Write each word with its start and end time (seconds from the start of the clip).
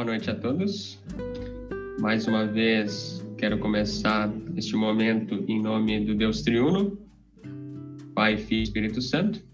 Boa 0.00 0.12
noite 0.12 0.30
a 0.30 0.34
todos. 0.34 0.98
Mais 2.00 2.26
uma 2.26 2.46
vez, 2.46 3.22
quero 3.36 3.58
começar 3.58 4.32
este 4.56 4.74
momento 4.74 5.44
em 5.46 5.60
nome 5.60 6.06
do 6.06 6.14
Deus 6.14 6.40
Triuno, 6.40 6.98
Pai, 8.14 8.38
Filho 8.38 8.60
e 8.60 8.62
Espírito 8.62 9.02
Santo, 9.02 9.44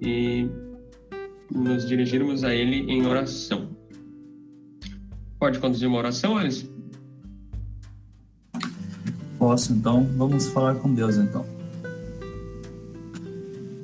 e 0.00 0.48
nos 1.50 1.84
dirigirmos 1.84 2.44
a 2.44 2.54
Ele 2.54 2.88
em 2.88 3.04
oração. 3.06 3.76
Pode 5.36 5.58
conduzir 5.58 5.88
uma 5.88 5.98
oração, 5.98 6.36
Alisson? 6.36 6.68
Posso, 9.36 9.72
então. 9.72 10.04
Vamos 10.16 10.46
falar 10.46 10.76
com 10.76 10.94
Deus, 10.94 11.16
então. 11.16 11.44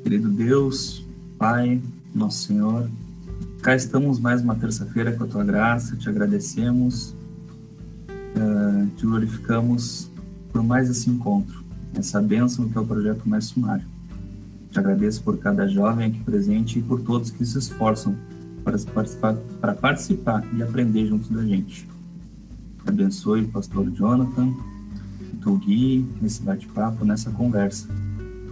Querido 0.05 0.29
Deus, 0.29 1.05
Pai, 1.37 1.83
nosso 2.15 2.47
Senhor, 2.47 2.89
cá 3.61 3.77
estamos 3.77 4.19
mais 4.19 4.41
uma 4.41 4.57
terça-feira 4.57 5.13
com 5.13 5.25
a 5.25 5.27
Tua 5.27 5.45
graça, 5.45 5.95
te 5.95 6.09
agradecemos, 6.09 7.15
uh, 8.09 8.87
te 8.97 9.05
glorificamos 9.05 10.11
por 10.51 10.63
mais 10.63 10.89
esse 10.89 11.11
encontro, 11.11 11.63
essa 11.95 12.23
bênção 12.23 12.71
que 12.71 12.79
é 12.79 12.81
o 12.81 12.87
Projeto 12.87 13.29
Mais 13.29 13.45
Sumário. 13.45 13.85
Te 14.71 14.79
agradeço 14.79 15.23
por 15.23 15.37
cada 15.39 15.69
jovem 15.69 16.07
aqui 16.07 16.21
presente 16.21 16.79
e 16.79 16.83
por 16.83 17.03
todos 17.03 17.31
que 17.31 17.45
se 17.45 17.59
esforçam 17.59 18.17
para 18.65 18.79
participar, 18.79 19.37
para 19.61 19.75
participar 19.75 20.43
e 20.55 20.63
aprender 20.63 21.07
junto 21.07 21.31
da 21.33 21.45
gente. 21.45 21.87
Abençoe 22.87 23.43
o 23.43 23.49
pastor 23.49 23.91
Jonathan, 23.91 24.55
tu 25.43 25.59
guie 25.59 26.07
nesse 26.23 26.41
bate-papo, 26.41 27.05
nessa 27.05 27.31
conversa. 27.31 27.87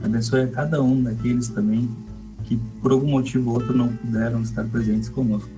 Abençoe 0.04 0.42
a 0.42 0.48
cada 0.48 0.82
um 0.82 1.02
daqueles 1.02 1.48
também 1.48 1.88
que 2.48 2.56
por 2.80 2.92
algum 2.92 3.10
motivo 3.10 3.50
ou 3.50 3.56
outro 3.56 3.76
não 3.76 3.94
puderam 3.94 4.40
estar 4.40 4.64
presentes 4.64 5.10
conosco. 5.10 5.50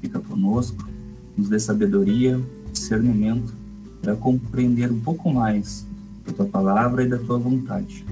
Fica 0.00 0.18
conosco, 0.18 0.88
nos 1.36 1.50
dê 1.50 1.60
sabedoria, 1.60 2.40
discernimento 2.72 3.54
para 4.00 4.16
compreender 4.16 4.90
um 4.90 4.98
pouco 4.98 5.30
mais 5.30 5.86
da 6.24 6.32
tua 6.32 6.46
palavra 6.46 7.04
e 7.04 7.08
da 7.08 7.18
tua 7.18 7.38
vontade. 7.38 8.02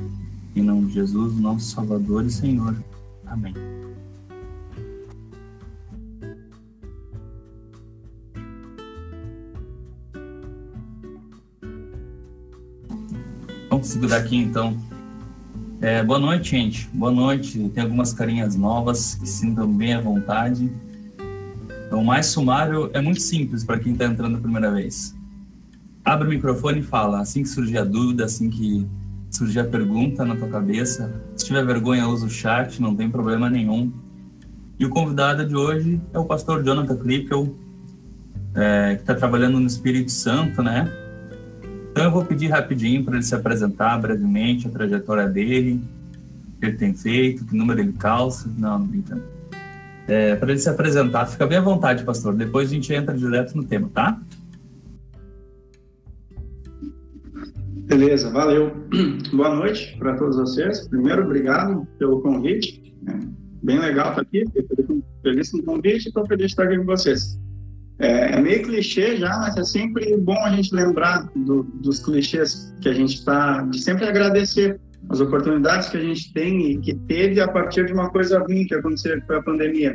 Em 0.54 0.62
nome 0.62 0.88
de 0.88 0.94
Jesus, 0.94 1.34
nosso 1.40 1.64
Salvador 1.70 2.26
e 2.26 2.30
Senhor. 2.30 2.76
Amém. 3.26 3.54
Vamos 13.70 13.88
segurar 13.88 14.18
aqui 14.18 14.36
então. 14.36 14.93
É, 15.84 16.02
boa 16.02 16.18
noite, 16.18 16.52
gente. 16.52 16.88
Boa 16.94 17.12
noite. 17.12 17.68
Tem 17.74 17.82
algumas 17.82 18.14
carinhas 18.14 18.56
novas 18.56 19.16
que 19.16 19.28
sintam 19.28 19.70
bem 19.70 19.92
à 19.92 20.00
vontade. 20.00 20.72
Então, 21.86 22.00
o 22.00 22.04
mais 22.06 22.24
sumário 22.24 22.88
é 22.94 23.02
muito 23.02 23.20
simples 23.20 23.62
para 23.62 23.78
quem 23.78 23.92
está 23.92 24.06
entrando 24.06 24.38
a 24.38 24.40
primeira 24.40 24.70
vez. 24.70 25.14
Abre 26.02 26.26
o 26.26 26.30
microfone 26.30 26.80
e 26.80 26.82
fala. 26.82 27.20
Assim 27.20 27.42
que 27.42 27.50
surgir 27.50 27.76
a 27.76 27.84
dúvida, 27.84 28.24
assim 28.24 28.48
que 28.48 28.88
surgir 29.28 29.58
a 29.58 29.64
pergunta 29.64 30.24
na 30.24 30.34
tua 30.34 30.48
cabeça. 30.48 31.20
Se 31.36 31.44
tiver 31.44 31.66
vergonha, 31.66 32.08
usa 32.08 32.24
o 32.24 32.30
chat, 32.30 32.80
não 32.80 32.96
tem 32.96 33.10
problema 33.10 33.50
nenhum. 33.50 33.92
E 34.80 34.86
o 34.86 34.88
convidado 34.88 35.46
de 35.46 35.54
hoje 35.54 36.00
é 36.14 36.18
o 36.18 36.24
pastor 36.24 36.64
Jonathan 36.64 36.96
Klippel, 36.96 37.54
é, 38.54 38.94
que 38.94 39.02
está 39.02 39.14
trabalhando 39.14 39.60
no 39.60 39.66
Espírito 39.66 40.10
Santo, 40.10 40.62
né? 40.62 40.90
Então 41.94 42.06
eu 42.06 42.10
vou 42.10 42.24
pedir 42.24 42.48
rapidinho 42.48 43.04
para 43.04 43.14
ele 43.14 43.22
se 43.22 43.36
apresentar 43.36 43.96
brevemente, 44.00 44.66
a 44.66 44.70
trajetória 44.70 45.28
dele, 45.28 45.80
o 46.56 46.58
que 46.58 46.66
ele 46.66 46.76
tem 46.76 46.92
feito, 46.92 47.44
que 47.44 47.56
número 47.56 47.78
ele 47.78 47.92
calça. 47.92 48.52
Não, 48.58 48.80
não 48.80 48.86
brincando. 48.88 49.22
É, 50.08 50.34
para 50.34 50.50
ele 50.50 50.58
se 50.58 50.68
apresentar, 50.68 51.24
fica 51.26 51.46
bem 51.46 51.58
à 51.58 51.60
vontade, 51.60 52.02
pastor. 52.02 52.34
Depois 52.34 52.68
a 52.68 52.74
gente 52.74 52.92
entra 52.92 53.16
direto 53.16 53.56
no 53.56 53.62
tema, 53.62 53.88
tá? 53.94 54.20
Beleza, 57.86 58.28
valeu. 58.28 58.72
Boa 59.32 59.54
noite 59.54 59.96
para 59.96 60.16
todos 60.16 60.36
vocês. 60.36 60.88
Primeiro, 60.88 61.22
obrigado 61.22 61.86
pelo 61.96 62.20
convite. 62.20 62.92
É 63.06 63.12
bem 63.62 63.78
legal 63.78 64.08
estar 64.08 64.22
aqui. 64.22 64.42
Feliz 65.22 65.48
com 65.52 65.58
o 65.58 65.62
convite 65.62 66.06
e 66.06 66.08
estou 66.08 66.26
feliz 66.26 66.46
de 66.46 66.52
estar 66.54 66.64
aqui 66.64 66.76
com 66.76 66.86
vocês. 66.86 67.38
É, 67.98 68.34
é, 68.34 68.40
meio 68.40 68.62
clichê 68.62 69.16
já, 69.16 69.38
mas 69.38 69.56
é 69.56 69.62
sempre 69.62 70.16
bom 70.16 70.36
a 70.44 70.50
gente 70.50 70.74
lembrar 70.74 71.28
do, 71.36 71.62
dos 71.62 72.00
clichês 72.00 72.74
que 72.80 72.88
a 72.88 72.92
gente 72.92 73.14
está, 73.14 73.62
de 73.62 73.80
sempre 73.80 74.04
agradecer 74.04 74.80
as 75.10 75.20
oportunidades 75.20 75.88
que 75.88 75.98
a 75.98 76.00
gente 76.00 76.32
tem 76.32 76.72
e 76.72 76.78
que 76.78 76.94
teve 77.06 77.40
a 77.40 77.46
partir 77.46 77.86
de 77.86 77.92
uma 77.92 78.10
coisa 78.10 78.40
ruim 78.40 78.66
que 78.66 78.74
aconteceu, 78.74 79.20
que 79.20 79.26
foi 79.26 79.36
a 79.36 79.42
pandemia. 79.42 79.94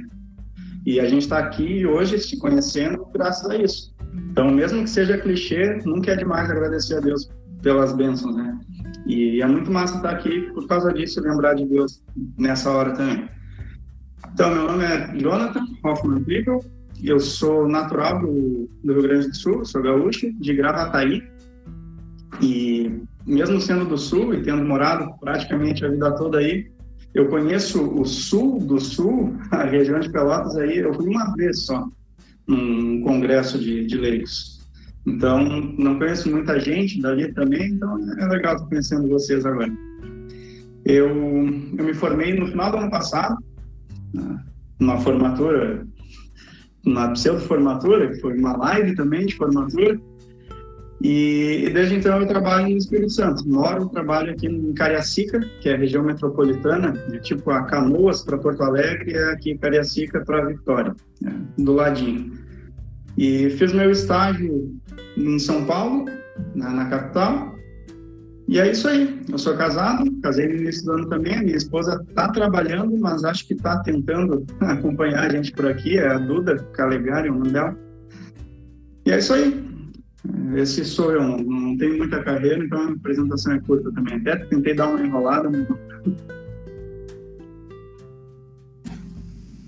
E 0.86 1.00
a 1.00 1.10
gente 1.10 1.24
está 1.24 1.40
aqui 1.40 1.86
hoje 1.86 2.20
se 2.20 2.38
conhecendo 2.38 3.06
graças 3.14 3.50
a 3.50 3.58
isso. 3.58 3.94
Então, 4.32 4.50
mesmo 4.50 4.84
que 4.84 4.90
seja 4.90 5.18
clichê, 5.18 5.82
nunca 5.86 6.12
é 6.12 6.16
demais 6.16 6.50
agradecer 6.50 6.98
a 6.98 7.00
Deus 7.02 7.30
pelas 7.62 7.94
bênçãos, 7.94 8.36
né? 8.36 8.60
E 9.06 9.42
é 9.42 9.46
muito 9.46 9.72
massa 9.72 9.98
estar 9.98 10.12
aqui 10.12 10.42
por 10.54 10.68
causa 10.68 10.94
disso, 10.94 11.22
lembrar 11.22 11.56
de 11.56 11.66
Deus 11.66 12.02
nessa 12.38 12.72
hora 12.72 12.94
também. 12.94 13.28
Então, 14.34 14.54
meu 14.54 14.68
nome 14.68 14.86
é 14.86 15.18
Jonathan 15.18 15.66
Hoffman 15.84 16.24
Klippel, 16.24 16.64
eu 17.08 17.20
sou 17.20 17.68
natural 17.68 18.20
do, 18.20 18.70
do, 18.84 18.94
Rio 18.94 19.02
Grande 19.04 19.30
do 19.30 19.36
Sul, 19.36 19.66
sou 19.66 19.82
gaúcho, 19.82 20.32
de 20.40 20.54
Gravataí, 20.54 21.24
e 22.42 23.02
mesmo 23.26 23.60
sendo 23.62 23.86
do 23.86 23.98
Sul 23.98 24.34
e 24.34 24.42
tendo 24.42 24.64
morado 24.64 25.14
praticamente 25.20 25.86
a 25.86 25.90
vida 25.90 26.16
toda 26.16 26.40
aí, 26.40 26.70
eu 27.14 27.28
conheço 27.28 27.82
o 27.84 28.06
Sul 28.06 28.60
do 28.60 28.80
Sul, 28.80 29.36
a 29.52 29.64
região 29.64 30.00
de 30.00 30.12
Pelotas 30.12 30.58
aí, 30.58 30.78
eu 30.78 30.94
fui 30.94 31.08
uma 31.08 31.34
vez 31.36 31.62
só, 31.62 31.88
num 32.48 33.02
congresso 33.02 33.58
de, 33.58 33.86
de 33.86 33.98
leigos. 33.98 34.60
Então, 35.06 35.44
não 35.78 35.98
conheço 35.98 36.30
muita 36.30 36.60
gente 36.60 37.02
dali 37.02 37.34
também, 37.34 37.72
então 37.72 37.98
é 38.20 38.28
legal 38.28 38.56
estar 38.56 38.68
conhecendo 38.68 39.08
vocês 39.08 39.46
agora. 39.46 39.72
Eu, 40.86 41.08
eu 41.08 41.86
me 41.86 41.94
formei 41.94 42.34
no 42.34 42.48
final 42.48 42.72
do 42.72 42.78
ano 42.78 42.92
passado, 42.92 43.38
numa 44.80 44.98
formatura, 45.00 45.86
uma 46.92 47.12
pseudo-formatura, 47.12 48.10
que 48.10 48.20
foi 48.20 48.38
uma 48.38 48.58
live 48.58 48.96
também 48.96 49.26
de 49.26 49.36
formatura, 49.36 50.00
e, 51.02 51.70
desde 51.74 51.96
então 51.96 52.20
eu 52.20 52.28
trabalho 52.28 52.70
no 52.70 52.78
Espírito 52.78 53.12
Santo. 53.12 53.48
Moro, 53.48 53.88
trabalho 53.88 54.32
aqui 54.32 54.48
em 54.48 54.74
Cariacica, 54.74 55.40
que 55.62 55.70
é 55.70 55.76
a 55.76 55.78
região 55.78 56.04
metropolitana, 56.04 56.94
é 57.14 57.18
tipo 57.20 57.50
a 57.52 57.64
Canoas 57.64 58.22
para 58.22 58.38
Porto 58.38 58.62
Alegre, 58.64 59.14
é 59.14 59.32
aqui 59.32 59.58
Cariacica 59.58 60.22
para 60.26 60.46
Vitória, 60.46 60.94
é, 61.26 61.62
do 61.62 61.74
ladinho. 61.74 62.34
E 63.18 63.50
fiz 63.52 63.72
meu 63.74 63.92
estágio 63.92 64.76
em 65.16 65.40
São 65.40 65.66
Paulo, 65.66 66.06
na, 66.54 66.70
na, 66.72 66.86
capital. 66.90 67.56
E 68.50 68.60
é 68.60 68.72
isso 68.72 68.88
aí. 68.88 69.22
Eu 69.30 69.38
sou 69.38 69.56
casado, 69.56 70.12
casei 70.24 70.48
no 70.48 70.56
início 70.56 70.84
do 70.84 70.94
ano 70.94 71.08
também. 71.08 71.36
A 71.36 71.44
minha 71.44 71.56
esposa 71.56 72.04
está 72.10 72.30
trabalhando, 72.30 72.98
mas 73.00 73.24
acho 73.24 73.46
que 73.46 73.54
está 73.54 73.78
tentando 73.84 74.44
acompanhar 74.60 75.28
a 75.28 75.30
gente 75.30 75.52
por 75.52 75.68
aqui. 75.68 76.00
É 76.00 76.08
a 76.08 76.18
Duda 76.18 76.58
Calegari, 76.74 77.30
o 77.30 77.36
nome 77.36 77.52
dela. 77.52 77.78
E 79.06 79.12
é 79.12 79.20
isso 79.20 79.36
aí. 79.36 79.64
Esse 80.56 80.84
sou 80.84 81.12
eu. 81.12 81.22
Não, 81.22 81.38
não 81.38 81.78
tenho 81.78 82.00
muita 82.00 82.24
carreira, 82.24 82.66
então 82.66 82.82
a 82.82 82.92
apresentação 82.92 83.54
é 83.54 83.60
curta 83.60 83.92
também. 83.92 84.16
Até 84.16 84.38
tentei 84.38 84.74
dar 84.74 84.88
uma 84.88 85.06
enrolada, 85.06 85.48
mas 85.48 85.68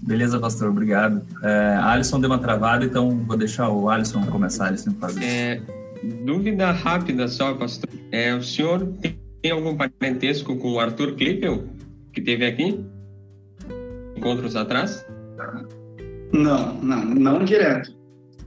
Beleza, 0.02 0.40
pastor, 0.40 0.70
obrigado. 0.70 1.22
É, 1.44 1.78
Alisson 1.84 2.20
deu 2.20 2.32
uma 2.32 2.40
travada, 2.40 2.84
então 2.84 3.12
vou 3.12 3.38
deixar 3.38 3.70
o 3.70 3.88
Alisson 3.88 4.26
começar, 4.26 4.70
Alisson, 4.70 4.92
fazer. 4.96 5.24
É, 5.24 5.62
dúvida 6.04 6.72
rápida 6.72 7.28
só, 7.28 7.54
pastor. 7.54 7.90
É, 8.12 8.34
o 8.34 8.44
senhor 8.44 8.94
tem 9.42 9.52
algum 9.52 9.76
parentesco 9.76 10.56
com 10.58 10.74
o 10.74 10.80
Arthur 10.80 11.16
Klippel, 11.16 11.68
que 12.14 12.22
teve 12.22 12.46
aqui? 12.46 12.84
Encontros 14.16 14.56
atrás? 14.56 15.06
Não, 16.34 16.76
não, 16.82 17.06
não 17.06 17.46
direto. 17.46 17.96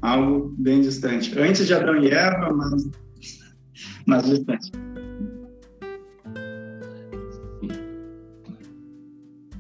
Algo 0.03 0.55
bem 0.59 0.81
distante. 0.81 1.37
Antes 1.39 1.67
de 1.67 1.75
Adão 1.75 2.03
e 2.03 2.11
Eva, 2.11 2.53
mas, 2.53 2.91
mas 4.07 4.25
distante. 4.29 4.71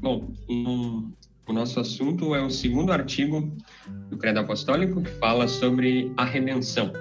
Bom, 0.00 0.30
um, 0.48 1.10
o 1.48 1.52
nosso 1.52 1.80
assunto 1.80 2.34
é 2.34 2.42
o 2.42 2.50
segundo 2.50 2.92
artigo 2.92 3.50
do 4.10 4.18
Credo 4.18 4.40
Apostólico 4.40 5.02
que 5.02 5.10
fala 5.12 5.48
sobre 5.48 6.12
a 6.16 6.24
redenção. 6.24 6.92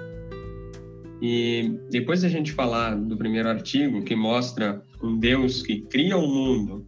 E 1.26 1.80
depois 1.90 2.20
da 2.20 2.28
gente 2.28 2.52
falar 2.52 2.94
do 2.94 3.16
primeiro 3.16 3.48
artigo, 3.48 4.02
que 4.02 4.14
mostra 4.14 4.84
um 5.02 5.18
Deus 5.18 5.62
que 5.62 5.80
cria 5.80 6.18
o 6.18 6.28
mundo, 6.28 6.86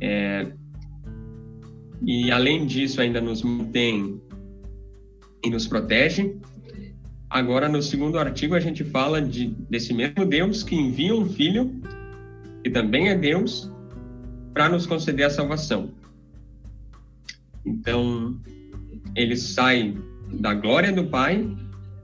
é, 0.00 0.50
e 2.06 2.30
além 2.30 2.64
disso 2.64 3.02
ainda 3.02 3.20
nos 3.20 3.42
mantém 3.42 4.18
e 5.44 5.50
nos 5.50 5.66
protege, 5.66 6.38
agora 7.28 7.68
no 7.68 7.82
segundo 7.82 8.18
artigo 8.18 8.54
a 8.54 8.60
gente 8.60 8.82
fala 8.82 9.20
de, 9.20 9.48
desse 9.68 9.92
mesmo 9.92 10.24
Deus 10.24 10.62
que 10.62 10.74
envia 10.74 11.14
um 11.14 11.28
filho, 11.28 11.70
que 12.62 12.70
também 12.70 13.10
é 13.10 13.14
Deus, 13.14 13.70
para 14.54 14.70
nos 14.70 14.86
conceder 14.86 15.26
a 15.26 15.30
salvação. 15.30 15.90
Então, 17.62 18.40
ele 19.14 19.36
sai 19.36 19.94
da 20.32 20.54
glória 20.54 20.90
do 20.90 21.04
Pai 21.04 21.46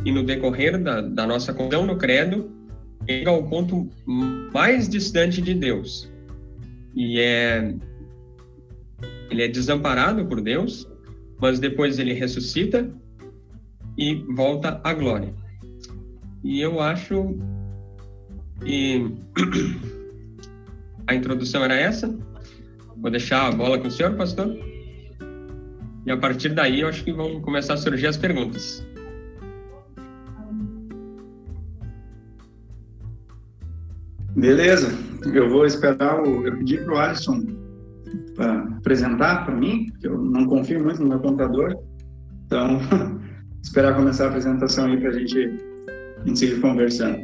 e 0.04 0.12
no 0.12 0.22
decorrer 0.22 0.82
da, 0.82 1.00
da 1.00 1.26
nossa 1.26 1.52
condição 1.52 1.86
no 1.86 1.96
credo, 1.96 2.50
chega 3.08 3.30
ao 3.30 3.42
ponto 3.44 3.88
mais 4.52 4.88
distante 4.88 5.40
de 5.40 5.54
Deus. 5.54 6.10
E 6.94 7.20
é 7.20 7.74
ele 9.30 9.44
é 9.44 9.48
desamparado 9.48 10.26
por 10.26 10.40
Deus, 10.40 10.88
mas 11.40 11.60
depois 11.60 11.98
ele 11.98 12.12
ressuscita 12.12 12.92
e 13.96 14.14
volta 14.34 14.80
à 14.82 14.92
glória. 14.92 15.32
E 16.42 16.60
eu 16.60 16.80
acho 16.80 17.38
que 18.64 19.14
a 21.06 21.14
introdução 21.14 21.64
era 21.64 21.74
essa. 21.74 22.12
Vou 22.96 23.10
deixar 23.10 23.46
a 23.46 23.52
bola 23.52 23.78
com 23.78 23.86
o 23.86 23.90
senhor, 23.90 24.14
pastor. 24.16 24.58
E 26.04 26.10
a 26.10 26.16
partir 26.16 26.50
daí 26.50 26.80
eu 26.80 26.88
acho 26.88 27.04
que 27.04 27.12
vão 27.12 27.40
começar 27.40 27.74
a 27.74 27.76
surgir 27.76 28.08
as 28.08 28.16
perguntas. 28.16 28.84
Beleza, 34.36 34.88
eu 35.32 35.48
vou 35.48 35.66
esperar 35.66 36.22
o. 36.22 36.46
Eu 36.46 36.56
pedi 36.58 36.78
para 36.78 36.94
o 36.94 36.98
Alisson 36.98 37.42
para 38.34 38.60
apresentar 38.78 39.44
para 39.44 39.54
mim, 39.54 39.86
porque 39.90 40.06
eu 40.06 40.18
não 40.18 40.46
confio 40.46 40.82
muito 40.82 41.02
no 41.02 41.08
meu 41.08 41.20
computador. 41.20 41.76
Então, 42.46 42.80
esperar 43.62 43.96
começar 43.96 44.24
a 44.24 44.28
apresentação 44.28 44.86
aí 44.86 44.98
para 44.98 45.10
a 45.10 45.12
gente, 45.12 45.58
gente 46.24 46.38
seguir 46.38 46.60
conversando. 46.60 47.18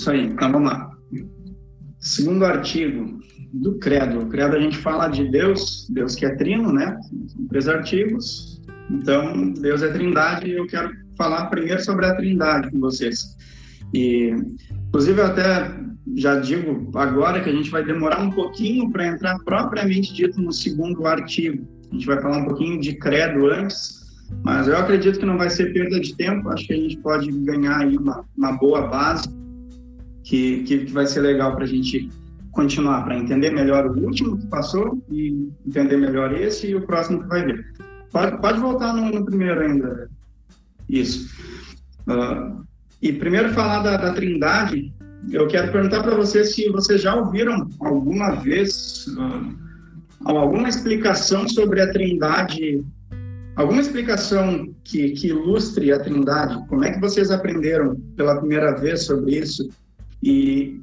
Isso 0.00 0.10
aí. 0.10 0.26
Então 0.26 0.50
vamos 0.50 0.70
lá. 0.70 0.90
Segundo 1.98 2.44
artigo 2.44 3.20
do 3.52 3.78
Credo. 3.78 4.20
O 4.20 4.28
Credo 4.28 4.56
a 4.56 4.60
gente 4.60 4.78
fala 4.78 5.08
de 5.08 5.28
Deus, 5.30 5.86
Deus 5.90 6.14
que 6.14 6.24
é 6.24 6.34
trino, 6.36 6.72
né? 6.72 6.98
São 7.28 7.46
três 7.48 7.68
artigos. 7.68 8.62
Então, 8.90 9.52
Deus 9.52 9.82
é 9.82 9.88
trindade 9.88 10.48
e 10.48 10.56
eu 10.56 10.66
quero 10.66 10.90
falar 11.16 11.46
primeiro 11.46 11.82
sobre 11.82 12.06
a 12.06 12.14
trindade 12.14 12.70
com 12.70 12.80
vocês. 12.80 13.36
E, 13.92 14.34
inclusive, 14.88 15.20
eu 15.20 15.26
até 15.26 15.70
já 16.16 16.40
digo 16.40 16.90
agora 16.96 17.40
que 17.40 17.50
a 17.50 17.52
gente 17.52 17.70
vai 17.70 17.84
demorar 17.84 18.20
um 18.20 18.30
pouquinho 18.30 18.90
para 18.90 19.06
entrar 19.06 19.38
propriamente 19.40 20.14
dito 20.14 20.40
no 20.40 20.52
segundo 20.52 21.06
artigo. 21.06 21.68
A 21.90 21.94
gente 21.94 22.06
vai 22.06 22.20
falar 22.20 22.38
um 22.38 22.44
pouquinho 22.46 22.80
de 22.80 22.94
credo 22.94 23.46
antes, 23.46 24.00
mas 24.42 24.66
eu 24.66 24.76
acredito 24.76 25.18
que 25.20 25.26
não 25.26 25.38
vai 25.38 25.50
ser 25.50 25.72
perda 25.72 26.00
de 26.00 26.16
tempo. 26.16 26.48
Acho 26.48 26.66
que 26.66 26.72
a 26.72 26.76
gente 26.76 26.96
pode 26.98 27.30
ganhar 27.30 27.78
aí 27.78 27.96
uma, 27.96 28.24
uma 28.36 28.52
boa 28.52 28.88
base 28.88 29.39
que, 30.30 30.62
que, 30.62 30.84
que 30.84 30.92
vai 30.92 31.08
ser 31.08 31.22
legal 31.22 31.56
para 31.56 31.64
a 31.64 31.66
gente 31.66 32.08
continuar, 32.52 33.02
para 33.02 33.18
entender 33.18 33.50
melhor 33.50 33.86
o 33.86 33.98
último 33.98 34.38
que 34.38 34.46
passou 34.46 35.02
e 35.10 35.50
entender 35.66 35.96
melhor 35.96 36.32
esse 36.32 36.68
e 36.68 36.76
o 36.76 36.86
próximo 36.86 37.22
que 37.22 37.28
vai 37.28 37.44
vir. 37.44 37.66
Pode, 38.12 38.40
pode 38.40 38.60
voltar 38.60 38.94
no, 38.94 39.10
no 39.10 39.24
primeiro 39.24 39.60
ainda. 39.60 40.08
Isso. 40.88 41.34
Uh, 42.06 42.64
e 43.02 43.12
primeiro 43.12 43.52
falar 43.54 43.82
da, 43.82 43.96
da 43.96 44.12
Trindade, 44.12 44.94
eu 45.32 45.48
quero 45.48 45.72
perguntar 45.72 46.04
para 46.04 46.14
vocês 46.14 46.54
se 46.54 46.68
vocês 46.70 47.02
já 47.02 47.16
ouviram 47.16 47.68
alguma 47.80 48.36
vez 48.36 49.08
uh, 49.08 49.52
alguma 50.24 50.68
explicação 50.68 51.48
sobre 51.48 51.80
a 51.80 51.92
Trindade, 51.92 52.84
alguma 53.56 53.80
explicação 53.80 54.72
que, 54.84 55.10
que 55.10 55.26
ilustre 55.26 55.90
a 55.90 55.98
Trindade. 55.98 56.64
Como 56.68 56.84
é 56.84 56.92
que 56.92 57.00
vocês 57.00 57.32
aprenderam 57.32 57.96
pela 58.16 58.36
primeira 58.36 58.76
vez 58.76 59.06
sobre 59.06 59.36
isso? 59.36 59.68
E, 60.22 60.80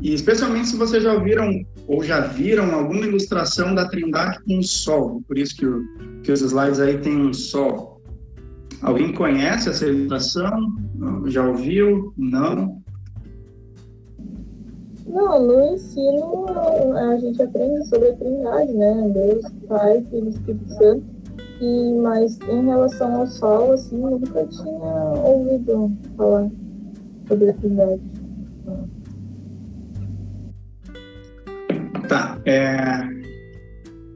e 0.00 0.14
especialmente 0.14 0.68
se 0.68 0.76
vocês 0.76 1.02
já 1.02 1.12
ouviram 1.12 1.64
ou 1.86 2.02
já 2.02 2.20
viram 2.20 2.74
alguma 2.74 3.06
ilustração 3.06 3.74
da 3.74 3.88
Trindade 3.88 4.42
com 4.44 4.58
o 4.58 4.62
Sol, 4.62 5.22
por 5.26 5.38
isso 5.38 5.56
que, 5.56 5.66
o, 5.66 5.82
que 6.22 6.32
os 6.32 6.40
slides 6.40 6.80
aí 6.80 6.98
tem 6.98 7.16
um 7.16 7.32
Sol. 7.32 8.02
Alguém 8.82 9.12
conhece 9.12 9.68
essa 9.68 9.86
ilustração? 9.86 10.74
Já 11.26 11.46
ouviu? 11.46 12.12
Não? 12.16 12.82
Não, 15.06 15.46
no 15.46 15.74
ensino 15.74 16.46
a 16.94 17.16
gente 17.18 17.40
aprende 17.40 17.88
sobre 17.88 18.08
a 18.08 18.16
Trindade, 18.16 18.72
né? 18.72 19.10
Deus, 19.14 19.46
Pai, 19.68 20.04
Filho 20.10 20.26
e 20.26 20.30
Espírito 20.30 20.68
Santo. 20.74 21.04
E, 21.60 21.94
mas 22.02 22.38
em 22.48 22.66
relação 22.66 23.20
ao 23.20 23.26
Sol, 23.26 23.72
assim, 23.72 23.96
nunca 23.96 24.44
tinha 24.44 25.22
ouvido 25.24 25.90
falar 26.16 26.50
sobre 27.28 27.50
a 27.50 27.54
Trindade. 27.54 28.15
Tá. 32.08 32.38
É, 32.44 33.02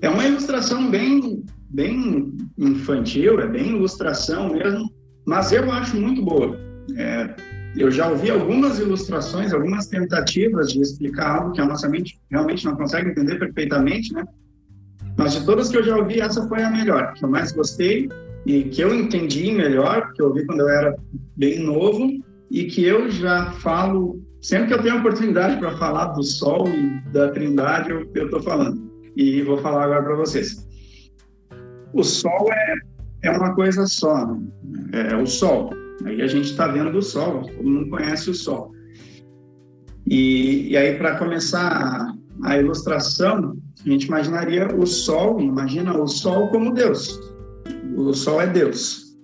é 0.02 0.08
uma 0.08 0.24
ilustração 0.24 0.90
bem, 0.90 1.44
bem 1.70 2.32
infantil, 2.58 3.40
é 3.40 3.46
bem 3.46 3.70
ilustração 3.70 4.52
mesmo, 4.52 4.90
mas 5.26 5.52
eu 5.52 5.70
acho 5.72 5.96
muito 5.96 6.24
boa. 6.24 6.58
É, 6.96 7.34
eu 7.76 7.90
já 7.90 8.08
ouvi 8.08 8.30
algumas 8.30 8.78
ilustrações, 8.78 9.52
algumas 9.52 9.86
tentativas 9.86 10.72
de 10.72 10.80
explicar 10.80 11.36
algo 11.36 11.52
que 11.52 11.60
a 11.60 11.66
nossa 11.66 11.88
mente 11.88 12.20
realmente 12.30 12.64
não 12.64 12.76
consegue 12.76 13.10
entender 13.10 13.38
perfeitamente, 13.38 14.12
né? 14.12 14.24
Mas 15.16 15.34
de 15.34 15.44
todas 15.44 15.68
que 15.68 15.76
eu 15.76 15.82
já 15.82 15.96
ouvi, 15.96 16.20
essa 16.20 16.46
foi 16.48 16.62
a 16.62 16.70
melhor, 16.70 17.12
que 17.14 17.24
eu 17.24 17.28
mais 17.28 17.52
gostei 17.52 18.08
e 18.46 18.64
que 18.64 18.80
eu 18.80 18.94
entendi 18.94 19.52
melhor, 19.52 20.12
que 20.12 20.22
eu 20.22 20.28
ouvi 20.28 20.46
quando 20.46 20.60
eu 20.60 20.68
era 20.68 20.96
bem 21.36 21.60
novo 21.60 22.08
e 22.50 22.64
que 22.64 22.84
eu 22.84 23.10
já 23.10 23.52
falo 23.52 24.20
sempre 24.40 24.68
que 24.68 24.74
eu 24.74 24.82
tenho 24.82 24.98
oportunidade 24.98 25.58
para 25.58 25.76
falar 25.76 26.06
do 26.06 26.22
Sol 26.22 26.68
e 26.68 27.00
da 27.12 27.30
Trindade, 27.30 27.90
eu 27.90 28.24
estou 28.24 28.42
falando. 28.42 28.90
E 29.16 29.42
vou 29.42 29.58
falar 29.58 29.84
agora 29.84 30.02
para 30.02 30.16
vocês. 30.16 30.66
O 31.92 32.02
Sol 32.02 32.52
é, 32.52 32.74
é 33.24 33.30
uma 33.30 33.54
coisa 33.54 33.86
só, 33.86 34.26
né? 34.26 35.10
é 35.10 35.16
o 35.16 35.26
Sol. 35.26 35.70
Aí 36.04 36.22
a 36.22 36.26
gente 36.26 36.50
está 36.50 36.68
vendo 36.68 36.96
o 36.96 37.02
Sol, 37.02 37.42
todo 37.42 37.68
mundo 37.68 37.90
conhece 37.90 38.30
o 38.30 38.34
Sol. 38.34 38.72
E, 40.06 40.70
e 40.70 40.76
aí, 40.76 40.96
para 40.96 41.18
começar 41.18 41.68
a, 41.68 42.14
a 42.44 42.58
ilustração, 42.58 43.56
a 43.84 43.88
gente 43.88 44.06
imaginaria 44.06 44.68
o 44.74 44.86
Sol, 44.86 45.40
imagina 45.40 45.96
o 45.96 46.06
Sol 46.06 46.48
como 46.48 46.72
Deus. 46.72 47.20
O 47.96 48.12
Sol 48.12 48.40
é 48.40 48.46
Deus. 48.46 49.16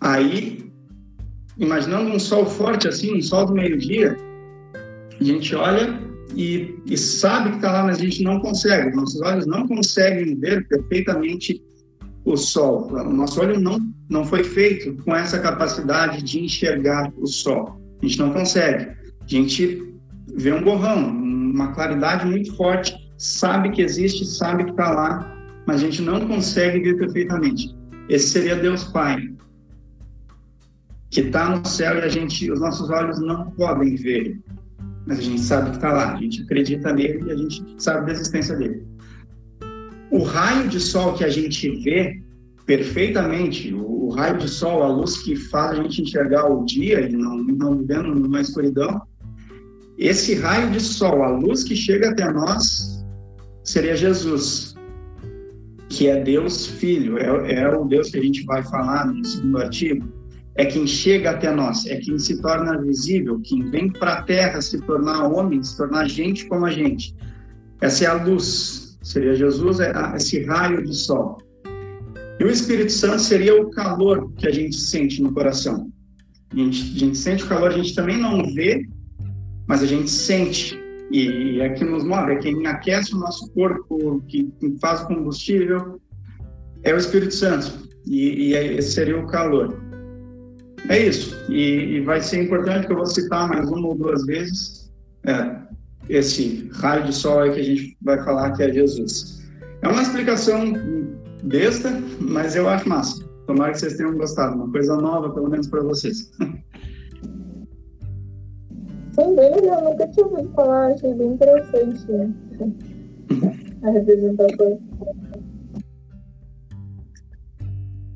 Aí 0.00 0.69
imaginando 1.60 2.10
um 2.10 2.18
sol 2.18 2.46
forte 2.46 2.88
assim, 2.88 3.16
um 3.16 3.22
sol 3.22 3.46
do 3.46 3.52
meio-dia, 3.52 4.16
a 5.20 5.22
gente 5.22 5.54
olha 5.54 6.00
e, 6.34 6.74
e 6.86 6.96
sabe 6.96 7.50
que 7.50 7.56
está 7.56 7.70
lá, 7.70 7.84
mas 7.84 7.98
a 7.98 8.02
gente 8.02 8.22
não 8.22 8.40
consegue. 8.40 8.96
Nossos 8.96 9.20
olhos 9.20 9.46
não 9.46 9.68
conseguem 9.68 10.34
ver 10.40 10.66
perfeitamente 10.66 11.62
o 12.24 12.36
sol. 12.36 12.88
O 12.90 13.12
nosso 13.12 13.40
olho 13.40 13.60
não, 13.60 13.78
não 14.08 14.24
foi 14.24 14.42
feito 14.42 14.96
com 15.04 15.14
essa 15.14 15.38
capacidade 15.38 16.22
de 16.22 16.40
enxergar 16.40 17.12
o 17.18 17.26
sol. 17.26 17.78
A 18.02 18.06
gente 18.06 18.18
não 18.18 18.32
consegue. 18.32 18.84
A 19.20 19.26
gente 19.26 19.94
vê 20.34 20.52
um 20.52 20.62
borrão, 20.62 21.08
uma 21.08 21.72
claridade 21.72 22.24
muito 22.24 22.56
forte, 22.56 22.94
sabe 23.18 23.70
que 23.70 23.82
existe, 23.82 24.24
sabe 24.24 24.64
que 24.64 24.70
está 24.70 24.90
lá, 24.90 25.36
mas 25.66 25.82
a 25.82 25.84
gente 25.84 26.00
não 26.00 26.26
consegue 26.26 26.80
ver 26.80 26.96
perfeitamente. 26.96 27.76
Esse 28.08 28.30
seria 28.30 28.56
Deus 28.56 28.84
Pai 28.84 29.28
que 31.10 31.22
está 31.22 31.56
no 31.56 31.66
céu 31.66 31.96
e 31.98 32.02
a 32.02 32.08
gente, 32.08 32.50
os 32.50 32.60
nossos 32.60 32.88
olhos 32.88 33.20
não 33.20 33.50
podem 33.50 33.96
ver, 33.96 34.40
mas 35.06 35.18
a 35.18 35.22
gente 35.22 35.40
sabe 35.40 35.70
que 35.70 35.76
está 35.76 35.92
lá, 35.92 36.14
a 36.14 36.16
gente 36.16 36.42
acredita 36.42 36.92
nele 36.92 37.24
e 37.26 37.32
a 37.32 37.36
gente 37.36 37.64
sabe 37.78 38.06
da 38.06 38.12
existência 38.12 38.56
dele. 38.56 38.86
O 40.10 40.22
raio 40.22 40.68
de 40.68 40.78
sol 40.78 41.14
que 41.14 41.24
a 41.24 41.28
gente 41.28 41.68
vê 41.82 42.22
perfeitamente, 42.64 43.74
o, 43.74 44.06
o 44.06 44.10
raio 44.10 44.38
de 44.38 44.48
sol, 44.48 44.84
a 44.84 44.88
luz 44.88 45.18
que 45.18 45.34
faz 45.34 45.78
a 45.78 45.82
gente 45.82 46.02
enxergar 46.02 46.48
o 46.48 46.64
dia 46.64 47.00
e 47.00 47.12
não, 47.12 47.38
não 47.38 47.78
vivendo 47.78 48.14
numa 48.14 48.40
escuridão, 48.40 49.02
esse 49.98 50.34
raio 50.34 50.70
de 50.70 50.80
sol, 50.80 51.24
a 51.24 51.30
luz 51.30 51.64
que 51.64 51.74
chega 51.74 52.10
até 52.10 52.30
nós, 52.32 53.04
seria 53.64 53.96
Jesus, 53.96 54.76
que 55.88 56.06
é 56.06 56.22
Deus 56.22 56.66
Filho, 56.66 57.18
é, 57.18 57.54
é 57.54 57.76
o 57.76 57.84
Deus 57.84 58.10
que 58.10 58.18
a 58.18 58.22
gente 58.22 58.44
vai 58.44 58.62
falar 58.62 59.06
no 59.06 59.24
segundo 59.24 59.58
artigo 59.58 60.19
é 60.60 60.66
quem 60.66 60.86
chega 60.86 61.30
até 61.30 61.50
nós, 61.50 61.86
é 61.86 61.96
quem 61.96 62.18
se 62.18 62.38
torna 62.42 62.78
visível, 62.82 63.40
quem 63.42 63.70
vem 63.70 63.90
para 63.90 64.18
a 64.18 64.22
terra 64.22 64.60
se 64.60 64.78
tornar 64.82 65.26
homem, 65.26 65.62
se 65.62 65.74
tornar 65.74 66.06
gente 66.06 66.44
como 66.48 66.66
a 66.66 66.70
gente. 66.70 67.16
Essa 67.80 68.04
é 68.04 68.06
a 68.08 68.22
luz, 68.22 68.98
seria 69.02 69.34
Jesus, 69.34 69.80
é 69.80 69.90
esse 70.14 70.44
raio 70.44 70.84
de 70.84 70.94
sol. 70.94 71.38
E 72.38 72.44
o 72.44 72.50
Espírito 72.50 72.92
Santo 72.92 73.20
seria 73.20 73.58
o 73.58 73.70
calor 73.70 74.30
que 74.34 74.46
a 74.46 74.50
gente 74.50 74.76
sente 74.76 75.22
no 75.22 75.32
coração. 75.32 75.90
A 76.52 76.56
gente, 76.56 76.94
a 76.94 76.98
gente 76.98 77.16
sente 77.16 77.42
o 77.42 77.48
calor, 77.48 77.70
a 77.70 77.76
gente 77.78 77.94
também 77.94 78.18
não 78.18 78.44
vê, 78.52 78.86
mas 79.66 79.82
a 79.82 79.86
gente 79.86 80.10
sente 80.10 80.78
E 81.10 81.58
é 81.62 81.70
que 81.70 81.84
nos 81.84 82.04
move, 82.04 82.34
é 82.34 82.36
quem 82.36 82.66
aquece 82.66 83.14
o 83.14 83.18
nosso 83.18 83.50
corpo, 83.52 84.22
que, 84.28 84.52
faz 84.78 85.00
combustível, 85.04 85.98
é 86.82 86.92
o 86.92 86.98
Espírito 86.98 87.34
Santo. 87.34 87.88
E, 88.06 88.50
e 88.50 88.54
esse 88.54 88.92
seria 88.92 89.18
o 89.18 89.26
calor. 89.26 89.89
É 90.88 90.98
isso. 90.98 91.36
E, 91.50 91.96
e, 91.96 92.00
vai 92.00 92.20
ser 92.20 92.42
importante 92.42 92.86
que 92.86 92.92
eu 92.92 92.96
vou 92.96 93.06
citar 93.06 93.48
mais 93.48 93.68
uma 93.68 93.88
ou 93.88 93.94
duas 93.94 94.24
vezes 94.26 94.90
é, 95.24 95.56
esse 96.08 96.68
raio 96.74 97.04
de 97.04 97.14
sol 97.14 97.40
aí 97.40 97.52
que 97.52 97.60
a 97.60 97.64
gente 97.64 97.98
vai 98.02 98.22
falar 98.24 98.52
que 98.52 98.62
é 98.62 98.72
Jesus. 98.72 99.40
É 99.82 99.88
uma 99.88 100.02
explicação 100.02 100.72
besta, 101.44 101.90
mas 102.20 102.56
eu 102.56 102.68
acho 102.68 102.88
massa. 102.88 103.24
Tomara 103.46 103.72
que 103.72 103.80
vocês 103.80 103.96
tenham 103.96 104.16
gostado. 104.16 104.56
Uma 104.56 104.70
coisa 104.70 104.96
nova, 104.96 105.30
pelo 105.30 105.48
menos 105.48 105.66
para 105.68 105.82
vocês. 105.82 106.30
Sim, 109.12 109.36
bem 109.36 109.54
legal. 109.54 109.84
Nunca 109.84 110.08
tinha 110.08 110.26
ouvido 110.26 110.50
falar. 110.54 110.92
Achei 110.92 111.14
bem 111.14 111.32
interessante 111.32 112.06
né? 112.10 112.32
a 113.82 113.90
representação. 113.90 114.80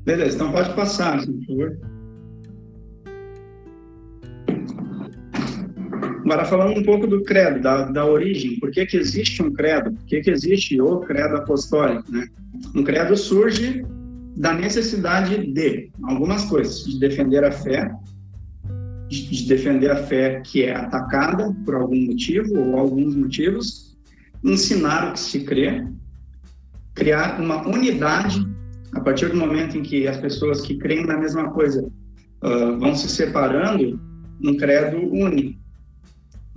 Beleza, 0.05 0.35
então 0.35 0.51
pode 0.51 0.73
passar, 0.75 1.25
por 1.25 1.45
favor. 1.47 1.94
Agora, 6.25 6.43
falando 6.43 6.79
um 6.79 6.83
pouco 6.83 7.05
do 7.05 7.21
credo, 7.23 7.61
da, 7.61 7.83
da 7.83 8.03
origem, 8.03 8.59
por 8.59 8.71
que, 8.71 8.83
que 8.87 8.97
existe 8.97 9.43
um 9.43 9.53
credo? 9.53 9.91
Por 9.91 10.05
que, 10.05 10.21
que 10.21 10.31
existe 10.31 10.81
o 10.81 10.99
credo 11.01 11.35
apostólico? 11.35 12.11
Né? 12.11 12.27
Um 12.73 12.83
credo 12.83 13.15
surge 13.15 13.85
da 14.35 14.51
necessidade 14.51 15.45
de 15.53 15.91
algumas 16.01 16.45
coisas, 16.45 16.83
de 16.83 16.99
defender 16.99 17.43
a 17.45 17.51
fé, 17.51 17.91
de 19.07 19.47
defender 19.47 19.91
a 19.91 19.97
fé 19.97 20.41
que 20.43 20.63
é 20.63 20.75
atacada 20.75 21.55
por 21.63 21.75
algum 21.75 22.07
motivo 22.07 22.57
ou 22.57 22.79
alguns 22.79 23.15
motivos, 23.15 23.95
ensinar 24.43 25.09
o 25.09 25.13
que 25.13 25.19
se 25.19 25.43
crê, 25.43 25.85
criar 26.95 27.39
uma 27.39 27.67
unidade 27.67 28.43
a 28.93 28.99
partir 28.99 29.29
do 29.29 29.37
momento 29.37 29.77
em 29.77 29.83
que 29.83 30.07
as 30.07 30.17
pessoas 30.17 30.61
que 30.61 30.75
creem 30.75 31.05
na 31.05 31.19
mesma 31.19 31.51
coisa 31.51 31.87
uh, 32.43 32.79
vão 32.79 32.95
se 32.95 33.09
separando, 33.09 34.01
um 34.43 34.57
credo 34.57 34.97
une. 34.97 35.63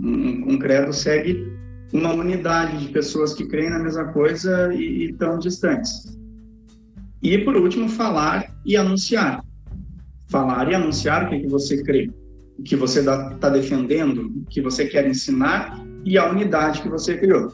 Um, 0.01 0.53
um, 0.53 0.59
credo 0.59 0.93
segue 0.93 1.53
uma 1.93 2.13
unidade 2.13 2.79
de 2.79 2.93
pessoas 2.93 3.35
que 3.35 3.47
creem 3.47 3.71
na 3.71 3.81
mesma 3.81 4.13
coisa 4.13 4.73
e, 4.73 5.11
estão 5.11 5.39
distantes. 5.39 6.17
E, 7.23 7.39
por 7.39 7.57
último, 7.57 7.89
falar 7.89 8.55
e 8.65 8.77
anunciar. 8.77 9.45
Falar 10.29 10.71
e 10.71 10.75
anunciar 10.75 11.27
o 11.27 11.31
que, 11.31 11.41
que 11.41 11.49
você 11.49 11.83
crê, 11.83 12.11
o 12.59 12.63
que 12.63 12.77
você 12.77 13.01
está 13.01 13.49
defendendo, 13.49 14.27
o 14.27 14.45
que 14.45 14.61
você 14.61 14.87
quer 14.87 15.09
ensinar 15.09 15.85
e 16.05 16.17
a 16.17 16.31
unidade 16.31 16.83
que 16.83 16.89
você 16.89 17.17
criou. 17.17 17.53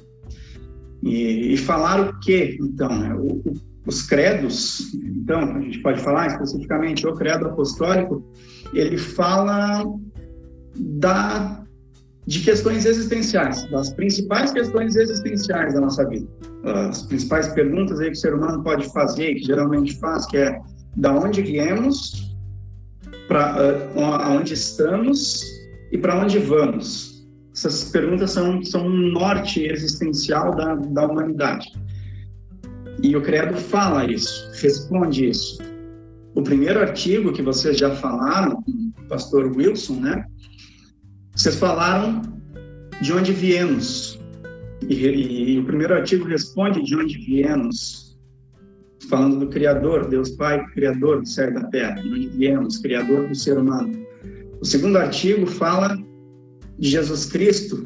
E, 1.03 1.55
e 1.55 1.57
falar 1.57 2.01
o 2.01 2.21
que, 2.21 2.59
então? 2.61 2.99
Né? 2.99 3.15
O, 3.15 3.43
o 3.49 3.55
os 3.87 4.03
credos, 4.03 4.95
então, 4.95 5.41
a 5.41 5.61
gente 5.61 5.81
pode 5.81 6.01
falar 6.01 6.29
especificamente 6.29 7.07
o 7.07 7.15
credo 7.15 7.47
apostólico, 7.47 8.25
ele 8.73 8.97
fala 8.97 9.85
da, 10.75 11.65
de 12.27 12.41
questões 12.41 12.87
existenciais, 12.87 13.69
das 13.71 13.91
principais 13.91 14.51
questões 14.53 14.97
existenciais 14.97 15.75
da 15.75 15.81
nossa 15.81 16.09
vida. 16.09 16.27
As 16.65 17.03
principais 17.03 17.49
perguntas 17.49 18.01
aí 18.01 18.07
que 18.07 18.17
o 18.17 18.21
ser 18.21 18.35
humano 18.35 18.63
pode 18.63 18.91
fazer, 18.93 19.35
que 19.35 19.45
geralmente 19.45 19.99
faz, 19.99 20.25
que 20.27 20.39
é 20.39 20.59
da 20.97 21.13
onde 21.13 21.43
viemos, 21.43 22.35
para 23.29 23.57
uh, 23.95 24.01
aonde 24.01 24.55
estamos 24.55 25.43
e 25.93 25.99
para 25.99 26.19
onde 26.19 26.39
vamos. 26.39 27.27
Essas 27.55 27.91
perguntas 27.91 28.33
são, 28.33 28.63
são 28.65 28.87
um 28.87 29.13
norte 29.13 29.65
existencial 29.65 30.55
da, 30.55 30.75
da 30.75 31.07
humanidade. 31.07 31.73
E 33.03 33.15
o 33.17 33.23
Credo 33.23 33.57
fala 33.57 34.11
isso, 34.11 34.51
responde 34.61 35.29
isso. 35.29 35.59
O 36.35 36.43
primeiro 36.43 36.81
artigo 36.81 37.33
que 37.33 37.43
vocês 37.43 37.79
já 37.79 37.95
falaram, 37.97 38.63
pastor 39.09 39.55
Wilson, 39.57 40.01
né? 40.01 40.25
Vocês 41.35 41.57
falaram 41.57 42.23
de 43.01 43.13
onde 43.13 43.33
viemos. 43.33 44.21
E, 44.89 44.95
e, 44.95 45.55
e 45.55 45.59
o 45.59 45.65
primeiro 45.65 45.95
artigo 45.95 46.25
responde 46.27 46.83
de 46.83 46.97
onde 46.97 47.19
viemos. 47.19 48.17
Falando 49.09 49.41
do 49.41 49.49
Criador, 49.49 50.09
Deus 50.09 50.31
Pai, 50.31 50.65
Criador 50.73 51.21
do 51.21 51.29
céu 51.29 51.51
e 51.51 51.55
da 51.55 51.65
terra, 51.65 51.95
de 51.97 52.09
onde 52.09 52.29
viemos, 52.29 52.79
Criador 52.79 53.29
do 53.29 53.35
ser 53.35 53.59
humano. 53.59 53.93
O 54.61 54.65
segundo 54.65 54.97
artigo 54.97 55.47
fala 55.47 55.97
de 56.79 56.89
Jesus 56.89 57.27
Cristo, 57.27 57.85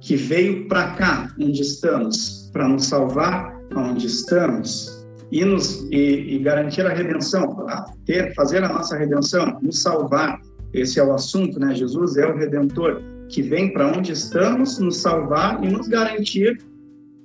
que 0.00 0.14
veio 0.16 0.68
para 0.68 0.94
cá, 0.94 1.34
onde 1.40 1.60
estamos, 1.60 2.50
para 2.52 2.68
nos 2.68 2.86
salvar 2.86 3.60
onde 3.76 4.06
estamos 4.06 5.06
e, 5.30 5.44
nos, 5.44 5.82
e, 5.90 6.34
e 6.34 6.38
garantir 6.38 6.84
a 6.86 6.92
redenção, 6.92 7.66
ter, 8.04 8.34
fazer 8.34 8.64
a 8.64 8.68
nossa 8.68 8.96
redenção, 8.96 9.58
nos 9.62 9.80
salvar. 9.80 10.40
Esse 10.72 11.00
é 11.00 11.04
o 11.04 11.12
assunto, 11.12 11.58
né? 11.58 11.74
Jesus 11.74 12.16
é 12.16 12.26
o 12.26 12.36
Redentor 12.36 13.02
que 13.28 13.42
vem 13.42 13.72
para 13.72 13.86
onde 13.96 14.12
estamos, 14.12 14.78
nos 14.78 14.98
salvar 14.98 15.62
e 15.62 15.68
nos 15.68 15.86
garantir 15.86 16.58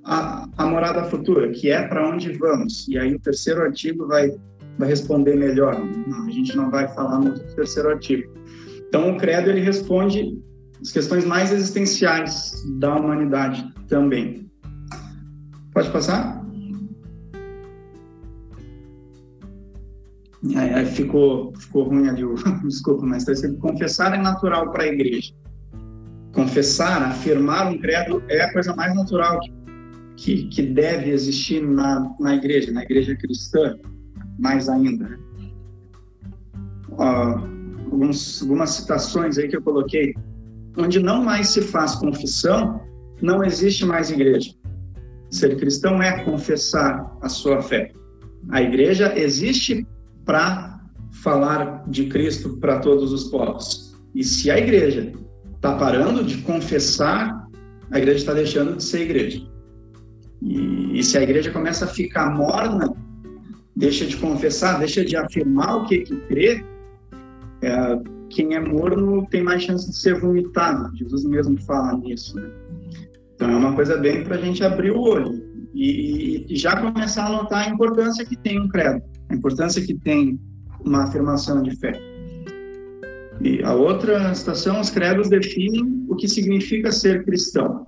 a, 0.05 0.47
a 0.57 0.65
morada 0.65 1.03
futura, 1.05 1.49
que 1.49 1.69
é 1.71 1.87
para 1.87 2.07
onde 2.07 2.31
vamos. 2.33 2.87
E 2.87 2.97
aí 2.97 3.15
o 3.15 3.19
terceiro 3.19 3.61
artigo 3.61 4.07
vai, 4.07 4.31
vai 4.77 4.87
responder 4.87 5.35
melhor. 5.35 5.75
Não, 6.07 6.27
a 6.27 6.31
gente 6.31 6.55
não 6.55 6.69
vai 6.69 6.87
falar 6.89 7.19
muito 7.19 7.43
do 7.43 7.55
terceiro 7.55 7.89
artigo. 7.89 8.31
Então 8.87 9.11
o 9.11 9.17
credo 9.17 9.49
ele 9.49 9.61
responde 9.61 10.39
as 10.79 10.91
questões 10.91 11.25
mais 11.25 11.51
existenciais 11.51 12.63
da 12.79 12.95
humanidade 12.95 13.67
também. 13.87 14.49
Pode 15.73 15.89
passar? 15.89 16.44
Aí, 20.53 20.85
ficou, 20.85 21.53
ficou 21.57 21.83
ruim 21.83 22.07
ali 22.07 22.23
o. 22.23 22.35
Desculpa, 22.63 23.05
mas 23.05 23.27
está 23.27 23.49
confessar 23.59 24.13
é 24.13 24.17
natural 24.17 24.71
para 24.71 24.83
a 24.83 24.87
igreja. 24.87 25.33
Confessar, 26.33 27.01
afirmar 27.01 27.71
um 27.71 27.77
credo 27.79 28.21
é 28.27 28.41
a 28.41 28.53
coisa 28.53 28.75
mais 28.75 28.93
natural 28.93 29.39
que, 30.17 30.47
que, 30.47 30.61
deve 30.61 31.09
existir 31.09 31.61
na, 31.61 32.13
na 32.19 32.35
igreja, 32.35 32.71
na 32.71 32.83
igreja 32.83 33.15
cristã, 33.15 33.75
mais 34.37 34.67
ainda. 34.69 35.07
Né? 35.07 35.17
alguns, 37.95 38.41
algumas 38.41 38.71
citações 38.71 39.37
aí 39.37 39.47
que 39.47 39.55
eu 39.55 39.61
coloquei. 39.61 40.13
Onde 40.77 40.99
não 40.99 41.23
mais 41.23 41.49
se 41.49 41.61
faz 41.61 41.95
confissão, 41.95 42.81
não 43.21 43.43
existe 43.43 43.85
mais 43.85 44.11
igreja. 44.11 44.53
Ser 45.31 45.57
cristão 45.57 46.01
é 46.01 46.23
confessar 46.23 47.17
a 47.21 47.29
sua 47.29 47.61
fé. 47.61 47.91
A 48.49 48.61
igreja 48.61 49.17
existe 49.17 49.85
para 50.25 50.81
falar 51.23 51.83
de 51.87 52.07
Cristo 52.07 52.57
para 52.57 52.79
todos 52.79 53.13
os 53.13 53.25
povos. 53.25 53.95
E 54.13 54.23
se 54.23 54.49
a 54.49 54.57
igreja 54.57 55.13
está 55.55 55.75
parando 55.77 56.23
de 56.23 56.37
confessar, 56.39 57.47
a 57.91 57.97
igreja 57.97 58.19
está 58.19 58.33
deixando 58.33 58.77
de 58.77 58.83
ser 58.83 59.01
igreja. 59.01 59.41
E, 60.41 60.99
e, 60.99 61.03
se 61.03 61.17
a 61.17 61.23
igreja 61.23 61.51
começa 61.51 61.85
a 61.85 61.87
ficar 61.87 62.35
morna, 62.35 62.93
deixa 63.75 64.05
de 64.05 64.17
confessar, 64.17 64.79
deixa 64.79 65.03
de 65.03 65.15
afirmar 65.15 65.77
o 65.77 65.85
que, 65.85 65.99
que 65.99 66.15
crê, 66.27 66.65
é, 67.61 67.99
quem 68.29 68.53
é 68.53 68.59
morno 68.59 69.25
tem 69.29 69.41
mais 69.43 69.63
chance 69.63 69.89
de 69.89 69.97
ser 69.97 70.19
vomitado. 70.19 70.95
Jesus 70.97 71.23
mesmo 71.25 71.59
fala 71.61 71.97
nisso. 71.97 72.35
Né? 72.35 72.49
Então 73.35 73.49
é 73.49 73.55
uma 73.55 73.73
coisa 73.73 73.97
bem 73.97 74.23
para 74.23 74.35
a 74.35 74.39
gente 74.39 74.63
abrir 74.63 74.91
o 74.91 74.99
olho 74.99 75.41
e, 75.73 76.45
e, 76.49 76.55
já 76.55 76.79
começar 76.79 77.25
a 77.25 77.31
notar 77.31 77.67
a 77.67 77.69
importância 77.69 78.25
que 78.25 78.35
tem 78.37 78.59
um 78.59 78.67
credo, 78.67 79.01
a 79.29 79.35
importância 79.35 79.81
que 79.81 79.93
tem 79.93 80.39
uma 80.85 81.03
afirmação 81.03 81.61
de 81.63 81.75
fé. 81.77 81.93
E 83.41 83.61
a 83.63 83.73
outra 83.73 84.33
situação, 84.33 84.79
os 84.79 84.89
credos 84.89 85.29
definem 85.29 86.05
o 86.07 86.15
que 86.15 86.27
significa 86.27 86.91
ser 86.91 87.25
cristão. 87.25 87.85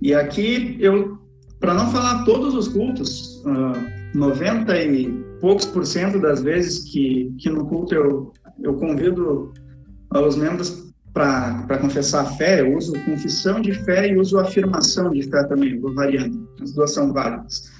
E 0.00 0.14
aqui 0.14 0.76
eu, 0.80 1.18
para 1.60 1.74
não 1.74 1.90
falar 1.90 2.24
todos 2.24 2.54
os 2.54 2.68
cultos, 2.68 3.42
uh, 3.44 3.96
90 4.16 4.82
e 4.82 5.12
poucos 5.40 5.66
por 5.66 5.84
cento 5.84 6.18
das 6.20 6.42
vezes 6.42 6.90
que, 6.90 7.32
que 7.38 7.50
no 7.50 7.66
culto 7.66 7.94
eu, 7.94 8.32
eu 8.62 8.74
convido 8.74 9.52
os 10.14 10.36
membros 10.36 10.86
para 11.12 11.78
confessar 11.80 12.22
a 12.22 12.32
fé, 12.32 12.60
eu 12.60 12.76
uso 12.76 12.92
confissão 13.04 13.60
de 13.60 13.72
fé 13.72 14.08
e 14.08 14.18
uso 14.18 14.38
afirmação 14.38 15.10
de 15.10 15.22
fé 15.22 15.44
também, 15.44 15.78
vou 15.80 15.94
variando. 15.94 16.46
As 16.60 16.72
duas 16.72 16.92
são 16.92 17.12
válidas, 17.12 17.72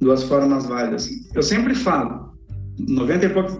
duas 0.00 0.22
formas 0.22 0.66
válidas. 0.66 1.08
Eu 1.34 1.42
sempre 1.42 1.74
falo, 1.74 2.32
90 2.78 3.26
e 3.26 3.28
poucos 3.30 3.58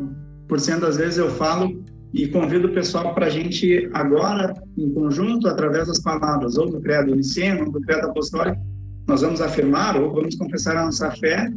por 0.48 0.58
cento 0.58 0.80
das 0.80 0.96
vezes 0.96 1.18
eu 1.18 1.30
falo 1.30 1.84
e 2.14 2.26
convido 2.28 2.68
o 2.68 2.72
pessoal 2.72 3.14
para 3.14 3.26
a 3.26 3.30
gente 3.30 3.88
agora, 3.92 4.54
em 4.76 4.90
conjunto, 4.90 5.46
através 5.46 5.88
das 5.88 6.00
palavras, 6.00 6.56
ou 6.56 6.70
do 6.70 6.80
credo 6.80 7.14
niceno, 7.14 7.66
ou 7.66 7.72
do 7.72 7.80
credo 7.82 8.06
apostólico, 8.06 8.58
nós 9.06 9.20
vamos 9.20 9.40
afirmar 9.40 10.00
ou 10.00 10.12
vamos 10.12 10.34
confessar 10.36 10.76
a 10.76 10.86
nossa 10.86 11.10
fé. 11.12 11.52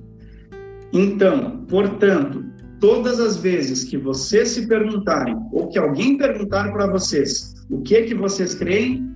Então, 0.92 1.66
portanto, 1.70 2.44
todas 2.82 3.20
as 3.20 3.38
vezes 3.38 3.86
que 3.86 3.98
vocês 3.98 4.50
se 4.50 4.68
perguntarem, 4.68 5.38
ou 5.54 5.70
que 5.70 5.80
alguém 5.80 6.18
perguntar 6.18 6.72
para 6.74 6.88
vocês 6.88 7.54
o 7.70 7.82
que 7.82 8.02
que 8.04 8.14
vocês 8.14 8.54
creem, 8.54 9.10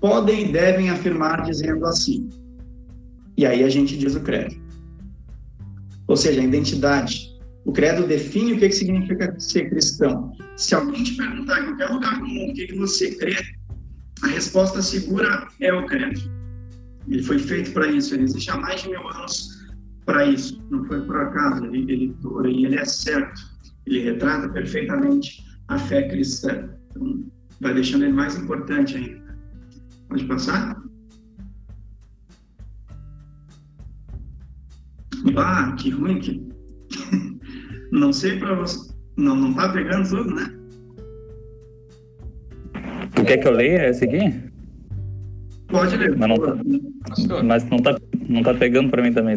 podem 0.00 0.48
e 0.48 0.52
devem 0.52 0.90
afirmar 0.90 1.42
dizendo 1.42 1.86
assim. 1.86 2.28
E 3.36 3.46
aí 3.46 3.62
a 3.62 3.68
gente 3.68 3.96
diz 3.96 4.16
o 4.16 4.20
credo. 4.20 4.59
Ou 6.10 6.16
seja, 6.16 6.40
a 6.40 6.44
identidade. 6.44 7.38
O 7.64 7.72
credo 7.72 8.04
define 8.04 8.54
o 8.54 8.58
que, 8.58 8.72
significa 8.72 9.32
ser 9.38 9.70
cristão. 9.70 10.32
Se 10.56 10.74
alguém 10.74 11.04
te 11.04 11.16
perguntar 11.16 11.60
em 11.60 11.66
qualquer 11.66 11.88
lugar 11.88 12.18
do 12.18 12.26
mundo 12.26 12.50
o 12.50 12.54
que, 12.54 12.66
que 12.66 12.76
você 12.76 13.14
crê, 13.14 13.36
a 14.22 14.26
resposta 14.26 14.82
segura 14.82 15.46
é 15.60 15.72
o 15.72 15.86
credo. 15.86 16.20
Ele 17.06 17.22
foi 17.22 17.38
feito 17.38 17.72
para 17.72 17.86
isso, 17.86 18.12
ele 18.12 18.24
existe 18.24 18.50
há 18.50 18.56
mais 18.56 18.82
de 18.82 18.88
mil 18.88 19.06
anos 19.06 19.68
para 20.04 20.26
isso. 20.26 20.60
Não 20.68 20.84
foi 20.84 21.00
por 21.00 21.16
acaso, 21.16 21.64
ele, 21.66 21.92
ele, 21.92 22.16
ele 22.64 22.74
é 22.74 22.84
certo. 22.84 23.40
Ele 23.86 24.00
retrata 24.00 24.48
perfeitamente 24.48 25.44
a 25.68 25.78
fé 25.78 26.08
cristã. 26.08 26.70
Então, 26.90 27.24
vai 27.60 27.72
deixando 27.72 28.02
ele 28.02 28.14
mais 28.14 28.34
importante 28.34 28.96
ainda. 28.96 29.38
Pode 30.08 30.24
passar? 30.24 30.76
Ah, 35.36 35.74
que 35.78 35.90
ruim 35.90 36.18
que. 36.18 36.48
não 37.92 38.12
sei 38.12 38.38
para 38.38 38.54
você. 38.54 38.90
Não, 39.16 39.36
não 39.36 39.54
tá 39.54 39.72
pegando 39.72 40.08
tudo, 40.08 40.34
né? 40.34 40.56
Tu 43.14 43.24
quer 43.24 43.38
que 43.38 43.48
eu 43.48 43.52
leia 43.52 43.90
esse 43.90 44.04
aqui? 44.04 44.50
Pode 45.68 45.96
ler. 45.96 46.16
Mas 46.16 46.28
não 46.28 46.36
tá, 46.36 47.42
mas 47.44 47.70
não 47.70 47.78
tá, 47.78 47.98
não 48.28 48.42
tá 48.42 48.54
pegando 48.54 48.90
para 48.90 49.02
mim 49.02 49.12
também. 49.12 49.36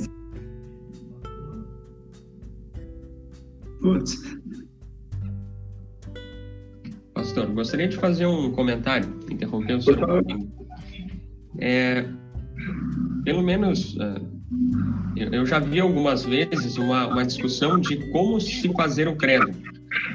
Putz. 3.81 4.39
Pastor, 7.13 7.47
gostaria 7.47 7.87
de 7.87 7.97
fazer 7.97 8.25
um 8.25 8.51
comentário, 8.51 9.09
interromper 9.29 9.75
o 9.75 9.81
senhor. 9.81 10.23
É, 11.59 12.05
pelo 13.23 13.43
menos, 13.43 13.97
é, 13.99 14.21
eu 15.15 15.45
já 15.45 15.59
vi 15.59 15.79
algumas 15.79 16.25
vezes 16.25 16.77
uma, 16.77 17.07
uma 17.07 17.25
discussão 17.25 17.79
de 17.79 17.97
como 18.11 18.39
se 18.39 18.71
fazer 18.73 19.07
o 19.07 19.15
credo 19.15 19.51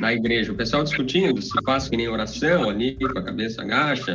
na 0.00 0.12
igreja. 0.12 0.52
O 0.52 0.54
pessoal 0.54 0.85
discutindo 0.85 1.40
se 1.40 1.52
faz 1.64 1.88
que 1.88 1.97
nem 1.97 2.08
oração 2.08 2.68
ali, 2.68 2.97
com 2.97 3.18
a 3.18 3.23
cabeça 3.23 3.62
agacha, 3.62 4.14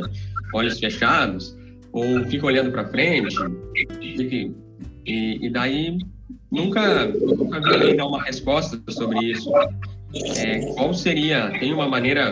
olhos 0.52 0.78
fechados, 0.78 1.56
ou 1.92 2.24
fica 2.24 2.46
olhando 2.46 2.70
para 2.70 2.86
frente. 2.88 3.36
E, 4.00 4.50
e, 5.06 5.50
daí 5.50 5.98
nunca, 6.50 7.06
nunca 7.06 7.60
vi 7.60 7.74
alguém 7.74 7.96
dar 7.96 8.06
uma 8.06 8.22
resposta 8.22 8.80
sobre 8.88 9.18
isso. 9.30 9.50
É, 10.36 10.60
qual 10.74 10.94
seria? 10.94 11.50
Tem 11.58 11.72
uma 11.72 11.88
maneira 11.88 12.30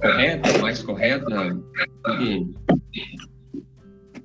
correta, 0.00 0.58
mais 0.58 0.82
correta? 0.82 1.56
Porque 2.04 2.46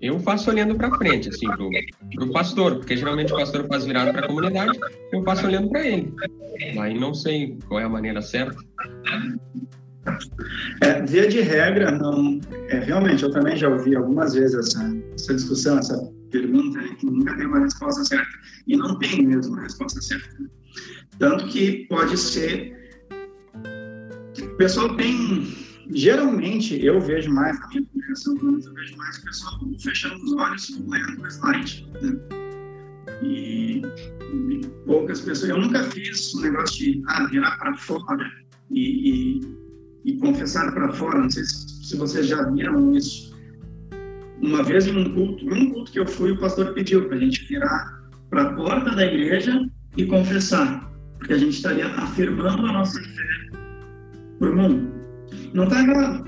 eu 0.04 0.20
faço 0.20 0.50
olhando 0.50 0.76
para 0.76 0.94
frente, 0.98 1.30
assim, 1.30 1.48
pro, 1.48 1.70
pro 2.16 2.32
pastor, 2.34 2.76
porque 2.76 2.98
geralmente 2.98 3.32
o 3.32 3.38
pastor 3.38 3.66
faz 3.68 3.86
virado 3.86 4.12
para 4.12 4.26
a 4.26 4.28
comunidade, 4.28 4.78
eu 5.14 5.24
faço 5.24 5.48
olhando 5.48 5.70
para 5.70 5.88
ele. 5.88 6.14
Aí 6.78 7.00
não 7.00 7.14
sei 7.14 7.58
qual 7.70 7.80
é 7.80 7.86
a 7.86 7.90
maneira 7.90 8.22
certa. 8.22 8.58
É, 10.82 11.02
via 11.04 11.30
de 11.30 11.40
regra, 11.40 11.90
não. 11.92 12.42
É, 12.68 12.80
realmente, 12.80 13.24
eu 13.24 13.32
também 13.32 13.56
já 13.56 13.70
ouvi 13.70 13.96
algumas 13.96 14.34
vezes 14.34 14.54
essa, 14.54 14.94
essa 15.16 15.36
discussão, 15.36 15.80
essa 15.80 15.98
pergunta, 16.30 16.82
né, 16.82 16.96
que 17.00 17.06
nunca 17.06 17.38
tem 17.38 17.48
uma 17.48 17.60
resposta 17.60 18.04
certa. 18.04 18.32
E 18.68 18.76
não 18.76 19.00
tem 19.00 19.26
mesmo 19.26 19.54
uma 19.54 19.64
resposta 19.64 20.02
certa. 20.02 20.36
Tanto 21.18 21.48
que 21.48 21.88
pode 21.88 22.18
ser. 22.18 22.78
O 24.38 24.58
pessoal 24.58 24.98
tem 24.98 25.63
geralmente 25.92 26.84
eu 26.84 27.00
vejo 27.00 27.32
mais, 27.32 27.60
na 27.60 27.68
minha 27.70 27.84
comunicação 27.86 28.36
eu 28.36 28.74
vejo 28.74 28.98
mais 28.98 29.18
o 29.18 29.24
pessoal 29.24 29.60
fechando 29.80 30.24
os 30.24 30.34
olhos 30.34 30.82
lendo 30.88 31.22
o 31.22 31.28
slide. 31.28 31.88
Né? 32.02 32.18
E, 33.22 33.82
e, 34.34 34.68
poucas 34.86 35.22
pessoas. 35.22 35.50
Eu 35.50 35.60
nunca 35.60 35.84
fiz 35.84 36.34
um 36.36 36.42
negócio 36.42 36.78
de 36.78 37.02
ah, 37.08 37.26
virar 37.28 37.58
para 37.58 37.78
fora 37.78 38.32
e, 38.72 39.40
e, 39.40 39.42
e 40.06 40.18
confessar 40.18 40.74
para 40.74 40.92
fora. 40.92 41.20
Não 41.20 41.30
sei 41.30 41.44
se, 41.44 41.86
se 41.86 41.98
vocês 41.98 42.28
já 42.28 42.50
viram 42.50 42.96
isso. 42.96 43.34
Uma 44.42 44.64
vez 44.64 44.86
num 44.88 45.14
culto, 45.14 45.46
num 45.46 45.72
culto 45.72 45.92
que 45.92 46.00
eu 46.00 46.08
fui, 46.08 46.32
o 46.32 46.40
pastor 46.40 46.74
pediu 46.74 47.08
para 47.08 47.16
a 47.16 47.20
gente 47.20 47.46
virar 47.48 48.04
para 48.30 48.50
a 48.50 48.54
porta 48.54 48.96
da 48.96 49.06
igreja 49.06 49.70
e 49.96 50.06
confessar, 50.06 50.92
porque 51.20 51.34
a 51.34 51.38
gente 51.38 51.56
estaria 51.56 51.88
afirmando 51.88 52.66
a 52.66 52.74
nossa 52.74 53.00
fé 53.00 53.58
para 54.40 54.50
o 54.50 54.56
mundo. 54.56 54.93
Não 55.54 55.66
está 55.66 55.82
errado. 55.82 56.24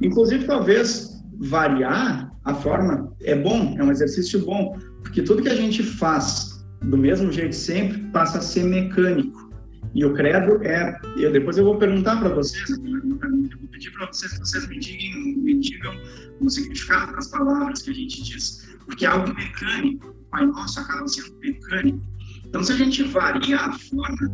Inclusive, 0.00 0.46
talvez 0.46 1.22
variar 1.38 2.32
a 2.44 2.54
forma 2.54 3.14
é 3.22 3.34
bom, 3.34 3.76
é 3.78 3.84
um 3.84 3.90
exercício 3.90 4.44
bom, 4.44 4.76
porque 5.02 5.22
tudo 5.22 5.42
que 5.42 5.48
a 5.48 5.54
gente 5.54 5.82
faz 5.82 6.64
do 6.82 6.96
mesmo 6.96 7.30
jeito 7.30 7.54
sempre 7.54 7.98
passa 8.10 8.38
a 8.38 8.40
ser 8.40 8.64
mecânico. 8.64 9.50
E 9.94 10.04
o 10.04 10.14
credo 10.14 10.62
é. 10.64 10.98
Eu, 11.16 11.32
depois 11.32 11.58
eu 11.58 11.64
vou 11.64 11.76
perguntar 11.76 12.18
para 12.18 12.30
vocês, 12.30 12.68
eu 12.70 12.78
vou 12.78 13.68
pedir 13.70 13.90
para 13.92 14.06
vocês 14.06 14.32
que 14.32 14.38
vocês 14.38 14.66
me 14.68 14.78
digam, 14.78 15.42
me 15.42 15.60
digam 15.60 15.94
o 16.40 16.50
significado 16.50 17.12
das 17.12 17.28
palavras 17.28 17.82
que 17.82 17.90
a 17.90 17.94
gente 17.94 18.22
diz, 18.22 18.68
porque 18.86 19.04
é 19.04 19.08
algo 19.08 19.32
mecânico. 19.34 20.08
O 20.08 20.30
Pai 20.30 20.46
Nosso 20.46 20.80
acaba 20.80 21.06
sendo 21.06 21.36
mecânico. 21.40 22.00
Então, 22.46 22.62
se 22.62 22.72
a 22.72 22.76
gente 22.76 23.02
varia 23.04 23.56
a 23.58 23.72
forma, 23.72 24.30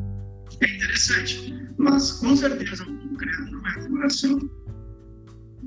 é 0.60 0.76
interessante. 0.76 1.67
Mas, 1.78 2.12
com 2.12 2.36
certeza, 2.36 2.82
o 2.84 3.16
credo 3.16 3.52
não 3.52 3.66
é 3.66 3.86
uma 3.86 3.98
oração. 4.00 4.50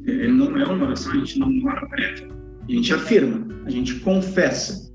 Ele 0.06 0.28
não 0.34 0.58
é 0.58 0.66
uma 0.66 0.86
oração, 0.86 1.14
a 1.14 1.16
gente 1.16 1.40
não 1.40 1.66
ora 1.66 1.88
prévia. 1.88 2.28
A 2.68 2.72
gente 2.72 2.94
afirma, 2.94 3.48
a 3.66 3.70
gente 3.70 4.00
confessa. 4.02 4.92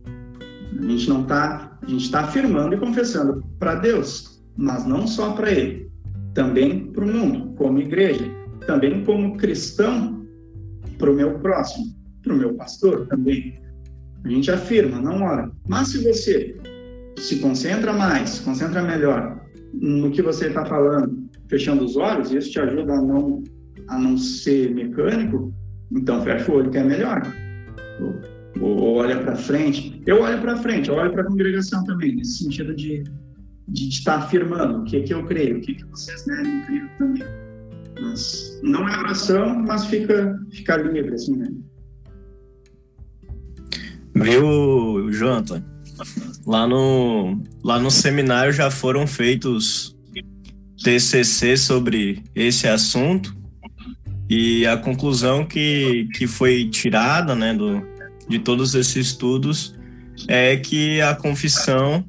A 0.79 0.83
gente 0.83 1.09
não 1.09 1.23
está, 1.23 1.79
a 1.83 1.87
gente 1.89 2.05
está 2.05 2.21
afirmando 2.21 2.75
e 2.75 2.79
confessando 2.79 3.43
para 3.59 3.77
Deus, 3.77 4.45
mas 4.57 4.85
não 4.85 5.07
só 5.07 5.33
para 5.33 5.51
Ele, 5.51 5.91
também 6.35 6.93
para 6.93 7.05
o 7.05 7.09
mundo, 7.09 7.55
como 7.55 7.79
igreja, 7.79 8.25
também 8.67 9.03
como 9.05 9.39
cristão, 9.39 10.27
para 10.99 11.11
o 11.11 11.15
meu 11.15 11.39
próximo, 11.39 11.87
para 12.23 12.35
o 12.35 12.37
meu 12.37 12.55
pastor 12.55 13.07
também. 13.07 13.59
A 14.23 14.29
gente 14.29 14.51
afirma, 14.51 15.01
não 15.01 15.23
ora. 15.23 15.51
Mas 15.67 15.89
se 15.89 16.05
você 16.05 16.57
se 17.17 17.39
concentra 17.39 17.93
mais, 17.93 18.31
se 18.31 18.43
concentra 18.43 18.83
melhor 18.83 19.46
no 19.73 20.11
que 20.11 20.23
você 20.23 20.49
está 20.49 20.65
falando, 20.65 21.29
fechando 21.49 21.85
os 21.85 21.97
olhos, 21.97 22.33
isso 22.33 22.51
te 22.51 22.61
ajuda 22.61 22.95
a 22.95 23.03
não, 23.03 23.43
a 23.89 23.99
não 23.99 24.17
ser 24.17 24.75
mecânico, 24.75 25.53
então 25.93 26.23
fecha 26.23 26.51
o 26.51 26.57
olho 26.57 26.71
que 26.71 26.79
é 26.79 26.85
melhor. 26.85 27.23
Ou, 28.01 28.15
ou 28.61 28.95
olha 28.97 29.21
para 29.21 29.37
frente. 29.37 30.03
Eu 30.07 30.23
olho 30.23 30.41
para 30.41 30.57
frente, 30.57 30.89
eu 30.89 30.95
olho 30.95 31.13
para 31.13 31.23
a 31.23 31.27
congregação 31.27 31.85
também, 31.85 32.17
nesse 32.17 32.45
sentido 32.45 32.75
de, 32.75 33.05
de, 33.69 33.89
estar 33.89 34.17
afirmando 34.17 34.81
o 34.81 34.85
que, 34.85 35.03
que 35.03 35.15
eu 35.15 35.25
creio, 35.25 35.59
o 35.59 35.61
que, 35.61 35.75
que 35.75 35.85
vocês 35.87 36.25
devem 36.25 36.63
crer 36.63 36.91
também. 36.99 37.25
Mas 38.01 38.61
não 38.63 38.89
é 38.89 38.99
oração, 38.99 39.63
mas 39.67 39.87
fica, 39.87 40.39
fica 40.51 40.77
livre, 40.77 41.15
assim, 41.15 41.37
né? 41.37 41.49
Viu, 44.15 45.11
Jonathan? 45.13 45.63
Lá 46.47 46.67
no, 46.67 47.43
lá 47.63 47.79
no 47.79 47.91
seminário 47.91 48.53
já 48.53 48.71
foram 48.71 49.07
feitos 49.07 49.97
TCC 50.83 51.57
sobre 51.57 52.23
esse 52.35 52.69
assunto 52.69 53.37
e 54.29 54.67
a 54.67 54.77
conclusão 54.77 55.45
que, 55.45 56.09
que 56.15 56.27
foi 56.27 56.69
tirada 56.69 57.35
né, 57.35 57.53
do, 57.53 57.83
de 58.29 58.39
todos 58.39 58.75
esses 58.75 59.09
estudos 59.09 59.75
é 60.29 60.57
que 60.57 61.01
a 61.01 61.15
confissão 61.15 62.05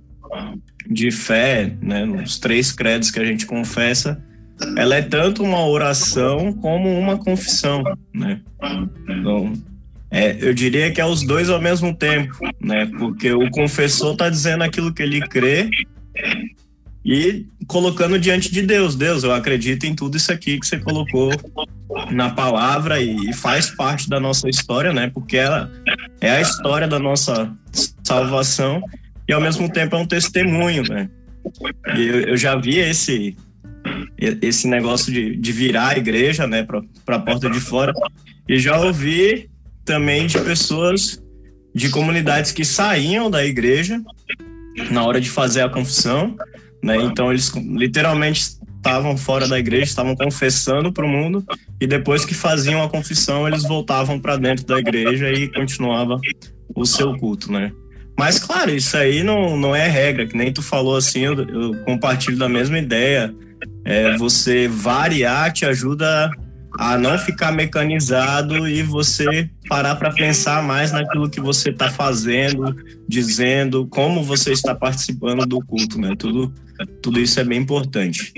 de 0.90 1.12
fé, 1.12 1.76
né, 1.82 2.06
nos 2.06 2.40
três 2.40 2.72
credos 2.72 3.12
que 3.12 3.20
a 3.20 3.26
gente 3.26 3.46
confessa, 3.46 4.24
ela 4.76 4.96
é 4.96 5.02
tanto 5.02 5.44
uma 5.44 5.66
oração 5.66 6.54
como 6.54 6.90
uma 6.98 7.18
confissão, 7.18 7.84
né? 8.14 8.42
Então, 9.08 9.54
é, 10.10 10.38
eu 10.40 10.54
diria 10.54 10.92
que 10.92 11.02
é 11.02 11.06
os 11.06 11.24
dois 11.24 11.50
ao 11.50 11.62
mesmo 11.62 11.94
tempo, 11.94 12.38
né? 12.62 12.86
Porque 12.98 13.32
o 13.34 13.50
confessor 13.52 14.14
está 14.14 14.30
dizendo 14.30 14.64
aquilo 14.64 14.94
que 14.94 15.04
ele 15.04 15.20
crê 15.22 15.70
e 17.06 17.46
colocando 17.68 18.18
diante 18.18 18.52
de 18.52 18.62
Deus. 18.62 18.96
Deus, 18.96 19.24
eu 19.24 19.34
acredito 19.34 19.86
em 19.86 19.94
tudo 19.94 20.16
isso 20.16 20.32
aqui 20.32 20.60
que 20.60 20.66
você 20.66 20.80
colocou 20.80 21.32
na 22.12 22.30
palavra 22.30 23.02
e 23.02 23.34
faz 23.34 23.70
parte 23.70 24.10
da 24.10 24.20
nossa 24.20 24.50
história, 24.50 24.94
né? 24.94 25.12
Porque 25.14 25.36
ela 25.36 25.72
é 26.22 26.32
a 26.32 26.42
história 26.42 26.88
da 26.88 27.00
nossa 27.00 27.54
salvação 28.04 28.82
e 29.28 29.34
ao 29.34 29.42
mesmo 29.42 29.70
tempo 29.72 29.96
é 29.96 30.00
um 30.00 30.08
testemunho, 30.08 30.84
né? 30.84 31.10
E 31.98 32.08
eu, 32.08 32.20
eu 32.22 32.38
já 32.38 32.56
vi 32.56 32.78
esse 32.78 33.36
esse 34.18 34.68
negócio 34.68 35.14
de, 35.14 35.36
de 35.38 35.52
virar 35.52 35.90
a 35.90 35.98
igreja, 35.98 36.46
né, 36.46 36.62
para 36.64 37.16
a 37.16 37.20
porta 37.20 37.50
de 37.50 37.60
fora 37.60 37.94
e 38.48 38.60
já 38.60 38.78
ouvi 38.78 39.50
também 39.88 40.28
de 40.28 40.38
pessoas 40.42 41.24
de 41.74 41.90
comunidades 41.90 42.52
que 42.52 42.66
saíam 42.66 43.32
da 43.32 43.44
igreja 43.46 44.00
na 44.92 45.04
hora 45.04 45.20
de 45.20 45.30
fazer 45.30 45.62
a 45.62 45.70
confissão, 45.70 46.36
né? 46.84 46.98
Então 46.98 47.32
eles 47.32 47.52
literalmente 47.56 48.58
estavam 48.76 49.18
fora 49.18 49.48
da 49.48 49.58
igreja, 49.58 49.86
estavam 49.86 50.16
confessando 50.16 50.94
para 50.94 51.06
o 51.06 51.10
mundo, 51.10 51.44
e 51.82 51.88
depois 51.88 52.26
que 52.26 52.34
faziam 52.34 52.84
a 52.84 52.90
confissão, 52.90 53.48
eles 53.48 53.64
voltavam 53.64 54.20
para 54.20 54.38
dentro 54.38 54.66
da 54.66 54.78
igreja 54.78 55.32
e 55.32 55.48
continuava 55.52 56.20
o 56.76 56.86
seu 56.86 57.18
culto, 57.18 57.52
né? 57.52 57.72
Mas, 58.18 58.40
claro, 58.40 58.72
isso 58.72 58.98
aí 58.98 59.24
não, 59.24 59.58
não 59.58 59.76
é 59.76 59.88
regra, 59.88 60.26
que 60.26 60.36
nem 60.36 60.52
tu 60.52 60.62
falou 60.62 60.96
assim, 60.96 61.22
eu, 61.22 61.36
eu 61.38 61.84
compartilho 61.86 62.38
da 62.38 62.50
mesma 62.50 62.78
ideia. 62.80 63.34
É, 63.86 64.18
você 64.18 64.68
variar 64.68 65.52
te 65.52 65.66
ajuda 65.66 66.32
a 66.78 66.96
não 66.96 67.18
ficar 67.18 67.52
mecanizado 67.52 68.68
e 68.68 68.84
você 68.84 69.50
parar 69.68 69.96
para 69.96 70.14
pensar 70.14 70.62
mais 70.62 70.92
naquilo 70.92 71.30
que 71.30 71.42
você 71.42 71.72
está 71.72 71.90
fazendo, 71.90 72.76
dizendo, 73.08 73.88
como 73.88 74.24
você 74.24 74.52
está 74.52 74.76
participando 74.76 75.46
do 75.46 75.60
culto, 75.66 76.00
né? 76.00 76.16
Tudo, 76.18 76.54
tudo 77.02 77.20
isso 77.20 77.40
é 77.40 77.44
bem 77.44 77.62
importante. 77.62 78.32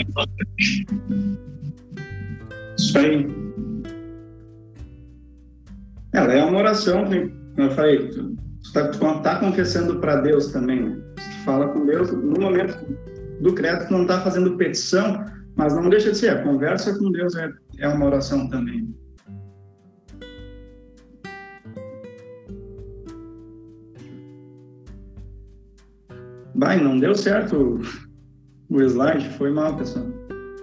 Isso 2.77 2.97
aí. 2.97 3.27
Ela 6.13 6.33
é 6.33 6.43
uma 6.43 6.59
oração, 6.59 7.03
como 7.03 7.67
eu 7.67 7.71
falei, 7.71 8.07
tu 8.07 8.35
está 8.63 8.87
tá 9.21 9.35
confessando 9.35 9.99
para 9.99 10.21
Deus 10.21 10.47
também. 10.47 10.81
Né? 10.81 10.97
Tu 11.17 11.43
fala 11.43 11.67
com 11.67 11.85
Deus, 11.85 12.09
no 12.11 12.39
momento 12.39 12.77
do 13.41 13.53
credo, 13.53 13.85
tu 13.85 13.93
não 13.93 14.03
está 14.03 14.21
fazendo 14.21 14.55
petição, 14.55 15.25
mas 15.59 15.75
não 15.75 15.89
deixa 15.89 16.11
de 16.11 16.17
ser, 16.17 16.29
a 16.29 16.41
conversa 16.41 16.97
com 16.97 17.11
Deus 17.11 17.35
é, 17.35 17.51
é 17.79 17.87
uma 17.89 18.05
oração 18.05 18.47
também. 18.47 18.95
Vai, 26.55 26.81
não 26.81 26.97
deu 26.97 27.13
certo 27.13 27.81
o 28.69 28.81
slide, 28.81 29.29
foi 29.37 29.51
mal, 29.51 29.75
pessoal. 29.75 30.05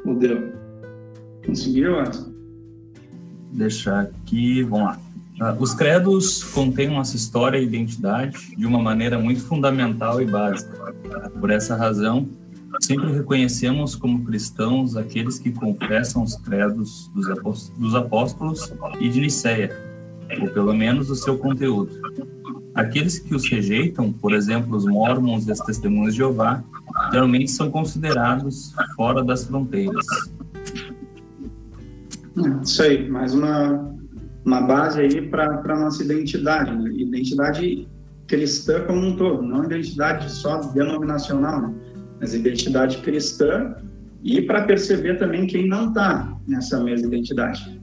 Ou 0.07 0.19
deu? 0.19 0.51
Conseguiu, 1.45 1.97
Watson? 1.97 2.33
Deixar 3.53 4.01
aqui, 4.01 4.63
vamos 4.63 4.87
lá. 4.87 5.01
Uh, 5.53 5.63
os 5.63 5.75
credos 5.75 6.43
contêm 6.43 6.89
nossa 6.89 7.17
história 7.17 7.59
e 7.59 7.65
identidade 7.65 8.57
de 8.57 8.65
uma 8.65 8.83
maneira 8.83 9.19
muito 9.19 9.43
fundamental 9.43 10.23
e 10.23 10.25
básica. 10.25 10.75
Por 11.39 11.51
essa 11.51 11.77
razão, 11.77 12.27
Sempre 12.81 13.13
reconhecemos 13.13 13.95
como 13.95 14.25
cristãos 14.25 14.97
aqueles 14.97 15.39
que 15.39 15.51
confessam 15.51 16.23
os 16.23 16.37
credos 16.37 17.11
dos 17.77 17.95
apóstolos 17.95 18.73
e 19.01 19.09
de 19.09 19.21
Nicéia, 19.21 19.77
ou 20.41 20.49
pelo 20.49 20.75
menos 20.75 21.11
o 21.11 21.17
seu 21.17 21.39
conteúdo. 21.39 22.01
Aqueles 22.75 23.19
que 23.19 23.35
os 23.35 23.49
rejeitam, 23.49 24.13
por 24.13 24.35
exemplo, 24.35 24.77
os 24.77 24.85
mormons 24.85 25.47
e 25.47 25.53
as 25.53 25.61
testemunhas 25.61 26.13
de 26.13 26.19
Jeová, 26.19 26.63
geralmente 27.11 27.51
são 27.51 27.71
considerados 27.71 28.75
fora 28.95 29.25
das 29.25 29.47
fronteiras. 29.47 30.05
Isso 32.63 32.83
aí, 32.83 33.09
mais 33.09 33.33
uma, 33.33 33.95
uma 34.45 34.61
base 34.61 35.01
aí 35.01 35.23
para 35.23 35.63
a 35.65 35.79
nossa 35.79 36.05
identidade, 36.05 36.71
né? 36.77 36.91
identidade 36.91 37.89
cristã 38.27 38.85
como 38.85 39.07
um 39.07 39.17
todo, 39.17 39.43
não 39.43 39.65
identidade 39.65 40.31
só 40.31 40.61
denominacional. 40.73 41.63
Né? 41.63 41.75
Mas 42.21 42.35
identidade 42.35 42.99
cristã, 42.99 43.77
e 44.23 44.43
para 44.43 44.65
perceber 44.65 45.19
também 45.19 45.47
quem 45.47 45.69
não 45.69 45.89
está 45.89 46.37
nessa 46.47 46.83
mesma 46.83 47.07
identidade. 47.07 47.81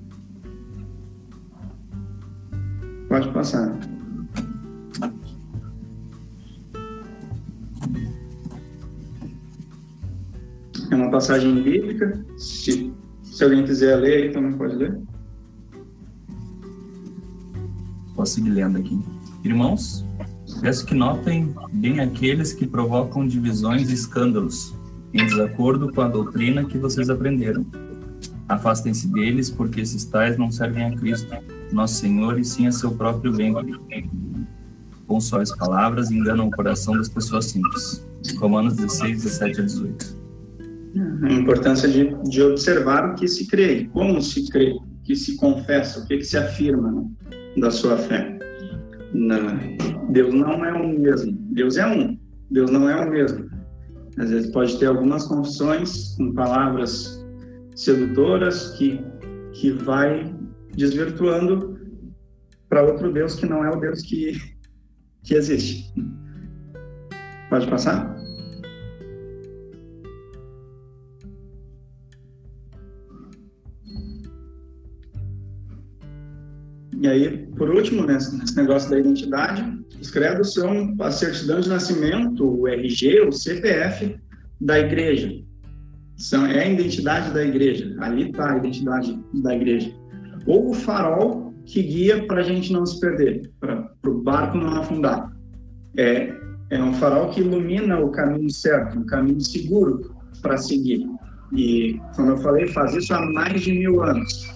Pode 3.08 3.30
passar. 3.32 3.80
É 10.92 10.96
uma 10.96 11.10
passagem 11.10 11.62
bíblica. 11.62 12.24
Se, 12.38 12.94
se 13.22 13.44
alguém 13.44 13.64
quiser 13.64 13.96
ler 13.96 14.24
aí, 14.24 14.32
também 14.32 14.54
pode 14.54 14.76
ler. 14.76 15.00
Posso 18.16 18.34
seguir 18.34 18.50
lendo 18.50 18.78
aqui. 18.78 19.00
Irmãos, 19.44 20.06
Peço 20.64 20.86
que 20.86 20.96
notem 20.96 21.54
bem 21.74 22.00
aqueles 22.00 22.54
que 22.54 22.66
provocam 22.66 23.28
divisões 23.28 23.90
e 23.90 23.94
escândalos, 23.94 24.74
em 25.14 25.26
desacordo 25.26 25.92
com 25.92 26.00
a 26.00 26.08
doutrina 26.08 26.64
que 26.64 26.78
vocês 26.78 27.10
aprenderam. 27.10 27.66
Afastem-se 28.48 29.10
deles, 29.10 29.50
porque 29.50 29.82
esses 29.82 30.06
tais 30.06 30.38
não 30.38 30.50
servem 30.50 30.86
a 30.86 30.96
Cristo, 30.96 31.36
nosso 31.74 31.96
Senhor, 31.96 32.40
e 32.40 32.46
sim 32.46 32.66
a 32.66 32.72
seu 32.72 32.92
próprio 32.92 33.34
ventre. 33.34 33.78
Com 35.06 35.20
suas 35.20 35.54
palavras, 35.54 36.10
enganam 36.10 36.48
o 36.48 36.52
coração 36.52 36.96
das 36.96 37.10
pessoas 37.10 37.48
simples. 37.48 38.02
Romanos 38.38 38.78
16, 38.78 39.22
17 39.22 39.60
a 39.60 39.64
18. 39.66 40.18
A 41.24 41.34
importância 41.34 41.90
de, 41.90 42.16
de 42.30 42.42
observar 42.42 43.12
o 43.12 43.16
que 43.16 43.28
se 43.28 43.48
crê, 43.48 43.90
como 43.92 44.22
se 44.22 44.50
crê, 44.50 44.72
o 44.72 45.04
que 45.04 45.14
se 45.14 45.36
confessa, 45.36 46.00
o 46.00 46.08
que, 46.08 46.20
que 46.20 46.24
se 46.24 46.38
afirma 46.38 46.90
né, 46.90 47.06
da 47.58 47.70
sua 47.70 47.98
fé. 47.98 48.40
Na, 49.14 49.38
Deus 50.10 50.34
não 50.34 50.66
é 50.66 50.74
o 50.74 51.00
mesmo. 51.00 51.32
Deus 51.52 51.78
é 51.78 51.86
um. 51.86 52.18
Deus 52.52 52.72
não 52.72 52.90
é 52.90 53.06
o 53.06 53.10
mesmo. 53.10 53.50
Às 54.18 54.30
vezes 54.30 54.52
pode 54.52 54.78
ter 54.78 54.88
algumas 54.88 55.26
confissões 55.28 56.16
com 56.16 56.34
palavras 56.34 57.24
sedutoras 57.76 58.70
que, 58.78 59.00
que 59.54 59.72
vai 59.72 60.34
desvirtuando 60.76 61.80
para 62.70 62.84
outro 62.84 63.12
Deus 63.12 63.36
que 63.36 63.46
não 63.46 63.64
é 63.64 63.70
o 63.70 63.80
Deus 63.80 64.02
que, 64.02 64.34
que 65.24 65.36
existe. 65.36 65.94
Pode 67.50 67.68
passar? 67.68 68.13
E 77.02 77.08
aí, 77.08 77.48
por 77.58 77.70
último, 77.70 78.06
nesse, 78.06 78.38
nesse 78.38 78.56
negócio 78.56 78.90
da 78.90 79.00
identidade, 79.00 79.64
os 80.00 80.10
credos 80.10 80.54
são 80.54 80.96
a 81.00 81.12
certidão 81.12 81.60
de 81.60 81.70
nascimento, 81.70 82.46
o 82.46 82.68
RG, 82.68 83.22
o 83.22 83.32
CPF 83.32 84.16
da 84.60 84.80
igreja. 84.80 85.42
São, 86.18 86.46
é 86.46 86.64
a 86.64 86.70
identidade 86.70 87.34
da 87.34 87.44
igreja. 87.44 87.96
Ali 88.00 88.30
está 88.30 88.54
a 88.54 88.58
identidade 88.58 89.20
da 89.34 89.56
igreja. 89.56 89.92
Ou 90.46 90.72
o 90.72 90.74
farol 90.74 91.54
que 91.66 91.82
guia 91.82 92.26
para 92.28 92.42
a 92.42 92.44
gente 92.44 92.72
não 92.72 92.86
se 92.86 93.00
perder, 93.00 93.50
para 93.60 93.90
o 94.06 94.22
barco 94.22 94.58
não 94.58 94.82
afundar. 94.82 95.32
É, 95.98 96.34
é 96.70 96.84
um 96.84 96.94
farol 96.94 97.30
que 97.30 97.42
ilumina 97.42 98.00
o 98.00 98.12
caminho 98.12 98.50
certo, 98.50 99.00
um 99.00 99.06
caminho 99.06 99.42
seguro 99.42 100.16
para 100.42 100.58
seguir. 100.58 101.08
E, 101.56 102.00
como 102.16 102.32
eu 102.32 102.38
falei, 102.38 102.68
faz 102.68 102.94
isso 102.94 103.14
há 103.14 103.22
mais 103.32 103.62
de 103.62 103.72
mil 103.72 104.04
anos. 104.04 104.52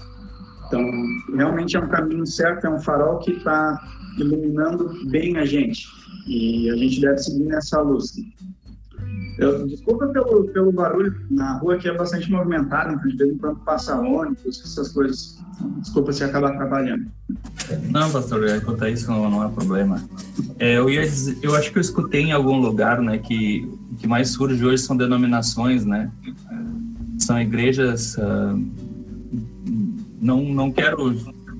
Então, 0.68 0.92
realmente 1.34 1.76
é 1.78 1.80
um 1.80 1.88
caminho 1.88 2.26
certo, 2.26 2.68
é 2.68 2.70
um 2.70 2.80
farol 2.80 3.20
que 3.20 3.32
está 3.32 3.82
iluminando 4.18 4.94
bem 5.10 5.38
a 5.38 5.46
gente. 5.46 5.88
E 6.28 6.70
a 6.70 6.76
gente 6.76 7.00
deve 7.00 7.18
seguir 7.20 7.46
nessa 7.46 7.82
luz. 7.82 8.14
Eu, 9.40 9.68
desculpa 9.68 10.08
pelo, 10.08 10.46
pelo 10.46 10.72
barulho, 10.72 11.16
na 11.30 11.58
rua 11.60 11.76
aqui 11.76 11.88
é 11.88 11.96
bastante 11.96 12.30
movimentada, 12.30 12.94
então 12.94 13.08
de 13.08 13.18
vez 13.18 13.32
em 13.32 13.38
quando 13.38 13.60
passa 13.60 13.96
ônibus, 13.96 14.62
essas 14.62 14.90
coisas. 14.90 15.38
Desculpa 15.80 16.12
se 16.12 16.24
acaba 16.24 16.50
atrapalhando. 16.50 17.06
Não, 17.90 18.12
pastor, 18.12 18.62
quanto 18.62 18.84
a 18.84 18.90
isso 18.90 19.10
não, 19.10 19.30
não 19.30 19.42
há 19.42 19.50
problema. 19.50 20.04
É, 20.60 20.78
eu, 20.78 20.90
ia 20.90 21.02
dizer, 21.02 21.38
eu 21.42 21.56
acho 21.56 21.72
que 21.72 21.78
eu 21.78 21.82
escutei 21.82 22.24
em 22.24 22.32
algum 22.32 22.60
lugar 22.60 23.00
né, 23.00 23.18
que 23.20 23.70
o 23.92 23.96
que 23.96 24.08
mais 24.08 24.30
surge 24.30 24.64
hoje 24.64 24.82
são 24.84 24.98
denominações, 24.98 25.86
né? 25.86 26.12
São 27.20 27.40
igrejas. 27.40 28.16
Uh, 28.18 28.87
não, 30.28 30.44
não 30.44 30.72
quero 30.72 31.16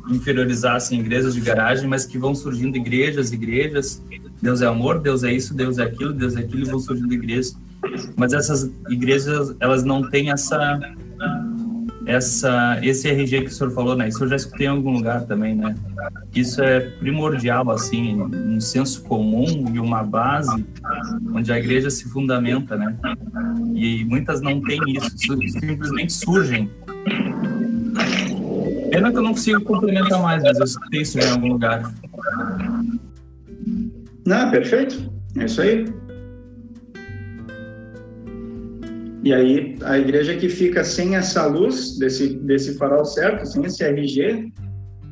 inferiorizar 0.10 0.76
assim, 0.76 1.00
igrejas 1.00 1.34
de 1.34 1.42
garagem, 1.42 1.88
mas 1.88 2.06
que 2.06 2.18
vão 2.18 2.36
surgindo 2.36 2.76
igrejas, 2.76 3.32
igrejas. 3.32 4.04
Deus 4.42 4.62
é 4.62 4.68
amor, 4.68 5.00
Deus 5.00 5.24
é 5.24 5.32
isso, 5.32 5.54
Deus 5.54 5.78
é 5.78 5.84
aquilo, 5.84 6.14
Deus 6.14 6.36
é 6.36 6.42
aquilo, 6.42 6.64
e 6.64 6.70
vão 6.70 6.80
surgindo 6.80 7.14
igrejas. 7.14 7.58
Mas 8.18 8.34
essas 8.34 8.70
igrejas, 8.90 9.56
elas 9.60 9.84
não 9.84 10.10
têm 10.10 10.32
essa 10.32 10.80
essa 12.06 12.80
esse 12.82 13.10
RG 13.10 13.42
que 13.42 13.48
o 13.48 13.52
senhor 13.52 13.72
falou, 13.72 13.96
né? 13.96 14.08
Isso 14.08 14.24
eu 14.24 14.30
já 14.30 14.38
escutei 14.38 14.68
em 14.68 14.70
algum 14.70 14.92
lugar 14.92 15.26
também, 15.26 15.56
né? 15.56 15.76
Isso 16.34 16.62
é 16.62 16.80
primordial, 16.80 17.70
assim, 17.70 18.22
um 18.22 18.62
senso 18.62 19.04
comum 19.04 19.72
e 19.74 19.80
uma 19.80 20.04
base 20.04 20.66
onde 21.34 21.52
a 21.52 21.60
igreja 21.60 21.90
se 21.90 22.06
fundamenta, 22.10 22.78
né? 22.78 22.96
E 23.76 24.06
muitas 24.06 24.40
não 24.40 24.62
têm 24.62 24.80
isso, 24.88 25.12
simplesmente 25.60 26.14
surgem 26.14 26.70
Pena 28.98 29.12
que 29.12 29.18
eu 29.18 29.22
não 29.22 29.34
consigo 29.34 29.62
complementar 29.62 30.20
mais, 30.24 30.42
mas 30.42 30.58
eu 30.58 30.66
escutei 30.66 31.02
isso 31.02 31.20
em 31.20 31.30
algum 31.30 31.50
lugar. 31.50 31.94
Não, 34.26 34.50
perfeito. 34.50 35.14
É 35.38 35.46
isso 35.46 35.62
aí. 35.62 35.86
E 39.24 39.32
aí, 39.32 39.78
a 39.84 40.00
igreja 40.00 40.36
que 40.36 40.50
fica 40.50 40.84
sem 40.84 41.16
essa 41.16 41.46
luz 41.46 42.00
desse, 42.00 42.38
desse 42.40 42.76
farol 42.76 43.06
certo, 43.06 43.46
sem 43.46 43.66
esse 43.66 43.84
RG, 43.84 44.52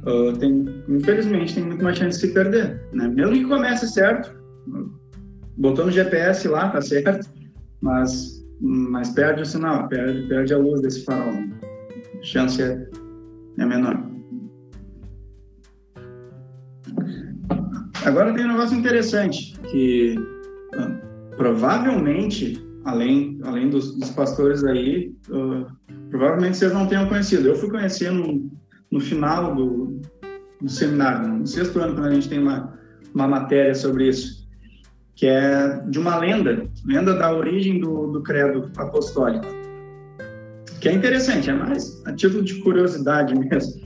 uh, 0.08 0.34
tem, 0.34 0.66
infelizmente 0.90 1.54
tem 1.54 1.66
muito 1.66 1.84
mais 1.84 1.96
chance 1.96 2.20
de 2.20 2.28
se 2.28 2.34
perder. 2.34 2.82
Né? 2.92 3.08
Mesmo 3.08 3.34
que 3.34 3.46
comece 3.46 3.88
certo, 3.88 4.36
botou 5.58 5.86
no 5.86 5.92
GPS 5.92 6.48
lá, 6.48 6.70
tá 6.70 6.82
certo, 6.82 7.30
mas 7.82 8.44
mas 8.60 9.10
perde 9.10 9.44
o 9.44 9.46
sinal, 9.46 9.88
perde, 9.90 10.28
perde 10.28 10.54
a 10.56 10.58
luz 10.58 10.82
desse 10.82 11.04
farol. 11.04 11.34
A 11.34 12.24
chance 12.24 12.64
é, 12.64 12.88
é 13.58 13.66
menor. 13.66 14.06
Agora 18.06 18.34
tem 18.34 18.46
um 18.46 18.50
negócio 18.50 18.78
interessante, 18.78 19.60
que 19.62 20.16
uh, 20.76 21.36
provavelmente, 21.36 22.64
além, 22.84 23.40
além 23.44 23.70
dos, 23.70 23.98
dos 23.98 24.12
pastores 24.12 24.64
aí, 24.64 25.16
uh, 25.30 25.66
provavelmente 26.12 26.58
vocês 26.58 26.72
não 26.72 26.88
tenham 26.88 27.08
conhecido. 27.08 27.48
Eu 27.48 27.56
fui 27.56 27.70
conhecer 27.70 28.12
no, 28.12 28.48
no 28.92 29.00
final 29.00 29.56
do, 29.56 30.00
do 30.62 30.70
seminário, 30.70 31.28
no 31.28 31.48
sexto 31.48 31.80
ano, 31.80 31.96
quando 31.96 32.08
a 32.08 32.14
gente 32.14 32.30
tem 32.30 32.40
uma, 32.40 32.78
uma 33.14 33.28
matéria 33.28 33.74
sobre 33.74 34.10
isso, 34.10 34.48
que 35.16 35.26
é 35.26 35.82
de 35.88 35.98
uma 35.98 36.18
lenda, 36.18 36.70
lenda 36.86 37.16
da 37.16 37.34
origem 37.34 37.80
do, 37.80 38.12
do 38.12 38.22
credo 38.22 38.70
apostólico, 38.78 39.46
que 40.86 40.90
é 40.90 40.94
interessante, 40.94 41.50
é 41.50 41.54
mais 41.54 42.00
a 42.06 42.14
título 42.14 42.44
de 42.44 42.62
curiosidade 42.62 43.34
mesmo, 43.50 43.82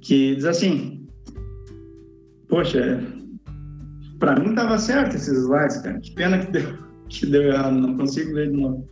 que 0.00 0.36
diz 0.36 0.44
assim, 0.44 1.08
poxa, 2.48 3.02
para 4.20 4.38
mim 4.38 4.54
tava 4.54 4.78
certo 4.78 5.16
esses 5.16 5.36
slides, 5.36 5.78
cara, 5.78 5.98
que 5.98 6.14
pena 6.14 6.38
que 6.38 6.52
deu, 6.52 6.78
que 7.10 7.26
deu 7.26 7.42
errado, 7.42 7.74
não 7.74 7.96
consigo 7.96 8.32
ver 8.32 8.48
de 8.48 8.56
novo. 8.56 8.88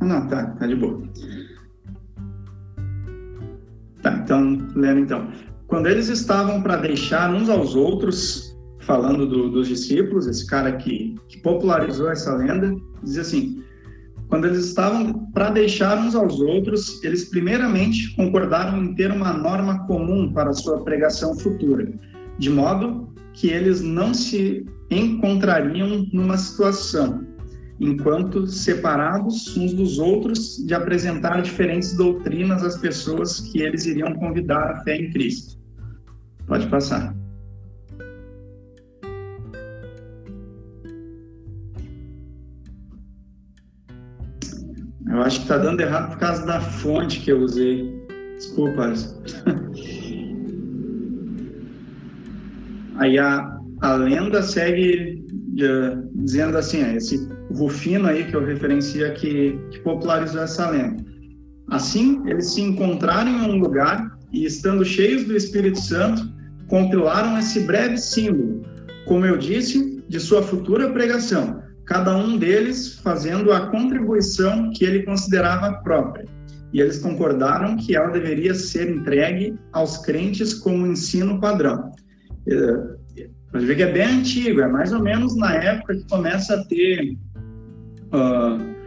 Não, 0.00 0.28
tá, 0.28 0.46
tá 0.52 0.66
de 0.68 0.76
boa. 0.76 1.02
Então, 4.28 4.58
lendo 4.76 5.00
então. 5.00 5.26
Quando 5.68 5.86
eles 5.86 6.08
estavam 6.08 6.60
para 6.60 6.76
deixar 6.76 7.32
uns 7.32 7.48
aos 7.48 7.74
outros, 7.74 8.54
falando 8.80 9.26
do, 9.26 9.50
dos 9.50 9.66
discípulos, 9.66 10.26
esse 10.26 10.46
cara 10.46 10.72
que, 10.72 11.14
que 11.30 11.40
popularizou 11.40 12.10
essa 12.10 12.34
lenda, 12.36 12.76
diz 13.02 13.16
assim: 13.16 13.64
quando 14.28 14.46
eles 14.46 14.66
estavam 14.66 15.30
para 15.32 15.48
deixar 15.48 15.96
uns 15.98 16.14
aos 16.14 16.40
outros, 16.40 17.02
eles 17.02 17.30
primeiramente 17.30 18.14
concordaram 18.16 18.84
em 18.84 18.94
ter 18.94 19.10
uma 19.10 19.32
norma 19.32 19.86
comum 19.86 20.30
para 20.30 20.52
sua 20.52 20.84
pregação 20.84 21.34
futura, 21.38 21.90
de 22.38 22.50
modo 22.50 23.08
que 23.32 23.48
eles 23.48 23.80
não 23.80 24.12
se 24.12 24.66
encontrariam 24.90 26.06
numa 26.12 26.36
situação 26.36 27.26
enquanto 27.80 28.46
separados 28.46 29.56
uns 29.56 29.72
dos 29.72 29.98
outros, 29.98 30.56
de 30.66 30.74
apresentar 30.74 31.42
diferentes 31.42 31.96
doutrinas 31.96 32.64
às 32.64 32.76
pessoas 32.76 33.40
que 33.40 33.62
eles 33.62 33.86
iriam 33.86 34.14
convidar 34.14 34.72
à 34.72 34.82
fé 34.82 34.96
em 34.96 35.10
Cristo. 35.10 35.58
Pode 36.46 36.66
passar. 36.68 37.14
Eu 45.08 45.22
acho 45.22 45.38
que 45.38 45.44
está 45.44 45.56
dando 45.58 45.80
errado 45.80 46.10
por 46.10 46.18
causa 46.18 46.44
da 46.44 46.60
fonte 46.60 47.20
que 47.20 47.32
eu 47.32 47.40
usei. 47.40 47.96
Desculpa, 48.36 48.92
Aí 52.98 53.16
a, 53.18 53.57
a 53.80 53.94
lenda 53.94 54.42
segue 54.42 55.24
uh, 55.32 56.10
dizendo 56.14 56.58
assim, 56.58 56.82
esse 56.96 57.28
Rufino 57.52 58.08
aí 58.08 58.24
que 58.24 58.34
eu 58.34 58.44
referencia 58.44 59.12
que, 59.12 59.58
que 59.70 59.78
popularizou 59.80 60.42
essa 60.42 60.70
lenda. 60.70 61.04
Assim, 61.70 62.22
eles 62.26 62.50
se 62.50 62.60
encontraram 62.60 63.30
em 63.30 63.50
um 63.50 63.58
lugar 63.58 64.18
e, 64.32 64.44
estando 64.44 64.84
cheios 64.84 65.24
do 65.24 65.36
Espírito 65.36 65.80
Santo, 65.80 66.22
compilaram 66.68 67.38
esse 67.38 67.60
breve 67.60 67.96
símbolo, 67.96 68.62
como 69.06 69.24
eu 69.24 69.36
disse, 69.36 70.02
de 70.08 70.20
sua 70.20 70.42
futura 70.42 70.90
pregação, 70.90 71.62
cada 71.86 72.16
um 72.16 72.36
deles 72.36 72.98
fazendo 73.02 73.52
a 73.52 73.70
contribuição 73.70 74.70
que 74.70 74.84
ele 74.84 75.02
considerava 75.04 75.72
própria. 75.82 76.26
E 76.72 76.80
eles 76.80 76.98
concordaram 76.98 77.76
que 77.76 77.96
ela 77.96 78.08
deveria 78.08 78.54
ser 78.54 78.90
entregue 78.90 79.58
aos 79.72 79.98
crentes 79.98 80.52
como 80.52 80.86
ensino 80.86 81.40
padrão. 81.40 81.90
Pode 83.50 83.64
ver 83.64 83.76
que 83.76 83.82
é 83.82 83.92
bem 83.92 84.20
antigo, 84.20 84.60
é 84.60 84.68
mais 84.68 84.92
ou 84.92 85.02
menos 85.02 85.34
na 85.36 85.54
época 85.54 85.96
que 85.96 86.08
começa 86.08 86.54
a 86.54 86.64
ter 86.64 87.16
uh, 88.12 88.78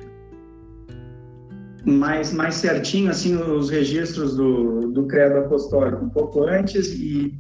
mais, 1.90 2.32
mais 2.32 2.56
certinho 2.56 3.10
assim 3.10 3.36
os 3.36 3.70
registros 3.70 4.36
do, 4.36 4.92
do 4.92 5.08
credo 5.08 5.40
apostólico, 5.40 6.06
um 6.06 6.10
pouco 6.10 6.44
antes, 6.44 6.94
e 6.94 7.34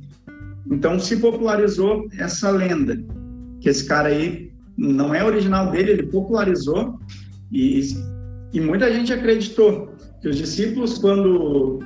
então 0.71 0.99
se 0.99 1.17
popularizou 1.17 2.07
essa 2.17 2.49
lenda, 2.49 2.97
que 3.59 3.69
esse 3.69 3.85
cara 3.87 4.09
aí 4.09 4.51
não 4.75 5.13
é 5.13 5.23
original 5.23 5.69
dele, 5.69 5.91
ele 5.91 6.03
popularizou, 6.07 6.97
e, 7.51 7.81
e 8.51 8.59
muita 8.59 8.91
gente 8.91 9.13
acreditou 9.13 9.93
que 10.21 10.29
os 10.29 10.37
discípulos, 10.37 10.97
quando 10.97 11.79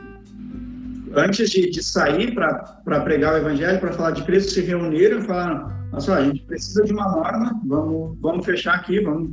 antes 1.15 1.49
de, 1.49 1.69
de 1.69 1.83
sair 1.83 2.33
para 2.33 2.99
pregar 3.01 3.33
o 3.33 3.37
evangelho, 3.37 3.79
para 3.79 3.93
falar 3.93 4.11
de 4.11 4.23
Cristo, 4.23 4.51
se 4.51 4.61
reuniram 4.61 5.19
e 5.19 5.23
falaram: 5.23 5.71
Nossa, 5.91 6.15
a 6.15 6.23
gente 6.23 6.41
precisa 6.43 6.83
de 6.83 6.93
uma 6.93 7.09
norma, 7.11 7.61
vamos, 7.65 8.17
vamos 8.19 8.45
fechar 8.45 8.75
aqui, 8.75 8.99
vamos, 8.99 9.31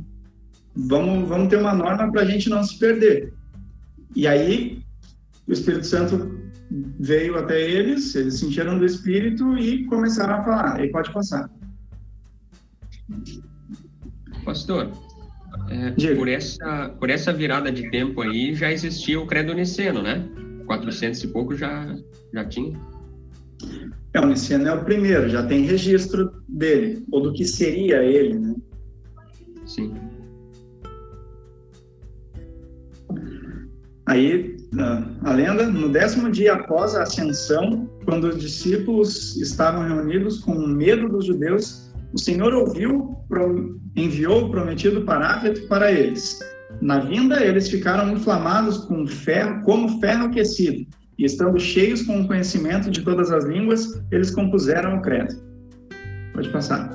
vamos, 0.75 1.27
vamos 1.27 1.49
ter 1.49 1.57
uma 1.57 1.73
norma 1.73 2.11
para 2.11 2.21
a 2.21 2.25
gente 2.25 2.49
não 2.49 2.63
se 2.63 2.77
perder. 2.79 3.33
E 4.15 4.27
aí, 4.27 4.81
o 5.47 5.53
Espírito 5.53 5.85
Santo 5.85 6.39
veio 6.99 7.37
até 7.37 7.61
eles, 7.61 8.15
eles 8.15 8.39
sentiram 8.39 8.77
do 8.77 8.85
Espírito 8.85 9.57
e 9.57 9.85
começaram 9.85 10.35
a 10.35 10.43
falar. 10.43 10.75
Aí 10.77 10.89
pode 10.91 11.11
passar. 11.11 11.49
Pastor, 14.43 14.91
é, 15.69 16.15
por, 16.15 16.27
essa, 16.27 16.89
por 16.99 17.09
essa 17.09 17.31
virada 17.31 17.71
de 17.71 17.89
tempo 17.89 18.21
aí 18.21 18.53
já 18.55 18.71
existia 18.71 19.19
o 19.19 19.27
credo 19.27 19.53
niceno, 19.53 20.01
né? 20.01 20.27
400 20.65 21.23
e 21.23 21.27
pouco 21.27 21.55
já, 21.55 21.95
já 22.33 22.45
tinha. 22.45 22.79
É, 24.13 24.19
o 24.19 24.27
Niceno 24.27 24.67
é 24.67 24.73
o 24.73 24.83
primeiro, 24.83 25.29
já 25.29 25.43
tem 25.45 25.65
registro 25.65 26.31
dele, 26.47 27.03
ou 27.11 27.21
do 27.21 27.33
que 27.33 27.45
seria 27.45 28.03
ele, 28.03 28.37
né? 28.37 28.55
Sim. 29.65 29.93
Aí, 34.05 34.57
a 35.23 35.33
lenda, 35.33 35.65
no 35.67 35.89
décimo 35.89 36.29
dia 36.29 36.53
após 36.53 36.93
a 36.93 37.03
ascensão, 37.03 37.89
quando 38.05 38.25
os 38.25 38.39
discípulos 38.39 39.37
estavam 39.37 39.87
reunidos 39.87 40.39
com 40.39 40.55
medo 40.67 41.07
dos 41.07 41.25
judeus, 41.25 41.91
o 42.13 42.19
Senhor 42.19 42.53
ouviu, 42.53 43.17
enviou 43.95 44.45
o 44.45 44.51
prometido 44.51 45.01
paráclito 45.01 45.67
para 45.67 45.91
eles, 45.91 46.39
na 46.83 46.99
vinda, 46.99 47.41
eles 47.41 47.69
ficaram 47.69 48.11
inflamados 48.11 48.79
com 48.79 49.07
ferro, 49.07 49.61
como 49.63 50.01
ferro 50.01 50.25
aquecido, 50.25 50.85
e 51.17 51.23
estando 51.23 51.57
cheios 51.57 52.01
com 52.01 52.19
o 52.19 52.27
conhecimento 52.27 52.91
de 52.91 53.01
todas 53.01 53.31
as 53.31 53.45
línguas, 53.45 54.03
eles 54.11 54.29
compuseram 54.31 54.97
o 54.97 55.01
credo. 55.01 55.33
Pode 56.33 56.49
passar. 56.49 56.89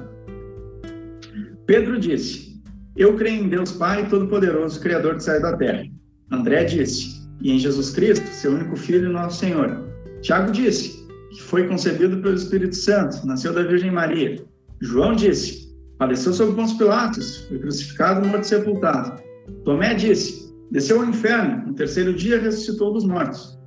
Pedro 1.64 1.98
disse: 1.98 2.60
Eu 2.98 3.16
creio 3.16 3.44
em 3.44 3.48
Deus 3.48 3.72
Pai 3.72 4.06
Todo-Poderoso, 4.08 4.78
Criador 4.78 5.16
de 5.16 5.24
céu 5.24 5.36
e 5.36 5.42
da 5.42 5.56
terra. 5.56 5.84
André 6.30 6.64
disse: 6.64 7.26
E 7.40 7.52
em 7.52 7.58
Jesus 7.58 7.90
Cristo, 7.90 8.26
seu 8.26 8.52
único 8.52 8.76
Filho, 8.76 9.10
nosso 9.10 9.38
Senhor. 9.38 9.88
Tiago 10.20 10.52
disse: 10.52 11.08
Que 11.30 11.42
foi 11.42 11.66
concebido 11.66 12.18
pelo 12.18 12.34
Espírito 12.34 12.76
Santo, 12.76 13.26
nasceu 13.26 13.54
da 13.54 13.62
Virgem 13.62 13.90
Maria. 13.90 14.44
João 14.82 15.14
disse: 15.14 15.74
Padeceu 15.96 16.34
sob 16.34 16.54
Pôncio 16.54 16.76
Pilatos, 16.76 17.46
foi 17.46 17.58
crucificado, 17.58 18.28
morto 18.28 18.44
e 18.44 18.48
sepultado. 18.48 19.27
Tomé 19.64 19.94
disse: 19.94 20.54
Desceu 20.70 21.00
ao 21.00 21.08
inferno, 21.08 21.68
no 21.68 21.74
terceiro 21.74 22.12
dia 22.12 22.40
ressuscitou 22.40 22.92
dos 22.92 23.04
mortos. 23.04 23.58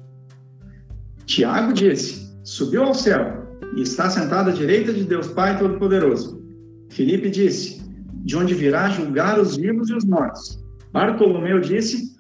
Tiago 1.26 1.74
disse: 1.74 2.32
Subiu 2.44 2.84
ao 2.84 2.94
céu 2.94 3.48
e 3.76 3.82
está 3.82 4.10
sentado 4.10 4.50
à 4.50 4.54
direita 4.54 4.94
de 4.94 5.04
Deus 5.04 5.28
Pai 5.28 5.58
Todo-Poderoso. 5.58 6.44
Filipe 6.90 7.30
disse: 7.30 7.82
De 8.24 8.36
onde 8.36 8.54
virá 8.54 8.90
julgar 8.90 9.40
os 9.40 9.56
vivos 9.58 9.90
e 9.90 9.96
os 9.96 10.06
mortos. 10.06 10.64
Bartolomeu 10.92 11.60
disse: 11.60 12.18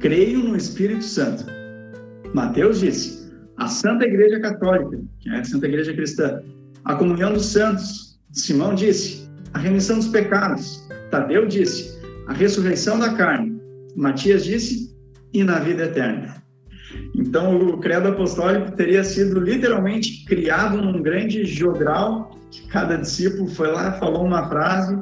Creio 0.00 0.40
no 0.40 0.56
Espírito 0.56 1.04
Santo. 1.04 1.44
Mateus 2.34 2.80
disse: 2.80 3.30
A 3.56 3.68
Santa 3.68 4.04
Igreja 4.06 4.40
Católica, 4.40 5.02
que 5.20 5.28
é 5.28 5.40
a 5.40 5.44
Santa 5.44 5.66
Igreja 5.66 5.92
Cristã, 5.92 6.40
a 6.84 6.94
comunhão 6.94 7.32
dos 7.32 7.46
santos. 7.46 8.18
Simão 8.32 8.74
disse: 8.74 9.28
A 9.54 9.58
remissão 9.58 9.98
dos 9.98 10.08
pecados. 10.08 10.86
Tadeu 11.10 11.46
disse: 11.46 11.95
a 12.26 12.32
ressurreição 12.32 12.98
da 12.98 13.14
carne. 13.14 13.56
Matias 13.96 14.44
disse, 14.44 14.94
e 15.32 15.42
na 15.44 15.58
vida 15.58 15.84
eterna. 15.84 16.42
Então, 17.14 17.56
o 17.56 17.78
credo 17.78 18.08
apostólico 18.08 18.72
teria 18.72 19.02
sido 19.04 19.40
literalmente 19.40 20.24
criado 20.24 20.78
num 20.78 21.02
grande 21.02 21.44
jogral, 21.44 22.30
que 22.50 22.66
cada 22.68 22.96
discípulo 22.96 23.48
foi 23.48 23.68
lá, 23.70 23.92
falou 23.92 24.24
uma 24.24 24.48
frase, 24.48 24.98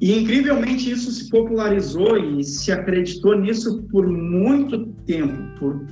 E 0.00 0.16
incrivelmente 0.16 0.90
isso 0.90 1.10
se 1.10 1.28
popularizou 1.28 2.16
e 2.16 2.44
se 2.44 2.70
acreditou 2.70 3.36
nisso 3.36 3.82
por 3.90 4.06
muito 4.06 4.86
tempo, 5.06 5.58
por, 5.58 5.84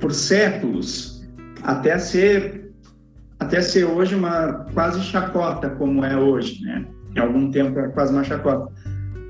por 0.00 0.12
séculos, 0.12 1.22
até 1.62 1.98
ser 1.98 2.64
até 3.38 3.60
ser 3.60 3.84
hoje 3.84 4.14
uma 4.14 4.64
quase 4.72 5.02
chacota 5.02 5.68
como 5.68 6.02
é 6.02 6.16
hoje, 6.16 6.62
né? 6.62 6.86
Em 7.14 7.18
algum 7.18 7.50
tempo 7.50 7.78
era 7.78 7.90
quase 7.90 8.10
uma 8.10 8.24
chacota, 8.24 8.72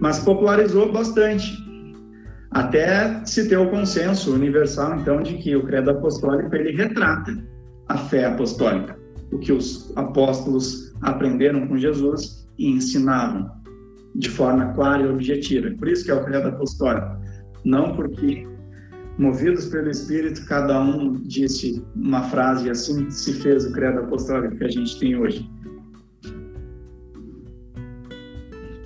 mas 0.00 0.18
popularizou 0.20 0.92
bastante 0.92 1.66
até 2.50 3.24
se 3.24 3.48
ter 3.48 3.56
o 3.56 3.70
consenso 3.70 4.32
universal 4.32 4.98
então 4.98 5.22
de 5.22 5.34
que 5.38 5.54
o 5.54 5.64
credo 5.64 5.90
apostólico 5.90 6.54
ele 6.54 6.72
retrata 6.72 7.36
a 7.88 7.98
fé 7.98 8.24
apostólica, 8.24 8.98
o 9.32 9.38
que 9.38 9.52
os 9.52 9.92
apóstolos 9.96 10.94
aprenderam 11.02 11.66
com 11.66 11.76
Jesus 11.76 12.48
e 12.58 12.70
ensinavam 12.70 13.50
de 14.14 14.30
forma 14.30 14.72
clara 14.72 15.02
e 15.02 15.08
objetiva. 15.08 15.70
Por 15.78 15.88
isso 15.88 16.04
que 16.04 16.10
é 16.10 16.14
o 16.14 16.24
credo 16.24 16.48
apostólico. 16.48 17.16
Não 17.64 17.94
porque, 17.94 18.46
movidos 19.18 19.66
pelo 19.66 19.90
Espírito, 19.90 20.46
cada 20.46 20.80
um 20.80 21.12
disse 21.12 21.84
uma 21.94 22.22
frase 22.22 22.66
e 22.66 22.70
assim 22.70 23.10
se 23.10 23.34
fez 23.34 23.66
o 23.66 23.72
credo 23.72 24.00
apostólico 24.00 24.56
que 24.56 24.64
a 24.64 24.70
gente 24.70 24.98
tem 24.98 25.16
hoje. 25.16 25.48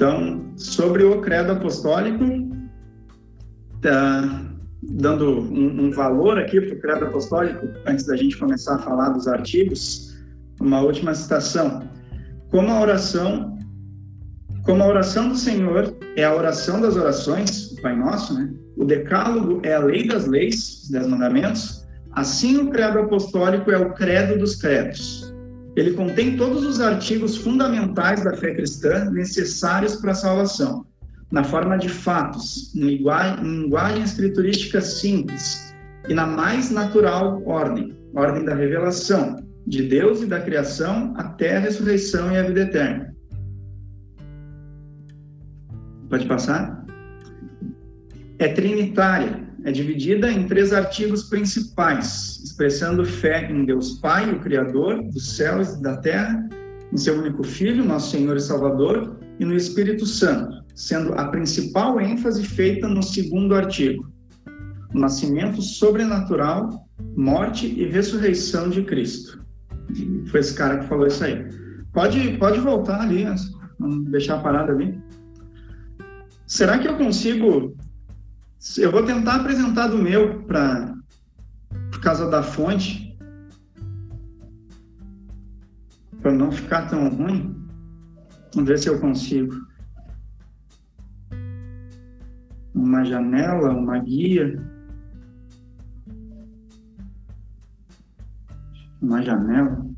Então, 0.00 0.42
sobre 0.56 1.04
o 1.04 1.20
credo 1.20 1.52
apostólico, 1.52 2.24
tá 3.82 4.46
dando 4.82 5.42
um, 5.42 5.88
um 5.88 5.90
valor 5.90 6.38
aqui 6.38 6.58
para 6.58 6.74
o 6.74 6.80
credo 6.80 7.04
apostólico, 7.04 7.68
antes 7.86 8.06
da 8.06 8.16
gente 8.16 8.38
começar 8.38 8.76
a 8.76 8.78
falar 8.78 9.10
dos 9.10 9.28
artigos, 9.28 10.16
uma 10.58 10.80
última 10.80 11.12
citação. 11.12 11.86
Como 12.50 12.70
a 12.70 12.80
oração 12.80 13.58
como 14.62 14.82
a 14.82 14.86
oração 14.86 15.28
do 15.28 15.36
Senhor 15.36 15.94
é 16.16 16.24
a 16.24 16.34
oração 16.34 16.80
das 16.80 16.96
orações, 16.96 17.72
o 17.72 17.82
Pai 17.82 17.94
Nosso, 17.94 18.32
né? 18.32 18.50
O 18.78 18.86
decálogo 18.86 19.60
é 19.62 19.74
a 19.74 19.80
lei 19.80 20.08
das 20.08 20.26
leis, 20.26 20.84
os 20.84 20.90
dez 20.90 21.06
mandamentos. 21.06 21.86
Assim, 22.12 22.56
o 22.56 22.70
credo 22.70 23.00
apostólico 23.00 23.70
é 23.70 23.76
o 23.76 23.92
credo 23.92 24.38
dos 24.38 24.56
credos. 24.56 25.29
Ele 25.76 25.92
contém 25.92 26.36
todos 26.36 26.64
os 26.64 26.80
artigos 26.80 27.36
fundamentais 27.36 28.24
da 28.24 28.36
fé 28.36 28.54
cristã 28.54 29.10
necessários 29.10 29.96
para 29.96 30.12
a 30.12 30.14
salvação, 30.14 30.86
na 31.30 31.44
forma 31.44 31.78
de 31.78 31.88
fatos, 31.88 32.74
em 32.74 32.80
linguagem 32.80 34.02
escriturística 34.02 34.80
simples 34.80 35.74
e 36.08 36.14
na 36.14 36.26
mais 36.26 36.70
natural 36.70 37.42
ordem, 37.46 37.96
ordem 38.14 38.44
da 38.44 38.54
revelação 38.54 39.36
de 39.66 39.82
Deus 39.82 40.22
e 40.22 40.26
da 40.26 40.40
criação 40.40 41.14
até 41.16 41.56
a 41.56 41.60
ressurreição 41.60 42.32
e 42.32 42.38
a 42.38 42.42
vida 42.42 42.62
eterna. 42.62 43.14
Pode 46.08 46.26
passar? 46.26 46.84
É 48.40 48.48
trinitária, 48.48 49.48
é 49.64 49.72
dividida 49.72 50.30
em 50.30 50.46
três 50.46 50.72
artigos 50.72 51.24
principais, 51.24 52.40
expressando 52.44 53.04
fé 53.04 53.50
em 53.50 53.64
Deus 53.64 53.98
Pai, 54.00 54.30
o 54.30 54.40
Criador 54.40 55.02
dos 55.04 55.36
céus 55.36 55.74
e 55.74 55.82
da 55.82 55.96
terra, 55.98 56.48
em 56.92 56.96
seu 56.96 57.18
único 57.18 57.42
Filho, 57.42 57.84
nosso 57.84 58.10
Senhor 58.10 58.36
e 58.36 58.40
Salvador, 58.40 59.18
e 59.38 59.44
no 59.44 59.54
Espírito 59.54 60.06
Santo, 60.06 60.64
sendo 60.74 61.14
a 61.14 61.28
principal 61.28 62.00
ênfase 62.00 62.44
feita 62.44 62.88
no 62.88 63.02
segundo 63.02 63.54
artigo, 63.54 64.10
o 64.94 64.98
nascimento 64.98 65.62
sobrenatural, 65.62 66.86
morte 67.16 67.66
e 67.66 67.86
ressurreição 67.86 68.68
de 68.68 68.82
Cristo. 68.82 69.44
Foi 70.26 70.40
esse 70.40 70.54
cara 70.54 70.78
que 70.78 70.86
falou 70.86 71.06
isso 71.06 71.24
aí. 71.24 71.46
Pode, 71.92 72.36
pode 72.38 72.60
voltar 72.60 73.00
ali, 73.00 73.26
vamos 73.78 74.10
deixar 74.10 74.36
a 74.36 74.40
parada 74.40 74.72
ali. 74.72 74.98
Será 76.46 76.78
que 76.78 76.88
eu 76.88 76.96
consigo? 76.96 77.76
Eu 78.78 78.92
vou 78.92 79.04
tentar 79.04 79.36
apresentar 79.36 79.88
do 79.88 79.96
meu 79.96 80.42
para 80.44 80.94
por 81.90 82.00
causa 82.00 82.28
da 82.28 82.42
fonte, 82.42 83.16
para 86.20 86.32
não 86.32 86.52
ficar 86.52 86.88
tão 86.88 87.08
ruim. 87.08 87.66
Vamos 88.54 88.68
ver 88.68 88.78
se 88.78 88.88
eu 88.88 89.00
consigo. 89.00 89.54
Uma 92.74 93.04
janela, 93.04 93.70
uma 93.70 93.98
guia. 93.98 94.62
Uma 99.00 99.22
janela. 99.22 99.89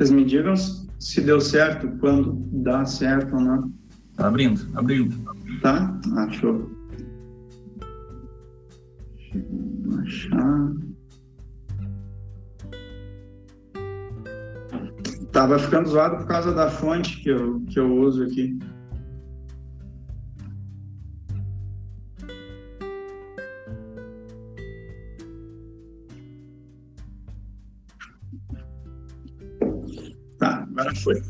Vocês 0.00 0.10
me 0.12 0.24
digam 0.24 0.54
se 0.56 1.20
deu 1.20 1.42
certo, 1.42 1.86
quando 1.98 2.32
dá 2.62 2.86
certo 2.86 3.36
ou 3.36 3.42
não. 3.42 3.70
Tá 4.16 4.28
abrindo, 4.28 4.66
abrindo. 4.74 5.14
Tá? 5.60 5.94
Ah, 6.16 6.30
show. 6.30 6.70
Achar. 10.00 10.72
Tava 15.32 15.58
ficando 15.58 15.90
zoado 15.90 16.16
por 16.16 16.26
causa 16.28 16.54
da 16.54 16.70
fonte 16.70 17.22
que 17.22 17.28
eu, 17.28 17.60
que 17.68 17.78
eu 17.78 17.94
uso 17.94 18.24
aqui. 18.24 18.58
Foi. 31.02 31.22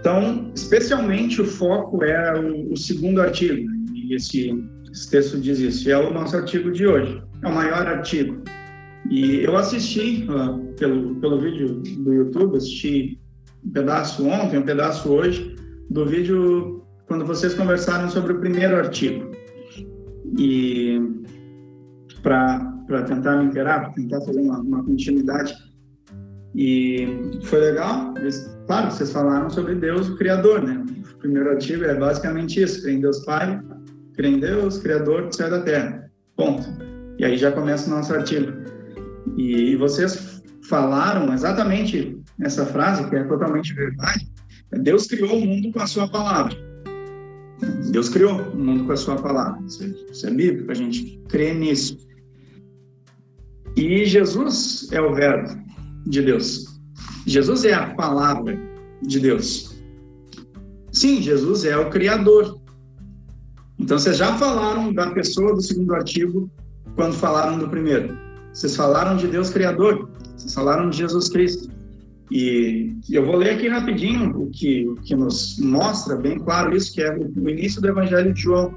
Então, 0.00 0.50
especialmente 0.54 1.40
o 1.40 1.44
foco 1.44 2.04
é 2.04 2.40
o, 2.40 2.72
o 2.72 2.76
segundo 2.76 3.20
artigo, 3.20 3.68
né? 3.68 3.78
e 3.94 4.14
esse, 4.14 4.64
esse, 4.90 5.10
texto 5.10 5.38
diz 5.38 5.58
isso, 5.58 5.88
e 5.88 5.92
é 5.92 5.98
o 5.98 6.12
nosso 6.12 6.36
artigo 6.36 6.70
de 6.70 6.86
hoje, 6.86 7.22
é 7.42 7.48
o 7.48 7.54
maior 7.54 7.86
artigo. 7.86 8.42
E 9.10 9.42
eu 9.44 9.56
assisti 9.56 10.26
uh, 10.30 10.74
pelo, 10.74 11.16
pelo 11.16 11.40
vídeo 11.40 11.80
do 11.80 12.12
YouTube, 12.12 12.56
assisti 12.56 13.18
um 13.64 13.70
pedaço 13.70 14.26
ontem, 14.26 14.58
um 14.58 14.62
pedaço 14.62 15.10
hoje, 15.10 15.56
do 15.90 16.06
vídeo 16.06 16.84
quando 17.06 17.24
vocês 17.24 17.54
conversaram 17.54 18.08
sobre 18.08 18.32
o 18.32 18.40
primeiro 18.40 18.76
artigo. 18.76 19.30
E 20.38 21.00
para 22.22 23.02
tentar 23.06 23.36
me 23.36 23.46
inteirar, 23.46 23.80
para 23.80 23.92
tentar 23.92 24.20
fazer 24.20 24.40
uma, 24.40 24.60
uma 24.60 24.84
continuidade, 24.84 25.54
e 26.60 27.06
foi 27.44 27.60
legal, 27.60 28.12
claro, 28.66 28.90
vocês 28.90 29.12
falaram 29.12 29.48
sobre 29.48 29.76
Deus, 29.76 30.08
o 30.08 30.16
Criador, 30.16 30.60
né? 30.60 30.84
O 31.14 31.18
primeiro 31.18 31.50
artigo 31.50 31.84
é 31.84 31.94
basicamente 31.94 32.60
isso: 32.60 32.82
crê 32.82 32.94
em 32.94 33.00
Deus 33.00 33.24
Pai, 33.24 33.60
crê 34.16 34.26
em 34.26 34.40
Deus, 34.40 34.78
Criador 34.78 35.28
do 35.28 35.36
céu 35.36 35.46
e 35.46 35.50
da 35.50 35.62
terra. 35.62 36.10
Ponto. 36.36 36.64
E 37.16 37.24
aí 37.24 37.38
já 37.38 37.52
começa 37.52 37.86
o 37.86 37.94
nosso 37.94 38.12
artigo. 38.12 38.50
E, 39.36 39.76
vocês 39.76 40.42
falaram 40.68 41.32
exatamente 41.32 42.18
essa 42.40 42.66
frase, 42.66 43.08
que 43.08 43.14
é 43.14 43.22
totalmente 43.22 43.72
verdade. 43.72 44.28
Deus 44.80 45.06
criou 45.06 45.36
o 45.36 45.46
mundo 45.46 45.70
com 45.70 45.80
a 45.80 45.86
sua 45.86 46.08
palavra. 46.08 46.56
Deus 47.92 48.08
criou 48.08 48.32
o 48.36 48.58
mundo 48.58 48.84
com 48.84 48.90
a 48.90 48.96
sua 48.96 49.14
palavra. 49.14 49.64
Isso 49.64 50.26
é, 50.26 50.30
é 50.30 50.34
bíblico, 50.34 50.72
a 50.72 50.74
gente 50.74 51.22
crê 51.28 51.54
nisso. 51.54 51.96
E 53.76 54.04
Jesus 54.06 54.88
é 54.90 55.00
o 55.00 55.14
Verbo 55.14 55.67
de 56.08 56.22
Deus. 56.22 56.80
Jesus 57.26 57.64
é 57.64 57.74
a 57.74 57.94
palavra 57.94 58.58
de 59.02 59.20
Deus. 59.20 59.76
Sim, 60.90 61.22
Jesus 61.22 61.64
é 61.64 61.76
o 61.76 61.90
Criador. 61.90 62.58
Então, 63.78 63.98
vocês 63.98 64.16
já 64.16 64.36
falaram 64.36 64.92
da 64.92 65.10
pessoa 65.10 65.54
do 65.54 65.62
segundo 65.62 65.94
artigo 65.94 66.50
quando 66.96 67.14
falaram 67.14 67.58
do 67.58 67.68
primeiro. 67.68 68.18
Vocês 68.52 68.74
falaram 68.74 69.16
de 69.16 69.28
Deus 69.28 69.50
Criador, 69.50 70.10
vocês 70.36 70.52
falaram 70.52 70.90
de 70.90 70.96
Jesus 70.96 71.28
Cristo. 71.28 71.70
E 72.30 72.96
eu 73.10 73.24
vou 73.24 73.36
ler 73.36 73.50
aqui 73.50 73.68
rapidinho 73.68 74.36
o 74.36 74.50
que, 74.50 74.86
o 74.86 74.94
que 74.96 75.14
nos 75.14 75.58
mostra 75.58 76.16
bem 76.16 76.38
claro 76.38 76.76
isso, 76.76 76.92
que 76.92 77.00
é 77.00 77.16
o 77.16 77.48
início 77.48 77.80
do 77.80 77.88
Evangelho 77.88 78.34
de 78.34 78.42
João. 78.42 78.74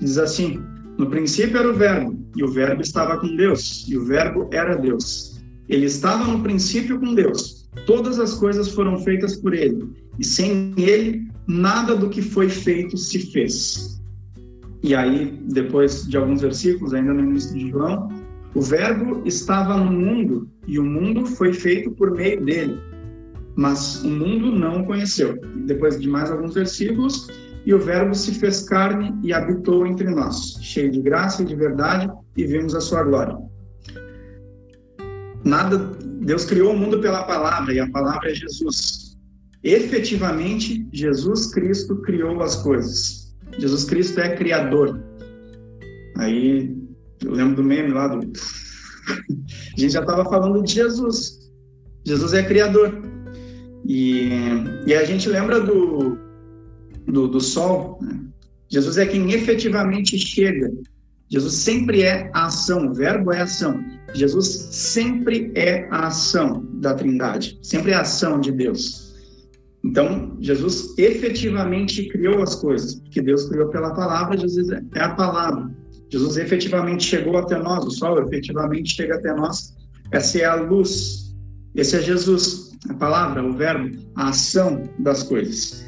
Diz 0.00 0.18
assim: 0.18 0.60
No 0.98 1.08
princípio 1.08 1.58
era 1.58 1.70
o 1.70 1.74
Verbo, 1.74 2.18
e 2.34 2.42
o 2.42 2.50
Verbo 2.50 2.80
estava 2.80 3.18
com 3.18 3.36
Deus, 3.36 3.84
e 3.88 3.96
o 3.96 4.04
Verbo 4.04 4.48
era 4.52 4.74
Deus. 4.74 5.33
Ele 5.68 5.86
estava 5.86 6.24
no 6.30 6.42
princípio 6.42 6.98
com 7.00 7.14
Deus. 7.14 7.68
Todas 7.86 8.18
as 8.18 8.34
coisas 8.34 8.68
foram 8.70 8.98
feitas 8.98 9.36
por 9.36 9.52
ele, 9.52 9.88
e 10.18 10.24
sem 10.24 10.72
ele, 10.76 11.28
nada 11.46 11.96
do 11.96 12.08
que 12.08 12.22
foi 12.22 12.48
feito 12.48 12.96
se 12.96 13.32
fez. 13.32 14.00
E 14.82 14.94
aí, 14.94 15.38
depois 15.50 16.06
de 16.06 16.16
alguns 16.16 16.42
versículos, 16.42 16.94
ainda 16.94 17.12
no 17.12 17.20
início 17.20 17.54
de 17.54 17.70
João, 17.70 18.08
o 18.54 18.60
Verbo 18.60 19.22
estava 19.24 19.76
no 19.76 19.90
mundo, 19.90 20.48
e 20.66 20.78
o 20.78 20.84
mundo 20.84 21.26
foi 21.26 21.52
feito 21.52 21.90
por 21.90 22.12
meio 22.12 22.44
dele, 22.44 22.78
mas 23.56 24.02
o 24.04 24.08
mundo 24.08 24.52
não 24.52 24.82
o 24.82 24.86
conheceu. 24.86 25.40
Depois 25.66 26.00
de 26.00 26.08
mais 26.08 26.30
alguns 26.30 26.54
versículos, 26.54 27.28
e 27.66 27.74
o 27.74 27.78
Verbo 27.78 28.14
se 28.14 28.34
fez 28.34 28.62
carne 28.62 29.14
e 29.22 29.32
habitou 29.32 29.86
entre 29.86 30.08
nós, 30.10 30.58
cheio 30.60 30.90
de 30.90 31.00
graça 31.00 31.42
e 31.42 31.46
de 31.46 31.56
verdade, 31.56 32.08
e 32.36 32.44
vimos 32.44 32.74
a 32.74 32.80
sua 32.80 33.02
glória 33.02 33.36
nada, 35.44 35.78
Deus 36.22 36.44
criou 36.44 36.72
o 36.72 36.78
mundo 36.78 37.00
pela 37.00 37.24
palavra 37.24 37.72
e 37.72 37.80
a 37.80 37.90
palavra 37.90 38.30
é 38.30 38.34
Jesus. 38.34 39.16
Efetivamente, 39.62 40.86
Jesus 40.92 41.52
Cristo 41.52 41.96
criou 42.02 42.42
as 42.42 42.56
coisas. 42.56 43.34
Jesus 43.58 43.84
Cristo 43.84 44.20
é 44.20 44.36
criador. 44.36 45.02
Aí 46.18 46.76
eu 47.22 47.32
lembro 47.32 47.56
do 47.56 47.64
meme 47.64 47.92
lá 47.92 48.08
do 48.08 48.18
a 49.76 49.80
gente 49.80 49.92
já 49.92 50.00
estava 50.00 50.24
falando 50.24 50.62
de 50.62 50.72
Jesus. 50.72 51.50
Jesus 52.04 52.32
é 52.32 52.42
criador. 52.42 53.02
E, 53.86 54.30
e 54.86 54.94
a 54.94 55.04
gente 55.04 55.28
lembra 55.28 55.60
do, 55.60 56.18
do, 57.06 57.28
do 57.28 57.40
sol. 57.40 57.98
Né? 58.02 58.20
Jesus 58.68 58.96
é 58.96 59.06
quem 59.06 59.32
efetivamente 59.32 60.18
chega. 60.18 60.70
Jesus 61.28 61.54
sempre 61.54 62.02
é 62.02 62.30
a 62.34 62.46
ação, 62.46 62.88
o 62.88 62.94
verbo 62.94 63.32
é 63.32 63.40
ação. 63.40 63.82
Jesus 64.14 64.68
sempre 64.70 65.52
é 65.54 65.88
a 65.90 66.06
ação 66.06 66.66
da 66.74 66.94
Trindade, 66.94 67.58
sempre 67.62 67.90
é 67.90 67.94
a 67.94 68.00
ação 68.02 68.40
de 68.40 68.52
Deus. 68.52 69.14
Então, 69.84 70.36
Jesus 70.40 70.96
efetivamente 70.96 72.08
criou 72.08 72.42
as 72.42 72.54
coisas, 72.54 72.94
porque 72.94 73.20
Deus 73.20 73.48
criou 73.48 73.68
pela 73.68 73.92
palavra, 73.92 74.38
Jesus 74.38 74.70
é 74.70 75.00
a 75.00 75.14
palavra. 75.14 75.70
Jesus 76.10 76.36
efetivamente 76.36 77.04
chegou 77.04 77.36
até 77.36 77.58
nós, 77.58 77.84
o 77.84 77.90
sol 77.90 78.22
efetivamente 78.22 78.94
chega 78.94 79.16
até 79.16 79.34
nós. 79.34 79.74
Essa 80.10 80.38
é 80.38 80.44
a 80.44 80.54
luz, 80.54 81.34
esse 81.74 81.96
é 81.96 82.00
Jesus, 82.00 82.70
a 82.88 82.94
palavra, 82.94 83.44
o 83.44 83.52
verbo, 83.52 83.96
a 84.16 84.28
ação 84.28 84.84
das 85.00 85.22
coisas. 85.24 85.83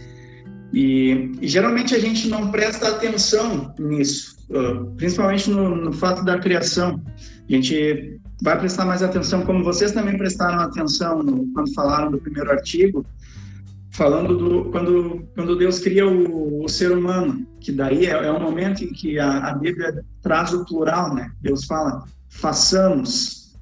E, 0.72 1.32
geralmente 1.42 1.94
a 1.94 1.98
gente 1.98 2.28
não 2.28 2.50
presta 2.50 2.88
atenção 2.88 3.74
nisso, 3.78 4.36
principalmente 4.96 5.50
no, 5.50 5.76
no 5.76 5.92
fato 5.92 6.24
da 6.24 6.38
criação. 6.38 7.02
A 7.48 7.52
gente 7.52 8.20
vai 8.42 8.58
prestar 8.58 8.84
mais 8.84 9.02
atenção, 9.02 9.42
como 9.42 9.64
vocês 9.64 9.92
também 9.92 10.18
prestaram 10.18 10.60
atenção 10.60 11.22
no, 11.22 11.46
quando 11.52 11.72
falaram 11.72 12.10
do 12.10 12.18
primeiro 12.18 12.50
artigo, 12.50 13.04
falando 13.90 14.36
do 14.36 14.70
quando 14.70 15.26
quando 15.34 15.56
Deus 15.56 15.78
cria 15.78 16.06
o, 16.06 16.64
o 16.64 16.68
ser 16.68 16.92
humano, 16.92 17.46
que 17.60 17.72
daí 17.72 18.06
é, 18.06 18.10
é 18.10 18.30
o 18.30 18.40
momento 18.40 18.84
em 18.84 18.92
que 18.92 19.18
a, 19.18 19.50
a, 19.50 19.54
Bíblia 19.54 20.04
traz 20.22 20.52
o 20.52 20.64
plural, 20.66 21.14
né? 21.14 21.30
Deus 21.40 21.64
fala 21.64 22.04
façamos. 22.28 23.54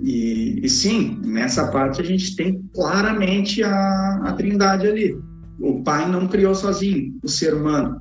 E, 0.00 0.60
e 0.62 0.68
sim, 0.68 1.20
nessa 1.24 1.70
parte 1.70 2.00
a 2.00 2.04
gente 2.04 2.34
tem 2.34 2.68
claramente 2.74 3.62
a, 3.62 4.22
a 4.24 4.32
Trindade 4.32 4.88
ali. 4.88 5.16
O 5.60 5.82
Pai 5.82 6.10
não 6.10 6.26
criou 6.26 6.54
sozinho 6.54 7.18
o 7.22 7.28
ser 7.28 7.54
humano, 7.54 8.00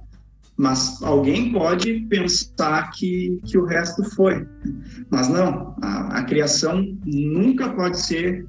mas 0.57 1.01
alguém 1.01 1.51
pode 1.51 2.01
pensar 2.09 2.91
que, 2.91 3.39
que 3.45 3.57
o 3.57 3.65
resto 3.65 4.03
foi. 4.15 4.45
Mas 5.09 5.29
não, 5.29 5.75
a, 5.81 6.19
a 6.19 6.23
criação 6.23 6.95
nunca 7.05 7.69
pode 7.69 7.99
ser 7.99 8.45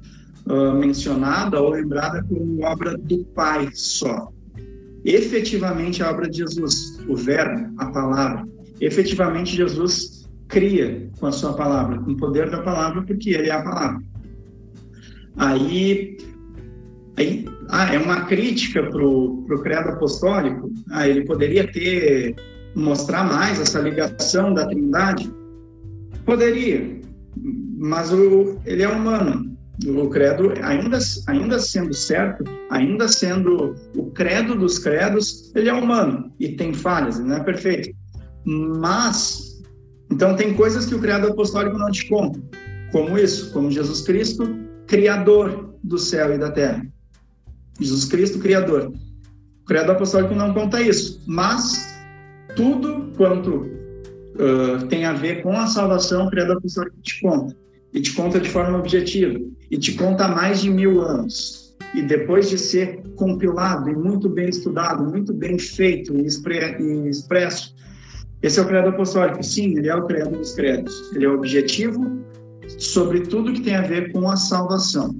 uh, 0.47 0.73
mencionada 0.73 1.61
ou 1.61 1.71
lembrada 1.71 2.23
como 2.23 2.63
obra 2.63 2.97
do 2.97 3.23
Pai 3.25 3.69
só. 3.73 4.31
Efetivamente, 5.03 6.01
a 6.01 6.09
obra 6.09 6.29
de 6.29 6.37
Jesus, 6.39 6.99
o 7.07 7.15
Verbo, 7.15 7.73
a 7.77 7.91
palavra, 7.91 8.47
efetivamente 8.81 9.55
Jesus 9.55 10.27
cria 10.47 11.09
com 11.19 11.27
a 11.27 11.31
sua 11.31 11.53
palavra, 11.53 11.99
com 11.99 12.11
o 12.11 12.17
poder 12.17 12.49
da 12.49 12.61
palavra, 12.61 13.03
porque 13.03 13.31
ele 13.31 13.49
é 13.49 13.53
a 13.53 13.61
palavra. 13.61 14.03
Aí, 15.37 16.17
aí 17.17 17.45
ah, 17.69 17.93
é 17.93 17.97
uma 17.97 18.25
crítica 18.25 18.83
para 18.83 19.05
o 19.05 19.61
credo 19.61 19.89
apostólico. 19.89 20.71
Ah, 20.91 21.07
ele 21.07 21.25
poderia 21.25 21.71
ter 21.71 22.35
mostrar 22.75 23.23
mais 23.23 23.59
essa 23.59 23.79
ligação 23.79 24.53
da 24.53 24.67
Trindade? 24.67 25.31
Poderia, 26.25 26.99
mas 27.77 28.11
o, 28.11 28.59
ele 28.65 28.83
é 28.83 28.87
humano 28.87 29.55
o 29.87 30.09
credo, 30.09 30.53
ainda, 30.61 30.97
ainda 31.27 31.59
sendo 31.59 31.93
certo, 31.93 32.43
ainda 32.69 33.07
sendo 33.07 33.75
o 33.95 34.05
credo 34.11 34.55
dos 34.55 34.79
credos, 34.79 35.51
ele 35.53 35.69
é 35.69 35.73
humano 35.73 36.31
e 36.39 36.49
tem 36.49 36.73
falhas, 36.73 37.19
ele 37.19 37.27
não 37.27 37.37
é 37.37 37.43
perfeito. 37.43 37.89
Mas, 38.45 39.61
então 40.09 40.35
tem 40.35 40.53
coisas 40.53 40.85
que 40.85 40.95
o 40.95 40.99
credo 40.99 41.27
apostólico 41.27 41.77
não 41.77 41.91
te 41.91 42.07
conta, 42.07 42.39
como 42.91 43.17
isso, 43.17 43.51
como 43.51 43.69
Jesus 43.69 44.01
Cristo, 44.01 44.47
criador 44.87 45.75
do 45.83 45.97
céu 45.97 46.33
e 46.33 46.37
da 46.37 46.51
terra. 46.51 46.85
Jesus 47.79 48.05
Cristo, 48.05 48.39
criador. 48.39 48.91
O 49.63 49.65
credo 49.65 49.91
apostólico 49.91 50.35
não 50.35 50.53
conta 50.53 50.81
isso, 50.81 51.21
mas 51.25 51.95
tudo 52.55 53.11
quanto 53.17 53.55
uh, 54.35 54.85
tem 54.89 55.05
a 55.05 55.13
ver 55.13 55.41
com 55.41 55.51
a 55.51 55.67
salvação, 55.67 56.27
o 56.27 56.29
credo 56.29 56.53
apostólico 56.53 56.95
te 57.01 57.19
conta 57.21 57.55
e 57.93 58.01
te 58.01 58.13
conta 58.13 58.39
de 58.39 58.49
forma 58.49 58.77
objetiva, 58.77 59.39
e 59.71 59.77
te 59.77 59.93
conta 59.93 60.25
há 60.25 60.27
mais 60.27 60.61
de 60.61 60.69
mil 60.69 61.01
anos. 61.01 61.73
E 61.93 62.01
depois 62.01 62.49
de 62.49 62.57
ser 62.57 63.01
compilado 63.15 63.89
e 63.89 63.95
muito 63.95 64.27
bem 64.27 64.49
estudado, 64.49 65.09
muito 65.09 65.33
bem 65.33 65.57
feito 65.57 66.13
e, 66.13 66.25
expresso, 66.25 67.73
esse 68.41 68.59
é 68.59 68.61
o 68.61 68.67
credo 68.67 68.89
apostólico. 68.89 69.41
Sim, 69.41 69.77
ele 69.77 69.87
é 69.87 69.95
o 69.95 70.05
credo 70.05 70.37
dos 70.37 70.53
credos. 70.53 70.93
Ele 71.15 71.25
é 71.25 71.29
objetivo 71.29 72.21
sobre 72.77 73.21
tudo 73.21 73.53
que 73.53 73.61
tem 73.61 73.75
a 73.75 73.81
ver 73.81 74.11
com 74.11 74.29
a 74.29 74.35
salvação. 74.35 75.15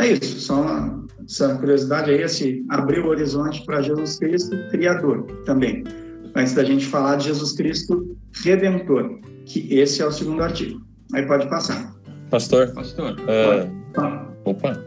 É 0.00 0.12
isso, 0.12 0.40
só 0.40 0.62
uma, 0.62 1.06
essa 1.28 1.54
curiosidade 1.56 2.10
aí, 2.10 2.22
assim, 2.22 2.64
abrir 2.70 3.00
o 3.00 3.08
horizonte 3.08 3.62
para 3.66 3.82
Jesus 3.82 4.18
Cristo, 4.18 4.56
Criador 4.70 5.24
também. 5.44 5.84
Antes 6.34 6.54
da 6.54 6.64
gente 6.64 6.86
falar 6.86 7.16
de 7.16 7.26
Jesus 7.26 7.52
Cristo, 7.52 8.16
Redentor, 8.42 9.20
que 9.44 9.68
esse 9.74 10.00
é 10.00 10.06
o 10.06 10.10
segundo 10.10 10.42
artigo. 10.42 10.80
Aí 11.12 11.26
pode 11.26 11.48
passar. 11.50 11.94
Pastor. 12.30 12.68
Pastor. 12.72 13.16
Uh, 13.20 14.48
opa. 14.48 14.82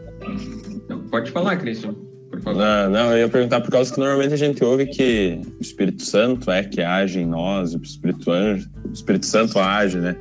Pode 1.10 1.30
falar, 1.30 1.58
Cristian. 1.58 1.94
Não, 2.44 2.90
não, 2.90 3.12
eu 3.12 3.18
ia 3.18 3.28
perguntar 3.28 3.60
por 3.60 3.70
causa 3.70 3.94
que 3.94 4.00
normalmente 4.00 4.34
a 4.34 4.38
gente 4.38 4.64
ouve 4.64 4.86
que 4.86 5.40
o 5.60 5.62
Espírito 5.62 6.02
Santo 6.02 6.50
é 6.50 6.64
que 6.64 6.80
age 6.80 7.20
em 7.20 7.26
nós, 7.26 7.74
o 7.74 7.78
Espírito, 7.80 8.32
Anjo, 8.32 8.68
o 8.84 8.92
Espírito 8.92 9.26
Santo 9.26 9.60
age, 9.60 9.98
né? 9.98 10.16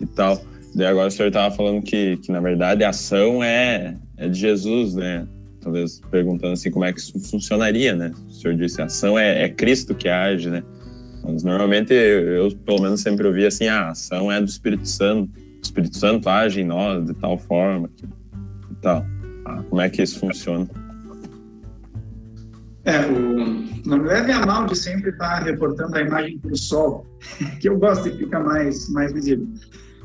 E 0.00 0.06
tal. 0.06 0.42
Daí 0.74 0.88
agora 0.88 1.06
o 1.06 1.10
senhor 1.10 1.28
estava 1.28 1.54
falando 1.54 1.82
que, 1.82 2.16
que, 2.16 2.32
na 2.32 2.40
verdade, 2.40 2.82
a 2.82 2.88
ação 2.88 3.44
é, 3.44 3.96
é 4.16 4.28
de 4.28 4.38
Jesus, 4.38 4.94
né? 4.94 5.26
Talvez 5.60 6.00
perguntando 6.10 6.52
assim 6.52 6.70
como 6.70 6.84
é 6.84 6.92
que 6.92 7.00
isso 7.00 7.18
funcionaria, 7.30 7.94
né? 7.94 8.12
O 8.28 8.32
senhor 8.32 8.56
disse, 8.56 8.82
a 8.82 8.84
ação 8.84 9.18
é, 9.18 9.44
é 9.44 9.48
Cristo 9.48 9.94
que 9.94 10.08
age, 10.08 10.50
né? 10.50 10.62
Mas 11.24 11.42
normalmente 11.42 11.92
eu, 11.92 12.54
pelo 12.66 12.82
menos, 12.82 13.00
sempre 13.00 13.26
ouvi 13.26 13.46
assim: 13.46 13.66
ah, 13.66 13.86
a 13.86 13.90
ação 13.90 14.30
é 14.30 14.40
do 14.40 14.46
Espírito 14.46 14.86
Santo. 14.86 15.30
O 15.36 15.60
Espírito 15.62 15.96
Santo 15.96 16.28
age 16.28 16.60
em 16.60 16.64
nós 16.64 17.06
de 17.06 17.14
tal 17.14 17.38
forma 17.38 17.88
que, 17.96 18.04
e 18.04 18.74
tal. 18.82 19.06
Ah, 19.46 19.62
como 19.68 19.80
é 19.80 19.88
que 19.88 20.02
isso 20.02 20.18
funciona? 20.18 20.68
É, 22.84 23.06
o, 23.06 23.64
não 23.86 23.98
me 23.98 24.08
leve 24.08 24.30
a 24.32 24.44
mal 24.44 24.66
de 24.66 24.76
sempre 24.76 25.10
estar 25.10 25.42
reportando 25.42 25.96
a 25.96 26.02
imagem 26.02 26.38
para 26.38 26.52
o 26.52 26.56
sol, 26.56 27.06
que 27.60 27.68
eu 27.68 27.78
gosto 27.78 28.10
de 28.10 28.18
ficar 28.18 28.40
mais, 28.40 28.90
mais 28.90 29.10
visível. 29.12 29.48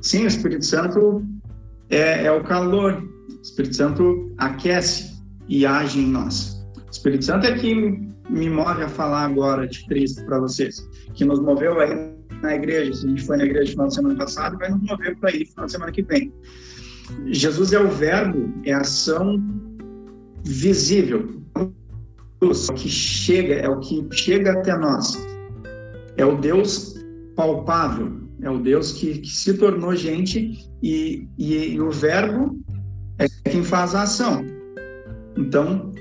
Sim, 0.02 0.24
o 0.24 0.28
Espírito 0.28 0.66
Santo 0.66 1.26
é, 1.90 2.24
é 2.24 2.32
o 2.32 2.42
calor, 2.42 3.04
Espírito 3.50 3.76
Santo 3.76 4.32
aquece 4.38 5.20
e 5.48 5.66
age 5.66 6.00
em 6.00 6.08
nós. 6.08 6.64
O 6.78 6.92
Espírito 6.92 7.26
Santo 7.26 7.48
é 7.48 7.58
que 7.58 7.74
me 8.30 8.50
move 8.50 8.84
a 8.84 8.90
falar 8.90 9.26
agora 9.26 9.68
de 9.68 9.86
Cristo 9.88 10.24
para 10.26 10.40
vocês 10.40 10.88
que 11.16 11.26
nos 11.26 11.40
moveu 11.40 11.80
aí 11.80 12.14
na 12.42 12.56
igreja. 12.56 12.94
Se 12.94 13.06
a 13.06 13.10
gente 13.10 13.26
foi 13.26 13.38
na 13.38 13.46
igreja 13.46 13.66
no 13.66 13.72
final 13.72 13.88
de 13.88 13.96
semana 13.96 14.16
passado, 14.16 14.58
vai 14.58 14.70
nos 14.70 14.82
mover 14.82 15.18
para 15.18 15.32
aí 15.32 15.40
no 15.40 15.46
final 15.48 15.66
de 15.66 15.72
semana 15.72 15.92
que 15.92 16.04
vem. 16.04 16.34
Jesus 17.26 17.74
é 17.74 17.80
o 17.80 17.90
verbo, 17.90 18.54
é 18.64 18.74
a 18.74 18.82
ação 18.82 19.44
visível. 20.46 21.42
O 22.42 22.74
que 22.74 22.88
chega, 22.88 23.56
é 23.56 23.68
o 23.68 23.80
que 23.80 24.08
chega 24.12 24.54
até 24.54 24.78
nós. 24.78 25.18
É 26.16 26.26
o 26.26 26.38
Deus 26.38 26.96
palpável, 27.36 28.22
é 28.42 28.50
o 28.50 28.60
Deus 28.60 28.94
que, 28.94 29.20
que 29.20 29.30
se 29.30 29.56
tornou 29.56 29.96
gente 29.96 30.70
e, 30.82 31.28
e, 31.38 31.74
e 31.74 31.82
o 31.82 31.92
verbo 31.92 32.58
é 33.20 33.28
quem 33.50 33.64
faz 33.64 33.94
a 33.94 34.04
ação. 34.04 34.46
Então, 35.38 35.92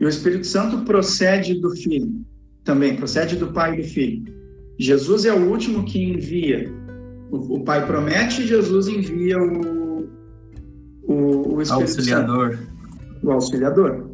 e 0.00 0.04
o 0.04 0.08
Espírito 0.08 0.46
Santo 0.46 0.84
procede 0.84 1.54
do 1.60 1.74
Filho 1.74 2.26
também, 2.64 2.96
procede 2.96 3.36
do 3.36 3.52
Pai 3.52 3.74
e 3.74 3.82
do 3.82 3.88
Filho. 3.88 4.34
Jesus 4.78 5.24
é 5.24 5.32
o 5.32 5.48
último 5.48 5.84
que 5.84 6.02
envia. 6.02 6.70
O, 7.30 7.56
o 7.56 7.64
Pai 7.64 7.86
promete, 7.86 8.46
Jesus 8.46 8.88
envia 8.88 9.38
o, 9.38 10.08
o, 11.04 11.54
o 11.54 11.62
Espírito 11.62 11.72
auxiliador. 11.72 12.56
Santo. 12.56 12.68
O 13.22 13.30
auxiliador. 13.30 14.10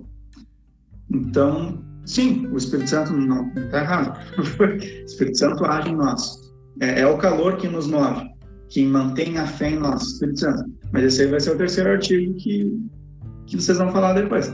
Então, 1.11 1.83
sim, 2.07 2.47
o 2.53 2.57
Espírito 2.57 2.91
Santo 2.91 3.13
não 3.13 3.49
está 3.49 3.81
errado. 3.81 4.19
o 4.39 5.05
Espírito 5.05 5.39
Santo 5.39 5.65
age 5.65 5.91
em 5.91 5.97
nós. 5.97 6.53
É, 6.81 7.01
é, 7.01 7.07
o 7.07 7.19
calor 7.19 7.57
que 7.57 7.69
nos 7.69 7.87
move, 7.87 8.27
que 8.73 8.87
mantém 8.87 9.37
a 9.37 9.47
fé 9.47 9.70
em 9.70 9.79
nós, 9.79 10.03
Espírito 10.03 10.41
Santo. 10.41 10.64
Mas 10.93 11.05
esse 11.05 11.23
aí 11.23 11.29
vai 11.29 11.41
ser 11.41 11.51
o 11.51 11.59
terceiro 11.59 11.91
artigo 11.91 12.35
que, 12.37 12.75
que 13.47 13.57
vocês 13.57 13.77
vão 13.77 13.93
falar 13.93 14.14
depois. 14.14 14.51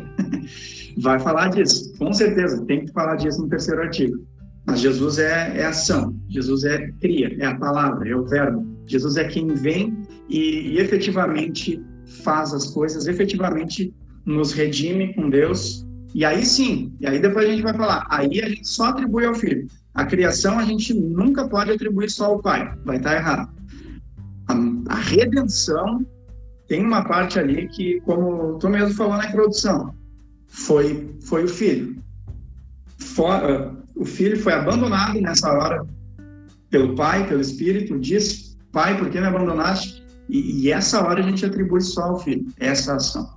vai 0.98 1.20
falar 1.20 1.50
disso, 1.50 1.92
com 1.98 2.12
certeza, 2.12 2.64
tem 2.66 2.84
que 2.84 2.92
falar 2.92 3.14
disso 3.14 3.40
no 3.40 3.48
terceiro 3.48 3.80
artigo. 3.80 4.18
Mas 4.66 4.80
Jesus 4.80 5.18
é, 5.18 5.60
é 5.60 5.66
ação, 5.66 6.16
Jesus 6.28 6.64
é 6.64 6.90
cria, 7.00 7.34
é 7.38 7.46
a 7.46 7.56
palavra, 7.56 8.08
é 8.08 8.16
o 8.16 8.24
verbo, 8.24 8.66
Jesus 8.86 9.16
é 9.16 9.24
quem 9.24 9.46
vem 9.54 9.96
e, 10.28 10.72
e 10.72 10.78
efetivamente 10.78 11.80
faz 12.24 12.52
as 12.52 12.66
coisas, 12.66 13.06
efetivamente 13.06 13.94
nos 14.26 14.52
redime 14.52 15.14
com 15.14 15.30
Deus. 15.30 15.86
E 16.12 16.24
aí 16.24 16.44
sim, 16.44 16.92
e 17.00 17.06
aí 17.06 17.20
depois 17.20 17.46
a 17.46 17.50
gente 17.52 17.62
vai 17.62 17.74
falar, 17.74 18.04
aí 18.10 18.42
a 18.42 18.48
gente 18.48 18.66
só 18.66 18.86
atribui 18.86 19.24
ao 19.24 19.34
filho. 19.34 19.68
A 19.94 20.04
criação 20.04 20.58
a 20.58 20.64
gente 20.64 20.92
nunca 20.92 21.48
pode 21.48 21.70
atribuir 21.70 22.10
só 22.10 22.26
ao 22.26 22.42
pai, 22.42 22.74
vai 22.84 22.96
estar 22.96 23.14
errado. 23.14 23.57
A, 24.48 24.54
a 24.88 24.96
redenção 24.96 26.04
tem 26.66 26.84
uma 26.84 27.04
parte 27.04 27.38
ali 27.38 27.68
que, 27.68 28.00
como 28.02 28.58
tu 28.58 28.68
mesmo 28.68 28.94
falou 28.94 29.16
na 29.16 29.26
introdução, 29.26 29.94
foi, 30.48 31.14
foi 31.22 31.44
o 31.44 31.48
filho. 31.48 32.02
O 33.94 34.04
filho 34.04 34.38
foi 34.38 34.52
abandonado 34.52 35.20
nessa 35.20 35.52
hora 35.52 35.86
pelo 36.70 36.94
pai, 36.94 37.26
pelo 37.26 37.40
espírito, 37.40 37.98
diz: 37.98 38.56
Pai, 38.70 38.96
por 38.96 39.10
que 39.10 39.20
me 39.20 39.26
abandonaste? 39.26 40.04
E, 40.28 40.62
e 40.62 40.70
essa 40.70 41.02
hora 41.04 41.20
a 41.20 41.22
gente 41.28 41.44
atribui 41.44 41.80
só 41.80 42.02
ao 42.02 42.20
filho, 42.20 42.46
essa 42.58 42.96
ação. 42.96 43.36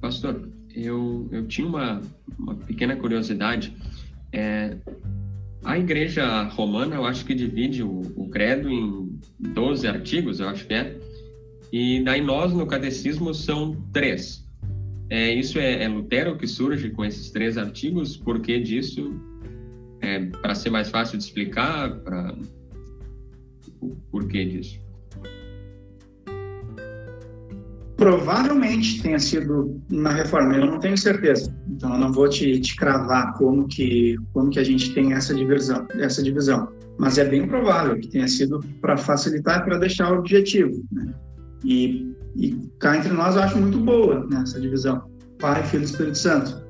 Pastor, 0.00 0.48
eu, 0.74 1.28
eu 1.30 1.46
tinha 1.46 1.66
uma, 1.66 2.00
uma 2.38 2.54
pequena 2.54 2.96
curiosidade. 2.96 3.76
É, 4.32 4.76
a 5.64 5.78
igreja 5.78 6.42
romana, 6.44 6.96
eu 6.96 7.04
acho 7.04 7.24
que 7.24 7.34
divide 7.34 7.82
o, 7.82 8.02
o 8.16 8.28
credo 8.28 8.68
em 8.68 9.18
12 9.38 9.86
artigos, 9.86 10.40
eu 10.40 10.48
acho 10.48 10.66
que 10.66 10.74
é. 10.74 10.96
E 11.72 12.02
daí 12.02 12.20
nós, 12.20 12.52
no 12.52 12.66
catecismo, 12.66 13.32
são 13.32 13.74
três. 13.92 14.46
É, 15.08 15.32
isso 15.32 15.58
é, 15.58 15.84
é 15.84 15.88
Lutero 15.88 16.36
que 16.36 16.46
surge 16.46 16.90
com 16.90 17.04
esses 17.04 17.30
três 17.30 17.56
artigos. 17.56 18.16
Por 18.16 18.40
que 18.40 18.58
disso? 18.58 19.14
É, 20.00 20.18
para 20.20 20.54
ser 20.54 20.70
mais 20.70 20.90
fácil 20.90 21.16
de 21.16 21.24
explicar, 21.24 22.00
para 22.00 22.34
o 23.80 23.94
porquê 24.10 24.44
disso? 24.44 24.81
Provavelmente 28.02 29.00
tenha 29.00 29.18
sido 29.20 29.80
na 29.88 30.10
reforma, 30.10 30.56
eu 30.56 30.66
não 30.66 30.80
tenho 30.80 30.98
certeza. 30.98 31.54
Então 31.70 31.92
eu 31.92 31.98
não 32.00 32.12
vou 32.12 32.28
te, 32.28 32.60
te 32.60 32.74
cravar 32.74 33.32
como 33.34 33.68
que 33.68 34.16
como 34.32 34.50
que 34.50 34.58
a 34.58 34.64
gente 34.64 34.92
tem 34.92 35.12
essa 35.12 35.32
divisão, 35.32 35.86
essa 36.00 36.20
divisão. 36.20 36.68
Mas 36.98 37.16
é 37.16 37.24
bem 37.24 37.46
provável 37.46 37.96
que 37.96 38.08
tenha 38.08 38.26
sido 38.26 38.58
para 38.80 38.96
facilitar 38.96 39.60
e 39.60 39.64
para 39.64 39.78
deixar 39.78 40.12
o 40.12 40.18
objetivo. 40.18 40.82
Né? 40.90 41.14
E 41.64 42.12
e 42.34 42.56
cá 42.80 42.96
entre 42.96 43.12
nós 43.12 43.36
eu 43.36 43.42
acho 43.42 43.58
muito 43.58 43.78
boa 43.78 44.26
nessa 44.26 44.60
divisão. 44.60 45.08
Pai, 45.38 45.62
Filho 45.62 45.82
e 45.82 45.86
Espírito 45.86 46.18
Santo. 46.18 46.60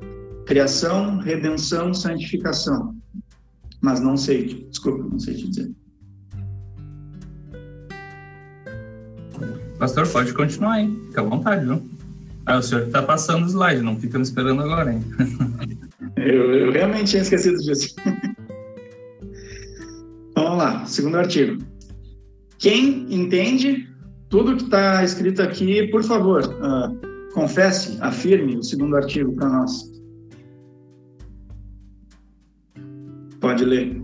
Criação, 0.44 1.18
redenção, 1.18 1.94
santificação. 1.94 2.94
Mas 3.80 4.00
não 4.00 4.18
sei, 4.18 4.66
desculpa, 4.68 5.08
não 5.10 5.18
sei 5.18 5.34
te 5.34 5.48
dizer. 5.48 5.70
Pastor, 9.82 10.06
pode 10.06 10.32
continuar 10.32 10.74
aí, 10.74 10.88
fica 11.08 11.22
à 11.22 11.24
vontade, 11.24 11.64
viu? 11.64 11.82
Ah, 12.46 12.58
o 12.58 12.62
senhor 12.62 12.86
está 12.86 13.02
passando 13.02 13.46
o 13.46 13.48
slide, 13.48 13.82
não 13.82 13.96
fica 13.96 14.16
me 14.16 14.22
esperando 14.22 14.62
agora, 14.62 14.92
hein? 14.92 15.02
eu, 16.16 16.54
eu 16.54 16.70
realmente 16.70 17.10
tinha 17.10 17.22
esquecido 17.22 17.56
disso. 17.56 17.92
Vamos 20.36 20.58
lá, 20.58 20.86
segundo 20.86 21.16
artigo. 21.16 21.60
Quem 22.60 23.12
entende 23.12 23.92
tudo 24.28 24.54
que 24.56 24.62
está 24.62 25.02
escrito 25.02 25.42
aqui, 25.42 25.88
por 25.88 26.04
favor, 26.04 26.44
uh, 26.44 27.32
confesse, 27.34 27.98
afirme 28.00 28.58
o 28.58 28.62
segundo 28.62 28.94
artigo 28.94 29.34
para 29.34 29.48
nós. 29.48 29.90
Pode 33.40 33.64
ler. 33.64 34.00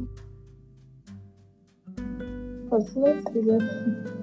Posso 2.68 3.00
ler, 3.00 3.22
se 3.22 3.32
quiser. 3.32 4.17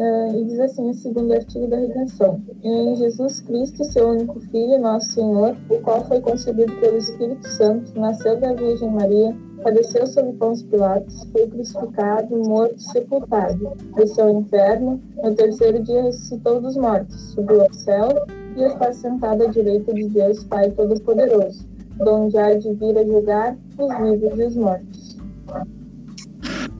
Uh, 0.00 0.34
e 0.34 0.44
diz 0.46 0.58
assim 0.60 0.88
o 0.88 0.94
segundo 0.94 1.30
artigo 1.34 1.66
da 1.66 1.76
redenção. 1.76 2.40
Em 2.62 2.96
Jesus 2.96 3.42
Cristo, 3.42 3.84
seu 3.84 4.08
único 4.08 4.40
Filho, 4.40 4.80
nosso 4.80 5.08
Senhor, 5.12 5.54
o 5.68 5.78
qual 5.80 6.02
foi 6.06 6.22
concebido 6.22 6.72
pelo 6.76 6.96
Espírito 6.96 7.46
Santo, 7.46 8.00
nasceu 8.00 8.34
da 8.40 8.54
Virgem 8.54 8.90
Maria, 8.90 9.36
padeceu 9.62 10.06
sob 10.06 10.32
Pôncio 10.38 10.66
Pilatos, 10.68 11.28
foi 11.30 11.46
crucificado, 11.48 12.34
morto, 12.34 12.80
sepultado, 12.80 13.72
desceu 13.94 14.28
ao 14.28 14.40
inferno, 14.40 14.98
no 15.22 15.34
terceiro 15.34 15.82
dia 15.82 16.04
ressuscitou 16.04 16.62
dos 16.62 16.78
mortos, 16.78 17.20
subiu 17.34 17.60
ao 17.60 17.72
céu 17.74 18.08
e 18.56 18.62
está 18.62 18.94
sentado 18.94 19.42
à 19.42 19.46
direita 19.48 19.92
de 19.92 20.08
Deus 20.08 20.42
Pai 20.44 20.70
Todo-Poderoso, 20.70 21.68
donde 21.98 22.38
há 22.38 22.54
de 22.54 22.72
vir 22.72 22.96
a 22.96 23.04
julgar 23.04 23.54
os 23.76 23.98
vivos 23.98 24.38
e 24.38 24.44
os 24.44 24.56
mortos. 24.56 25.18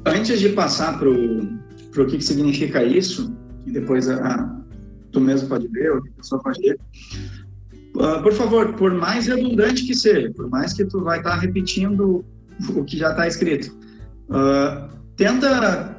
Antes 0.07 0.41
de 0.41 0.49
passar 0.49 0.99
para 0.99 1.11
o 1.11 1.70
que, 1.91 2.05
que 2.05 2.25
significa 2.25 2.83
isso, 2.83 3.35
e 3.67 3.73
depois 3.73 4.09
a, 4.09 4.17
a, 4.17 4.61
tu 5.13 5.21
mesmo 5.21 5.49
pode 5.49 5.69
ver, 5.69 5.93
ou 5.93 5.99
a 5.99 6.03
pessoa 6.17 6.43
pode 6.43 6.61
ler, 6.61 6.79
Uh, 7.97 8.23
por 8.23 8.33
favor, 8.33 8.73
por 8.75 8.95
mais 8.95 9.27
redundante 9.27 9.85
que 9.85 9.95
seja, 9.95 10.31
por 10.35 10.49
mais 10.49 10.73
que 10.73 10.85
tu 10.85 11.03
vai 11.03 11.19
estar 11.19 11.31
tá 11.31 11.37
repetindo 11.37 12.25
o 12.75 12.85
que 12.85 12.97
já 12.97 13.11
está 13.11 13.27
escrito. 13.27 13.77
Uh, 14.29 14.89
tenta, 15.17 15.97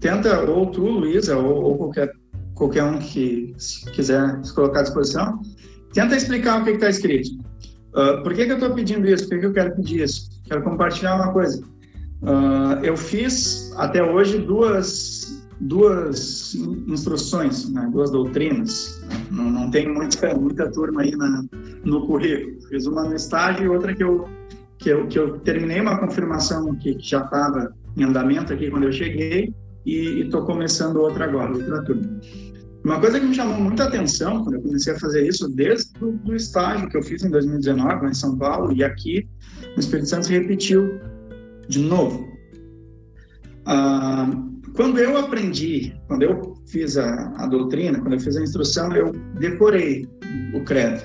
tenta, 0.00 0.40
ou 0.50 0.70
tu, 0.70 0.80
Luísa, 0.80 1.36
ou, 1.36 1.62
ou, 1.62 1.76
qualquer, 1.76 2.12
qualquer 2.54 2.84
um 2.84 2.98
que 2.98 3.54
quiser 3.94 4.42
se 4.42 4.54
colocar 4.54 4.80
à 4.80 4.82
disposição, 4.84 5.40
tenta 5.92 6.16
explicar 6.16 6.62
o 6.62 6.64
que 6.64 6.70
está 6.70 6.88
escrito. 6.88 7.28
Uh, 7.94 8.22
por 8.22 8.32
que, 8.32 8.46
que 8.46 8.52
eu 8.52 8.56
estou 8.56 8.74
pedindo 8.74 9.06
isso? 9.06 9.28
Por 9.28 9.34
que, 9.34 9.40
que 9.40 9.46
eu 9.46 9.52
quero 9.52 9.76
pedir 9.76 10.02
isso? 10.02 10.30
Quero 10.44 10.62
compartilhar 10.62 11.14
uma 11.16 11.32
coisa. 11.32 11.62
Uh, 12.22 12.82
eu 12.82 12.96
fiz 12.96 13.70
até 13.76 14.02
hoje 14.02 14.38
duas, 14.38 15.33
duas 15.60 16.54
instruções, 16.88 17.70
né? 17.70 17.88
duas 17.92 18.10
doutrinas. 18.10 19.02
Não, 19.30 19.50
não 19.50 19.70
tem 19.70 19.92
muita, 19.92 20.34
muita 20.34 20.70
turma 20.70 21.02
aí 21.02 21.10
na, 21.12 21.44
no 21.84 22.06
currículo. 22.06 22.60
Fiz 22.68 22.86
uma 22.86 23.04
no 23.04 23.14
estágio 23.14 23.64
e 23.64 23.68
outra 23.68 23.94
que 23.94 24.02
eu 24.02 24.28
que 24.78 24.90
eu, 24.90 25.06
que 25.06 25.18
eu 25.18 25.38
terminei 25.40 25.80
uma 25.80 25.98
confirmação 25.98 26.74
que, 26.74 26.96
já 27.00 27.24
estava 27.24 27.74
em 27.96 28.04
andamento 28.04 28.52
aqui 28.52 28.70
quando 28.70 28.84
eu 28.84 28.92
cheguei 28.92 29.54
e 29.86 30.22
estou 30.22 30.44
começando 30.44 30.96
outra 30.96 31.24
agora, 31.24 31.52
outra 31.52 31.82
turma. 31.84 32.20
Uma 32.84 33.00
coisa 33.00 33.18
que 33.18 33.24
me 33.24 33.34
chamou 33.34 33.58
muita 33.58 33.84
atenção 33.84 34.42
quando 34.42 34.56
eu 34.56 34.62
comecei 34.62 34.92
a 34.92 34.98
fazer 34.98 35.26
isso, 35.26 35.48
desde 35.48 35.90
o 36.02 36.34
estágio 36.34 36.86
que 36.88 36.98
eu 36.98 37.02
fiz 37.02 37.24
em 37.24 37.30
2019 37.30 38.02
lá 38.02 38.10
em 38.10 38.14
São 38.14 38.36
Paulo 38.36 38.72
e 38.74 38.84
aqui 38.84 39.26
no 39.74 39.80
Espírito 39.80 40.08
Santo 40.10 40.26
se 40.26 40.32
repetiu 40.32 41.00
de 41.66 41.78
novo. 41.78 42.33
Ah, 43.66 44.30
quando 44.74 44.98
eu 44.98 45.16
aprendi, 45.16 45.94
quando 46.08 46.22
eu 46.22 46.54
fiz 46.68 46.96
a, 46.96 47.32
a 47.36 47.46
doutrina, 47.46 48.00
quando 48.00 48.14
eu 48.14 48.20
fiz 48.20 48.36
a 48.36 48.42
instrução, 48.42 48.94
eu 48.94 49.12
decorei 49.38 50.08
o 50.52 50.60
credo. 50.64 51.02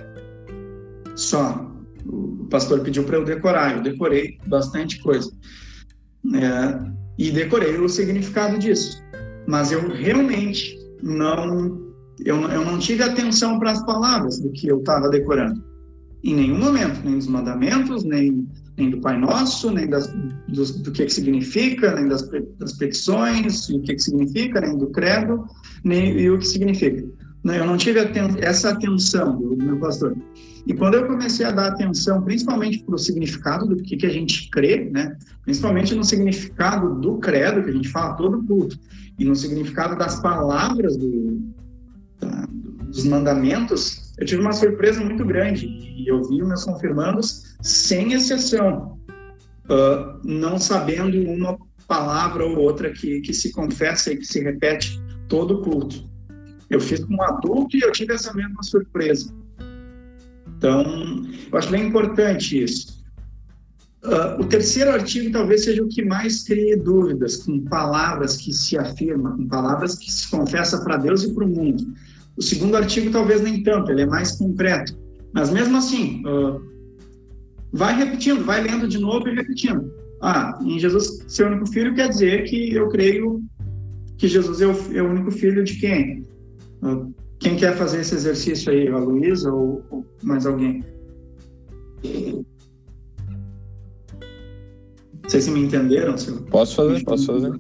Só 1.16 1.70
o 2.06 2.46
pastor 2.50 2.80
pediu 2.82 3.04
para 3.04 3.18
eu 3.18 3.26
decorar, 3.26 3.78
eu 3.78 3.84
decorei 3.84 4.38
bastante 4.48 5.00
coisa. 5.02 5.32
É, 6.34 6.92
e 7.18 7.32
decorei 7.32 7.78
o 7.78 7.88
significado 7.88 8.58
disso. 8.58 9.04
Mas 9.48 9.72
eu 9.72 9.88
realmente 9.90 10.78
não 11.02 11.90
eu, 12.26 12.42
eu 12.50 12.66
não 12.66 12.78
tive 12.80 13.04
atenção 13.04 13.60
para 13.60 13.72
as 13.72 13.86
palavras 13.86 14.40
do 14.40 14.52
que 14.52 14.68
eu 14.68 14.80
estava 14.80 15.10
decorando. 15.10 15.64
Em 16.24 16.36
nenhum 16.36 16.60
momento, 16.60 17.02
nem 17.04 17.18
dos 17.18 17.28
mandamentos, 17.28 18.04
nem, 18.04 18.46
nem 18.80 18.90
do 18.90 19.02
Pai 19.02 19.20
Nosso, 19.20 19.72
nem 19.72 19.88
das, 19.88 20.08
do, 20.08 20.84
do 20.84 20.92
que, 20.92 21.06
que 21.06 21.14
significa, 21.14 21.94
nem 21.96 22.08
das, 22.08 22.28
das 22.58 22.74
petições, 22.74 23.70
o 23.70 23.82
que, 23.82 23.94
que 23.94 24.02
significa, 24.02 24.62
nem 24.62 24.78
do 24.78 24.88
credo, 24.88 25.46
nem 25.84 26.18
e 26.18 26.30
o 26.32 26.40
que 26.40 26.48
significa. 26.48 27.06
Eu 27.44 27.66
não 27.66 27.78
tive 27.78 28.00
essa 28.42 28.72
atenção 28.72 29.40
do 29.40 29.56
meu 29.64 29.80
pastor. 29.80 30.16
E 30.68 30.74
quando 30.74 30.96
eu 30.96 31.08
comecei 31.08 31.46
a 31.46 31.52
dar 31.52 31.68
atenção, 31.68 32.22
principalmente 32.22 32.84
para 32.84 32.96
o 32.96 32.98
significado 32.98 33.66
do 33.66 33.78
que, 33.78 33.96
que 33.96 34.06
a 34.06 34.10
gente 34.10 34.50
crê, 34.50 34.90
né? 34.92 35.18
principalmente 35.44 35.96
no 35.96 36.04
significado 36.04 37.00
do 37.00 37.18
credo, 37.18 37.64
que 37.64 37.70
a 37.70 37.74
gente 37.74 37.90
fala 37.90 38.14
todo 38.16 38.44
culto, 38.46 38.78
e 39.18 39.24
no 39.24 39.36
significado 39.36 39.98
das 39.98 40.20
palavras 40.22 40.98
do, 40.98 41.42
da, 42.20 42.46
dos 42.84 43.06
mandamentos, 43.06 43.99
eu 44.20 44.26
tive 44.26 44.42
uma 44.42 44.52
surpresa 44.52 45.02
muito 45.02 45.24
grande. 45.26 45.66
E 45.66 46.08
eu 46.08 46.22
vi 46.24 46.44
meus 46.44 46.66
confirmandos, 46.66 47.56
sem 47.62 48.14
exceção, 48.14 49.00
uh, 49.66 50.20
não 50.24 50.60
sabendo 50.60 51.18
uma 51.30 51.58
palavra 51.88 52.46
ou 52.46 52.58
outra 52.58 52.92
que, 52.92 53.22
que 53.22 53.34
se 53.34 53.52
confessa 53.54 54.12
e 54.12 54.18
que 54.18 54.26
se 54.26 54.42
repete 54.42 55.02
todo 55.30 55.62
culto. 55.62 56.08
Eu 56.70 56.82
fiz 56.82 57.04
com 57.04 57.16
um 57.16 57.24
adulto 57.24 57.78
e 57.78 57.82
eu 57.82 57.92
tive 57.92 58.14
essa 58.14 58.34
mesma 58.34 58.62
surpresa. 58.62 59.34
Então, 60.58 61.26
eu 61.52 61.58
acho 61.58 61.72
bem 61.72 61.88
importante 61.88 62.62
isso. 62.62 63.00
Uh, 64.04 64.42
o 64.42 64.46
terceiro 64.46 64.92
artigo 64.92 65.32
talvez 65.32 65.64
seja 65.64 65.84
o 65.84 65.88
que 65.88 66.04
mais 66.04 66.44
crie 66.44 66.76
dúvidas, 66.76 67.38
com 67.38 67.62
palavras 67.66 68.38
que 68.38 68.52
se 68.52 68.78
afirma, 68.78 69.36
com 69.36 69.48
palavras 69.48 69.98
que 69.98 70.12
se 70.12 70.30
confessa 70.30 70.84
para 70.84 70.98
Deus 70.98 71.24
e 71.24 71.34
para 71.34 71.46
o 71.46 71.48
mundo. 71.48 71.94
O 72.40 72.42
segundo 72.42 72.78
artigo 72.78 73.12
talvez 73.12 73.42
nem 73.42 73.62
tanto, 73.64 73.92
ele 73.92 74.04
é 74.04 74.06
mais 74.06 74.32
concreto. 74.32 74.98
Mas 75.34 75.52
mesmo 75.52 75.76
assim, 75.76 76.24
uh, 76.26 76.62
vai 77.74 77.94
repetindo, 77.94 78.46
vai 78.46 78.64
lendo 78.64 78.88
de 78.88 78.98
novo 78.98 79.28
e 79.28 79.36
repetindo. 79.36 79.92
Ah, 80.22 80.58
em 80.64 80.80
Jesus 80.80 81.26
ser 81.28 81.48
único 81.48 81.68
filho 81.68 81.94
quer 81.94 82.08
dizer 82.08 82.44
que 82.46 82.74
eu 82.74 82.88
creio 82.88 83.44
que 84.18 84.28
Jesus 84.28 84.62
é 84.62 84.68
o, 84.68 84.72
é 84.98 85.02
o 85.02 85.10
único 85.10 85.32
filho 85.32 85.66
de 85.66 85.76
quem? 85.76 86.26
Ah, 86.82 87.06
quem 87.40 87.58
quer 87.58 87.76
fazer 87.76 88.00
esse 88.00 88.16
exercício 88.16 88.72
aí? 88.72 88.88
A 88.88 88.98
Luísa 88.98 89.52
ou, 89.52 89.84
ou 89.90 90.06
mais 90.24 90.46
alguém? 90.46 90.82
Vocês 95.24 95.46
me 95.50 95.60
entenderam? 95.60 96.18
Senhor? 96.18 96.42
Posso 96.44 96.76
fazer, 96.76 97.04
posso 97.04 97.26
fazer. 97.28 97.52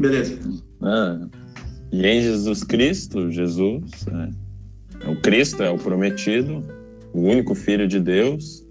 Beleza. 0.00 0.36
Ah, 0.80 1.28
e 1.92 2.06
em 2.06 2.22
Jesus 2.22 2.64
Cristo, 2.64 3.30
Jesus, 3.30 3.82
é, 4.08 5.10
o 5.10 5.20
Cristo 5.20 5.62
é 5.62 5.68
o 5.68 5.76
prometido, 5.76 6.64
o 7.12 7.20
único 7.20 7.54
Filho 7.54 7.86
de 7.86 8.00
Deus, 8.00 8.66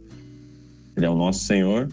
ele 0.97 1.05
é 1.05 1.09
o 1.09 1.15
nosso 1.15 1.45
Senhor. 1.45 1.88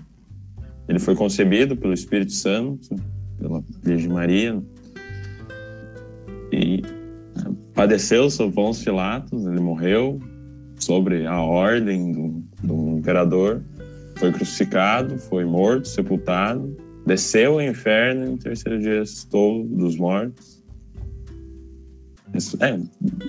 Ele 0.89 0.99
foi 0.99 1.15
concebido 1.15 1.77
pelo 1.77 1.93
Espírito 1.93 2.33
Santo, 2.33 2.97
pela 3.39 3.63
Virgem 3.83 4.09
Maria, 4.09 4.59
e 6.51 6.83
é, 6.83 7.51
padeceu 7.75 8.31
sob 8.31 8.55
Pôncio 8.55 8.87
Pilatos, 8.87 9.47
ele 9.47 9.61
morreu 9.61 10.19
sobre 10.77 11.27
a 11.27 11.43
ordem 11.43 12.11
do, 12.11 12.43
do 12.63 12.99
imperador, 12.99 13.63
foi 14.17 14.33
crucificado, 14.33 15.19
foi 15.19 15.45
morto, 15.45 15.89
sepultado, 15.89 16.75
desceu 17.05 17.55
ao 17.55 17.63
inferno 17.63 18.25
e 18.25 18.29
no 18.31 18.39
terceiro 18.39 18.81
dia 18.81 19.03
estou 19.03 19.65
dos 19.67 19.97
mortos. 19.97 20.58
É, 22.61 22.79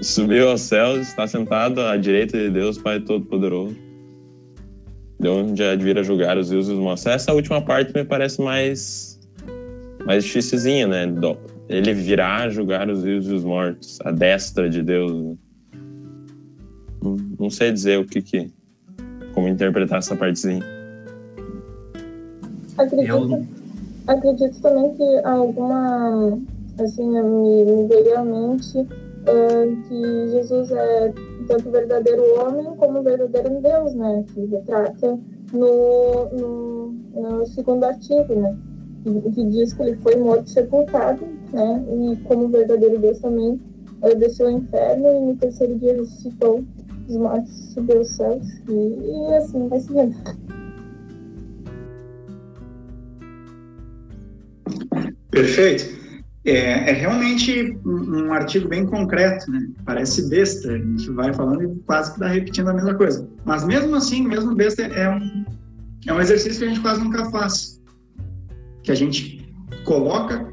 subiu 0.01 0.49
aos 0.49 0.61
céus, 0.61 1.07
está 1.07 1.25
sentado 1.27 1.81
à 1.81 1.97
direita 1.97 2.37
de 2.37 2.49
Deus, 2.49 2.77
Pai 2.77 2.99
Todo-Poderoso. 2.99 3.75
De 5.19 5.27
onde 5.27 5.63
vir 5.77 5.97
a 5.97 6.03
julgar 6.03 6.37
os 6.37 6.51
rios 6.51 6.69
e 6.69 6.71
os 6.71 6.79
mortos. 6.79 7.05
Essa 7.05 7.33
última 7.33 7.61
parte 7.61 7.93
me 7.93 8.05
parece 8.05 8.41
mais, 8.41 9.19
mais 10.05 10.23
dificilzinha, 10.23 10.87
né? 10.87 11.05
Ele 11.67 11.93
virá 11.93 12.49
julgar 12.49 12.89
os 12.89 13.03
rios 13.03 13.27
e 13.27 13.33
os 13.33 13.43
mortos, 13.43 13.99
a 14.03 14.11
destra 14.11 14.69
de 14.69 14.81
Deus. 14.81 15.11
Né? 15.11 15.35
Não, 17.03 17.17
não 17.39 17.49
sei 17.49 17.71
dizer 17.71 17.99
o 17.99 18.05
que 18.05 18.21
que. 18.21 18.51
como 19.33 19.47
interpretar 19.47 19.99
essa 19.99 20.15
partezinha. 20.15 20.63
Acredito, 22.77 23.45
acredito 24.07 24.61
também 24.61 24.95
que 24.95 25.17
alguma, 25.25 26.39
assim, 26.83 27.07
me, 27.07 27.65
me 27.65 27.87
veio 27.87 28.19
à 28.19 28.23
mente 28.23 28.87
é, 29.25 29.75
que 29.87 30.29
Jesus 30.31 30.71
é 30.71 31.13
tanto 31.47 31.69
verdadeiro 31.69 32.23
homem 32.39 32.65
como 32.77 33.03
verdadeiro 33.03 33.61
Deus, 33.61 33.93
né? 33.95 34.23
Que 34.33 34.45
retrata 34.45 35.19
no, 35.53 36.29
no, 36.31 36.91
no 37.13 37.45
segundo 37.45 37.83
artigo, 37.83 38.35
né? 38.35 38.55
Que, 39.03 39.31
que, 39.31 39.43
diz 39.45 39.73
que 39.73 39.81
ele 39.83 39.95
foi 39.97 40.15
morto 40.17 40.47
e 40.47 40.49
sepultado, 40.49 41.25
né? 41.53 41.83
E 41.89 42.15
como 42.23 42.49
verdadeiro 42.49 42.99
Deus 42.99 43.19
também 43.19 43.59
ele 44.03 44.15
desceu 44.15 44.47
ao 44.47 44.53
inferno 44.53 45.09
e 45.09 45.19
no 45.19 45.35
terceiro 45.35 45.77
dia 45.77 45.93
ressuscitou 45.93 46.63
os 47.07 47.17
mortos, 47.17 47.73
subiu 47.73 48.01
os 48.01 48.09
céus 48.09 48.45
e, 48.69 48.71
e 48.71 49.35
assim 49.35 49.67
vai 49.67 49.79
seguindo. 49.79 50.15
Perfeito. 55.31 55.98
É, 56.45 56.89
é 56.89 56.93
realmente 56.93 57.77
um, 57.85 58.31
artigo 58.31 58.69
bem 58.69 58.85
concreto, 58.85 59.51
né? 59.51 59.67
Parece 59.85 60.29
besta, 60.29 60.71
a 60.71 60.77
gente 60.77 61.09
vai 61.11 61.33
falando 61.33 61.63
e 61.63 61.75
quase 61.85 62.11
que 62.11 62.17
está 62.17 62.27
repetindo 62.27 62.69
a 62.69 62.73
mesma 62.73 62.95
coisa. 62.95 63.27
Mas 63.43 63.65
mesmo 63.65 63.95
assim, 63.95 64.25
mesmo 64.25 64.55
besta, 64.55 64.83
é 64.83 65.09
um, 65.09 65.45
é 66.07 66.13
um 66.13 66.21
exercício 66.21 66.59
que 66.59 66.65
a 66.65 66.69
gente 66.69 66.79
quase 66.79 67.03
nunca 67.03 67.29
faz. 67.29 67.81
Que 68.83 68.91
a 68.91 68.95
gente 68.95 69.53
coloca, 69.83 70.47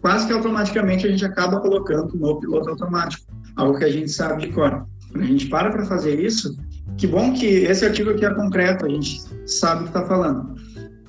quase 0.00 0.26
que 0.26 0.32
automaticamente 0.32 1.06
a 1.06 1.10
gente 1.10 1.24
acaba 1.24 1.60
colocando 1.60 2.16
no 2.16 2.38
piloto 2.38 2.70
automático. 2.70 3.26
Algo 3.56 3.76
que 3.76 3.84
a 3.84 3.90
gente 3.90 4.10
sabe 4.10 4.46
de 4.46 4.52
cor. 4.52 4.86
Quando 5.10 5.24
a 5.24 5.26
gente 5.26 5.46
para 5.48 5.70
para 5.70 5.84
fazer 5.84 6.20
isso, 6.20 6.56
que 6.96 7.06
bom 7.06 7.32
que 7.32 7.46
esse 7.46 7.84
artigo 7.84 8.10
aqui 8.10 8.24
é 8.24 8.32
concreto, 8.32 8.86
a 8.86 8.88
gente 8.88 9.20
sabe 9.46 9.80
o 9.80 9.84
que 9.84 9.90
está 9.90 10.06
falando. 10.06 10.54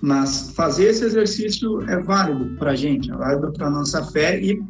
Mas 0.01 0.51
fazer 0.51 0.85
esse 0.85 1.03
exercício 1.03 1.81
é 1.89 2.01
válido 2.01 2.55
para 2.57 2.71
a 2.71 2.75
gente, 2.75 3.11
é 3.11 3.15
válido 3.15 3.51
para 3.51 3.67
a 3.67 3.69
nossa 3.69 4.03
fé 4.05 4.39
e, 4.39 4.61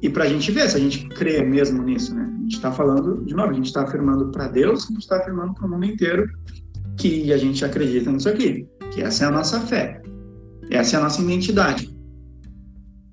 e 0.00 0.08
para 0.08 0.24
a 0.24 0.28
gente 0.28 0.50
ver 0.50 0.68
se 0.68 0.76
a 0.76 0.80
gente 0.80 1.06
crê 1.08 1.42
mesmo 1.42 1.82
nisso. 1.82 2.14
Né? 2.14 2.22
A 2.22 2.40
gente 2.42 2.56
está 2.56 2.72
falando, 2.72 3.24
de 3.24 3.34
novo, 3.34 3.50
a 3.50 3.54
gente 3.54 3.66
está 3.66 3.82
afirmando 3.82 4.30
para 4.30 4.48
Deus, 4.48 4.84
a 4.84 4.92
gente 4.92 5.02
está 5.02 5.18
afirmando 5.18 5.54
para 5.54 5.66
o 5.66 5.70
mundo 5.70 5.84
inteiro 5.84 6.28
que 6.96 7.30
a 7.32 7.36
gente 7.36 7.62
acredita 7.64 8.10
nisso 8.10 8.28
aqui, 8.28 8.66
que 8.92 9.02
essa 9.02 9.24
é 9.24 9.28
a 9.28 9.30
nossa 9.30 9.60
fé, 9.60 10.00
essa 10.70 10.96
é 10.96 10.98
a 10.98 11.02
nossa 11.02 11.20
identidade. 11.20 11.94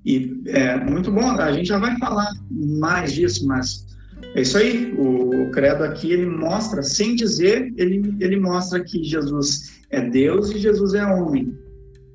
E 0.06 0.42
é 0.46 0.76
muito 0.76 1.10
bom, 1.10 1.30
a 1.30 1.52
gente 1.52 1.68
já 1.68 1.78
vai 1.78 1.98
falar 1.98 2.30
mais 2.50 3.12
disso, 3.12 3.46
mas 3.46 3.86
é 4.34 4.42
isso 4.42 4.56
aí. 4.58 4.94
O, 4.98 5.50
credo 5.50 5.84
aqui 5.84 6.12
ele 6.12 6.26
mostra, 6.26 6.82
sem 6.82 7.14
dizer, 7.14 7.72
ele, 7.76 8.14
ele 8.20 8.38
mostra 8.38 8.82
que 8.82 9.02
Jesus 9.02 9.83
é 9.94 10.08
Deus 10.08 10.50
e 10.50 10.58
Jesus 10.58 10.94
é 10.94 11.04
homem, 11.06 11.56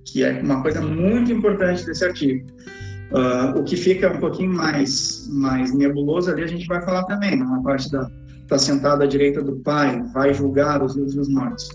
que 0.05 0.23
é 0.23 0.41
uma 0.41 0.61
coisa 0.61 0.81
muito 0.81 1.31
importante 1.31 1.85
desse 1.85 2.05
artigo. 2.05 2.45
Uh, 3.11 3.59
o 3.59 3.63
que 3.63 3.75
fica 3.75 4.11
um 4.11 4.19
pouquinho 4.19 4.53
mais, 4.53 5.27
mais 5.31 5.73
nebuloso 5.73 6.31
ali, 6.31 6.43
a 6.43 6.47
gente 6.47 6.67
vai 6.67 6.81
falar 6.83 7.03
também, 7.05 7.35
na 7.37 7.61
parte 7.61 7.91
da 7.91 8.09
está 8.49 8.57
sentado 8.57 9.03
à 9.03 9.05
direita 9.05 9.43
do 9.43 9.57
Pai, 9.57 10.01
vai 10.11 10.33
julgar 10.33 10.83
os 10.83 10.95
vivos 10.95 11.13
e 11.13 11.19
os 11.19 11.29
mortos. 11.29 11.69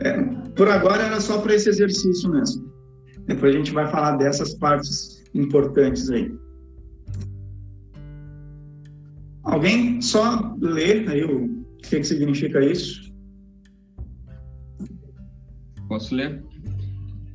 É, 0.00 0.22
por 0.54 0.68
agora 0.68 1.02
era 1.02 1.20
só 1.20 1.38
para 1.38 1.54
esse 1.54 1.68
exercício 1.68 2.30
mesmo. 2.30 2.72
Depois 3.26 3.52
a 3.52 3.58
gente 3.58 3.72
vai 3.72 3.90
falar 3.90 4.16
dessas 4.16 4.54
partes 4.54 5.24
importantes 5.34 6.08
aí. 6.08 6.32
Alguém 9.42 10.00
só 10.00 10.54
lê 10.60 11.04
aí 11.08 11.24
o 11.24 11.64
que, 11.82 11.98
que 11.98 12.04
significa 12.04 12.64
isso? 12.64 13.05
Posso 15.88 16.14
ler? 16.14 16.42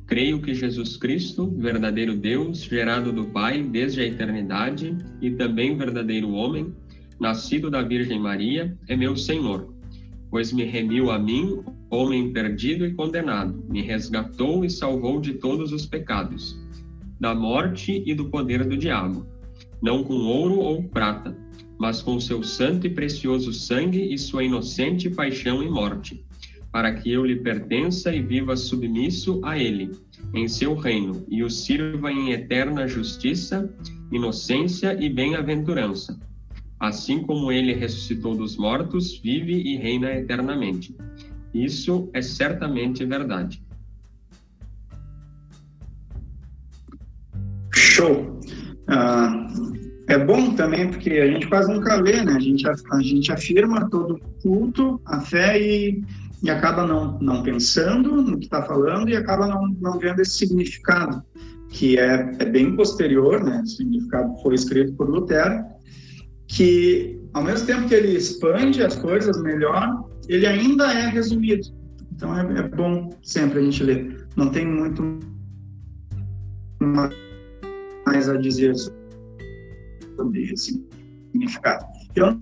Creio 0.06 0.42
que 0.42 0.52
Jesus 0.52 0.98
Cristo, 0.98 1.50
verdadeiro 1.56 2.14
Deus, 2.14 2.62
gerado 2.64 3.12
do 3.12 3.24
Pai 3.28 3.62
desde 3.62 4.02
a 4.02 4.06
eternidade 4.06 4.94
e 5.22 5.30
também 5.30 5.76
verdadeiro 5.76 6.32
homem, 6.32 6.74
nascido 7.18 7.70
da 7.70 7.80
Virgem 7.82 8.20
Maria, 8.20 8.76
é 8.88 8.94
meu 8.94 9.16
Senhor, 9.16 9.74
pois 10.30 10.52
me 10.52 10.64
remiu 10.64 11.10
a 11.10 11.18
mim, 11.18 11.62
homem 11.90 12.30
perdido 12.30 12.84
e 12.84 12.92
condenado, 12.92 13.64
me 13.70 13.80
resgatou 13.80 14.64
e 14.66 14.70
salvou 14.70 15.18
de 15.18 15.34
todos 15.34 15.72
os 15.72 15.86
pecados, 15.86 16.60
da 17.18 17.34
morte 17.34 18.02
e 18.04 18.14
do 18.14 18.28
poder 18.28 18.64
do 18.64 18.76
diabo, 18.76 19.26
não 19.80 20.04
com 20.04 20.14
ouro 20.14 20.58
ou 20.58 20.82
prata, 20.82 21.34
mas 21.78 22.02
com 22.02 22.20
seu 22.20 22.42
santo 22.42 22.86
e 22.86 22.90
precioso 22.90 23.50
sangue 23.50 24.12
e 24.12 24.18
sua 24.18 24.44
inocente 24.44 25.08
paixão 25.08 25.62
e 25.62 25.70
morte 25.70 26.22
para 26.72 26.94
que 26.94 27.12
eu 27.12 27.24
lhe 27.24 27.36
pertença 27.36 28.14
e 28.14 28.22
viva 28.22 28.56
submisso 28.56 29.40
a 29.44 29.58
ele, 29.58 29.92
em 30.32 30.48
seu 30.48 30.74
reino, 30.74 31.24
e 31.28 31.44
o 31.44 31.50
sirva 31.50 32.10
em 32.10 32.32
eterna 32.32 32.88
justiça, 32.88 33.70
inocência 34.10 34.96
e 34.98 35.10
bem-aventurança. 35.10 36.18
Assim 36.80 37.22
como 37.22 37.52
ele 37.52 37.74
ressuscitou 37.74 38.34
dos 38.34 38.56
mortos, 38.56 39.18
vive 39.18 39.52
e 39.52 39.76
reina 39.76 40.10
eternamente. 40.12 40.96
Isso 41.52 42.10
é 42.14 42.22
certamente 42.22 43.04
verdade. 43.04 43.62
Show! 47.74 48.40
Uh, 48.88 49.72
é 50.08 50.18
bom 50.18 50.54
também 50.54 50.88
porque 50.88 51.10
a 51.10 51.26
gente 51.26 51.46
quase 51.46 51.72
nunca 51.72 51.94
lê, 51.96 52.22
né? 52.24 52.32
A 52.32 52.40
gente, 52.40 52.66
a 52.66 53.00
gente 53.00 53.30
afirma 53.30 53.88
todo 53.88 54.18
culto, 54.42 55.00
a 55.04 55.20
fé 55.20 55.60
e 55.60 56.02
e 56.42 56.50
acaba 56.50 56.84
não, 56.84 57.18
não 57.20 57.42
pensando 57.42 58.20
no 58.20 58.38
que 58.38 58.46
está 58.46 58.62
falando 58.62 59.08
e 59.08 59.16
acaba 59.16 59.46
não, 59.46 59.68
não 59.80 59.98
vendo 59.98 60.20
esse 60.20 60.38
significado, 60.38 61.22
que 61.70 61.98
é, 61.98 62.36
é 62.38 62.44
bem 62.44 62.74
posterior, 62.74 63.42
né? 63.42 63.60
O 63.62 63.66
significado 63.66 64.34
foi 64.42 64.54
escrito 64.54 64.92
por 64.94 65.08
Lutero, 65.08 65.64
que 66.48 67.20
ao 67.32 67.44
mesmo 67.44 67.66
tempo 67.66 67.88
que 67.88 67.94
ele 67.94 68.16
expande 68.16 68.82
as 68.82 68.96
coisas 68.96 69.40
melhor, 69.40 70.04
ele 70.28 70.46
ainda 70.46 70.92
é 70.92 71.08
resumido. 71.08 71.62
Então 72.12 72.36
é, 72.36 72.58
é 72.58 72.68
bom 72.68 73.10
sempre 73.22 73.60
a 73.60 73.62
gente 73.62 73.82
ler. 73.84 74.26
Não 74.36 74.50
tem 74.50 74.66
muito 74.66 75.20
mais 78.04 78.28
a 78.28 78.36
dizer 78.36 78.74
sobre 80.16 80.42
esse 80.52 80.84
significado. 81.32 81.86
Eu 82.16 82.40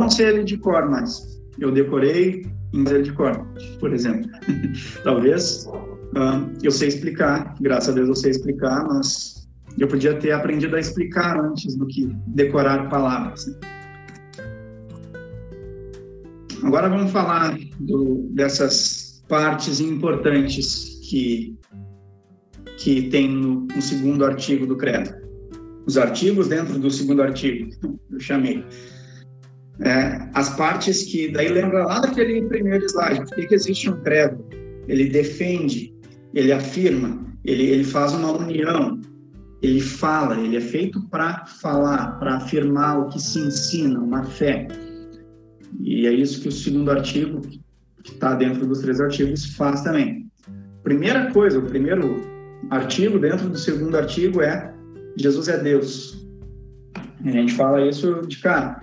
não 0.00 0.10
sei 0.10 0.26
ele 0.26 0.44
de 0.44 0.58
cor, 0.58 0.90
mas 0.90 1.33
eu 1.58 1.70
decorei 1.70 2.46
misericórdia, 2.72 3.44
por 3.78 3.92
exemplo. 3.92 4.30
Talvez 5.04 5.66
uh, 5.66 6.50
eu 6.62 6.70
sei 6.70 6.88
explicar, 6.88 7.54
graças 7.60 7.90
a 7.90 7.92
Deus 7.92 8.08
eu 8.08 8.16
sei 8.16 8.30
explicar, 8.32 8.84
mas 8.86 9.48
eu 9.78 9.88
podia 9.88 10.14
ter 10.14 10.32
aprendido 10.32 10.76
a 10.76 10.80
explicar 10.80 11.38
antes 11.38 11.76
do 11.76 11.86
que 11.86 12.08
decorar 12.28 12.88
palavras. 12.88 13.46
agora 16.62 16.88
vamos 16.88 17.12
falar 17.12 17.56
do, 17.78 18.26
dessas 18.30 19.22
partes 19.28 19.80
importantes 19.80 20.98
que, 21.08 21.56
que 22.78 23.02
tem 23.10 23.28
no, 23.28 23.66
no 23.66 23.82
segundo 23.82 24.24
artigo 24.24 24.66
do 24.66 24.76
Credo. 24.76 25.14
Os 25.86 25.98
artigos 25.98 26.48
dentro 26.48 26.78
do 26.78 26.90
segundo 26.90 27.22
artigo, 27.22 27.70
eu 28.10 28.18
chamei. 28.18 28.64
É, 29.80 30.28
as 30.34 30.54
partes 30.56 31.02
que, 31.02 31.32
daí 31.32 31.48
lembra 31.48 31.84
lá 31.84 32.00
daquele 32.00 32.42
primeiro 32.42 32.86
slide, 32.86 33.20
por 33.20 33.34
que, 33.34 33.46
que 33.46 33.54
existe 33.54 33.90
um 33.90 34.00
credo? 34.02 34.44
Ele 34.86 35.08
defende, 35.08 35.92
ele 36.32 36.52
afirma, 36.52 37.26
ele, 37.44 37.64
ele 37.64 37.84
faz 37.84 38.12
uma 38.12 38.32
união, 38.32 39.00
ele 39.62 39.80
fala, 39.80 40.38
ele 40.38 40.56
é 40.56 40.60
feito 40.60 41.02
para 41.08 41.44
falar, 41.46 42.18
para 42.18 42.36
afirmar 42.36 43.00
o 43.00 43.08
que 43.08 43.20
se 43.20 43.40
ensina, 43.40 43.98
uma 43.98 44.22
fé. 44.22 44.68
E 45.80 46.06
é 46.06 46.12
isso 46.12 46.40
que 46.40 46.48
o 46.48 46.52
segundo 46.52 46.90
artigo, 46.90 47.40
que 47.40 47.60
está 48.12 48.34
dentro 48.34 48.66
dos 48.66 48.80
três 48.80 49.00
artigos, 49.00 49.56
faz 49.56 49.80
também. 49.80 50.30
Primeira 50.82 51.32
coisa, 51.32 51.58
o 51.58 51.62
primeiro 51.62 52.20
artigo 52.70 53.18
dentro 53.18 53.48
do 53.48 53.58
segundo 53.58 53.96
artigo 53.96 54.42
é 54.42 54.72
Jesus 55.16 55.48
é 55.48 55.58
Deus. 55.58 56.26
A 57.24 57.30
gente 57.30 57.54
fala 57.54 57.86
isso 57.86 58.20
de 58.26 58.38
cara. 58.38 58.82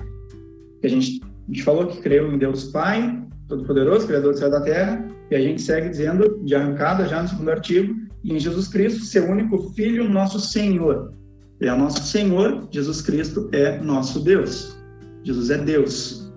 A 0.84 0.88
gente, 0.88 1.21
a 1.23 1.51
gente 1.51 1.63
falou 1.63 1.88
que 1.88 2.01
creu 2.01 2.32
em 2.32 2.38
Deus 2.38 2.65
Pai, 2.65 3.23
Todo-Poderoso, 3.47 4.07
Criador 4.07 4.34
do 4.34 4.39
céu 4.39 4.47
e 4.47 4.51
da 4.51 4.61
terra, 4.61 5.07
e 5.29 5.36
a 5.36 5.39
gente 5.39 5.61
segue 5.61 5.89
dizendo, 5.89 6.41
de 6.43 6.55
arrancada, 6.55 7.07
já 7.07 7.21
no 7.21 7.27
segundo 7.27 7.51
artigo, 7.51 7.95
em 8.23 8.39
Jesus 8.39 8.67
Cristo, 8.67 9.03
seu 9.03 9.29
único 9.29 9.57
Filho, 9.73 10.09
nosso 10.09 10.39
Senhor. 10.39 11.13
Ele 11.59 11.69
é 11.69 11.75
nosso 11.75 12.03
Senhor, 12.03 12.67
Jesus 12.71 13.01
Cristo 13.01 13.49
é 13.51 13.79
nosso 13.79 14.23
Deus. 14.23 14.77
Jesus 15.23 15.49
é 15.49 15.57
Deus. 15.57 16.32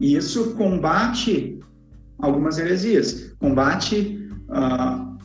E 0.00 0.16
isso 0.16 0.54
combate 0.54 1.58
algumas 2.18 2.58
heresias, 2.58 3.34
combate 3.40 4.28
uh, 4.48 5.18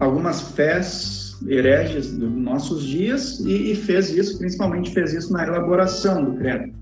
algumas 0.00 0.52
fés 0.52 1.36
hereges 1.46 2.16
dos 2.16 2.30
nossos 2.30 2.84
dias 2.84 3.40
e, 3.40 3.72
e, 3.72 3.76
fez 3.76 4.10
isso, 4.10 4.38
principalmente 4.38 4.92
fez 4.92 5.12
isso 5.12 5.32
na 5.32 5.46
elaboração 5.46 6.24
do 6.24 6.38
credo. 6.38 6.72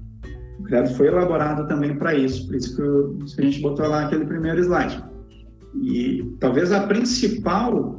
Foi 0.96 1.06
elaborado 1.06 1.66
também 1.68 1.96
para 1.96 2.14
isso, 2.14 2.46
por 2.46 2.56
isso 2.56 2.76
que, 2.76 3.34
que 3.34 3.40
a 3.40 3.44
gente 3.44 3.60
botou 3.60 3.86
lá 3.86 4.06
aquele 4.06 4.24
primeiro 4.24 4.60
slide. 4.60 5.02
E 5.82 6.24
talvez 6.38 6.72
a 6.72 6.86
principal 6.86 7.98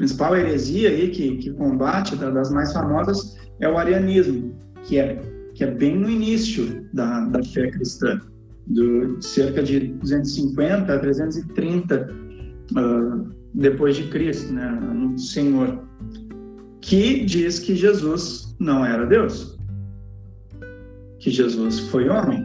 principal 0.00 0.34
heresia 0.34 0.88
aí 0.88 1.10
que, 1.10 1.36
que 1.36 1.50
combate, 1.52 2.16
das 2.16 2.50
mais 2.50 2.72
famosas, 2.72 3.36
é 3.60 3.68
o 3.68 3.76
arianismo, 3.76 4.56
que 4.84 4.98
é, 4.98 5.20
que 5.54 5.62
é 5.62 5.70
bem 5.70 5.94
no 5.94 6.08
início 6.08 6.86
da, 6.94 7.26
da 7.26 7.44
fé 7.44 7.70
cristã, 7.70 8.18
do, 8.66 9.20
cerca 9.20 9.62
de 9.62 9.88
250 9.88 10.94
a 10.94 10.98
330 10.98 12.08
uh, 12.72 13.30
depois 13.52 13.94
de 13.94 14.04
Cristo, 14.04 14.50
né, 14.54 14.70
no 14.70 15.18
Senhor, 15.18 15.84
que 16.80 17.22
diz 17.26 17.58
que 17.58 17.76
Jesus 17.76 18.56
não 18.58 18.86
era 18.86 19.04
Deus, 19.04 19.59
que 21.20 21.30
Jesus 21.30 21.78
foi 21.78 22.08
homem, 22.08 22.44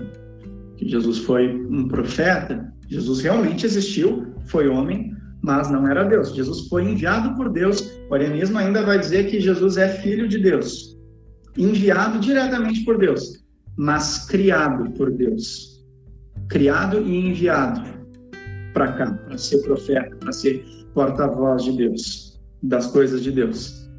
que 0.78 0.88
Jesus 0.88 1.20
foi 1.20 1.56
um 1.56 1.88
profeta, 1.88 2.72
Jesus 2.88 3.22
realmente 3.22 3.66
existiu, 3.66 4.34
foi 4.46 4.68
homem, 4.68 5.16
mas 5.42 5.72
não 5.72 5.88
era 5.88 6.04
Deus. 6.04 6.36
Jesus 6.36 6.68
foi 6.68 6.84
enviado 6.84 7.36
por 7.36 7.50
Deus. 7.52 7.90
O 8.10 8.14
arianismo 8.14 8.58
ainda 8.58 8.84
vai 8.84 9.00
dizer 9.00 9.30
que 9.30 9.40
Jesus 9.40 9.78
é 9.78 9.88
filho 9.88 10.28
de 10.28 10.40
Deus, 10.40 10.98
enviado 11.58 12.20
diretamente 12.20 12.84
por 12.84 12.98
Deus, 12.98 13.44
mas 13.78 14.26
criado 14.26 14.92
por 14.92 15.12
Deus. 15.12 15.84
Criado 16.50 17.02
e 17.02 17.30
enviado 17.30 17.82
para 18.74 18.92
cá, 18.94 19.12
para 19.12 19.38
ser 19.38 19.60
profeta, 19.64 20.16
para 20.18 20.32
ser 20.32 20.64
porta-voz 20.94 21.64
de 21.64 21.72
Deus, 21.72 22.40
das 22.62 22.88
coisas 22.88 23.24
de 23.24 23.32
Deus. 23.32 23.90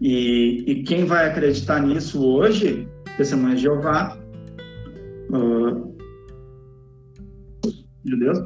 E, 0.00 0.64
e, 0.66 0.82
quem 0.84 1.04
vai 1.04 1.28
acreditar 1.28 1.80
nisso 1.84 2.24
hoje, 2.24 2.86
Testemunha 3.18 3.56
de 3.56 3.62
Jeová, 3.62 4.16
uh, 5.30 5.98
judeus, 8.04 8.38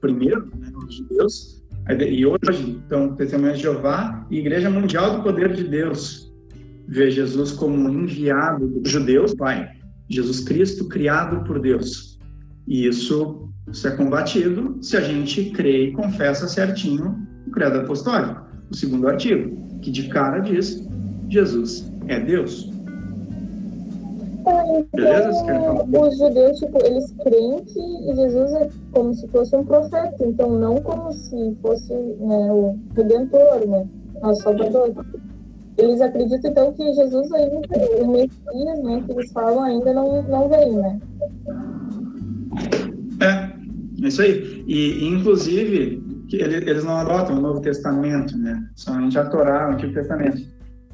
primeiro, 0.00 0.50
né, 0.58 0.70
os 0.76 0.94
judeus, 0.94 1.64
e 1.98 2.26
hoje, 2.26 2.78
então, 2.84 3.16
Testemunha 3.16 3.54
de 3.54 3.62
Jeová 3.62 4.26
e 4.30 4.38
Igreja 4.38 4.68
Mundial 4.68 5.16
do 5.16 5.22
Poder 5.22 5.54
de 5.54 5.64
Deus 5.64 6.30
vê 6.86 7.10
Jesus 7.10 7.52
como 7.52 7.88
enviado 7.88 8.68
dos 8.68 8.90
judeus, 8.90 9.34
Pai, 9.34 9.70
Jesus 10.10 10.40
Cristo 10.40 10.86
criado 10.86 11.42
por 11.44 11.58
Deus. 11.58 12.18
E 12.68 12.86
isso, 12.86 13.50
isso 13.72 13.88
é 13.88 13.96
combatido 13.96 14.76
se 14.82 14.96
a 14.96 15.00
gente 15.00 15.50
crê 15.52 15.86
e 15.86 15.92
confessa 15.92 16.46
certinho 16.46 17.26
o 17.46 17.50
credo 17.50 17.78
apostólico, 17.78 18.44
o 18.70 18.76
segundo 18.76 19.08
artigo, 19.08 19.80
que 19.80 19.90
de 19.90 20.08
cara 20.08 20.40
diz 20.40 20.86
Jesus 21.30 21.90
é 22.08 22.20
Deus. 22.20 22.79
Então, 24.66 26.02
os 26.02 26.18
judeus, 26.18 26.58
tipo, 26.58 26.84
eles 26.84 27.14
creem 27.22 27.64
que 27.64 28.14
Jesus 28.14 28.52
é 28.54 28.68
como 28.92 29.14
se 29.14 29.26
fosse 29.28 29.56
um 29.56 29.64
profeta, 29.64 30.16
então 30.20 30.50
não 30.50 30.76
como 30.76 31.12
se 31.12 31.56
fosse 31.62 31.92
né, 31.92 32.52
o 32.52 32.78
Redentor, 32.94 33.66
né, 33.66 33.86
o 34.22 34.34
Salvador. 34.34 34.92
Eles 35.78 36.00
acreditam, 36.00 36.50
então, 36.50 36.72
que 36.72 36.92
Jesus 36.92 37.32
ainda, 37.32 37.60
o 38.02 38.08
Messias, 38.08 38.82
né, 38.82 39.02
que 39.06 39.12
eles 39.12 39.32
falam, 39.32 39.62
ainda 39.62 39.92
não, 39.92 40.22
não 40.24 40.48
vem, 40.48 40.72
né? 40.72 41.00
É, 43.20 44.04
é 44.04 44.08
isso 44.08 44.20
aí. 44.20 44.64
E, 44.66 45.06
inclusive, 45.06 46.02
eles 46.32 46.84
não 46.84 46.96
adotam 46.96 47.38
o 47.38 47.40
Novo 47.40 47.60
Testamento, 47.60 48.36
né? 48.36 48.62
Somente 48.76 49.18
a 49.18 49.24
Torá, 49.26 49.68
o 49.68 49.72
Antigo 49.72 49.94
Testamento. 49.94 50.42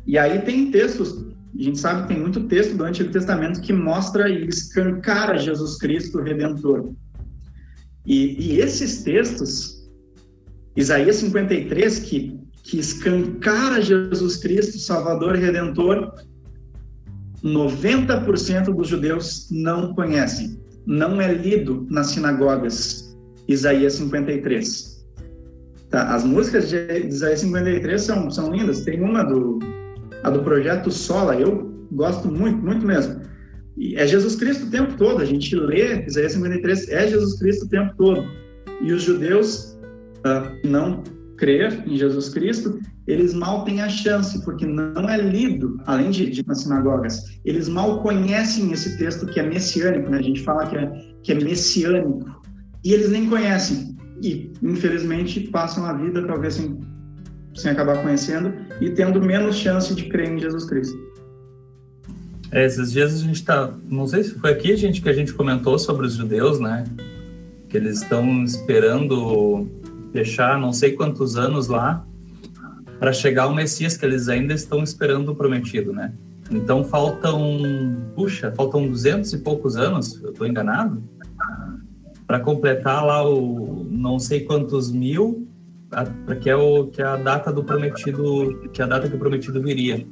E 0.07 0.19
aí 0.19 0.41
tem 0.41 0.71
textos 0.71 1.27
a 1.59 1.63
gente 1.63 1.79
sabe 1.79 2.03
que 2.03 2.09
tem 2.09 2.21
muito 2.21 2.45
texto 2.45 2.77
do 2.77 2.85
Antigo 2.85 3.11
Testamento 3.11 3.61
que 3.61 3.73
mostra 3.73 4.29
e 4.29 4.47
escancara 4.47 5.39
Jesus 5.39 5.79
Cristo 5.79 6.21
Redentor. 6.21 6.93
E, 8.05 8.37
e 8.39 8.61
esses 8.61 9.03
textos, 9.03 9.89
Isaías 10.77 11.17
53, 11.17 11.99
que, 12.01 12.39
que 12.63 12.79
escancara 12.79 13.81
Jesus 13.81 14.37
Cristo 14.37 14.79
Salvador 14.79 15.37
Redentor, 15.37 16.13
90% 17.43 18.75
dos 18.75 18.89
judeus 18.89 19.49
não 19.51 19.95
conhecem. 19.95 20.61
Não 20.87 21.21
é 21.21 21.33
lido 21.33 21.87
nas 21.91 22.09
sinagogas. 22.09 23.17
Isaías 23.49 23.95
53. 23.95 24.97
Tá, 25.91 26.15
as 26.15 26.25
músicas 26.25 26.69
de 26.69 27.07
Isaías 27.07 27.41
53 27.41 28.03
são, 28.03 28.31
são 28.31 28.53
lindas. 28.53 28.81
Tem 28.81 29.01
uma 29.01 29.23
do 29.23 29.59
a 30.27 30.31
do 30.31 30.43
projeto 30.43 30.91
Sola, 30.91 31.37
eu 31.37 31.73
gosto 31.93 32.27
muito, 32.29 32.59
muito 32.59 32.85
mesmo. 32.85 33.23
E 33.77 33.95
é 33.95 34.05
Jesus 34.07 34.35
Cristo 34.35 34.67
o 34.67 34.71
tempo 34.71 34.97
todo, 34.97 35.23
a 35.23 35.25
gente 35.25 35.55
lê 35.55 36.05
Isaías 36.05 36.33
53, 36.33 36.89
é 36.89 37.07
Jesus 37.07 37.39
Cristo 37.39 37.67
o 37.67 37.69
tempo 37.69 37.95
todo. 37.97 38.25
E 38.83 38.93
os 38.93 39.03
judeus 39.03 39.79
uh, 40.27 40.69
não 40.69 41.05
crer 41.37 41.85
em 41.87 41.97
Jesus 41.97 42.29
Cristo, 42.31 42.81
eles 43.07 43.35
mal 43.35 43.65
têm 43.65 43.81
a 43.81 43.89
chance, 43.89 44.45
porque 44.45 44.67
não 44.67 45.09
é 45.09 45.17
lido, 45.17 45.81
além 45.87 46.11
de, 46.11 46.29
de 46.29 46.45
nas 46.45 46.63
sinagogas, 46.63 47.23
eles 47.45 47.69
mal 47.69 48.03
conhecem 48.03 48.73
esse 48.73 48.99
texto 48.99 49.27
que 49.27 49.39
é 49.39 49.49
messiânico, 49.49 50.11
né? 50.11 50.19
a 50.19 50.23
gente 50.23 50.43
fala 50.43 50.67
que 50.67 50.77
é, 50.77 50.91
que 51.23 51.31
é 51.31 51.35
messiânico, 51.37 52.43
e 52.85 52.93
eles 52.93 53.11
nem 53.11 53.29
conhecem, 53.29 53.97
e 54.21 54.51
infelizmente 54.61 55.41
passam 55.51 55.85
a 55.85 55.93
vida 55.93 56.27
talvez 56.27 56.55
sem 56.55 56.81
sem 57.57 57.73
acabar 57.73 58.03
conhecendo 58.03 58.53
e 58.81 58.91
tendo 58.91 59.21
menos 59.21 59.57
chance 59.57 59.95
de 59.95 60.05
crer 60.05 60.33
em 60.33 60.39
Jesus 60.39 60.65
Cristo. 60.65 60.97
É, 62.53 62.65
esses 62.65 62.93
dias 62.93 63.15
a 63.15 63.19
gente 63.19 63.37
está, 63.37 63.73
não 63.89 64.07
sei 64.07 64.23
se 64.23 64.35
foi 64.35 64.53
aqui 64.53 64.77
gente 64.77 65.03
que 65.03 65.09
a 65.09 65.13
gente 65.13 65.35
comentou 65.35 65.79
sobre 65.79 66.07
os 66.07 66.15
judeus, 66.15 66.61
né? 66.61 66.85
Que 67.69 67.77
eles 67.77 68.03
estão 68.03 68.45
esperando 68.45 69.67
fechar 70.13 70.59
não 70.59 70.73
sei 70.73 70.93
quantos 70.93 71.37
anos 71.37 71.67
lá 71.67 72.07
para 72.99 73.13
chegar 73.13 73.49
o 73.49 73.55
Messias 73.55 73.97
que 73.97 74.07
eles 74.07 74.29
ainda 74.29 74.55
estão 74.55 74.83
esperando 74.83 75.33
o 75.33 75.35
prometido, 75.35 75.93
né? 75.93 76.13
Então 76.51 76.85
faltam, 76.85 77.61
puxa, 78.15 78.53
faltam 78.53 78.87
duzentos 78.89 79.33
e 79.33 79.39
poucos 79.39 79.77
anos, 79.77 80.23
eu 80.23 80.31
estou 80.31 80.47
enganado, 80.47 81.03
para 82.27 82.41
completar 82.41 83.05
lá 83.05 83.29
o 83.29 83.87
não 83.91 84.19
sei 84.19 84.41
quantos 84.41 84.91
mil 84.91 85.47
que 86.41 86.51
é 86.51 86.57
o 86.57 86.87
que 86.87 87.01
é 87.01 87.05
a 87.05 87.17
data 87.17 87.53
do 87.53 87.63
prometido, 87.63 88.69
que 88.73 88.81
é 88.81 88.85
a 88.85 88.89
data 88.89 89.09
que 89.09 89.17
o 89.17 89.19
prometido 89.19 89.61
viria. 89.63 90.05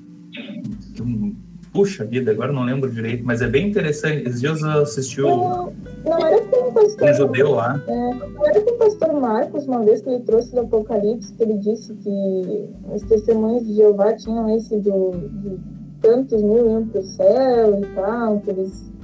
Puxa 1.72 2.04
vida, 2.04 2.30
agora 2.30 2.52
não 2.52 2.62
lembro 2.62 2.88
direito, 2.88 3.24
mas 3.24 3.42
é 3.42 3.48
bem 3.48 3.68
interessante. 3.68 4.28
Esses 4.28 4.40
dias 4.40 4.60
eu 4.60 4.82
assisti 4.82 5.20
não, 5.20 5.72
não 6.04 6.26
era 6.26 6.40
com 6.42 6.68
o 6.68 6.72
pastor, 6.72 7.10
um 7.10 7.14
judeu 7.14 7.50
lá. 7.50 7.82
É, 7.88 8.14
não 8.14 8.46
era 8.46 8.60
com 8.60 8.70
o 8.70 8.78
pastor 8.78 9.12
Marcos, 9.20 9.66
uma 9.66 9.84
vez 9.84 10.00
que 10.00 10.08
ele 10.08 10.20
trouxe 10.20 10.52
do 10.52 10.60
Apocalipse, 10.60 11.32
que 11.32 11.42
ele 11.42 11.58
disse 11.58 11.92
que 11.94 12.70
os 12.94 13.02
testemunhos 13.02 13.66
de 13.66 13.74
Jeová 13.74 14.12
tinham 14.14 14.56
esse 14.56 14.78
do, 14.78 15.10
de 15.42 15.58
tantos 16.00 16.40
mil 16.42 16.70
iam 16.70 16.86
para 16.86 17.00
o 17.00 17.04
céu 17.04 17.80
e 17.80 17.86
tal, 17.96 18.38
que 18.40 18.50
eles 18.50 18.94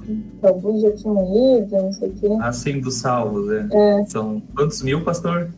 alguns 0.43 0.83
já 0.83 0.93
tinham 0.93 1.59
ido, 1.59 1.77
não 1.77 1.93
sei 1.93 2.09
o 2.09 2.13
quê. 2.13 2.29
Assim, 2.41 2.81
dos 2.81 2.95
salvos, 2.95 3.51
é. 3.51 3.69
É, 3.73 4.05
São 4.05 4.43
quantos 4.55 4.83
mil, 4.83 5.03
pastor? 5.05 5.51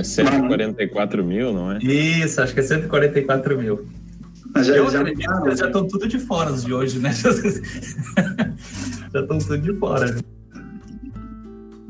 É, 0.00 0.04
144 0.04 1.24
mil, 1.24 1.52
não 1.52 1.72
é? 1.72 1.78
Isso, 1.78 2.40
acho 2.40 2.54
que 2.54 2.60
é 2.60 2.62
144 2.62 3.58
mil. 3.58 3.86
Mas 4.54 4.66
já, 4.66 4.76
Eu 4.76 4.88
já, 4.90 5.00
acredito 5.00 5.28
já 5.56 5.66
estão 5.66 5.86
tudo 5.86 6.06
de 6.06 6.18
fora 6.18 6.52
os 6.52 6.64
de 6.64 6.72
hoje, 6.72 6.98
né? 7.00 7.10
já 7.12 7.30
estão 9.20 9.38
tudo 9.38 9.58
de 9.58 9.72
fora. 9.78 10.14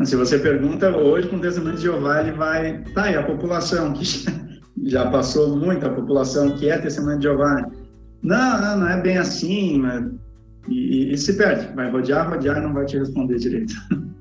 se 0.05 0.17
você 0.17 0.39
pergunta 0.39 0.95
hoje 0.97 1.29
com 1.29 1.37
o 1.37 1.41
testemunho 1.41 1.77
de 1.77 1.83
Jeová, 1.83 2.21
ele 2.23 2.33
vai. 2.33 2.79
Tá, 2.95 3.11
e 3.11 3.17
a 3.17 3.23
população 3.23 3.93
que 3.93 4.05
já, 4.05 4.31
já 4.85 5.11
passou 5.11 5.57
muito, 5.57 5.87
a 5.87 5.91
população 5.91 6.51
que 6.57 6.69
é 6.69 6.79
testemunho 6.79 7.19
de 7.19 7.25
Jeová. 7.25 7.55
né? 7.55 7.67
Não, 8.23 8.61
não, 8.61 8.77
não 8.81 8.89
é 8.89 9.01
bem 9.01 9.19
assim, 9.19 9.79
mas. 9.79 10.05
E, 10.69 11.11
e- 11.11 11.13
e 11.13 11.19
se 11.19 11.35
perde. 11.35 11.69
Vai 11.75 11.91
rodear, 11.91 12.31
rodear 12.31 12.57
e 12.57 12.61
não 12.63 12.73
vai 12.73 12.87
te 12.87 12.99
responder 12.99 13.37
direito. 13.37 13.75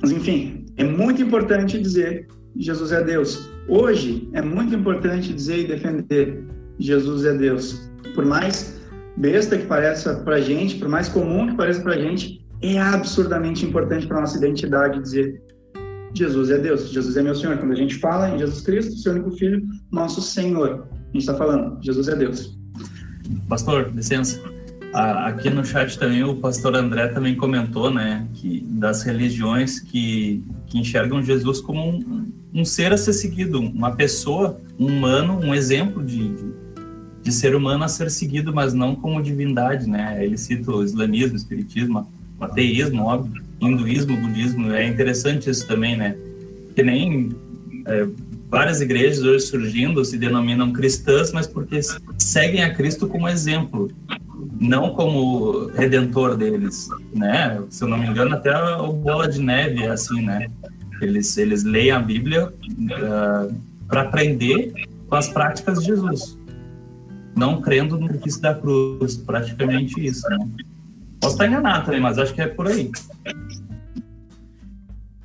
Mas 0.00 0.12
enfim, 0.12 0.66
é 0.76 0.84
muito 0.84 1.22
importante 1.22 1.80
dizer 1.80 2.26
Jesus 2.56 2.92
é 2.92 3.02
Deus. 3.02 3.50
Hoje 3.68 4.28
é 4.32 4.42
muito 4.42 4.74
importante 4.74 5.32
dizer 5.32 5.60
e 5.60 5.66
defender 5.66 6.44
Jesus 6.78 7.24
é 7.24 7.34
Deus. 7.36 7.90
Por 8.14 8.24
mais 8.24 8.80
besta 9.16 9.56
que 9.56 9.66
pareça 9.66 10.16
pra 10.16 10.40
gente, 10.40 10.76
por 10.76 10.88
mais 10.88 11.08
comum 11.08 11.48
que 11.48 11.56
pareça 11.56 11.82
pra 11.82 11.98
gente, 11.98 12.44
é 12.62 12.78
absurdamente 12.78 13.64
importante 13.64 14.06
para 14.06 14.20
nossa 14.20 14.36
identidade 14.36 15.00
dizer 15.02 15.42
Jesus 16.14 16.50
é 16.50 16.58
Deus, 16.58 16.90
Jesus 16.90 17.16
é 17.16 17.22
meu 17.22 17.34
Senhor. 17.34 17.56
Quando 17.58 17.72
a 17.72 17.76
gente 17.76 17.96
fala 17.96 18.30
em 18.30 18.38
Jesus 18.38 18.60
Cristo, 18.62 18.96
seu 18.96 19.12
único 19.12 19.30
Filho, 19.32 19.62
nosso 19.92 20.20
Senhor, 20.20 20.88
a 20.92 21.04
gente 21.12 21.18
está 21.18 21.34
falando, 21.34 21.78
Jesus 21.82 22.08
é 22.08 22.16
Deus. 22.16 22.58
Pastor, 23.48 23.92
licença. 23.94 24.40
Aqui 24.92 25.48
no 25.50 25.64
chat 25.64 25.96
também 25.98 26.24
o 26.24 26.34
pastor 26.34 26.74
André 26.74 27.08
também 27.08 27.36
comentou, 27.36 27.92
né, 27.92 28.26
que 28.34 28.60
das 28.60 29.02
religiões 29.02 29.78
que, 29.78 30.42
que 30.66 30.78
enxergam 30.78 31.22
Jesus 31.22 31.60
como 31.60 31.88
um, 31.88 32.32
um 32.52 32.64
ser 32.64 32.92
a 32.92 32.98
ser 32.98 33.12
seguido, 33.12 33.60
uma 33.60 33.92
pessoa, 33.92 34.60
um 34.78 34.86
humano, 34.86 35.38
um 35.38 35.54
exemplo 35.54 36.02
de, 36.04 36.30
de, 36.30 36.52
de 37.22 37.32
ser 37.32 37.54
humano 37.54 37.84
a 37.84 37.88
ser 37.88 38.10
seguido, 38.10 38.52
mas 38.52 38.74
não 38.74 38.96
como 38.96 39.22
divindade, 39.22 39.88
né? 39.88 40.24
Ele 40.24 40.36
cita 40.36 40.72
o 40.72 40.82
islamismo, 40.82 41.34
o 41.34 41.36
espiritismo, 41.36 42.12
o 42.38 42.44
ateísmo, 42.44 43.04
óbvio, 43.04 43.44
hinduísmo, 43.60 44.16
budismo. 44.16 44.72
É 44.72 44.86
interessante 44.88 45.48
isso 45.48 45.66
também, 45.68 45.96
né? 45.96 46.16
Que 46.74 46.82
nem 46.82 47.30
é, 47.86 48.08
várias 48.50 48.80
igrejas 48.80 49.22
hoje 49.22 49.46
surgindo 49.46 50.04
se 50.04 50.18
denominam 50.18 50.72
cristãs, 50.72 51.32
mas 51.32 51.46
porque 51.46 51.80
seguem 52.18 52.64
a 52.64 52.74
Cristo 52.74 53.06
como 53.06 53.28
exemplo, 53.28 53.90
não 54.60 54.94
como 54.94 55.66
redentor 55.68 56.36
deles, 56.36 56.88
né? 57.14 57.62
Se 57.68 57.84
eu 57.84 57.88
não 57.88 57.98
me 57.98 58.06
engano, 58.06 58.34
até 58.34 58.54
o 58.76 58.92
Bola 58.92 59.28
de 59.28 59.40
Neve 59.40 59.84
é 59.84 59.90
assim, 59.90 60.22
né? 60.22 60.48
Eles, 61.00 61.36
eles 61.36 61.64
leem 61.64 61.90
a 61.90 61.98
Bíblia 61.98 62.52
para 63.88 64.02
aprender 64.02 64.72
com 65.08 65.16
as 65.16 65.28
práticas 65.28 65.80
de 65.80 65.86
Jesus, 65.86 66.38
não 67.34 67.60
crendo 67.60 67.98
no 67.98 68.06
sacrifício 68.06 68.42
da 68.42 68.54
cruz, 68.54 69.16
praticamente 69.16 70.04
isso, 70.04 70.28
né? 70.28 70.48
Posso 71.20 71.34
estar 71.34 71.46
enganado 71.46 71.86
também, 71.86 72.00
mas 72.00 72.18
acho 72.18 72.34
que 72.34 72.40
é 72.40 72.46
por 72.46 72.66
aí. 72.66 72.90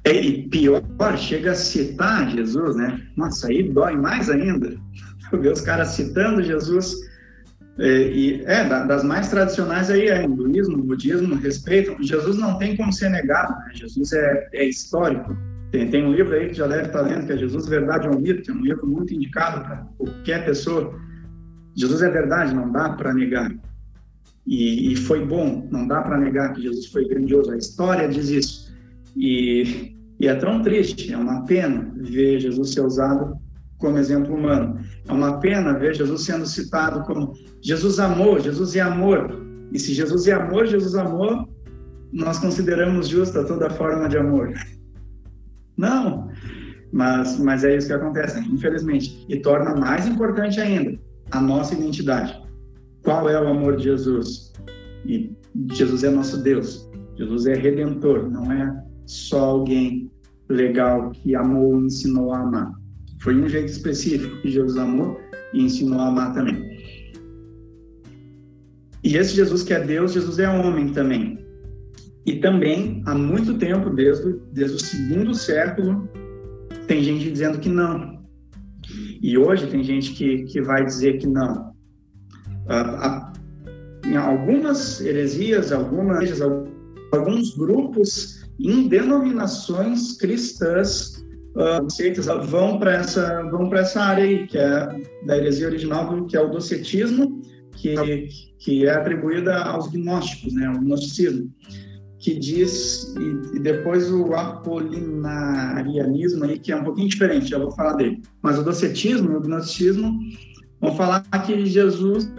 E 0.06 0.44
pior, 0.44 0.84
chega 1.18 1.52
a 1.52 1.56
citar 1.56 2.30
Jesus, 2.30 2.76
né? 2.76 3.02
Nossa, 3.16 3.48
aí 3.48 3.64
dói 3.64 3.96
mais 3.96 4.30
ainda. 4.30 4.78
Ver 5.32 5.52
os 5.52 5.62
caras 5.62 5.90
citando 5.90 6.44
Jesus. 6.44 6.96
É, 7.78 8.08
e 8.10 8.42
é, 8.46 8.64
da- 8.68 8.86
das 8.86 9.04
mais 9.04 9.30
tradicionais 9.30 9.90
aí 9.90 10.08
é 10.08 10.24
hinduísmo, 10.24 10.82
budismo, 10.82 11.36
respeitam. 11.36 12.02
Jesus 12.02 12.38
não 12.38 12.58
tem 12.58 12.76
como 12.78 12.92
ser 12.94 13.10
negado, 13.10 13.52
né? 13.60 13.72
Jesus 13.74 14.14
é, 14.14 14.50
é 14.54 14.66
histórico. 14.66 15.36
Tem, 15.72 15.90
tem 15.90 16.06
um 16.06 16.14
livro 16.14 16.34
aí 16.34 16.48
que 16.48 16.54
já 16.54 16.68
deve 16.68 16.88
estar 16.88 17.02
lendo, 17.02 17.26
que 17.26 17.34
é 17.34 17.38
Jesus 17.38 17.68
Verdade 17.68 18.08
ou 18.08 18.20
Mito, 18.20 18.44
que 18.44 18.52
é 18.52 18.54
um 18.54 18.62
livro 18.62 18.88
muito 18.88 19.14
indicado 19.14 19.62
para 19.62 19.88
qualquer 19.98 20.46
pessoa. 20.46 20.98
Jesus 21.76 22.02
é 22.02 22.10
verdade, 22.10 22.56
não 22.56 22.72
dá 22.72 22.90
para 22.90 23.14
negar. 23.14 23.52
E, 24.48 24.94
e 24.94 24.96
foi 24.96 25.26
bom, 25.26 25.68
não 25.70 25.86
dá 25.86 26.02
para 26.02 26.18
negar 26.18 26.54
que 26.54 26.62
Jesus 26.62 26.86
foi 26.88 27.06
grandioso. 27.08 27.52
A 27.52 27.58
história 27.58 28.08
diz 28.08 28.30
isso. 28.30 28.74
E, 29.18 29.96
e 30.18 30.28
é 30.28 30.36
tão 30.36 30.62
triste, 30.62 31.12
é 31.12 31.18
uma 31.18 31.44
pena 31.46 31.92
ver 31.98 32.40
Jesus 32.40 32.72
ser 32.72 32.82
usado 32.82 33.38
como 33.78 33.98
exemplo 33.98 34.36
humano. 34.36 34.80
É 35.08 35.12
uma 35.12 35.40
pena 35.40 35.78
ver 35.78 35.96
Jesus 35.96 36.24
sendo 36.24 36.46
citado 36.46 37.04
como 37.04 37.34
Jesus 37.62 38.00
amou, 38.00 38.40
Jesus 38.40 38.76
é 38.76 38.82
amor. 38.82 39.42
E 39.72 39.80
se 39.80 39.94
Jesus 39.94 40.28
é 40.28 40.34
amor, 40.34 40.66
Jesus 40.68 40.96
amou, 40.96 41.50
nós 42.12 42.40
consideramos 42.40 43.08
justa 43.08 43.44
toda 43.44 43.70
forma 43.70 44.08
de 44.08 44.18
amor. 44.18 44.54
Não, 45.78 46.30
mas, 46.92 47.38
mas 47.40 47.64
é 47.64 47.76
isso 47.76 47.88
que 47.88 47.94
acontece, 47.94 48.40
infelizmente. 48.40 49.26
E 49.28 49.40
torna 49.40 49.76
mais 49.76 50.08
importante 50.08 50.62
ainda 50.62 50.98
a 51.32 51.42
nossa 51.42 51.74
identidade. 51.74 52.42
Qual 53.04 53.30
é 53.30 53.40
o 53.42 53.48
amor 53.48 53.76
de 53.76 53.84
Jesus? 53.84 54.54
E 55.06 55.36
Jesus 55.72 56.04
é 56.04 56.10
nosso 56.10 56.42
Deus. 56.42 56.90
Jesus 57.18 57.46
é 57.46 57.54
redentor, 57.54 58.30
não 58.30 58.52
é 58.52 58.84
só 59.06 59.52
alguém 59.52 60.12
legal 60.50 61.12
que 61.12 61.36
amou 61.36 61.82
e 61.82 61.86
ensinou 61.86 62.34
a 62.34 62.40
amar. 62.40 62.72
Foi 63.22 63.36
um 63.36 63.48
jeito 63.48 63.70
específico 63.70 64.42
que 64.42 64.52
Jesus 64.52 64.78
amou 64.78 65.20
e 65.54 65.64
ensinou 65.64 66.00
a 66.00 66.08
amar 66.08 66.34
também. 66.34 66.76
E 69.04 69.18
esse 69.18 69.36
Jesus 69.36 69.64
que 69.64 69.74
é 69.74 69.80
Deus, 69.80 70.14
Jesus 70.14 70.40
é 70.40 70.50
homem 70.50 70.92
também. 70.92 71.38
E 72.26 72.40
também, 72.40 73.04
há 73.06 73.14
muito 73.14 73.58
tempo, 73.58 73.92
desde, 73.92 74.40
desde 74.52 74.78
o 74.78 74.80
segundo 74.80 75.34
século, 75.36 76.10
tem 76.88 77.04
gente 77.04 77.32
dizendo 77.32 77.60
que 77.60 77.70
não. 77.70 78.24
E 79.22 79.38
hoje 79.38 79.68
tem 79.68 79.84
gente 79.84 80.14
que, 80.14 80.44
que 80.46 80.62
vai 80.62 80.84
dizer 80.84 81.20
que 81.20 81.28
não. 81.28 81.74
Ah, 82.68 83.32
em 84.06 84.18
algumas 84.18 85.02
heresias, 85.02 85.72
algumas, 85.72 86.42
alguns 87.12 87.56
grupos 87.56 88.44
em 88.60 88.88
denominações 88.88 90.18
cristãs 90.18 91.15
uh, 91.56 91.88
vão 92.48 92.78
para 92.78 92.94
essa 92.94 93.42
vão 93.50 93.68
para 93.70 93.80
essa 93.82 94.02
área 94.02 94.24
aí 94.24 94.48
que 94.48 94.58
é 94.58 94.88
da 95.26 95.38
heresia 95.38 95.68
original 95.68 96.26
que 96.26 96.36
é 96.36 96.42
o 96.42 96.50
docetismo 96.50 97.42
que 97.74 98.28
que 98.60 98.86
é 98.86 98.92
atribuída 98.92 99.56
aos 99.64 99.90
gnósticos 99.90 100.54
né 100.54 100.70
o 100.70 100.80
gnosticismo 100.80 101.50
que 102.20 102.38
diz 102.38 103.16
e, 103.18 103.58
e 103.58 103.60
depois 103.60 104.12
o 104.12 104.34
apolinarianismo 104.34 106.44
aí 106.46 106.60
que 106.60 106.72
é 106.72 106.76
um 106.76 106.84
pouquinho 106.84 107.10
diferente 107.10 107.50
já 107.50 107.58
vou 107.58 107.72
falar 107.72 107.94
dele 107.94 108.22
mas 108.42 108.60
o 108.60 108.64
docetismo 108.64 109.32
e 109.32 109.36
o 109.36 109.42
gnosticismo 109.42 110.20
vão 110.82 110.96
falar 110.96 111.22
que 111.46 111.66
Jesus 111.66 112.30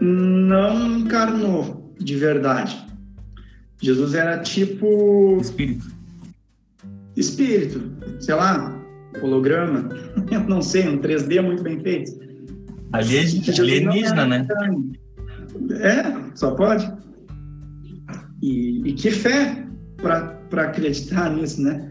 não 0.00 0.98
encarnou 0.98 1.92
de 1.98 2.16
verdade 2.16 2.88
Jesus 3.82 4.14
era 4.14 4.38
tipo 4.38 5.38
Espírito. 5.40 5.99
Espírito, 7.20 7.80
sei 8.20 8.34
lá, 8.34 8.76
holograma, 9.22 9.88
eu 10.30 10.40
não 10.40 10.62
sei, 10.62 10.88
um 10.88 10.98
3D 10.98 11.40
muito 11.42 11.62
bem 11.62 11.80
feito. 11.80 12.12
Alien- 12.92 13.42
Alienígena, 13.58 14.26
né? 14.26 14.46
É, 15.80 16.02
só 16.34 16.52
pode. 16.52 16.90
E, 18.42 18.88
e 18.88 18.92
que 18.94 19.10
fé 19.10 19.64
para 19.98 20.62
acreditar 20.62 21.30
nisso, 21.34 21.62
né? 21.62 21.86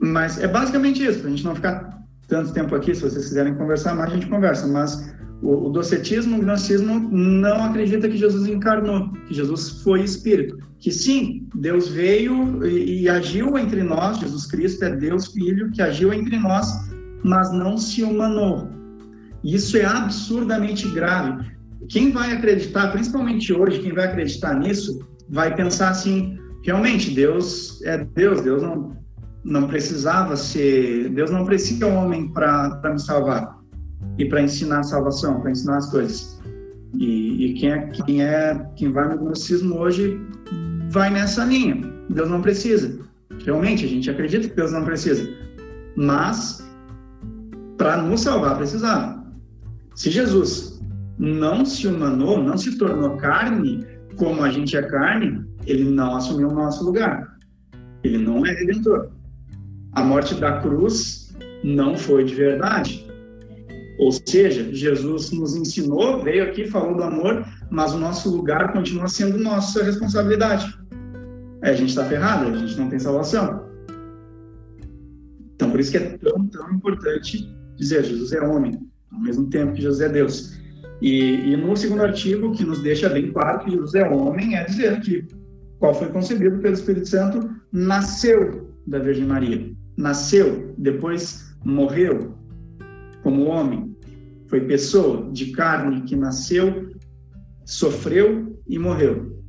Mas 0.00 0.38
é 0.38 0.48
basicamente 0.48 1.02
isso, 1.04 1.26
a 1.26 1.30
gente 1.30 1.44
não 1.44 1.54
ficar 1.54 2.02
tanto 2.28 2.52
tempo 2.52 2.74
aqui, 2.74 2.94
se 2.94 3.02
vocês 3.02 3.28
quiserem 3.28 3.54
conversar 3.54 3.94
mais, 3.94 4.10
a 4.10 4.14
gente 4.14 4.26
conversa. 4.26 4.66
Mas 4.66 5.14
o, 5.42 5.66
o 5.66 5.70
docetismo, 5.70 6.38
o 6.38 6.40
gnosticismo 6.40 7.08
não 7.10 7.64
acredita 7.64 8.08
que 8.08 8.16
Jesus 8.16 8.46
encarnou, 8.46 9.10
que 9.26 9.34
Jesus 9.34 9.82
foi 9.82 10.02
espírito. 10.02 10.56
Que 10.78 10.92
sim, 10.92 11.48
Deus 11.54 11.88
veio 11.88 12.64
e, 12.64 13.02
e 13.02 13.08
agiu 13.08 13.58
entre 13.58 13.82
nós, 13.82 14.18
Jesus 14.18 14.46
Cristo 14.46 14.84
é 14.84 14.96
Deus 14.96 15.32
Filho, 15.32 15.70
que 15.72 15.82
agiu 15.82 16.12
entre 16.12 16.38
nós, 16.38 16.66
mas 17.24 17.52
não 17.52 17.76
se 17.76 18.02
humanou. 18.02 18.70
Isso 19.42 19.76
é 19.76 19.84
absurdamente 19.84 20.88
grave. 20.90 21.50
Quem 21.88 22.12
vai 22.12 22.32
acreditar, 22.32 22.92
principalmente 22.92 23.52
hoje, 23.52 23.80
quem 23.80 23.92
vai 23.92 24.06
acreditar 24.06 24.54
nisso, 24.54 25.00
vai 25.28 25.54
pensar 25.54 25.90
assim: 25.90 26.38
realmente, 26.62 27.10
Deus 27.10 27.82
é 27.82 27.98
Deus, 27.98 28.40
Deus 28.42 28.62
não, 28.62 28.96
não 29.44 29.66
precisava 29.66 30.36
ser, 30.36 31.08
Deus 31.10 31.32
não 31.32 31.44
precisa 31.44 31.86
um 31.86 31.96
homem 31.96 32.28
para 32.32 32.92
me 32.92 33.00
salvar 33.00 33.61
e 34.18 34.24
para 34.26 34.42
ensinar 34.42 34.80
a 34.80 34.84
salvação, 34.84 35.40
para 35.40 35.50
ensinar 35.50 35.78
as 35.78 35.90
coisas. 35.90 36.40
E, 36.94 37.46
e, 37.46 37.54
quem, 37.54 37.72
é, 37.72 37.86
quem, 37.86 38.22
é, 38.22 38.66
quem 38.76 38.92
vai 38.92 39.08
no 39.08 39.18
gnosticismo 39.18 39.78
hoje 39.78 40.20
vai 40.90 41.10
nessa 41.10 41.44
linha. 41.44 41.90
Deus 42.10 42.28
não 42.28 42.42
precisa. 42.42 42.98
Realmente, 43.44 43.84
a 43.84 43.88
gente 43.88 44.10
acredita 44.10 44.48
que 44.48 44.54
Deus 44.54 44.72
não 44.72 44.84
precisa. 44.84 45.28
Mas 45.96 46.62
para 47.78 47.96
nos 48.02 48.20
salvar 48.20 48.56
precisava. 48.56 49.24
Se 49.94 50.10
Jesus 50.10 50.80
não 51.18 51.64
se 51.64 51.86
humanou, 51.86 52.42
não 52.42 52.56
se 52.56 52.76
tornou 52.78 53.16
carne, 53.16 53.84
como 54.16 54.42
a 54.42 54.50
gente 54.50 54.76
é 54.76 54.82
carne, 54.82 55.44
ele 55.66 55.84
não 55.84 56.16
assumiu 56.16 56.48
o 56.48 56.54
nosso 56.54 56.84
lugar. 56.84 57.38
Ele 58.04 58.18
não 58.18 58.44
é 58.44 58.52
redentor. 58.52 59.10
A 59.92 60.02
morte 60.02 60.34
da 60.34 60.60
cruz 60.60 61.36
não 61.64 61.96
foi 61.96 62.24
de 62.24 62.34
verdade. 62.34 63.06
Ou 64.02 64.10
seja, 64.10 64.68
Jesus 64.74 65.30
nos 65.30 65.54
ensinou, 65.54 66.20
veio 66.24 66.42
aqui, 66.42 66.66
falou 66.66 66.96
do 66.96 67.04
amor, 67.04 67.46
mas 67.70 67.94
o 67.94 67.98
nosso 67.98 68.36
lugar 68.36 68.72
continua 68.72 69.06
sendo 69.06 69.38
nossa 69.38 69.84
responsabilidade. 69.84 70.76
É, 71.62 71.70
a 71.70 71.74
gente 71.74 71.90
está 71.90 72.04
ferrado, 72.04 72.48
a 72.48 72.56
gente 72.56 72.76
não 72.80 72.88
tem 72.88 72.98
salvação. 72.98 73.64
Então, 75.54 75.70
por 75.70 75.78
isso 75.78 75.92
que 75.92 75.98
é 75.98 76.18
tão, 76.18 76.48
tão 76.48 76.72
importante 76.72 77.48
dizer 77.76 78.02
Jesus 78.02 78.32
é 78.32 78.40
homem, 78.40 78.76
ao 79.12 79.20
mesmo 79.20 79.48
tempo 79.48 79.72
que 79.72 79.82
Jesus 79.82 80.00
é 80.00 80.08
Deus. 80.08 80.58
E, 81.00 81.52
e 81.52 81.56
no 81.56 81.76
segundo 81.76 82.02
artigo, 82.02 82.50
que 82.50 82.64
nos 82.64 82.82
deixa 82.82 83.08
bem 83.08 83.30
claro 83.30 83.60
que 83.60 83.70
Jesus 83.70 83.94
é 83.94 84.08
homem, 84.08 84.56
é 84.56 84.64
dizer 84.64 85.00
que 85.00 85.28
qual 85.78 85.94
foi 85.94 86.08
concebido 86.08 86.58
pelo 86.58 86.74
Espírito 86.74 87.08
Santo 87.08 87.48
nasceu 87.70 88.68
da 88.84 88.98
Virgem 88.98 89.26
Maria. 89.26 89.70
Nasceu, 89.96 90.74
depois 90.76 91.54
morreu 91.64 92.34
como 93.22 93.44
homem. 93.44 93.91
Foi 94.52 94.60
pessoa 94.60 95.28
de 95.32 95.50
carne 95.52 96.02
que 96.02 96.14
nasceu, 96.14 96.92
sofreu 97.64 98.60
e 98.68 98.78
morreu. 98.78 99.42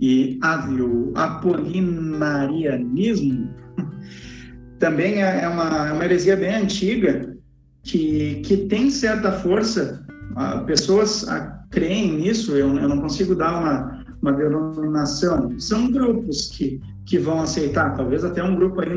E 0.00 0.38
o 0.80 1.12
apolinarianismo 1.16 3.52
também 4.78 5.24
é, 5.24 5.42
é 5.42 5.48
uma, 5.48 5.88
é 5.88 5.92
uma 5.92 6.04
heresia 6.04 6.36
bem 6.36 6.54
antiga 6.54 7.36
que, 7.82 8.36
que 8.44 8.58
tem 8.68 8.90
certa 8.90 9.32
força 9.32 10.06
pessoas 10.66 11.26
creem 11.68 12.20
nisso, 12.20 12.52
eu, 12.52 12.78
eu 12.78 12.88
não 12.88 13.00
consigo 13.00 13.34
dar 13.34 13.58
uma, 13.58 14.04
uma 14.22 14.32
denominação. 14.34 15.58
São 15.58 15.90
grupos 15.90 16.46
que, 16.50 16.80
que 17.04 17.18
vão 17.18 17.40
aceitar, 17.40 17.96
talvez 17.96 18.24
até 18.24 18.42
um 18.42 18.54
grupo 18.54 18.80
aí 18.80 18.88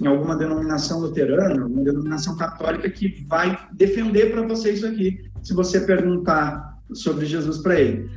em 0.00 0.06
alguma 0.06 0.36
denominação 0.36 1.00
luterana, 1.00 1.62
alguma 1.62 1.84
denominação 1.84 2.36
católica 2.36 2.90
que 2.90 3.24
vai 3.28 3.58
defender 3.72 4.32
para 4.32 4.42
você 4.42 4.72
isso 4.72 4.86
aqui, 4.86 5.30
se 5.42 5.54
você 5.54 5.80
perguntar 5.80 6.76
sobre 6.92 7.26
Jesus 7.26 7.58
para 7.58 7.80
ele. 7.80 8.10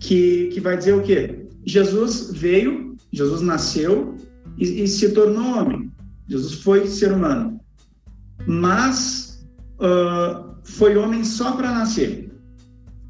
Que, 0.00 0.48
que 0.48 0.60
vai 0.60 0.76
dizer 0.76 0.94
o 0.94 1.02
quê? 1.02 1.46
Jesus 1.64 2.30
veio, 2.32 2.96
Jesus 3.12 3.42
nasceu 3.42 4.16
e, 4.56 4.82
e 4.82 4.88
se 4.88 5.12
tornou 5.12 5.58
homem. 5.58 5.90
Jesus 6.26 6.54
foi 6.62 6.86
ser 6.86 7.12
humano. 7.12 7.60
Mas 8.46 9.46
uh, 9.80 10.54
foi 10.62 10.96
homem 10.96 11.24
só 11.24 11.52
para 11.52 11.72
nascer. 11.72 12.30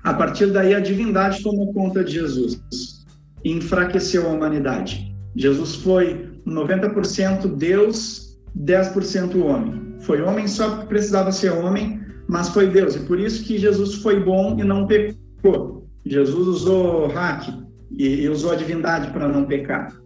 A 0.03 0.14
partir 0.14 0.47
daí, 0.47 0.74
a 0.74 0.80
divindade 0.80 1.43
tomou 1.43 1.72
conta 1.72 2.03
de 2.03 2.12
Jesus 2.12 3.05
e 3.45 3.53
enfraqueceu 3.53 4.26
a 4.26 4.32
humanidade. 4.32 5.08
Jesus 5.39 5.76
foi 5.76 6.28
90% 6.45 7.55
Deus, 7.57 8.36
10% 8.59 9.41
homem. 9.41 9.95
Foi 10.01 10.20
homem 10.20 10.49
só 10.49 10.68
porque 10.70 10.86
precisava 10.86 11.30
ser 11.30 11.53
homem, 11.53 12.01
mas 12.28 12.49
foi 12.49 12.66
Deus. 12.66 12.97
E 12.97 13.01
por 13.01 13.20
isso 13.20 13.45
que 13.45 13.57
Jesus 13.57 13.95
foi 13.97 14.18
bom 14.18 14.57
e 14.59 14.64
não 14.64 14.84
pecou. 14.89 15.86
Jesus 16.05 16.47
usou 16.49 17.07
hack 17.07 17.49
e, 17.97 18.22
e 18.22 18.28
usou 18.28 18.51
a 18.51 18.57
divindade 18.57 19.12
para 19.12 19.28
não 19.28 19.45
pecar. 19.45 19.97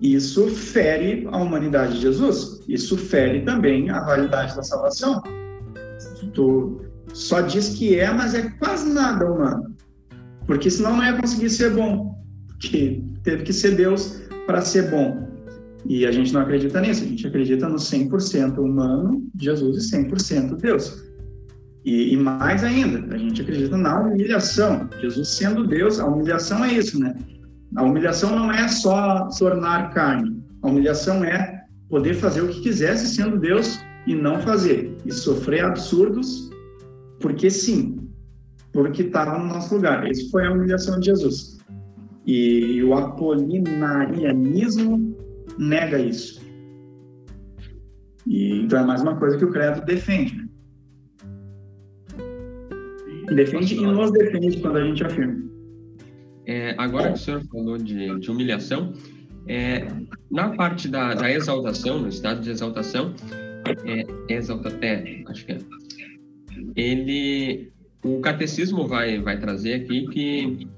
Isso 0.00 0.48
fere 0.48 1.28
a 1.30 1.38
humanidade 1.38 1.94
de 1.94 2.00
Jesus. 2.00 2.60
Isso 2.68 2.96
fere 2.96 3.42
também 3.42 3.88
a 3.88 4.00
validade 4.00 4.56
da 4.56 4.64
salvação. 4.64 5.22
Tu 6.34 6.80
só 7.12 7.40
diz 7.40 7.68
que 7.68 7.96
é, 7.96 8.10
mas 8.12 8.34
é 8.34 8.50
quase 8.58 8.90
nada 8.90 9.30
humano. 9.30 9.76
Porque 10.44 10.68
senão 10.68 10.96
não 10.96 11.04
ia 11.04 11.20
conseguir 11.20 11.50
ser 11.50 11.70
bom. 11.70 12.18
Porque 12.48 13.04
teve 13.22 13.44
que 13.44 13.52
ser 13.52 13.76
Deus 13.76 14.20
para 14.50 14.62
ser 14.62 14.90
bom. 14.90 15.28
E 15.86 16.04
a 16.04 16.10
gente 16.10 16.32
não 16.34 16.40
acredita 16.40 16.80
nisso. 16.80 17.04
A 17.04 17.06
gente 17.06 17.26
acredita 17.26 17.68
no 17.68 17.76
100% 17.76 18.58
humano, 18.58 19.24
Jesus, 19.40 19.92
e 19.92 19.96
100% 19.96 20.56
Deus. 20.56 21.04
E, 21.84 22.12
e, 22.12 22.16
mais 22.16 22.62
ainda, 22.64 23.14
a 23.14 23.16
gente 23.16 23.40
acredita 23.40 23.76
na 23.76 24.00
humilhação. 24.00 24.90
Jesus 25.00 25.28
sendo 25.28 25.66
Deus, 25.66 26.00
a 26.00 26.06
humilhação 26.06 26.64
é 26.64 26.74
isso, 26.74 27.00
né? 27.00 27.14
A 27.76 27.84
humilhação 27.84 28.34
não 28.34 28.52
é 28.52 28.66
só 28.68 29.28
tornar 29.38 29.94
carne. 29.94 30.42
A 30.62 30.68
humilhação 30.68 31.24
é 31.24 31.62
poder 31.88 32.14
fazer 32.14 32.42
o 32.42 32.48
que 32.48 32.60
quisesse 32.60 33.14
sendo 33.14 33.38
Deus 33.38 33.80
e 34.06 34.14
não 34.14 34.40
fazer, 34.40 34.94
e 35.06 35.12
sofrer 35.12 35.64
absurdos, 35.64 36.50
porque 37.20 37.50
sim, 37.50 38.08
porque 38.72 39.02
estava 39.02 39.38
no 39.38 39.46
nosso 39.46 39.74
lugar. 39.76 40.06
Isso 40.10 40.30
foi 40.30 40.44
a 40.46 40.52
humilhação 40.52 40.98
de 40.98 41.06
Jesus. 41.06 41.59
E 42.26 42.82
o 42.82 42.92
apolinarianismo 42.94 45.16
nega 45.58 45.98
isso. 45.98 46.40
E, 48.26 48.62
então 48.62 48.80
é 48.80 48.84
mais 48.84 49.02
uma 49.02 49.16
coisa 49.16 49.38
que 49.38 49.44
o 49.44 49.50
credo 49.50 49.84
defende. 49.84 50.36
Né? 50.36 50.48
Defende 53.34 53.74
e 53.74 53.80
nos 53.80 54.12
defende 54.12 54.60
quando 54.60 54.78
a 54.78 54.84
gente 54.84 55.04
afirma. 55.04 55.50
É, 56.46 56.74
agora 56.78 57.12
que 57.12 57.14
o 57.14 57.18
senhor 57.18 57.42
falou 57.44 57.78
de, 57.78 58.18
de 58.18 58.30
humilhação, 58.30 58.92
é, 59.46 59.86
na 60.30 60.56
parte 60.56 60.88
da, 60.88 61.14
da 61.14 61.30
exaltação, 61.30 62.00
no 62.00 62.08
estado 62.08 62.40
de 62.40 62.50
exaltação, 62.50 63.14
é, 63.84 64.04
exalta, 64.32 64.70
é, 64.84 65.22
acho 65.28 65.46
que 65.46 65.52
é. 65.52 65.58
Ele, 66.74 67.70
o 68.04 68.20
catecismo 68.20 68.86
vai, 68.86 69.20
vai 69.20 69.38
trazer 69.38 69.74
aqui 69.74 70.06
que 70.08 70.68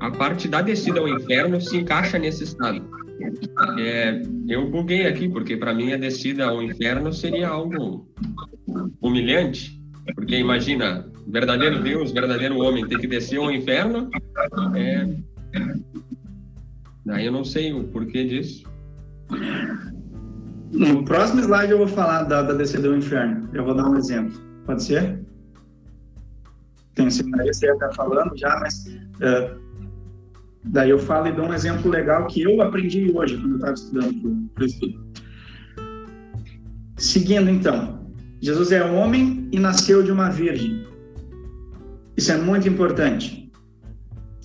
a 0.00 0.10
parte 0.10 0.48
da 0.48 0.62
descida 0.62 1.00
ao 1.00 1.08
inferno 1.08 1.60
se 1.60 1.76
encaixa 1.76 2.18
nesse 2.18 2.44
estado. 2.44 2.82
É, 3.78 4.22
eu 4.48 4.70
buguei 4.70 5.06
aqui, 5.06 5.28
porque 5.28 5.56
para 5.56 5.74
mim 5.74 5.92
a 5.92 5.96
descida 5.96 6.46
ao 6.46 6.62
inferno 6.62 7.12
seria 7.12 7.48
algo 7.48 8.06
humilhante. 9.00 9.80
Porque 10.14 10.38
imagina, 10.38 11.10
verdadeiro 11.26 11.82
Deus, 11.82 12.12
verdadeiro 12.12 12.58
homem, 12.58 12.86
ter 12.86 12.98
que 12.98 13.06
descer 13.06 13.38
ao 13.38 13.50
inferno. 13.50 14.10
É... 14.74 15.06
Daí 17.04 17.26
eu 17.26 17.32
não 17.32 17.44
sei 17.44 17.72
o 17.72 17.84
porquê 17.84 18.24
disso. 18.24 18.64
No 20.72 21.04
próximo 21.04 21.40
slide 21.40 21.72
eu 21.72 21.78
vou 21.78 21.88
falar 21.88 22.24
da, 22.24 22.42
da 22.42 22.52
descida 22.52 22.88
ao 22.88 22.96
inferno. 22.96 23.48
Eu 23.52 23.64
vou 23.64 23.74
dar 23.74 23.88
um 23.88 23.96
exemplo. 23.96 24.38
Pode 24.66 24.82
ser? 24.82 25.20
Tem 26.94 27.10
seminário 27.10 27.52
você 27.52 27.70
está 27.70 27.92
falando 27.92 28.36
já, 28.36 28.58
mas 28.60 28.86
uh, 29.16 29.65
daí 30.66 30.90
eu 30.90 30.98
falo 30.98 31.28
e 31.28 31.32
dou 31.32 31.46
um 31.46 31.54
exemplo 31.54 31.90
legal 31.90 32.26
que 32.26 32.42
eu 32.42 32.60
aprendi 32.60 33.10
hoje 33.14 33.36
quando 33.36 33.52
eu 33.52 33.56
estava 33.56 33.74
estudando 33.74 34.50
para 34.54 34.62
o 34.62 34.66
estudo. 34.66 35.06
Seguindo 36.96 37.50
então, 37.50 38.06
Jesus 38.40 38.72
é 38.72 38.82
homem 38.82 39.48
e 39.52 39.58
nasceu 39.58 40.02
de 40.02 40.10
uma 40.10 40.30
virgem. 40.30 40.86
Isso 42.16 42.32
é 42.32 42.36
muito 42.36 42.68
importante. 42.68 43.50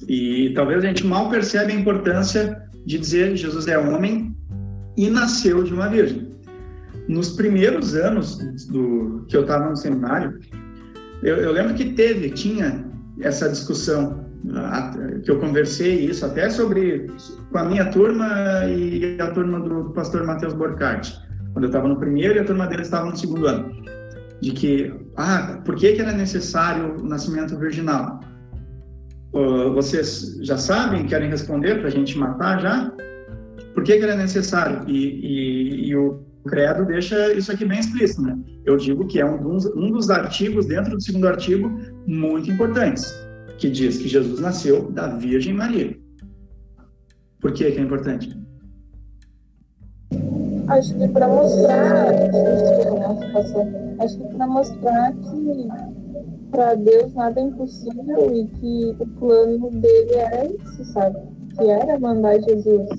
E 0.08 0.52
talvez 0.56 0.84
a 0.84 0.88
gente 0.88 1.06
mal 1.06 1.30
percebe 1.30 1.72
a 1.72 1.76
importância 1.76 2.62
de 2.86 2.98
dizer 2.98 3.36
Jesus 3.36 3.68
é 3.68 3.78
homem 3.78 4.36
e 4.98 5.10
nasceu 5.10 5.64
de 5.64 5.74
uma 5.74 5.88
virgem. 5.88 6.32
Nos 7.08 7.32
primeiros 7.32 7.96
anos 7.96 8.38
do 8.68 9.26
que 9.28 9.36
eu 9.36 9.42
estava 9.42 9.70
no 9.70 9.76
seminário, 9.76 10.40
eu, 11.24 11.38
eu, 11.38 11.52
lembro 11.52 11.76
que 11.76 11.94
teve, 11.94 12.32
tinha 12.32 12.86
essa 13.20 13.48
discussão, 13.48 14.26
que 15.24 15.32
eu 15.32 15.40
conversei 15.40 16.06
isso 16.06 16.26
até 16.26 16.50
sobre 16.50 17.08
com 17.52 17.58
a 17.58 17.66
minha 17.66 17.86
turma 17.92 18.66
e 18.66 19.18
a 19.20 19.32
turma 19.32 19.60
do 19.60 19.92
pastor 19.92 20.26
Matheus 20.26 20.54
Borcati, 20.54 21.16
quando 21.54 21.66
eu 21.66 21.70
estava 21.70 21.88
no 21.88 21.98
primeiro 21.98 22.36
e 22.36 22.40
a 22.40 22.44
turma 22.44 22.68
dele 22.68 22.82
estava 22.82 23.10
no 23.10 23.16
segundo 23.16 23.48
ano, 23.48 23.72
de 24.42 24.52
que, 24.52 24.94
ah, 25.18 25.62
por 25.64 25.76
que, 25.76 25.94
que 25.94 26.02
era 26.02 26.12
necessário 26.12 26.96
o 27.00 27.04
nascimento 27.04 27.58
virginal? 27.58 28.20
Uh, 29.34 29.72
vocês 29.74 30.38
já 30.42 30.58
sabem, 30.58 31.06
querem 31.06 31.30
responder 31.30 31.80
para 31.80 31.88
a 31.88 31.92
gente 31.92 32.18
matar 32.18 32.60
já? 32.60 32.92
Por 33.74 33.84
que, 33.84 33.98
que 33.98 34.04
era 34.04 34.16
necessário? 34.16 34.84
E, 34.88 34.98
e, 34.98 35.90
e, 35.90 35.96
o 35.96 36.26
credo 36.46 36.86
deixa 36.86 37.32
isso 37.34 37.52
aqui 37.52 37.64
bem 37.64 37.80
explícito, 37.80 38.22
né? 38.24 38.38
Eu 38.66 38.76
digo 38.76 39.08
que 39.08 39.22
é 39.22 39.26
um 39.26 39.42
dos, 39.42 39.66
um 39.68 39.92
dos 39.92 40.10
artigos, 40.10 40.66
dentro 40.66 40.98
do 40.98 41.02
segundo 41.02 41.28
artigo, 41.28 41.72
muito 42.06 42.52
importantes, 42.52 43.14
que 43.62 43.70
diz 43.70 43.98
que 44.00 44.08
Jesus 44.08 44.40
nasceu 44.40 44.92
da 44.92 45.08
Virgem 45.18 45.54
Maria. 45.54 45.96
Por 47.40 47.54
que, 47.54 47.72
que 47.72 47.78
é 47.78 47.82
importante? 47.82 48.36
Acho 50.68 50.98
que 50.98 51.08
para 51.10 51.28
mostrar, 51.28 52.08
acho 54.00 54.18
que 54.18 54.36
para 54.36 54.48
mostrar 54.48 55.14
que 55.14 55.68
para 56.50 56.74
Deus 56.74 57.14
nada 57.14 57.40
é 57.40 57.44
impossível 57.44 58.36
e 58.36 58.48
que 58.48 58.96
o 59.00 59.08
plano 59.20 59.70
dele 59.70 60.14
era 60.16 60.46
isso, 60.48 60.84
sabe? 60.86 61.20
Que 61.56 61.70
era 61.70 62.00
mandar 62.00 62.42
Jesus 62.42 62.90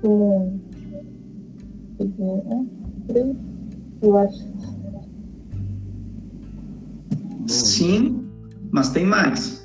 pro 0.00 0.10
mundo. 0.10 0.60
Eu 4.00 4.18
acho. 4.18 4.52
Sim, 7.48 8.24
mas 8.70 8.90
tem 8.90 9.04
mais. 9.04 9.61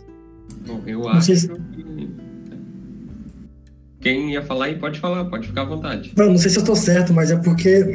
Bom, 0.68 0.82
eu 0.86 1.00
Não 1.00 1.10
acho 1.10 1.36
se- 1.36 1.48
que... 1.48 2.08
Quem 4.00 4.34
ia 4.34 4.42
falar 4.44 4.66
aí 4.66 4.76
pode 4.76 5.00
falar, 5.00 5.26
pode 5.26 5.48
ficar 5.48 5.62
à 5.64 5.66
vontade. 5.66 6.12
Não, 6.16 6.28
não 6.32 6.38
sei 6.38 6.52
se 6.52 6.60
eu 6.60 6.64
tô 6.64 6.76
certo, 6.76 7.14
mas 7.14 7.32
é 7.32 7.36
porque 7.38 7.94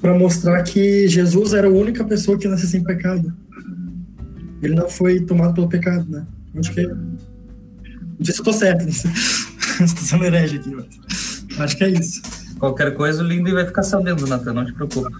para 0.00 0.16
mostrar 0.16 0.62
que 0.62 1.08
Jesus 1.08 1.52
era 1.54 1.66
a 1.66 1.70
única 1.70 2.04
pessoa 2.04 2.38
que 2.38 2.46
nasceu 2.46 2.68
sem 2.68 2.84
pecado. 2.84 3.32
Ele 4.62 4.74
não 4.74 4.88
foi 4.88 5.20
tomado 5.20 5.54
pelo 5.54 5.68
pecado, 5.68 6.06
né? 6.10 6.26
Acho 6.56 6.72
que. 6.72 6.86
Não 6.86 8.24
sei 8.24 8.34
se 8.34 8.40
eu 8.40 8.44
tô 8.44 8.52
certo, 8.52 8.82
sei. 8.92 9.10
Estou 9.84 10.04
sendo 10.04 10.24
herege 10.24 10.56
aqui, 10.56 10.70
mas. 10.74 11.44
Acho 11.58 11.76
que 11.76 11.84
é 11.84 11.88
isso. 11.90 12.20
Qualquer 12.58 12.92
coisa, 12.94 13.22
o 13.22 13.26
Lindo 13.26 13.52
vai 13.52 13.64
ficar 13.66 13.82
sabendo, 13.84 14.26
Natan, 14.26 14.52
não 14.52 14.64
te 14.66 14.72
preocupa. 14.74 15.08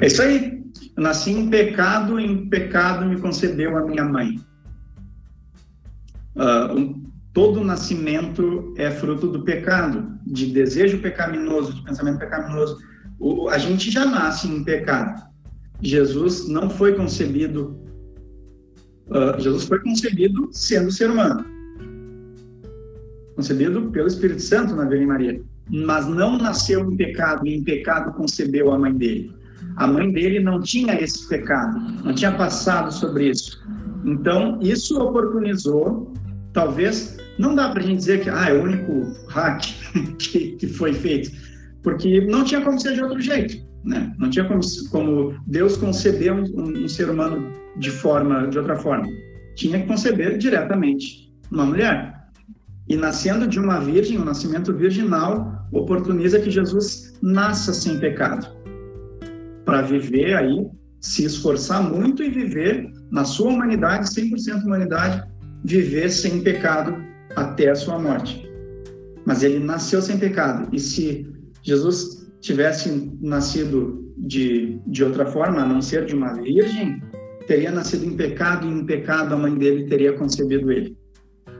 É 0.00 0.06
isso 0.06 0.22
aí. 0.22 0.55
Eu 0.96 1.02
nasci 1.02 1.30
em 1.30 1.50
pecado, 1.50 2.18
em 2.18 2.48
pecado 2.48 3.04
me 3.04 3.20
concedeu 3.20 3.76
a 3.76 3.86
minha 3.86 4.04
mãe. 4.04 4.40
Um- 6.74 7.04
todo 7.32 7.62
nascimento 7.62 8.74
é 8.78 8.90
fruto 8.90 9.28
do 9.28 9.42
pecado, 9.42 10.18
de 10.26 10.46
desejo 10.46 10.98
pecaminoso, 10.98 11.74
de 11.74 11.82
pensamento 11.82 12.18
pecaminoso. 12.18 12.78
O- 13.18 13.48
a 13.50 13.58
gente 13.58 13.90
já 13.90 14.06
nasce 14.06 14.48
em 14.48 14.64
pecado. 14.64 15.22
Jesus 15.82 16.48
não 16.48 16.70
foi 16.70 16.94
concebido. 16.94 17.78
ah, 19.10 19.36
Jesus 19.38 19.64
foi 19.66 19.78
concebido 19.80 20.48
sendo 20.50 20.90
ser 20.90 21.10
humano. 21.10 21.44
Concebido 23.36 23.90
pelo 23.90 24.08
Espírito 24.08 24.42
Santo 24.42 24.74
na 24.74 24.84
Virgem 24.84 25.06
Maria. 25.06 25.40
Mas 25.70 26.08
não 26.08 26.36
nasceu 26.38 26.90
em 26.90 26.96
pecado, 26.96 27.46
e 27.46 27.54
em 27.54 27.62
pecado 27.62 28.12
concebeu 28.14 28.72
a 28.72 28.78
mãe 28.78 28.92
dele. 28.92 29.32
A 29.76 29.86
mãe 29.86 30.10
dele 30.10 30.40
não 30.40 30.60
tinha 30.60 30.98
esse 31.00 31.28
pecado, 31.28 31.78
não 32.02 32.14
tinha 32.14 32.32
passado 32.32 32.90
sobre 32.92 33.28
isso. 33.28 33.62
Então, 34.04 34.58
isso 34.62 34.98
oportunizou, 34.98 36.14
talvez, 36.52 37.18
não 37.38 37.54
dá 37.54 37.68
para 37.68 37.80
a 37.80 37.86
gente 37.86 37.98
dizer 37.98 38.22
que 38.22 38.30
ah, 38.30 38.48
é 38.48 38.54
o 38.54 38.62
único 38.62 39.14
hack 39.28 39.62
que, 40.18 40.52
que 40.52 40.66
foi 40.66 40.94
feito, 40.94 41.30
porque 41.82 42.22
não 42.22 42.42
tinha 42.42 42.62
como 42.62 42.80
ser 42.80 42.94
de 42.94 43.02
outro 43.02 43.20
jeito. 43.20 43.66
Né? 43.84 44.12
Não 44.18 44.30
tinha 44.30 44.46
como, 44.46 44.60
como 44.90 45.34
Deus 45.46 45.76
conceber 45.76 46.32
um, 46.32 46.84
um 46.84 46.88
ser 46.88 47.10
humano 47.10 47.52
de 47.76 47.90
forma, 47.90 48.48
de 48.48 48.58
outra 48.58 48.76
forma. 48.76 49.06
Tinha 49.56 49.78
que 49.78 49.86
conceber 49.86 50.38
diretamente 50.38 51.32
uma 51.52 51.66
mulher. 51.66 52.14
E 52.88 52.96
nascendo 52.96 53.46
de 53.46 53.60
uma 53.60 53.78
virgem, 53.80 54.18
o 54.18 54.24
nascimento 54.24 54.72
virginal 54.72 55.66
oportuniza 55.72 56.40
que 56.40 56.50
Jesus 56.50 57.18
nasça 57.20 57.72
sem 57.72 57.98
pecado 57.98 58.56
para 59.66 59.82
viver 59.82 60.34
aí, 60.34 60.66
se 61.00 61.24
esforçar 61.24 61.82
muito 61.82 62.22
e 62.22 62.30
viver 62.30 62.88
na 63.10 63.24
sua 63.24 63.50
humanidade, 63.50 64.08
100% 64.08 64.64
humanidade, 64.64 65.22
viver 65.64 66.08
sem 66.08 66.40
pecado 66.40 66.96
até 67.34 67.68
a 67.70 67.74
sua 67.74 67.98
morte. 67.98 68.48
Mas 69.26 69.42
ele 69.42 69.58
nasceu 69.58 70.00
sem 70.00 70.18
pecado. 70.18 70.68
E 70.72 70.78
se 70.78 71.26
Jesus 71.62 72.26
tivesse 72.40 73.12
nascido 73.20 74.14
de, 74.16 74.80
de 74.86 75.04
outra 75.04 75.26
forma, 75.26 75.60
a 75.60 75.66
não 75.66 75.82
ser 75.82 76.06
de 76.06 76.14
uma 76.14 76.32
virgem, 76.34 77.02
teria 77.48 77.72
nascido 77.72 78.06
em 78.06 78.16
pecado 78.16 78.66
e 78.66 78.70
em 78.70 78.86
pecado 78.86 79.34
a 79.34 79.36
mãe 79.36 79.54
dele 79.54 79.86
teria 79.86 80.12
concebido 80.12 80.70
ele. 80.70 80.96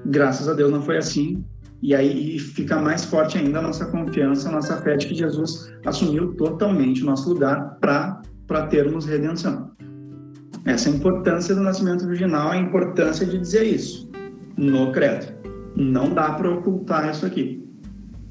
Graças 0.07 0.49
a 0.49 0.55
Deus 0.55 0.71
não 0.71 0.81
foi 0.81 0.97
assim. 0.97 1.45
E 1.83 1.95
aí 1.95 2.39
fica 2.39 2.81
mais 2.81 3.05
forte 3.05 3.39
ainda 3.39 3.59
a 3.59 3.63
nossa 3.63 3.87
confiança, 3.87 4.49
a 4.49 4.53
nossa 4.53 4.77
fé 4.79 4.97
de 4.97 5.07
que 5.07 5.15
Jesus 5.15 5.73
assumiu 5.85 6.35
totalmente 6.35 7.03
o 7.03 7.07
nosso 7.07 7.29
lugar 7.29 7.77
para 7.81 8.63
termos 8.69 9.05
redenção. 9.05 9.71
Essa 10.65 10.89
é 10.89 10.93
a 10.93 10.97
importância 10.97 11.55
do 11.55 11.63
nascimento 11.63 12.07
virginal, 12.07 12.51
a 12.51 12.57
importância 12.57 13.25
de 13.27 13.39
dizer 13.39 13.65
isso 13.65 14.11
no 14.57 14.91
credo. 14.91 15.33
Não 15.77 16.13
dá 16.13 16.33
para 16.33 16.51
ocultar 16.51 17.11
isso 17.11 17.27
aqui. 17.27 17.63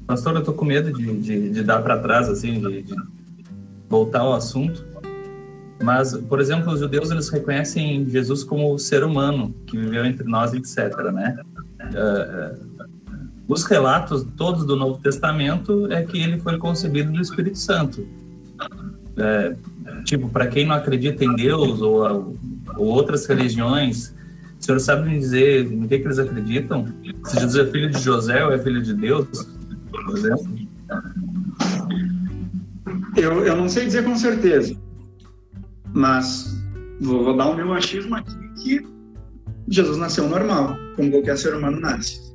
Pastor, 0.06 0.36
eu 0.36 0.42
tô 0.42 0.52
com 0.52 0.64
medo 0.64 0.92
de, 0.92 1.16
de, 1.18 1.50
de 1.50 1.62
dar 1.62 1.80
para 1.82 1.98
trás, 1.98 2.28
assim, 2.28 2.60
de, 2.60 2.82
de 2.82 2.94
voltar 3.88 4.20
ao 4.20 4.34
assunto. 4.34 4.84
Mas, 5.82 6.16
por 6.16 6.40
exemplo, 6.40 6.72
os 6.72 6.80
judeus 6.80 7.10
eles 7.10 7.28
reconhecem 7.28 8.08
Jesus 8.08 8.42
como 8.42 8.78
ser 8.78 9.04
humano 9.04 9.54
que 9.66 9.76
viveu 9.76 10.04
entre 10.04 10.26
nós, 10.26 10.54
etc. 10.54 10.94
Né? 11.12 11.36
Uh, 11.80 12.75
os 13.48 13.64
relatos 13.64 14.26
todos 14.36 14.64
do 14.64 14.76
Novo 14.76 15.00
Testamento 15.00 15.90
é 15.92 16.02
que 16.02 16.20
ele 16.20 16.38
foi 16.38 16.58
concebido 16.58 17.12
do 17.12 17.20
Espírito 17.20 17.58
Santo. 17.58 18.06
É, 19.16 19.56
tipo, 20.04 20.28
para 20.28 20.46
quem 20.48 20.66
não 20.66 20.74
acredita 20.74 21.24
em 21.24 21.34
Deus 21.36 21.80
ou, 21.80 22.36
ou, 22.76 22.86
outras 22.86 23.24
religiões, 23.26 24.12
o 24.58 24.64
senhor 24.64 24.80
sabe 24.80 25.08
me 25.08 25.18
dizer 25.18 25.72
em 25.72 25.86
que, 25.86 25.98
que 25.98 26.06
eles 26.06 26.18
acreditam? 26.18 26.86
Se 27.24 27.38
Jesus 27.38 27.68
é 27.68 27.70
filho 27.70 27.90
de 27.90 28.00
José 28.00 28.44
ou 28.44 28.52
é 28.52 28.58
filho 28.58 28.82
de 28.82 28.94
Deus, 28.94 29.26
por 29.90 30.16
exemplo? 30.16 30.56
Eu, 33.16 33.46
eu 33.46 33.56
não 33.56 33.68
sei 33.68 33.86
dizer 33.86 34.04
com 34.04 34.16
certeza, 34.16 34.76
mas 35.94 36.60
vou, 37.00 37.24
vou 37.24 37.36
dar 37.36 37.46
o 37.46 37.56
meu 37.56 37.72
achismo 37.72 38.14
aqui 38.16 38.34
que 38.62 38.86
Jesus 39.68 39.96
nasceu 39.96 40.28
normal, 40.28 40.76
como 40.96 41.10
qualquer 41.10 41.38
ser 41.38 41.54
humano 41.54 41.80
nasce. 41.80 42.26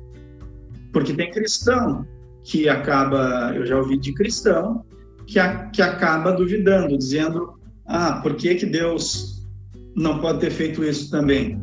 Porque 0.92 1.14
tem 1.14 1.30
cristão 1.30 2.06
que 2.44 2.68
acaba, 2.68 3.52
eu 3.54 3.64
já 3.64 3.78
ouvi 3.78 3.96
de 3.96 4.12
cristão, 4.12 4.84
que, 5.26 5.38
a, 5.38 5.66
que 5.66 5.80
acaba 5.80 6.32
duvidando, 6.32 6.98
dizendo: 6.98 7.54
ah, 7.86 8.20
por 8.22 8.34
que, 8.34 8.54
que 8.54 8.66
Deus 8.66 9.46
não 9.94 10.18
pode 10.18 10.40
ter 10.40 10.50
feito 10.50 10.84
isso 10.84 11.10
também? 11.10 11.60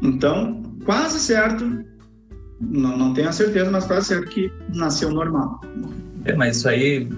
Então, 0.00 0.62
quase 0.84 1.20
certo, 1.20 1.64
não, 2.60 2.96
não 2.96 3.14
tenho 3.14 3.28
a 3.28 3.32
certeza, 3.32 3.70
mas 3.70 3.84
quase 3.84 4.08
certo 4.08 4.28
que 4.28 4.50
nasceu 4.74 5.10
normal. 5.10 5.60
É, 6.24 6.34
mas 6.34 6.56
isso 6.56 6.68
aí, 6.68 7.08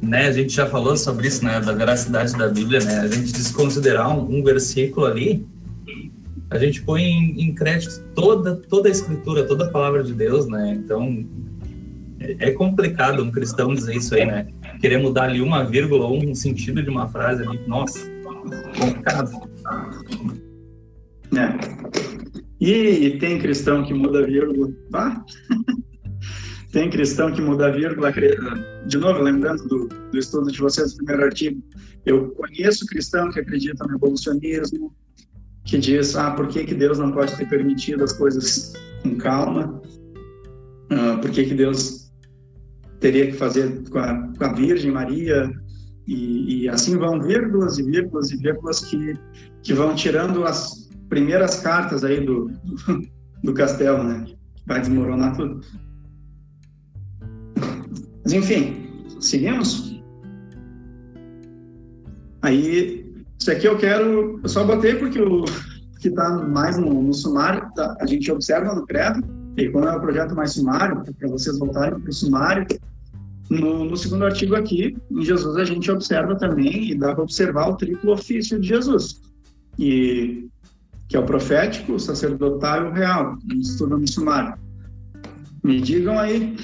né, 0.00 0.28
a 0.28 0.32
gente 0.32 0.54
já 0.54 0.66
falou 0.66 0.96
sobre 0.96 1.28
isso, 1.28 1.44
né, 1.44 1.60
da 1.60 1.72
veracidade 1.72 2.36
da 2.36 2.48
Bíblia, 2.48 2.82
né, 2.82 3.00
a 3.00 3.08
gente 3.08 3.32
desconsiderar 3.32 4.08
um, 4.16 4.38
um 4.38 4.42
versículo 4.42 5.06
ali, 5.06 5.46
a 6.54 6.58
gente 6.58 6.82
põe 6.82 7.02
em, 7.02 7.40
em, 7.42 7.52
crédito 7.52 8.00
toda, 8.14 8.54
toda 8.54 8.88
a 8.88 8.92
escritura, 8.92 9.44
toda 9.44 9.64
a 9.64 9.70
palavra 9.70 10.04
de 10.04 10.14
Deus, 10.14 10.46
né? 10.46 10.72
Então 10.78 11.26
é, 12.20 12.48
é 12.48 12.52
complicado 12.52 13.24
um 13.24 13.30
cristão 13.30 13.74
dizer 13.74 13.96
isso 13.96 14.14
aí, 14.14 14.24
né? 14.24 14.46
Querer 14.80 14.98
mudar 14.98 15.24
ali 15.24 15.40
uma 15.40 15.64
vírgula 15.64 16.06
ou 16.06 16.24
um 16.24 16.32
sentido 16.32 16.80
de 16.80 16.88
uma 16.88 17.08
frase 17.08 17.42
ali, 17.42 17.58
nossa, 17.66 18.08
complicado. 18.78 19.32
É. 21.36 22.54
E 22.60 23.18
tem 23.18 23.40
cristão 23.40 23.84
que 23.84 23.92
muda 23.92 24.24
vírgula, 24.24 24.72
tá? 24.92 25.24
tem 26.70 26.88
cristão 26.88 27.32
que 27.32 27.42
muda 27.42 27.72
vírgula. 27.72 28.12
De 28.86 28.96
novo, 28.96 29.20
lembrando 29.20 29.66
do, 29.66 29.88
do 29.88 30.16
estudo 30.16 30.52
de 30.52 30.60
vocês, 30.60 30.92
do 30.92 30.98
primeiro 30.98 31.24
artigo, 31.24 31.60
eu 32.06 32.30
conheço 32.30 32.86
cristão 32.86 33.28
que 33.32 33.40
acredita 33.40 33.84
no 33.88 33.96
evolucionismo, 33.96 34.94
que 35.64 35.78
diz, 35.78 36.14
ah, 36.14 36.30
por 36.32 36.48
que, 36.48 36.64
que 36.64 36.74
Deus 36.74 36.98
não 36.98 37.10
pode 37.10 37.36
ter 37.36 37.48
permitido 37.48 38.04
as 38.04 38.12
coisas 38.12 38.74
com 39.02 39.16
calma? 39.16 39.80
Ah, 40.90 41.18
por 41.20 41.30
que, 41.30 41.44
que 41.44 41.54
Deus 41.54 42.12
teria 43.00 43.26
que 43.26 43.32
fazer 43.32 43.82
com 43.88 43.98
a, 43.98 44.32
com 44.38 44.44
a 44.44 44.52
Virgem 44.52 44.92
Maria? 44.92 45.50
E, 46.06 46.64
e, 46.64 46.68
assim 46.68 46.98
vão 46.98 47.20
vírgulas 47.20 47.78
e 47.78 47.82
vírgulas 47.82 48.30
e 48.30 48.36
vírgulas 48.36 48.80
que, 48.80 49.14
que 49.62 49.72
vão 49.72 49.94
tirando 49.94 50.44
as 50.44 50.90
primeiras 51.08 51.60
cartas 51.60 52.04
aí 52.04 52.20
do, 52.20 52.46
do, 52.46 53.08
do 53.42 53.54
castelo, 53.54 54.04
né? 54.04 54.26
Vai 54.66 54.80
desmoronar 54.80 55.34
tudo. 55.34 55.60
Mas 58.22 58.32
enfim, 58.32 58.86
seguimos? 59.20 60.00
Aí 62.42 63.03
isso 63.38 63.50
aqui 63.50 63.66
eu 63.66 63.76
quero, 63.76 64.40
eu 64.42 64.48
só 64.48 64.64
botei 64.64 64.94
porque 64.94 65.20
o 65.20 65.44
que 66.00 66.08
está 66.08 66.30
mais 66.30 66.76
no, 66.76 67.02
no 67.02 67.14
sumário, 67.14 67.66
tá, 67.74 67.96
a 68.00 68.06
gente 68.06 68.30
observa 68.30 68.74
no 68.74 68.86
credo, 68.86 69.22
e 69.56 69.68
quando 69.70 69.88
é 69.88 69.96
o 69.96 70.00
projeto 70.00 70.34
mais 70.34 70.52
sumário, 70.52 71.02
para 71.18 71.28
vocês 71.28 71.58
voltarem 71.58 71.98
para 71.98 72.10
o 72.10 72.12
sumário, 72.12 72.66
no, 73.50 73.84
no, 73.84 73.96
segundo 73.96 74.24
artigo 74.24 74.54
aqui, 74.54 74.96
em 75.10 75.24
Jesus 75.24 75.56
a 75.56 75.64
gente 75.64 75.90
observa 75.90 76.36
também, 76.36 76.90
e 76.90 76.94
dá 76.94 77.14
para 77.14 77.22
observar 77.22 77.68
o 77.68 77.76
triplo 77.76 78.12
ofício 78.12 78.60
de 78.60 78.68
Jesus, 78.68 79.22
e, 79.78 80.46
que 81.08 81.16
é 81.16 81.20
o 81.20 81.24
profético, 81.24 81.94
o 81.94 82.00
sacerdotal 82.00 82.86
e 82.86 82.88
o 82.88 82.92
real, 82.92 83.38
a 83.50 83.54
gente 83.54 83.66
estuda 83.66 83.96
no 83.96 84.08
sumário. 84.08 84.58
Me 85.62 85.80
digam 85.80 86.18
aí, 86.18 86.56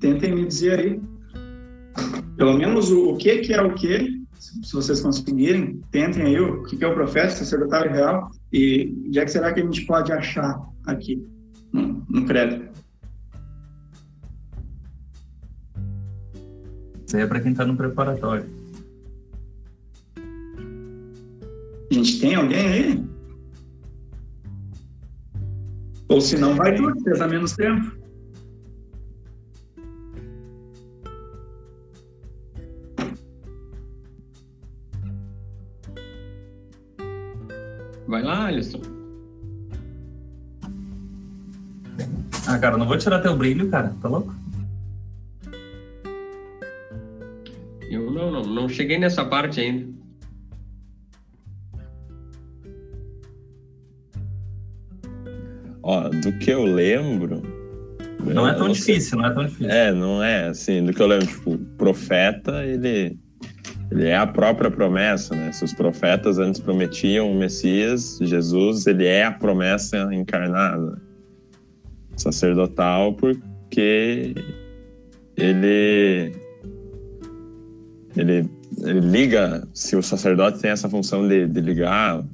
tentem 0.00 0.34
me 0.34 0.46
dizer 0.46 0.78
aí, 0.78 1.00
pelo 2.36 2.58
menos 2.58 2.90
o, 2.90 3.10
o 3.10 3.16
que, 3.16 3.38
que 3.38 3.52
é 3.52 3.62
o 3.62 3.74
que, 3.74 4.23
se 4.62 4.72
vocês 4.72 5.00
conseguirem, 5.00 5.80
tentem 5.90 6.22
aí 6.22 6.40
o 6.40 6.62
que 6.64 6.82
é 6.84 6.86
o 6.86 6.94
profeta, 6.94 7.30
sacerdotal 7.30 7.82
real, 7.88 8.30
e 8.52 8.94
onde 9.08 9.18
é 9.18 9.24
que 9.24 9.30
será 9.30 9.52
que 9.52 9.60
a 9.60 9.64
gente 9.64 9.84
pode 9.86 10.12
achar 10.12 10.60
aqui 10.86 11.26
no, 11.72 12.04
no 12.08 12.24
credo? 12.24 12.68
Isso 17.06 17.16
aí 17.16 17.22
é 17.22 17.26
para 17.26 17.40
quem 17.40 17.52
está 17.52 17.64
no 17.64 17.76
preparatório. 17.76 18.46
A 21.90 21.94
gente 21.94 22.20
tem 22.20 22.34
alguém 22.34 22.66
aí? 22.66 23.04
Ou 26.08 26.20
se 26.20 26.36
não, 26.38 26.54
vai 26.54 26.74
tudo, 26.74 27.02
pesa 27.02 27.26
menos 27.26 27.54
tempo. 27.54 28.03
Vai 38.06 38.22
lá, 38.22 38.46
Alisson. 38.46 38.80
Ah, 42.46 42.58
cara, 42.58 42.76
não 42.76 42.86
vou 42.86 42.98
tirar 42.98 43.20
teu 43.20 43.36
brilho, 43.36 43.70
cara. 43.70 43.94
Tá 44.02 44.08
louco? 44.08 44.34
Eu 47.90 48.10
não, 48.10 48.30
não, 48.30 48.42
não 48.42 48.68
cheguei 48.68 48.98
nessa 48.98 49.24
parte 49.24 49.60
ainda. 49.60 49.94
Ó, 55.82 56.08
do 56.08 56.38
que 56.38 56.50
eu 56.50 56.64
lembro. 56.64 57.42
Não 58.24 58.48
é 58.48 58.54
tão 58.54 58.70
difícil, 58.70 59.18
não 59.18 59.26
é 59.26 59.34
tão 59.34 59.44
difícil. 59.44 59.70
É, 59.70 59.92
não 59.92 60.22
é 60.22 60.48
assim, 60.48 60.82
do 60.82 60.94
que 60.94 61.00
eu 61.00 61.06
lembro, 61.06 61.26
tipo, 61.26 61.52
o 61.52 61.58
profeta, 61.58 62.64
ele, 62.64 63.18
ele 63.94 64.08
é 64.08 64.16
a 64.16 64.26
própria 64.26 64.68
promessa, 64.72 65.36
né? 65.36 65.52
Se 65.52 65.64
os 65.64 65.72
profetas 65.72 66.36
antes 66.36 66.60
prometiam 66.60 67.30
o 67.30 67.34
Messias, 67.38 68.18
Jesus, 68.20 68.88
ele 68.88 69.06
é 69.06 69.22
a 69.22 69.30
promessa 69.30 70.12
encarnada. 70.12 71.00
Sacerdotal, 72.16 73.14
porque 73.14 74.34
ele, 75.36 76.32
ele, 78.16 78.50
ele 78.84 79.00
liga, 79.00 79.64
se 79.72 79.94
o 79.94 80.02
sacerdote 80.02 80.58
tem 80.58 80.72
essa 80.72 80.88
função 80.88 81.28
de, 81.28 81.46
de 81.46 81.60
ligar, 81.60 82.24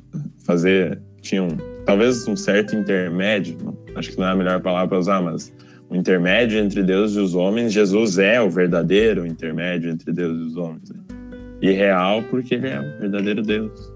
fazer, 0.46 0.98
tinha 1.20 1.42
um, 1.42 1.58
talvez 1.84 2.26
um 2.26 2.36
certo 2.36 2.74
intermédio, 2.74 3.58
acho 3.94 4.12
que 4.12 4.18
não 4.18 4.28
é 4.28 4.32
a 4.32 4.36
melhor 4.36 4.62
palavra 4.62 4.88
para 4.88 4.98
usar, 4.98 5.20
mas 5.20 5.52
o 5.90 5.94
intermédio 5.96 6.58
entre 6.58 6.82
Deus 6.82 7.16
e 7.16 7.18
os 7.18 7.34
homens, 7.34 7.70
Jesus 7.70 8.18
é 8.18 8.40
o 8.40 8.48
verdadeiro 8.48 9.26
intermédio 9.26 9.90
entre 9.90 10.10
Deus 10.10 10.38
e 10.38 10.42
os 10.42 10.56
homens. 10.56 10.88
né? 10.88 11.19
E 11.60 11.70
real 11.72 12.22
porque 12.24 12.54
ele 12.54 12.68
é 12.68 12.80
o 12.80 13.00
verdadeiro 13.00 13.42
Deus. 13.42 13.92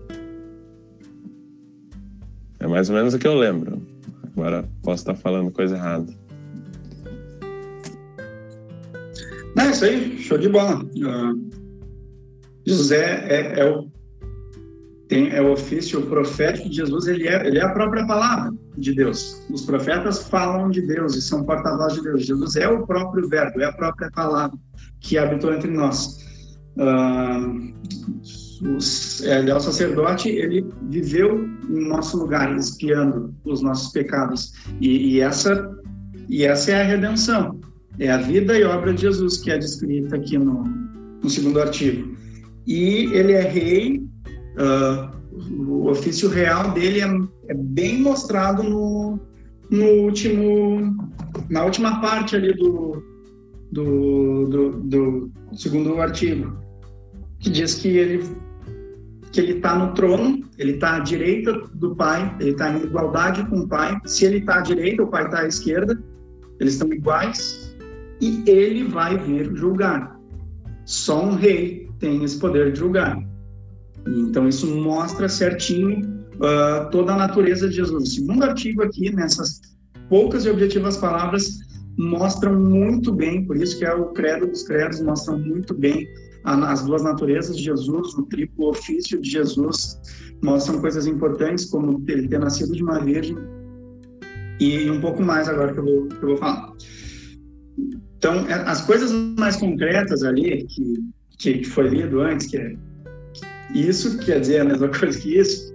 É 2.61 2.67
mais 2.67 2.89
ou 2.89 2.97
menos 2.97 3.15
o 3.15 3.19
que 3.19 3.27
eu 3.27 3.35
lembro. 3.35 3.81
Agora 4.37 4.69
posso 4.83 5.03
estar 5.03 5.15
falando 5.15 5.51
coisa 5.51 5.77
errada. 5.77 6.13
Não, 9.57 9.65
é 9.65 9.71
isso 9.71 9.85
aí, 9.85 10.19
show 10.19 10.37
de 10.37 10.49
bola. 10.49 10.85
Ah, 11.07 11.33
José 12.67 13.27
é, 13.29 13.61
é 13.61 13.71
o 13.71 13.89
tem, 15.09 15.31
é 15.31 15.41
o 15.41 15.53
ofício 15.53 16.01
profético 16.07 16.69
de 16.69 16.77
Jesus, 16.77 17.07
ele 17.07 17.29
é, 17.29 17.47
ele 17.47 17.59
é 17.59 17.63
a 17.63 17.69
própria 17.69 18.07
palavra 18.07 18.53
de 18.77 18.95
Deus. 18.95 19.47
Os 19.51 19.63
profetas 19.63 20.27
falam 20.29 20.71
de 20.71 20.81
Deus 20.83 21.15
e 21.15 21.23
são 21.23 21.45
porta-voz 21.45 21.95
de 21.95 22.03
Deus. 22.03 22.25
Jesus 22.25 22.57
é 22.57 22.67
o 22.67 22.87
próprio 22.87 23.29
verbo, 23.29 23.61
é 23.61 23.67
a 23.67 23.73
própria 23.73 24.11
palavra 24.11 24.59
que 25.01 25.19
habitou 25.19 25.53
entre 25.53 25.71
nós. 25.71 26.24
Os, 28.77 29.23
é, 29.25 29.55
o 29.55 29.61
sacerdote, 29.61 30.29
ele 30.29 30.67
viveu 30.89 31.45
em 31.69 31.89
nosso 31.89 32.17
lugar, 32.19 32.57
expiando 32.57 33.35
os 33.45 33.63
nossos 33.63 33.93
pecados. 33.93 34.53
E, 34.81 35.15
e 35.15 35.21
essa, 35.21 35.71
e 36.29 36.45
essa 36.45 36.73
é 36.73 36.83
a 36.83 36.85
redenção. 36.85 37.61
É 37.99 38.11
a 38.11 38.17
vida 38.17 38.59
e 38.59 38.65
obra 38.65 38.93
de 38.93 39.03
Jesus 39.03 39.39
que 39.39 39.51
é 39.51 39.59
descrita 39.59 40.17
aqui 40.17 40.39
no, 40.39 40.65
no 41.23 41.31
segundo 41.31 41.61
artigo. 41.61 42.17
E 42.67 43.11
ele 43.13 43.33
é 43.33 43.43
rei, 43.43 44.03
ah, 44.59 45.11
o 45.51 45.89
ofício 45.89 46.29
real 46.29 46.73
dele 46.73 47.01
é, 47.01 47.09
é 47.49 47.55
bem 47.55 48.01
mostrado 48.01 48.63
no, 48.63 49.19
no 49.71 49.87
último, 50.03 50.97
na 51.51 51.65
última 51.65 52.01
parte 52.01 52.37
ali 52.37 52.55
do, 52.55 53.03
do, 53.73 54.47
do, 54.49 54.71
do 54.81 55.31
segundo 55.53 56.01
artigo, 56.01 56.57
que 57.45 57.51
diz 57.51 57.75
que 57.75 57.89
ele 57.89 58.25
que 59.31 59.41
ele 59.41 59.55
está 59.55 59.77
no 59.77 59.93
trono, 59.95 60.45
ele 60.57 60.75
está 60.75 60.97
à 60.97 60.99
direita 61.01 61.53
do 61.75 61.95
Pai, 61.97 62.37
ele 62.39 62.51
está 62.51 62.71
em 62.71 62.85
igualdade 62.85 63.45
com 63.49 63.61
o 63.61 63.69
Pai. 63.69 64.01
Se 64.07 64.25
ele 64.25 64.39
está 64.39 64.59
à 64.59 64.61
direita, 64.61 65.03
o 65.03 65.09
Pai 65.09 65.25
está 65.25 65.41
à 65.41 65.47
esquerda, 65.47 66.01
eles 66.61 66.75
estão 66.75 66.93
iguais 66.93 67.77
e 68.21 68.45
ele 68.47 68.85
vai 68.85 69.19
vir 69.19 69.53
julgar. 69.57 70.17
Só 70.85 71.25
um 71.25 71.35
rei 71.35 71.91
tem 71.99 72.23
esse 72.23 72.39
poder 72.39 72.73
de 72.73 72.79
julgar. 72.79 73.19
Então 74.07 74.49
isso 74.49 74.69
mostra 74.69 75.29
certinho 75.29 76.25
uh, 76.37 76.89
toda 76.93 77.13
a 77.13 77.17
natureza 77.17 77.69
de 77.69 77.75
Jesus. 77.75 78.05
O 78.05 78.07
segundo 78.07 78.45
artigo 78.45 78.85
aqui, 78.85 79.13
nessas 79.13 79.61
poucas 80.09 80.45
e 80.45 80.51
objetivas 80.51 80.97
palavras, 80.97 81.59
mostram 81.99 82.55
muito 82.55 83.13
bem, 83.13 83.45
por 83.45 83.57
isso 83.57 83.77
que 83.79 83.85
é 83.85 83.93
o 83.93 84.13
credo 84.13 84.47
dos 84.47 84.63
credos, 84.63 85.01
mostram 85.01 85.41
muito 85.41 85.75
bem 85.75 86.07
as 86.45 86.85
duas 86.85 87.03
naturezas 87.03 87.57
de 87.57 87.65
Jesus, 87.65 88.15
o 88.15 88.23
triplo 88.27 88.69
ofício 88.69 89.21
de 89.21 89.31
Jesus, 89.31 89.99
mostram 90.43 90.81
coisas 90.81 91.07
importantes, 91.07 91.65
como 91.65 92.03
ele 92.07 92.29
ter 92.29 92.39
nascido 92.39 92.75
de 92.75 92.83
uma 92.83 93.03
virgem, 93.03 93.37
e 94.61 94.89
um 94.91 95.01
pouco 95.01 95.23
mais 95.23 95.49
agora 95.49 95.73
que 95.73 95.81
eu 95.81 95.85
vou, 95.85 96.09
que 96.09 96.23
eu 96.23 96.29
vou 96.29 96.37
falar. 96.37 96.73
Então, 98.19 98.47
é, 98.49 98.55
as 98.67 98.83
coisas 98.83 99.11
mais 99.39 99.57
concretas 99.57 100.23
ali, 100.23 100.67
que, 101.39 101.59
que, 101.59 101.65
foi 101.65 101.89
lido 101.89 102.21
antes, 102.21 102.47
que 102.47 102.57
é 102.57 102.77
isso, 103.75 104.19
quer 104.19 104.41
dizer 104.41 104.61
a 104.61 104.65
mesma 104.65 104.89
coisa 104.89 105.19
que 105.19 105.39
isso, 105.39 105.73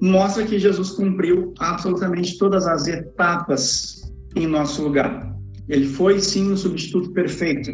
mostra 0.00 0.46
que 0.46 0.58
Jesus 0.58 0.90
cumpriu 0.90 1.52
absolutamente 1.58 2.38
todas 2.38 2.66
as 2.66 2.86
etapas 2.86 4.12
em 4.36 4.46
nosso 4.46 4.82
lugar. 4.82 5.34
Ele 5.68 5.86
foi, 5.86 6.20
sim, 6.20 6.50
o 6.52 6.56
substituto 6.56 7.12
perfeito. 7.12 7.70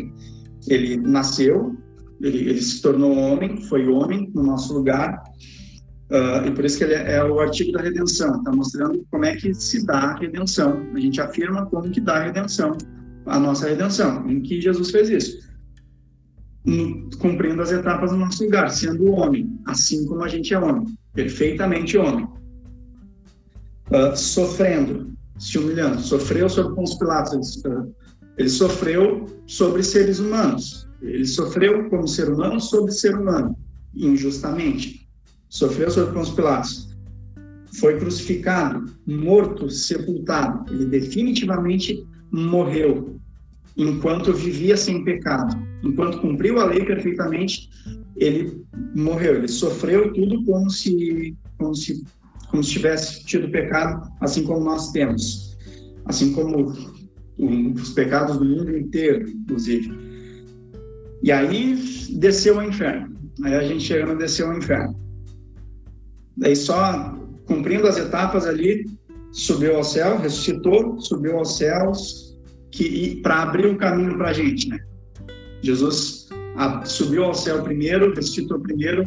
Ele 0.69 0.97
nasceu, 0.97 1.77
ele, 2.21 2.51
ele 2.51 2.63
se 2.63 2.81
tornou 2.81 3.17
homem, 3.17 3.61
foi 3.63 3.87
homem 3.87 4.31
no 4.35 4.43
nosso 4.43 4.73
lugar, 4.75 5.23
uh, 6.11 6.47
e 6.47 6.51
por 6.51 6.65
isso 6.65 6.79
que 6.79 6.85
ele 6.85 6.95
é, 6.95 7.17
é 7.17 7.25
o 7.25 7.41
artigo 7.41 7.73
da 7.73 7.83
redenção, 7.83 8.37
está 8.37 8.51
mostrando 8.53 9.05
como 9.11 9.25
é 9.25 9.37
que 9.37 9.53
se 9.55 9.85
dá 9.85 9.99
a 9.99 10.19
redenção. 10.19 10.83
A 10.95 11.01
gente 11.01 11.21
afirma 11.21 11.67
como 11.67 11.91
que 11.91 12.01
dá 12.01 12.17
a 12.17 12.25
redenção, 12.25 12.77
a 13.27 13.39
nossa 13.39 13.69
redenção, 13.69 14.29
em 14.29 14.41
que 14.41 14.61
Jesus 14.61 14.91
fez 14.91 15.11
isso. 15.11 15.47
No, 16.65 17.09
cumprindo 17.19 17.63
as 17.63 17.71
etapas 17.71 18.11
no 18.11 18.19
nosso 18.19 18.43
lugar, 18.45 18.71
sendo 18.71 19.11
homem, 19.13 19.49
assim 19.67 20.05
como 20.07 20.25
a 20.25 20.29
gente 20.29 20.53
é 20.53 20.59
homem, 20.59 20.85
perfeitamente 21.13 21.97
homem. 21.97 22.27
Uh, 23.89 24.17
sofrendo, 24.17 25.13
se 25.39 25.59
humilhando, 25.59 26.01
sofreu 26.01 26.49
sobre 26.49 26.75
Pôncio 26.75 26.99
Pilatos, 26.99 27.63
uh, 27.65 27.95
ele 28.37 28.49
sofreu 28.49 29.27
sobre 29.47 29.83
seres 29.83 30.19
humanos, 30.19 30.86
ele 31.03 31.27
sofreu 31.27 31.89
como 31.89 32.09
ser 32.09 32.31
humano 32.31 32.61
sobre 32.61 32.93
ser 32.93 33.15
humano, 33.15 33.57
injustamente. 33.95 35.07
Sofreu 35.49 35.91
sobre 35.91 36.13
Pôncio 36.13 36.35
Pilatos. 36.35 36.89
Foi 37.79 37.99
crucificado, 37.99 38.91
morto, 39.07 39.69
sepultado. 39.71 40.73
Ele 40.73 40.87
definitivamente 40.87 42.05
morreu 42.31 43.21
enquanto 43.77 44.33
vivia 44.33 44.77
sem 44.77 45.05
pecado. 45.05 45.57
Enquanto 45.83 46.21
cumpriu 46.21 46.59
a 46.59 46.65
lei 46.65 46.85
perfeitamente, 46.85 47.69
ele 48.17 48.65
morreu. 48.95 49.37
Ele 49.37 49.49
sofreu 49.49 50.13
tudo 50.13 50.43
como 50.45 50.71
se, 50.71 51.37
como 51.59 51.75
se, 51.75 52.05
como 52.51 52.63
se 52.65 52.71
tivesse 52.71 53.25
tido 53.25 53.51
pecado, 53.51 54.11
assim 54.21 54.43
como 54.45 54.65
nós 54.65 54.91
temos. 54.91 55.57
Assim 56.07 56.33
como 56.33 56.73
os 57.39 57.91
pecados 57.91 58.39
do 58.39 58.45
mundo 58.45 58.77
inteiro, 58.77 59.29
inclusive. 59.29 60.06
E 61.27 61.33
aí 61.33 61.75
desceu 62.13 62.61
ao 62.61 62.69
inferno. 62.69 63.13
Aí 63.43 63.53
a 63.53 63.63
gente 63.65 63.83
chega 63.83 64.07
no 64.07 64.17
desceu 64.17 64.47
ao 64.47 64.57
inferno. 64.57 64.95
Daí 66.37 66.55
só 66.55 67.19
cumprindo 67.47 67.89
as 67.89 67.99
etapas 67.99 68.47
ali, 68.47 68.87
subiu 69.33 69.77
ao 69.77 69.83
céu, 69.83 70.19
ressuscitou, 70.19 71.01
subiu 71.01 71.37
aos 71.39 71.59
céus, 71.59 72.39
que 72.71 73.21
para 73.25 73.43
abrir 73.43 73.67
o 73.67 73.77
caminho 73.77 74.17
para 74.17 74.31
a 74.31 74.33
gente, 74.33 74.69
né? 74.69 74.79
Jesus 75.63 76.29
a, 76.57 76.85
subiu 76.85 77.25
ao 77.25 77.35
céu 77.35 77.61
primeiro, 77.61 78.15
ressuscitou 78.15 78.61
primeiro, 78.61 79.03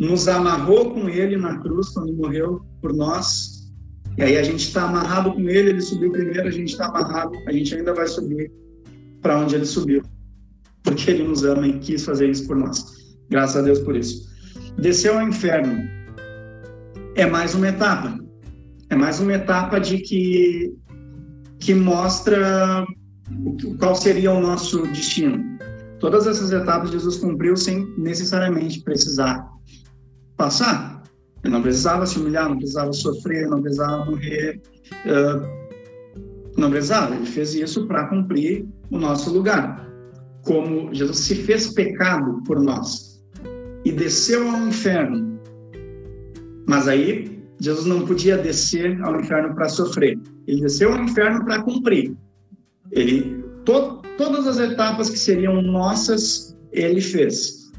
nos 0.00 0.26
amarrou 0.26 0.94
com 0.94 1.08
ele 1.08 1.36
na 1.36 1.60
cruz 1.60 1.90
quando 1.90 2.12
morreu 2.12 2.60
por 2.82 2.92
nós. 2.92 3.70
E 4.18 4.22
aí 4.24 4.36
a 4.36 4.42
gente 4.42 4.66
está 4.66 4.88
amarrado 4.88 5.32
com 5.32 5.42
ele, 5.42 5.70
ele 5.70 5.80
subiu 5.80 6.10
primeiro, 6.10 6.48
a 6.48 6.50
gente 6.50 6.72
está 6.72 6.86
amarrado, 6.86 7.38
a 7.46 7.52
gente 7.52 7.72
ainda 7.72 7.94
vai 7.94 8.08
subir 8.08 8.50
para 9.22 9.38
onde 9.38 9.54
ele 9.54 9.64
subiu 9.64 10.02
porque 10.86 11.10
ele 11.10 11.24
nos 11.24 11.44
ama 11.44 11.66
e 11.66 11.78
quis 11.80 12.04
fazer 12.04 12.30
isso 12.30 12.46
por 12.46 12.56
nós. 12.56 12.82
Graças 13.28 13.56
a 13.56 13.62
Deus 13.62 13.80
por 13.80 13.96
isso. 13.96 14.26
Desceu 14.78 15.18
ao 15.18 15.28
inferno. 15.28 15.86
É 17.16 17.26
mais 17.26 17.54
uma 17.54 17.68
etapa. 17.68 18.18
É 18.88 18.94
mais 18.96 19.20
uma 19.20 19.34
etapa 19.34 19.78
de 19.78 19.98
que 19.98 20.72
que 21.58 21.74
mostra 21.74 22.86
qual 23.78 23.94
seria 23.94 24.32
o 24.32 24.40
nosso 24.40 24.82
destino. 24.88 25.42
Todas 25.98 26.26
essas 26.26 26.52
etapas 26.52 26.90
Jesus 26.90 27.16
cumpriu 27.16 27.56
sem 27.56 27.92
necessariamente 27.98 28.82
precisar 28.82 29.44
passar. 30.36 31.02
Ele 31.42 31.52
não 31.52 31.62
precisava 31.62 32.06
se 32.06 32.18
humilhar, 32.18 32.48
não 32.48 32.58
precisava 32.58 32.92
sofrer, 32.92 33.48
não 33.48 33.60
precisava 33.60 34.04
morrer. 34.04 34.60
Uh, 35.06 35.66
não 36.56 36.70
precisava. 36.70 37.14
Ele 37.16 37.26
fez 37.26 37.54
isso 37.54 37.86
para 37.86 38.06
cumprir 38.06 38.66
o 38.90 38.98
nosso 38.98 39.32
lugar. 39.32 39.85
Como 40.46 40.94
Jesus 40.94 41.18
se 41.18 41.34
fez 41.34 41.74
pecado 41.74 42.42
por 42.46 42.60
nós 42.60 43.22
e 43.84 43.92
desceu 43.92 44.48
ao 44.48 44.68
inferno. 44.68 45.38
Mas 46.66 46.88
aí 46.88 47.36
Jesus 47.60 47.86
não 47.86 48.06
podia 48.06 48.38
descer 48.38 49.00
ao 49.02 49.20
inferno 49.20 49.54
para 49.54 49.68
sofrer. 49.68 50.18
Ele 50.46 50.60
desceu 50.60 50.92
ao 50.92 51.02
inferno 51.02 51.44
para 51.44 51.62
cumprir. 51.62 52.14
Ele 52.92 53.42
to, 53.64 54.02
todas 54.16 54.46
as 54.46 54.58
etapas 54.58 55.10
que 55.10 55.18
seriam 55.18 55.60
nossas, 55.60 56.56
ele 56.72 57.00
fez. 57.00 57.72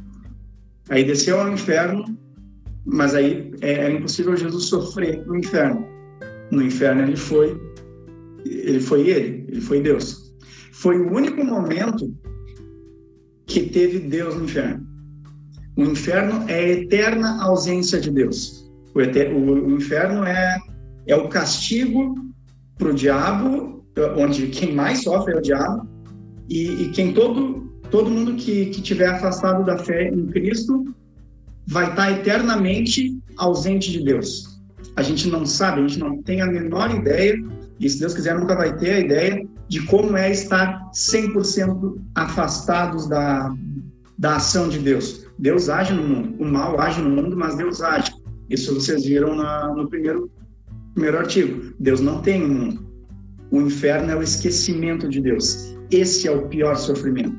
Aí 0.90 1.04
desceu 1.04 1.40
ao 1.40 1.52
inferno, 1.52 2.06
mas 2.86 3.14
aí 3.16 3.52
é, 3.62 3.74
era 3.74 3.94
impossível 3.94 4.36
Jesus 4.36 4.66
sofrer 4.66 5.26
no 5.26 5.38
inferno. 5.38 5.86
No 6.52 6.62
inferno 6.62 7.04
ele 7.04 7.16
foi, 7.16 7.60
ele 8.46 8.80
foi 8.80 9.08
ele, 9.10 9.46
ele 9.50 9.62
foi 9.62 9.82
Deus. 9.82 10.34
Foi 10.72 10.98
o 10.98 11.12
único 11.14 11.44
momento 11.44 12.14
que 13.48 13.62
teve 13.62 14.00
Deus 14.00 14.36
no 14.36 14.44
inferno. 14.44 14.86
O 15.78 15.84
inferno 15.84 16.44
é 16.50 16.60
a 16.60 16.70
eterna 16.70 17.42
ausência 17.42 18.00
de 18.00 18.12
Deus. 18.12 18.70
O, 18.94 19.00
o, 19.00 19.68
o 19.68 19.72
inferno 19.72 20.24
é, 20.24 20.58
é 21.08 21.16
o 21.16 21.30
castigo 21.30 22.16
para 22.78 22.90
o 22.90 22.94
diabo, 22.94 23.86
onde 24.18 24.48
quem 24.48 24.76
mais 24.76 25.04
sofre 25.04 25.34
é 25.34 25.38
o 25.38 25.42
diabo, 25.42 25.88
e, 26.50 26.84
e 26.84 26.90
quem 26.90 27.14
todo, 27.14 27.72
todo 27.90 28.10
mundo 28.10 28.36
que, 28.36 28.68
que 28.68 28.82
tiver 28.82 29.08
afastado 29.08 29.66
da 29.66 29.78
fé 29.78 30.10
em 30.10 30.28
Cristo 30.28 30.84
vai 31.68 31.90
estar 31.90 32.12
eternamente 32.12 33.18
ausente 33.38 33.92
de 33.92 34.04
Deus. 34.04 34.60
A 34.96 35.02
gente 35.02 35.28
não 35.30 35.46
sabe, 35.46 35.82
a 35.82 35.88
gente 35.88 36.00
não 36.00 36.22
tem 36.22 36.42
a 36.42 36.48
menor 36.48 36.94
ideia, 36.94 37.36
e 37.80 37.90
se 37.90 38.00
Deus 38.00 38.14
quiser 38.14 38.38
nunca 38.38 38.56
vai 38.56 38.76
ter 38.78 38.94
a 38.94 39.00
ideia 39.00 39.48
de 39.68 39.86
como 39.86 40.16
é 40.16 40.32
estar 40.32 40.90
100% 40.92 42.02
afastados 42.16 43.08
da, 43.08 43.54
da 44.18 44.38
ação 44.38 44.70
de 44.70 44.80
Deus. 44.80 45.28
Deus 45.38 45.70
age 45.70 45.94
no 45.94 46.04
mundo, 46.04 46.42
o 46.42 46.46
mal 46.46 46.80
age 46.80 47.02
no 47.02 47.10
mundo, 47.10 47.36
mas 47.36 47.56
Deus 47.56 47.82
age. 47.82 48.12
Isso 48.50 48.74
vocês 48.74 49.06
viram 49.06 49.36
na, 49.36 49.74
no 49.74 49.90
primeiro, 49.90 50.32
primeiro 50.94 51.18
artigo. 51.18 51.74
Deus 51.80 52.00
não 52.00 52.22
tem 52.22 52.44
um 52.44 52.54
mundo. 52.54 52.88
O 53.52 53.62
inferno 53.62 54.12
é 54.12 54.16
o 54.16 54.24
esquecimento 54.24 55.08
de 55.08 55.22
Deus. 55.22 55.76
Esse 55.92 56.28
é 56.28 56.32
o 56.32 56.48
pior 56.48 56.76
sofrimento. 56.76 57.38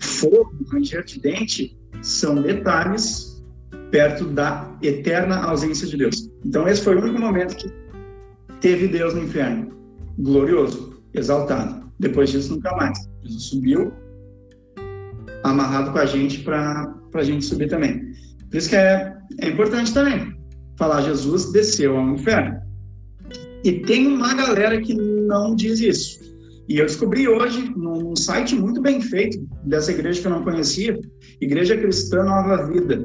Fogo, 0.00 0.52
ranger 0.70 1.04
de 1.04 1.20
dente, 1.20 1.76
são 2.02 2.40
detalhes 2.42 3.42
perto 3.90 4.24
da 4.24 4.74
eterna 4.82 5.36
ausência 5.44 5.86
de 5.86 5.96
Deus. 5.96 6.30
Então, 6.44 6.66
esse 6.66 6.82
foi 6.82 6.96
o 6.96 7.02
único 7.02 7.18
momento 7.18 7.56
que 7.56 7.70
teve 8.60 8.88
Deus 8.88 9.14
no 9.14 9.24
inferno. 9.24 9.72
Glorioso, 10.18 10.91
exaltado. 11.14 11.90
Depois 11.98 12.30
disso, 12.30 12.54
nunca 12.54 12.74
mais. 12.76 12.98
Jesus 13.22 13.44
subiu, 13.44 13.92
amarrado 15.44 15.92
com 15.92 15.98
a 15.98 16.06
gente 16.06 16.40
para 16.40 16.92
a 17.14 17.22
gente 17.22 17.44
subir 17.44 17.68
também. 17.68 18.12
Por 18.50 18.56
isso 18.56 18.68
que 18.68 18.76
é, 18.76 19.14
é 19.40 19.48
importante 19.48 19.94
também 19.94 20.36
falar: 20.76 21.02
Jesus 21.02 21.52
desceu 21.52 21.96
ao 21.96 22.08
inferno. 22.10 22.60
E 23.64 23.72
tem 23.80 24.08
uma 24.08 24.34
galera 24.34 24.80
que 24.80 24.94
não 24.94 25.54
diz 25.54 25.80
isso. 25.80 26.20
E 26.68 26.78
eu 26.78 26.86
descobri 26.86 27.28
hoje, 27.28 27.72
num 27.76 28.16
site 28.16 28.54
muito 28.54 28.80
bem 28.80 29.00
feito 29.00 29.38
dessa 29.64 29.92
igreja 29.92 30.20
que 30.20 30.26
eu 30.26 30.32
não 30.32 30.42
conhecia, 30.42 30.98
Igreja 31.40 31.76
Cristã 31.76 32.24
Nova 32.24 32.66
Vida, 32.66 33.04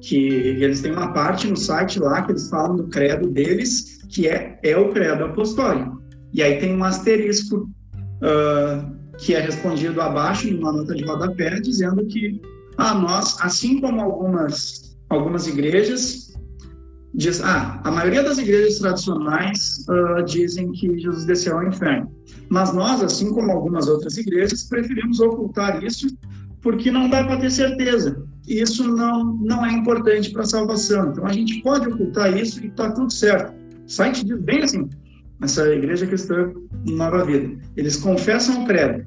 que 0.00 0.28
eles 0.28 0.80
têm 0.80 0.92
uma 0.92 1.12
parte 1.12 1.48
no 1.48 1.56
site 1.56 2.00
lá 2.00 2.22
que 2.22 2.32
eles 2.32 2.48
falam 2.48 2.76
do 2.76 2.88
credo 2.88 3.28
deles, 3.28 3.98
que 4.08 4.28
é, 4.28 4.58
é 4.62 4.76
o 4.76 4.90
credo 4.92 5.24
apostólico. 5.24 6.01
E 6.32 6.42
aí 6.42 6.58
tem 6.58 6.76
um 6.76 6.84
asterisco 6.84 7.70
uh, 8.22 9.16
que 9.18 9.34
é 9.34 9.40
respondido 9.40 10.00
abaixo, 10.00 10.50
numa 10.52 10.72
nota 10.72 10.94
de 10.94 11.04
rodapé, 11.04 11.60
dizendo 11.60 12.04
que 12.06 12.40
ah, 12.78 12.94
nós, 12.94 13.36
assim 13.40 13.80
como 13.80 14.00
algumas, 14.00 14.96
algumas 15.10 15.46
igrejas, 15.46 16.32
diz, 17.14 17.42
ah, 17.42 17.80
a 17.84 17.90
maioria 17.90 18.22
das 18.22 18.38
igrejas 18.38 18.78
tradicionais 18.78 19.84
uh, 19.88 20.24
dizem 20.24 20.72
que 20.72 20.98
Jesus 20.98 21.26
desceu 21.26 21.58
ao 21.58 21.68
inferno. 21.68 22.10
Mas 22.48 22.72
nós, 22.72 23.02
assim 23.02 23.32
como 23.32 23.50
algumas 23.50 23.86
outras 23.88 24.16
igrejas, 24.16 24.64
preferimos 24.64 25.20
ocultar 25.20 25.82
isso 25.84 26.06
porque 26.62 26.90
não 26.90 27.10
dá 27.10 27.24
para 27.24 27.38
ter 27.38 27.50
certeza. 27.50 28.24
Isso 28.46 28.88
não, 28.88 29.34
não 29.34 29.66
é 29.66 29.72
importante 29.72 30.30
para 30.30 30.42
a 30.42 30.46
salvação. 30.46 31.10
Então 31.10 31.26
a 31.26 31.32
gente 31.32 31.60
pode 31.62 31.88
ocultar 31.88 32.36
isso 32.36 32.62
e 32.62 32.68
está 32.68 32.90
tudo 32.92 33.12
certo. 33.12 33.52
O 33.84 33.90
site 33.90 34.24
diz 34.24 34.40
bem 34.40 34.62
assim, 34.62 34.88
essa 35.42 35.68
igreja 35.74 36.06
cristã 36.06 36.52
Nova 36.86 37.24
Vida. 37.24 37.58
Eles 37.76 37.96
confessam 37.96 38.62
o 38.62 38.66
credo, 38.66 39.06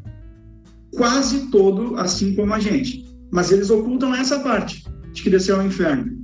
quase 0.95 1.49
todo 1.49 1.97
assim 1.97 2.35
como 2.35 2.53
a 2.53 2.59
gente. 2.59 3.05
Mas 3.31 3.51
eles 3.51 3.69
ocultam 3.69 4.13
essa 4.13 4.39
parte, 4.39 4.85
de 5.13 5.23
que 5.23 5.29
desceu 5.29 5.55
ao 5.57 5.65
inferno. 5.65 6.23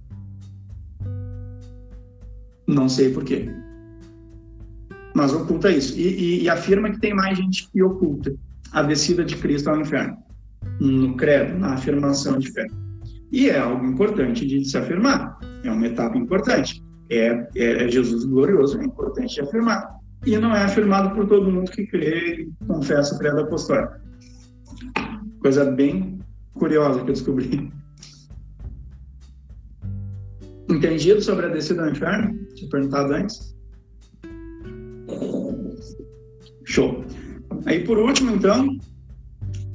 Não 2.68 2.88
sei 2.88 3.12
porquê. 3.12 3.50
Mas 5.14 5.34
oculta 5.34 5.70
isso. 5.70 5.98
E, 5.98 6.08
e, 6.08 6.44
e, 6.44 6.50
afirma 6.50 6.90
que 6.90 7.00
tem 7.00 7.14
mais 7.14 7.38
gente 7.38 7.70
que 7.70 7.84
oculta 7.84 8.34
a 8.72 8.82
descida 8.82 9.26
de 9.26 9.36
Cristo 9.36 9.70
ao 9.70 9.80
inferno. 9.80 10.18
No 10.80 11.16
credo, 11.18 11.58
na 11.58 11.74
afirmação 11.74 12.40
de 12.40 12.50
fé. 12.52 12.66
E 13.32 13.50
é 13.50 13.60
algo 13.60 13.86
importante 13.86 14.46
de 14.46 14.64
se 14.64 14.78
afirmar. 14.78 15.38
É 15.64 15.72
uma 15.72 15.86
etapa 15.86 16.18
importante. 16.18 16.82
É, 17.10 17.48
é, 17.56 17.86
é 17.86 17.88
Jesus 17.90 18.24
glorioso, 18.24 18.80
é 18.80 18.86
importante 18.86 19.36
de 19.36 19.42
afirmar. 19.42 20.01
E 20.26 20.38
não 20.38 20.56
é 20.56 20.64
afirmado 20.64 21.16
por 21.16 21.28
todo 21.28 21.52
mundo 21.52 21.72
que 21.72 21.86
crê 21.88 22.44
e 22.44 22.66
confessa 22.68 23.16
o 23.16 23.18
credo 23.18 23.40
apostólico. 23.42 23.96
Coisa 25.40 25.66
bem 25.66 26.20
curiosa 26.54 27.04
que 27.04 27.10
eu 27.10 27.14
descobri. 27.14 27.72
Entendido 30.70 31.22
sobre 31.22 31.48
a 31.48 31.50
descida 31.50 31.84
ao 31.84 31.90
inferno? 31.90 32.38
Tinha 32.56 32.70
perguntado 32.70 33.14
antes. 33.14 33.56
Show. 36.66 37.04
Aí, 37.66 37.84
por 37.84 37.98
último, 37.98 38.36
então, 38.36 38.78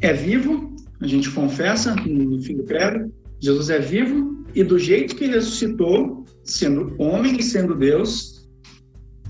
é 0.01 0.13
vivo, 0.13 0.75
a 1.01 1.07
gente 1.07 1.31
confessa 1.31 1.95
no 1.95 2.41
fim 2.41 2.57
do 2.57 2.65
credo, 2.65 3.13
Jesus 3.41 3.69
é 3.69 3.79
vivo 3.79 4.45
e 4.55 4.65
do 4.65 4.79
jeito 4.79 5.15
que 5.15 5.27
ressuscitou, 5.27 6.25
sendo 6.43 6.95
homem 6.99 7.37
e 7.37 7.43
sendo 7.43 7.75
Deus, 7.75 8.36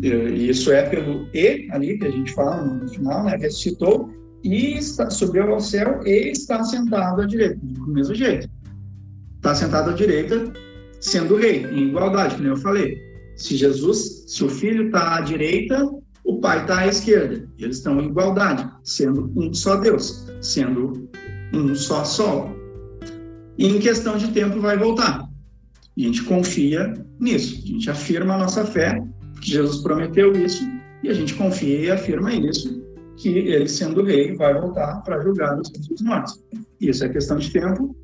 e 0.01 0.48
isso 0.48 0.70
é 0.73 0.82
pelo 0.82 1.28
E 1.32 1.68
ali 1.70 1.98
que 1.98 2.06
a 2.06 2.10
gente 2.10 2.32
fala 2.35 2.62
no 2.62 2.89
final, 2.89 3.24
né? 3.24 3.36
Ressuscitou 3.36 4.10
e 4.44 4.74
está, 4.74 5.10
subiu 5.10 5.52
ao 5.52 5.60
céu 5.60 6.01
e 6.05 6.31
está 6.31 6.62
sentado 6.62 7.23
à 7.23 7.27
direita, 7.27 7.59
do 7.62 7.89
mesmo 7.89 8.14
jeito. 8.14 8.48
Está 9.36 9.55
sentado 9.55 9.90
à 9.90 9.93
direita 9.94 10.52
sendo 11.01 11.36
rei, 11.36 11.64
em 11.66 11.89
igualdade, 11.89 12.36
como 12.36 12.48
eu 12.48 12.56
falei. 12.56 12.98
Se 13.36 13.56
Jesus, 13.56 14.24
se 14.27 14.44
o 14.44 14.48
filho 14.48 14.86
está 14.86 15.16
à 15.16 15.20
direita, 15.20 15.89
o 16.24 16.40
pai 16.40 16.62
está 16.62 16.81
à 16.81 16.86
esquerda. 16.89 17.48
Eles 17.59 17.77
estão 17.78 18.01
em 18.01 18.06
igualdade, 18.06 18.68
sendo 18.82 19.32
um 19.36 19.52
só 19.52 19.77
Deus, 19.77 20.27
sendo 20.40 21.09
um 21.52 21.74
só 21.74 22.05
sol. 22.05 22.51
E 23.59 23.66
em 23.66 23.78
questão 23.78 24.16
de 24.16 24.28
tempo 24.28 24.60
vai 24.60 24.77
voltar. 24.77 25.20
A 25.20 26.01
gente 26.01 26.23
confia 26.24 26.93
nisso, 27.18 27.62
a 27.62 27.66
gente 27.66 27.90
afirma 27.90 28.35
a 28.35 28.39
nossa 28.39 28.64
fé, 28.66 29.02
Jesus 29.42 29.82
prometeu 29.82 30.32
isso, 30.32 30.64
e 31.02 31.08
a 31.08 31.14
gente 31.14 31.34
confia 31.34 31.78
e 31.80 31.90
afirma 31.90 32.32
isso, 32.32 32.84
que 33.16 33.28
ele 33.28 33.68
sendo 33.68 34.02
rei 34.02 34.34
vai 34.34 34.54
voltar 34.54 35.02
para 35.02 35.20
julgar 35.20 35.58
os 35.58 36.02
mortos. 36.02 36.42
Isso 36.80 37.04
é 37.04 37.08
questão 37.08 37.38
de 37.38 37.50
tempo, 37.50 37.96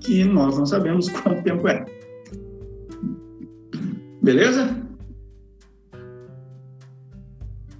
que 0.00 0.24
nós 0.24 0.56
não 0.58 0.66
sabemos 0.66 1.08
quanto 1.20 1.42
tempo 1.42 1.66
é. 1.68 1.84
Beleza? 4.22 4.76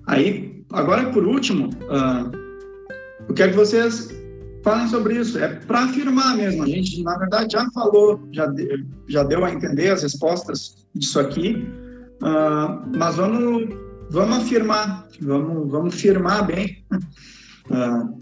Aí, 0.07 0.65
agora 0.73 1.11
por 1.11 1.25
último, 1.25 1.69
uh, 1.69 2.31
eu 3.29 3.35
quero 3.35 3.53
que 3.53 3.59
vocês 3.59 4.11
falem 4.63 4.89
sobre 4.89 5.19
isso. 5.19 5.39
É 5.39 5.49
para 5.49 5.85
afirmar 5.85 6.37
mesmo. 6.37 6.65
A 6.65 6.67
gente, 6.67 7.03
na 7.03 7.17
verdade, 7.17 7.53
já 7.53 7.69
falou, 7.71 8.21
já, 8.33 8.47
de, 8.47 8.85
já 9.09 9.23
deu 9.23 9.45
a 9.45 9.53
entender 9.53 9.91
as 9.91 10.03
respostas 10.03 10.87
disso 10.95 11.21
aqui, 11.21 11.67
uh, 12.23 12.97
mas 12.97 13.17
vamos, 13.17 13.69
vamos 14.11 14.39
afirmar, 14.39 15.07
vamos, 15.21 15.71
vamos 15.71 15.95
firmar 15.95 16.47
bem. 16.47 16.85
Uh, 17.71 18.19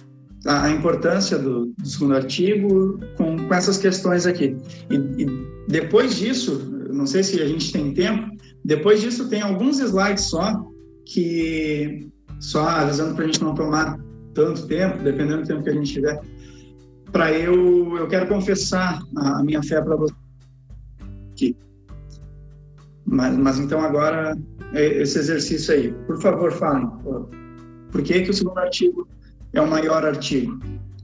a, 0.46 0.70
importância 0.70 1.38
do, 1.38 1.66
do, 1.66 1.86
segundo 1.86 2.16
artigo 2.16 2.98
com, 3.16 3.36
com 3.36 3.54
essas 3.54 3.78
questões 3.78 4.26
aqui. 4.26 4.56
E, 4.90 5.22
e, 5.22 5.26
depois 5.68 6.16
disso, 6.16 6.88
não 6.92 7.06
sei 7.06 7.22
se 7.22 7.40
a 7.40 7.46
gente 7.46 7.72
tem 7.72 7.92
tempo, 7.92 8.30
depois 8.64 9.00
disso 9.00 9.28
tem 9.28 9.42
alguns 9.42 9.78
slides 9.78 10.24
só 10.24 10.64
que, 11.06 12.10
só 12.40 12.68
avisando 12.68 13.14
para 13.14 13.24
a 13.24 13.26
gente 13.26 13.42
não 13.42 13.54
tomar 13.54 13.98
tanto 14.34 14.66
tempo, 14.66 15.02
dependendo 15.02 15.42
do 15.42 15.48
tempo 15.48 15.62
que 15.62 15.70
a 15.70 15.74
gente 15.74 15.92
tiver, 15.92 16.20
para 17.12 17.32
eu, 17.32 17.96
eu 17.96 18.08
quero 18.08 18.26
confessar 18.28 19.02
a, 19.16 19.40
a 19.40 19.42
minha 19.42 19.62
fé 19.62 19.80
para 19.80 19.96
você. 19.96 20.14
Que 21.34 21.56
Mas, 23.10 23.36
mas 23.36 23.58
então 23.58 23.80
agora, 23.80 24.38
é 24.72 25.02
esse 25.02 25.18
exercício 25.18 25.74
aí. 25.74 25.92
Por 26.06 26.20
favor, 26.22 26.52
falem. 26.52 26.88
Por 27.90 28.02
que, 28.02 28.22
que 28.22 28.30
o 28.30 28.34
segundo 28.34 28.58
artigo 28.58 29.06
é 29.52 29.60
o 29.60 29.68
maior 29.68 30.06
artigo? 30.06 30.58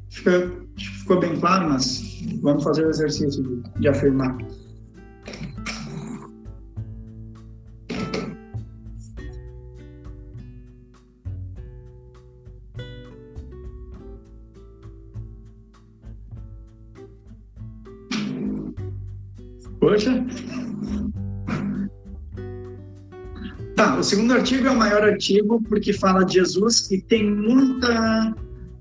Fica, 0.09 0.53
ficou 0.79 1.19
bem 1.19 1.39
claro, 1.39 1.69
mas 1.69 2.01
vamos 2.41 2.63
fazer 2.63 2.87
o 2.87 2.91
exercício 2.91 3.43
de, 3.43 3.81
de 3.81 3.89
afirmar. 3.89 4.39
O 23.95 24.03
segundo 24.03 24.33
artigo 24.33 24.67
é 24.67 24.71
o 24.71 24.77
maior 24.77 25.03
artigo 25.03 25.63
porque 25.69 25.93
fala 25.93 26.25
de 26.25 26.35
Jesus 26.35 26.91
e 26.91 27.01
tem 27.01 27.31
muita 27.31 28.35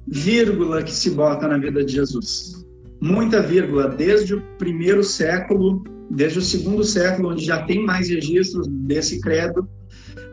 vírgula 0.07 0.83
que 0.83 0.91
se 0.91 1.11
bota 1.11 1.47
na 1.47 1.57
vida 1.57 1.83
de 1.83 1.93
Jesus. 1.93 2.65
Muita 3.01 3.41
vírgula, 3.41 3.89
desde 3.89 4.35
o 4.35 4.41
primeiro 4.57 5.03
século, 5.03 5.83
desde 6.09 6.39
o 6.39 6.41
segundo 6.41 6.83
século, 6.83 7.31
onde 7.31 7.45
já 7.45 7.63
tem 7.63 7.85
mais 7.85 8.09
registros 8.09 8.67
desse 8.67 9.19
credo, 9.21 9.67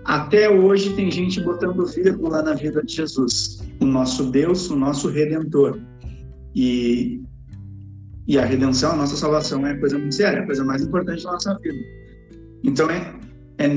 até 0.05 0.49
hoje 0.49 0.95
tem 0.95 1.11
gente 1.11 1.41
botando 1.41 1.87
vírgula 1.87 2.43
na 2.43 2.55
vida 2.55 2.83
de 2.83 2.95
Jesus, 2.95 3.61
o 3.81 3.85
nosso 3.85 4.31
Deus, 4.31 4.71
o 4.71 4.77
nosso 4.77 5.09
Redentor. 5.09 5.79
E 6.55 7.21
e 8.27 8.39
a 8.39 8.45
redenção, 8.45 8.93
a 8.93 8.97
nossa 8.97 9.17
salvação 9.17 9.67
é 9.67 9.75
coisa 9.75 9.99
muito 9.99 10.15
séria, 10.15 10.39
é 10.39 10.43
a 10.43 10.47
coisa 10.47 10.65
mais 10.65 10.83
importante 10.83 11.25
da 11.25 11.33
nossa 11.33 11.59
vida. 11.59 11.79
Então 12.63 12.89
é, 12.89 13.15
é 13.59 13.69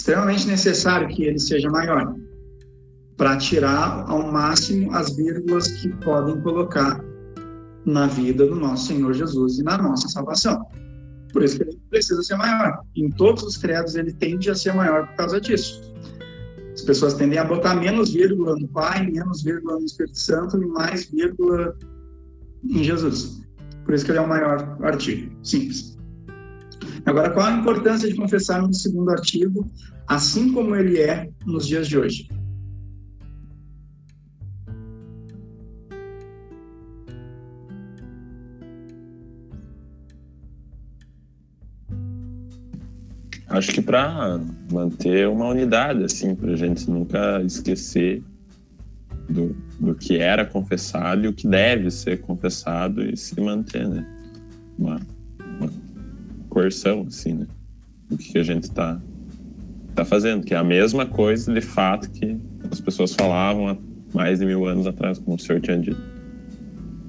extremamente 0.00 0.46
necessário 0.46 1.08
que 1.08 1.24
ele 1.24 1.38
seja 1.38 1.68
maior 1.68 2.16
para 3.18 3.36
tirar 3.36 4.06
ao 4.08 4.32
máximo 4.32 4.90
as 4.94 5.14
vírgulas 5.14 5.68
que 5.68 5.90
podem 5.96 6.40
colocar 6.40 7.04
na 7.84 8.06
vida 8.06 8.46
do 8.46 8.54
nosso 8.54 8.86
Senhor 8.86 9.12
Jesus 9.12 9.58
e 9.58 9.62
na 9.62 9.76
nossa 9.76 10.08
salvação. 10.08 10.64
Por 11.34 11.42
isso 11.42 11.58
que 11.58 11.64
ele 11.64 11.78
precisa 11.90 12.22
ser 12.22 12.36
maior. 12.36 12.80
Em 12.96 13.10
todos 13.10 13.42
os 13.42 13.58
credos 13.58 13.94
ele 13.94 14.12
tende 14.14 14.48
a 14.48 14.54
ser 14.54 14.72
maior 14.74 15.06
por 15.08 15.16
causa 15.16 15.38
disso. 15.38 15.82
As 16.72 16.80
pessoas 16.80 17.12
tendem 17.12 17.38
a 17.38 17.44
botar 17.44 17.74
menos 17.74 18.10
vírgula 18.10 18.56
no 18.56 18.68
Pai, 18.68 19.06
menos 19.06 19.42
vírgula 19.42 19.78
no 19.78 19.84
Espírito 19.84 20.18
Santo 20.18 20.62
e 20.62 20.66
mais 20.66 21.10
vírgula 21.10 21.76
em 22.64 22.82
Jesus. 22.82 23.42
Por 23.84 23.92
isso 23.92 24.06
que 24.06 24.12
ele 24.12 24.18
é 24.18 24.22
o 24.22 24.28
maior 24.28 24.78
artigo. 24.82 25.30
Simples. 25.42 25.99
Agora, 27.10 27.28
qual 27.28 27.44
a 27.44 27.52
importância 27.54 28.08
de 28.08 28.14
confessar 28.14 28.62
no 28.62 28.72
segundo 28.72 29.10
artigo, 29.10 29.68
assim 30.06 30.52
como 30.52 30.76
ele 30.76 31.00
é 31.00 31.28
nos 31.44 31.66
dias 31.66 31.88
de 31.88 31.98
hoje? 31.98 32.28
Acho 43.48 43.72
que 43.72 43.82
para 43.82 44.40
manter 44.70 45.26
uma 45.26 45.48
unidade, 45.48 46.04
assim, 46.04 46.36
para 46.36 46.52
a 46.52 46.56
gente 46.56 46.88
nunca 46.88 47.42
esquecer 47.42 48.22
do, 49.28 49.56
do 49.80 49.96
que 49.96 50.16
era 50.16 50.46
confessado 50.46 51.24
e 51.24 51.26
o 51.26 51.32
que 51.32 51.48
deve 51.48 51.90
ser 51.90 52.20
confessado 52.20 53.02
e 53.02 53.16
se 53.16 53.40
manter, 53.40 53.88
né? 53.88 54.06
Uma, 54.78 55.00
coerção, 56.50 57.06
assim, 57.08 57.32
né? 57.32 57.46
Do 58.08 58.18
que 58.18 58.36
a 58.38 58.42
gente 58.42 58.64
está 58.64 59.00
tá 59.94 60.04
fazendo, 60.04 60.44
que 60.44 60.52
é 60.52 60.56
a 60.56 60.64
mesma 60.64 61.06
coisa, 61.06 61.52
de 61.52 61.60
fato, 61.60 62.10
que 62.10 62.38
as 62.70 62.80
pessoas 62.80 63.14
falavam 63.14 63.68
há 63.68 63.76
mais 64.12 64.40
de 64.40 64.46
mil 64.46 64.66
anos 64.66 64.86
atrás, 64.86 65.18
como 65.18 65.36
o 65.36 65.38
senhor 65.38 65.60
tinha 65.60 65.78
dito. 65.78 66.00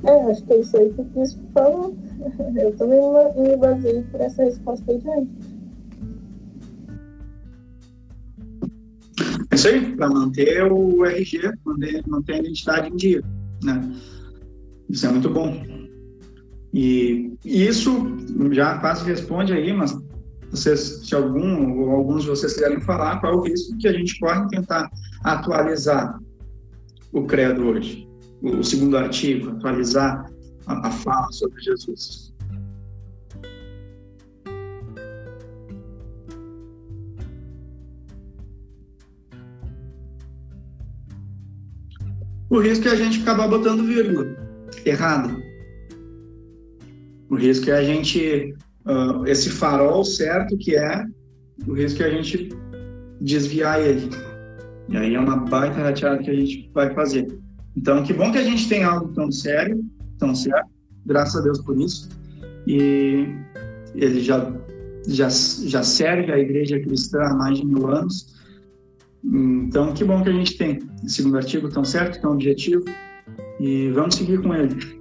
É, 0.03 0.31
acho 0.31 0.43
que 0.45 0.53
é 0.53 0.59
isso 0.59 0.77
aí 0.77 0.89
que 0.93 1.01
o 1.01 1.05
Cristo 1.05 1.39
falou. 1.53 1.95
Eu 2.55 2.76
também 2.76 2.99
me 3.38 3.57
baseei 3.57 4.01
por 4.03 4.22
essa 4.22 4.43
resposta 4.43 4.91
aí 4.91 4.99
também. 4.99 5.30
É 9.51 9.55
isso 9.55 9.68
aí, 9.68 9.95
para 9.95 10.09
manter 10.09 10.72
o 10.72 11.05
RG, 11.05 11.53
manter, 11.65 12.03
manter 12.07 12.34
a 12.34 12.38
identidade 12.39 12.89
em 12.89 12.95
dia. 12.95 13.22
Né? 13.63 13.93
Isso 14.89 15.05
é 15.05 15.11
muito 15.11 15.30
bom. 15.30 15.81
E 16.73 17.34
isso 17.43 18.18
já 18.52 18.77
quase 18.77 19.06
responde 19.06 19.52
aí, 19.52 19.73
mas 19.73 19.98
vocês, 20.52 21.02
se 21.06 21.15
algum 21.15 21.80
ou 21.80 21.91
alguns 21.91 22.23
de 22.23 22.30
vocês 22.30 22.53
quiserem 22.53 22.80
falar, 22.81 23.19
qual 23.19 23.34
é 23.34 23.35
o 23.35 23.41
risco 23.41 23.77
que 23.77 23.88
a 23.88 23.93
gente 23.93 24.18
pode 24.19 24.49
tentar 24.49 24.89
atualizar 25.23 26.19
o 27.11 27.23
credo 27.26 27.68
hoje? 27.68 28.07
O 28.41 28.64
segundo 28.64 28.98
artigo, 28.98 29.52
atualizar 29.52 30.26
a, 30.68 30.88
a 30.88 30.91
fala 30.91 31.31
sobre 31.31 31.61
Jesus. 31.61 32.31
O 42.49 42.60
risco 42.60 42.85
é 42.89 42.91
a 42.91 42.95
gente 42.95 43.22
acabar 43.22 43.48
botando 43.48 43.85
vírgula 43.85 44.35
errada. 44.85 45.51
O 47.32 47.36
risco 47.36 47.72
é 47.72 47.74
a 47.74 47.84
gente, 47.84 48.53
uh, 48.86 49.26
esse 49.26 49.49
farol 49.49 50.03
certo 50.03 50.56
que 50.58 50.76
é, 50.76 51.03
o 51.66 51.74
risco 51.74 52.03
é 52.03 52.06
a 52.06 52.10
gente 52.10 52.49
desviar 53.20 53.82
ele. 53.82 54.10
E 54.90 54.98
aí 54.98 55.16
é 55.16 55.20
uma 55.20 55.38
baita 55.38 55.78
rateada 55.78 56.22
que 56.22 56.30
a 56.30 56.36
gente 56.36 56.70
vai 56.74 56.94
fazer. 56.94 57.28
Então, 57.76 58.03
que 58.03 58.14
bom 58.14 58.32
que 58.32 58.38
a 58.38 58.44
gente 58.44 58.68
tem 58.70 58.84
algo 58.84 59.12
tão 59.14 59.32
sério, 59.32 59.84
tão 60.20 60.36
certo, 60.36 60.70
graças 61.06 61.38
a 61.38 61.41
Deus 61.41 61.60
por 61.62 61.80
isso. 61.80 62.10
E 62.68 63.26
ele 63.95 64.20
já, 64.20 64.53
já, 65.08 65.30
já 65.30 65.82
serve 65.82 66.32
a 66.32 66.38
igreja 66.38 66.80
cristã 66.80 67.22
há 67.24 67.34
mais 67.34 67.58
de 67.58 67.66
mil 67.66 67.88
anos 67.88 68.32
então, 69.24 69.94
que 69.94 70.03
bom 70.03 70.24
que 70.24 70.30
a 70.30 70.34
gente 70.34 70.58
tem 70.58 70.80
esse 71.03 71.18
segundo 71.18 71.38
artigo 71.38 71.70
tão 71.70 71.86
certo, 71.86 72.20
tão 72.22 72.34
objetivo, 72.34 72.84
e 73.60 73.90
vamos 73.91 74.16
seguir 74.16 74.41
com 74.41 74.53
ele. 74.53 75.01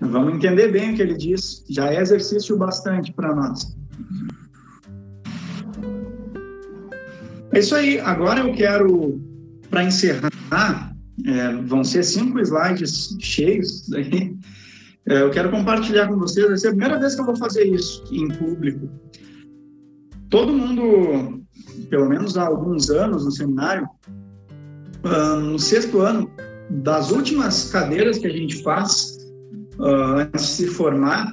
Vamos 0.00 0.34
entender 0.34 0.72
bem 0.72 0.92
o 0.92 0.96
que 0.96 1.02
ele 1.02 1.16
diz, 1.16 1.64
já 1.68 1.92
é 1.92 2.00
exercício 2.00 2.56
bastante 2.56 3.12
para 3.12 3.34
nós. 3.34 3.76
É 7.52 7.58
isso 7.58 7.74
aí, 7.74 8.00
agora 8.00 8.40
eu 8.40 8.52
quero, 8.52 9.20
para 9.70 9.84
encerrar, 9.84 10.94
é, 11.24 11.52
vão 11.62 11.84
ser 11.84 12.02
cinco 12.02 12.40
slides 12.40 13.16
cheios, 13.20 13.88
daí, 13.88 14.36
é, 15.06 15.22
eu 15.22 15.30
quero 15.30 15.50
compartilhar 15.50 16.08
com 16.08 16.18
vocês, 16.18 16.46
vai 16.46 16.56
ser 16.56 16.68
a 16.68 16.70
primeira 16.70 16.98
vez 16.98 17.14
que 17.14 17.20
eu 17.20 17.26
vou 17.26 17.36
fazer 17.36 17.64
isso 17.64 18.04
em 18.10 18.28
público. 18.28 18.88
Todo 20.28 20.52
mundo 20.52 21.44
pelo 21.88 22.08
menos 22.08 22.36
há 22.36 22.46
alguns 22.46 22.90
anos 22.90 23.24
no 23.24 23.30
seminário, 23.30 23.88
uh, 25.04 25.40
no 25.40 25.58
sexto 25.58 26.00
ano, 26.00 26.30
das 26.70 27.10
últimas 27.10 27.70
cadeiras 27.70 28.18
que 28.18 28.26
a 28.26 28.30
gente 28.30 28.62
faz 28.62 29.16
uh, 29.78 30.18
antes 30.20 30.44
de 30.44 30.52
se 30.52 30.66
formar, 30.68 31.32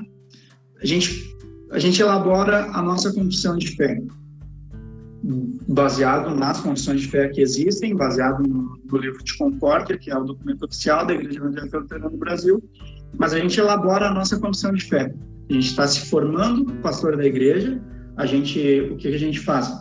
a 0.82 0.86
gente, 0.86 1.36
a 1.72 1.80
gente 1.80 2.02
elabora 2.02 2.66
a 2.74 2.82
nossa 2.82 3.14
confissão 3.14 3.58
de 3.58 3.76
fé, 3.76 4.02
baseado 5.68 6.36
nas 6.36 6.60
confissões 6.60 7.02
de 7.02 7.08
fé 7.08 7.28
que 7.30 7.42
existem, 7.42 7.96
baseado 7.96 8.42
no, 8.42 8.80
no 8.92 8.98
livro 8.98 9.24
de 9.24 9.38
Concórdia, 9.38 9.98
que 9.98 10.10
é 10.10 10.18
o 10.18 10.24
documento 10.24 10.66
oficial 10.66 11.06
da 11.06 11.14
Igreja 11.14 11.38
Evangélica 11.38 11.78
Luterana 11.78 12.10
do 12.10 12.18
Brasil, 12.18 12.64
mas 13.18 13.34
a 13.34 13.40
gente 13.40 13.60
elabora 13.60 14.08
a 14.08 14.14
nossa 14.14 14.40
confissão 14.40 14.74
de 14.74 14.84
fé. 14.84 15.14
A 15.50 15.54
gente 15.54 15.68
está 15.68 15.88
se 15.88 16.10
formando 16.10 16.74
pastor 16.82 17.18
da 17.18 17.26
igreja, 17.26 17.80
a 18.18 18.26
gente, 18.26 18.90
o 18.92 18.98
que 18.98 19.08
a 19.10 19.18
gente 19.18 19.40
faz? 19.40 19.72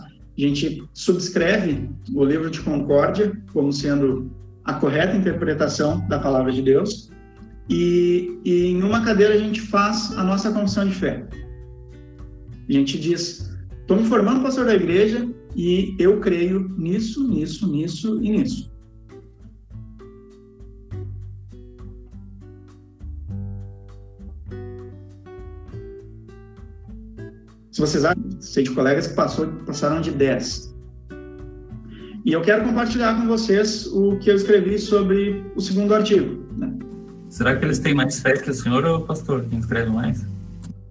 a 0.44 0.48
gente 0.48 0.82
subscreve 0.94 1.88
o 2.14 2.24
livro 2.24 2.50
de 2.50 2.60
Concórdia 2.60 3.32
como 3.52 3.72
sendo 3.72 4.30
a 4.64 4.74
correta 4.74 5.16
interpretação 5.16 6.06
da 6.08 6.18
palavra 6.18 6.52
de 6.52 6.62
Deus 6.62 7.10
e, 7.70 8.40
e 8.44 8.66
em 8.66 8.82
uma 8.82 9.04
cadeira 9.04 9.34
a 9.34 9.38
gente 9.38 9.60
faz 9.60 10.10
a 10.18 10.24
nossa 10.24 10.50
confissão 10.50 10.86
de 10.86 10.94
fé. 10.94 11.24
A 12.68 12.72
gente 12.72 12.98
diz: 12.98 13.48
estou 13.80 13.96
me 13.96 14.04
formando 14.04 14.42
pastor 14.42 14.66
da 14.66 14.74
igreja 14.74 15.28
e 15.54 15.94
eu 15.98 16.18
creio 16.18 16.68
nisso, 16.76 17.26
nisso, 17.26 17.70
nisso 17.70 18.20
e 18.22 18.30
nisso. 18.30 18.70
Se 27.70 27.80
vocês 27.80 28.04
acham, 28.04 28.22
sei 28.40 28.64
de 28.64 28.70
colegas 28.72 29.06
que 29.06 29.14
passou, 29.14 29.46
passaram 29.64 30.00
de 30.00 30.10
10. 30.10 30.74
E 32.24 32.32
eu 32.32 32.42
quero 32.42 32.64
compartilhar 32.64 33.18
com 33.18 33.28
vocês 33.28 33.86
o 33.86 34.18
que 34.18 34.28
eu 34.28 34.34
escrevi 34.34 34.76
sobre 34.78 35.44
o 35.54 35.60
segundo 35.60 35.94
artigo. 35.94 36.44
Né? 36.58 36.79
Será 37.30 37.56
que 37.56 37.64
eles 37.64 37.78
têm 37.78 37.94
mais 37.94 38.20
fé 38.20 38.32
que 38.32 38.50
o 38.50 38.54
senhor 38.54 38.84
ou 38.84 38.98
o 38.98 39.06
pastor? 39.06 39.44
Quem 39.48 39.60
escreve 39.60 39.88
mais? 39.90 40.26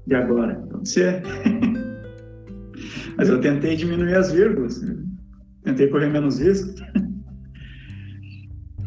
E 0.07 0.15
agora? 0.15 0.55
Pode 0.71 0.87
ser. 0.87 1.21
Mas 3.17 3.27
eu 3.27 3.41
tentei 3.41 3.75
diminuir 3.75 4.15
as 4.15 4.31
vírgulas, 4.31 4.81
tentei 5.63 5.87
correr 5.89 6.07
menos 6.07 6.39
risco. 6.39 6.73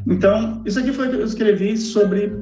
Então, 0.04 0.62
isso 0.66 0.80
aqui 0.80 0.92
foi 0.92 1.06
o 1.06 1.10
que 1.10 1.16
eu 1.16 1.24
escrevi 1.24 1.76
sobre 1.76 2.32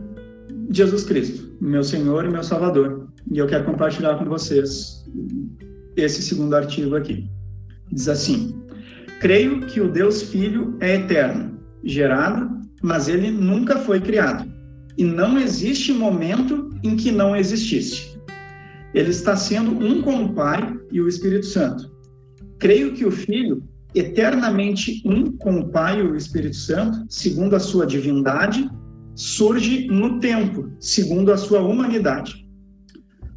Jesus 0.70 1.05
Cristo, 1.05 1.55
meu 1.61 1.82
Senhor 1.82 2.24
e 2.24 2.31
meu 2.31 2.43
Salvador. 2.43 3.09
E 3.31 3.37
eu 3.37 3.47
quero 3.47 3.65
compartilhar 3.65 4.16
com 4.16 4.24
vocês 4.24 5.05
esse 5.97 6.23
segundo 6.23 6.55
artigo 6.55 6.97
aqui. 6.97 7.28
Diz 7.93 8.09
assim: 8.09 8.59
Creio 9.20 9.66
que 9.66 9.81
o 9.81 9.91
Deus 9.91 10.23
Filho 10.23 10.77
é 10.81 10.95
eterno, 10.95 11.59
gerado, 11.85 12.49
mas 12.82 13.09
ele 13.09 13.31
nunca 13.31 13.77
foi 13.81 14.01
criado. 14.01 14.60
E 14.97 15.05
não 15.05 15.39
existe 15.39 15.93
momento 15.93 16.71
em 16.83 16.97
que 16.97 17.11
não 17.11 17.35
existisse. 17.35 18.19
Ele 18.93 19.11
está 19.11 19.37
sendo 19.37 19.71
um 19.71 20.03
com 20.03 20.25
o 20.25 20.35
Pai 20.35 20.77
e 20.91 21.01
o 21.01 21.09
Espírito 21.09 21.47
Santo. 21.47 21.91
Creio 22.59 22.93
que 22.93 23.07
o 23.07 23.11
Filho, 23.11 23.62
eternamente 23.95 25.03
um 25.05 25.33
com 25.33 25.61
o 25.61 25.69
Pai 25.69 26.01
e 26.01 26.03
o 26.03 26.17
Espírito 26.17 26.57
Santo, 26.57 27.07
segundo 27.09 27.55
a 27.55 27.61
sua 27.61 27.87
divindade, 27.87 28.69
surge 29.15 29.87
no 29.87 30.19
tempo, 30.19 30.71
segundo 30.81 31.33
a 31.33 31.37
sua 31.37 31.61
humanidade. 31.61 32.49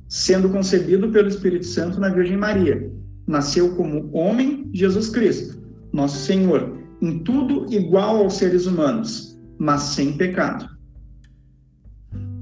Sendo 0.07 0.49
concebido 0.49 1.09
pelo 1.09 1.27
Espírito 1.27 1.65
Santo 1.65 1.99
na 1.99 2.09
Virgem 2.09 2.37
Maria, 2.37 2.91
nasceu 3.27 3.75
como 3.75 4.09
homem 4.13 4.69
Jesus 4.73 5.09
Cristo, 5.09 5.61
nosso 5.91 6.17
Senhor, 6.17 6.77
em 7.01 7.19
tudo 7.19 7.71
igual 7.73 8.17
aos 8.17 8.35
seres 8.37 8.65
humanos, 8.65 9.39
mas 9.57 9.81
sem 9.81 10.13
pecado. 10.17 10.67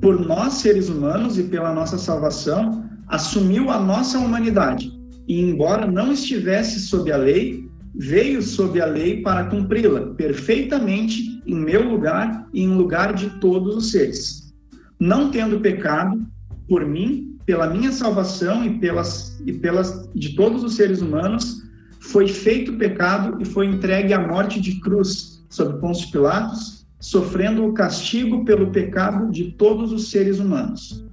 Por 0.02 0.20
nós, 0.20 0.56
seres 0.56 0.90
humanos, 0.90 1.38
e 1.38 1.44
pela 1.44 1.74
nossa 1.74 1.98
salvação, 1.98 2.84
assumiu 3.08 3.70
a 3.70 3.80
nossa 3.80 4.18
humanidade 4.18 4.92
e, 5.28 5.40
embora 5.40 5.86
não 5.86 6.12
estivesse 6.12 6.80
sob 6.80 7.12
a 7.12 7.18
lei, 7.18 7.70
veio 7.94 8.42
sob 8.42 8.82
a 8.82 8.86
lei 8.86 9.22
para 9.22 9.46
cumpri-la 9.46 10.14
perfeitamente 10.16 11.42
em 11.46 11.56
meu 11.56 11.88
lugar 11.88 12.48
e 12.54 12.64
em 12.64 12.70
lugar 12.70 13.14
de 13.14 13.30
todos 13.40 13.76
os 13.76 13.92
seres. 13.92 14.54
Não 15.00 15.30
tendo 15.30 15.60
pecado, 15.60 16.26
por 16.68 16.86
mim, 16.86 17.38
pela 17.46 17.70
minha 17.70 17.92
salvação 17.92 18.66
e 18.66 18.80
pelas, 18.80 19.40
e 19.46 19.54
pelas 19.54 20.10
de 20.16 20.36
todos 20.36 20.64
os 20.64 20.76
seres 20.76 21.02
humanos, 21.02 21.62
foi 22.00 22.28
feito 22.28 22.78
pecado 22.78 23.42
e 23.42 23.46
foi 23.46 23.68
entregue 23.68 24.14
à 24.14 24.28
morte 24.28 24.60
de 24.60 24.80
cruz 24.80 25.44
sob 25.50 25.80
Pôncio 25.80 26.10
Pilatos, 26.12 26.81
sofrendo 27.02 27.66
o 27.66 27.74
castigo 27.74 28.46
pelo 28.46 28.72
pecado 28.72 29.32
de 29.32 29.52
todos 29.54 29.92
os 29.92 30.12
seres 30.12 30.40
humanos. 30.40 31.04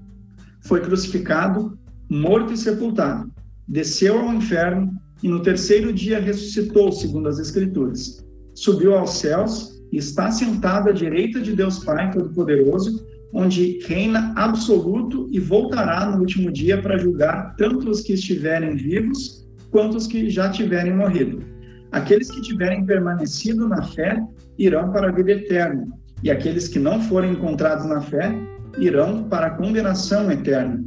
Foi 0.61 0.81
crucificado, 0.81 1.79
morto 2.11 2.53
e 2.53 2.57
sepultado. 2.57 3.33
Desceu 3.67 4.19
ao 4.19 4.35
inferno 4.35 4.93
e 5.23 5.29
no 5.29 5.41
terceiro 5.41 5.93
dia 5.93 6.21
ressuscitou, 6.21 6.93
segundo 6.93 7.29
as 7.29 7.39
Escrituras. 7.39 8.25
Subiu 8.55 8.95
aos 8.95 9.15
céus 9.15 9.83
e 9.91 9.97
está 9.97 10.31
sentado 10.31 10.91
à 10.91 10.93
direita 10.93 11.41
de 11.41 11.57
Deus 11.57 11.79
Pai 11.79 12.11
Todo-Poderoso, 12.11 13.07
onde 13.33 13.79
reina 13.87 14.33
absoluto 14.37 15.29
e 15.33 15.41
voltará 15.41 16.11
no 16.11 16.21
último 16.21 16.53
dia 16.53 16.81
para 16.81 16.99
julgar 16.99 17.57
tanto 17.57 17.89
os 17.89 18.03
que 18.03 18.13
estiverem 18.13 18.77
vivos 18.77 19.49
quanto 19.71 19.97
os 19.97 20.07
que 20.07 20.29
já 20.29 20.51
tiverem 20.51 20.95
morrido. 20.95 21.43
Aqueles 21.93 22.31
que 22.31 22.43
tiverem 22.43 22.85
permanecido 22.85 23.67
na 23.67 23.83
fé 23.83 24.23
irão 24.59 24.93
para 24.93 25.09
a 25.09 25.13
vida 25.13 25.33
eterna, 25.33 25.87
e 26.23 26.31
aqueles 26.31 26.69
que 26.69 26.79
não 26.79 27.01
forem 27.01 27.33
encontrados 27.33 27.87
na 27.87 28.01
fé 28.01 28.35
irão 28.79 29.25
para 29.25 29.47
a 29.47 29.51
condenação 29.51 30.31
eterna. 30.31 30.85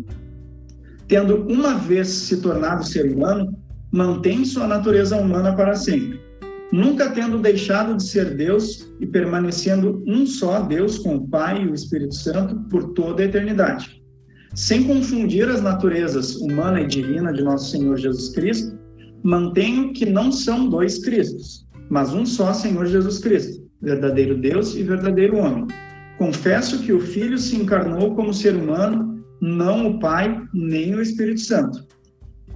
Tendo 1.08 1.46
uma 1.48 1.76
vez 1.76 2.08
se 2.08 2.38
tornado 2.38 2.86
ser 2.86 3.12
humano, 3.12 3.58
mantém 3.92 4.46
sua 4.46 4.68
natureza 4.68 5.18
humana 5.18 5.54
para 5.56 5.76
sempre, 5.76 6.22
nunca 6.72 7.10
tendo 7.10 7.40
deixado 7.40 7.98
de 7.98 8.04
ser 8.04 8.36
Deus 8.36 8.90
e 9.00 9.06
permanecendo 9.06 10.04
um 10.08 10.26
só 10.26 10.62
Deus 10.62 10.98
com 11.00 11.16
o 11.16 11.28
Pai 11.28 11.64
e 11.64 11.68
o 11.68 11.74
Espírito 11.74 12.16
Santo 12.16 12.56
por 12.70 12.94
toda 12.94 13.24
a 13.24 13.26
eternidade. 13.26 14.02
Sem 14.56 14.84
confundir 14.84 15.48
as 15.50 15.62
naturezas 15.62 16.36
humana 16.36 16.82
e 16.82 16.88
divina 16.88 17.34
de 17.34 17.42
nosso 17.42 17.72
Senhor 17.72 17.98
Jesus 17.98 18.30
Cristo, 18.30 18.78
mantenho 19.24 19.94
que 19.94 20.06
não 20.06 20.32
são 20.32 20.70
dois 20.70 21.04
Cristos, 21.04 21.68
mas 21.90 22.14
um 22.14 22.26
só 22.26 22.54
Senhor 22.54 22.86
Jesus 22.86 23.20
Cristo, 23.20 23.68
verdadeiro 23.82 24.38
Deus 24.38 24.76
e 24.76 24.84
verdadeiro 24.84 25.38
homem. 25.38 25.68
Confesso 26.18 26.80
que 26.80 26.94
o 26.94 27.00
Filho 27.00 27.38
se 27.38 27.56
encarnou 27.56 28.16
como 28.16 28.34
ser 28.34 28.56
humano, 28.56 29.24
não 29.42 29.88
o 29.88 30.00
Pai 30.00 30.42
nem 30.54 30.94
o 30.96 31.02
Espírito 31.02 31.42
Santo. 31.42 31.86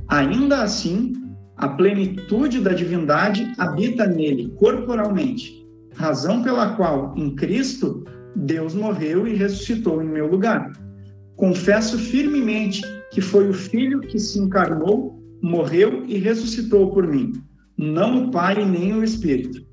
Ainda 0.07 0.61
assim, 0.61 1.13
a 1.57 1.69
plenitude 1.69 2.59
da 2.61 2.73
divindade 2.73 3.51
habita 3.57 4.05
nele 4.05 4.53
corporalmente, 4.57 5.65
razão 5.95 6.43
pela 6.43 6.75
qual, 6.75 7.13
em 7.17 7.33
Cristo, 7.33 8.03
Deus 8.35 8.75
morreu 8.75 9.27
e 9.27 9.35
ressuscitou 9.35 10.03
em 10.03 10.07
meu 10.07 10.27
lugar. 10.27 10.71
Confesso 11.35 11.97
firmemente 11.97 12.81
que 13.11 13.21
foi 13.21 13.49
o 13.49 13.53
Filho 13.53 14.01
que 14.01 14.19
se 14.19 14.37
encarnou, 14.39 15.14
morreu 15.41 16.03
e 16.07 16.17
ressuscitou 16.17 16.91
por 16.91 17.07
mim, 17.07 17.33
não 17.77 18.25
o 18.25 18.31
Pai 18.31 18.65
nem 18.65 18.93
o 18.93 19.03
Espírito. 19.03 19.65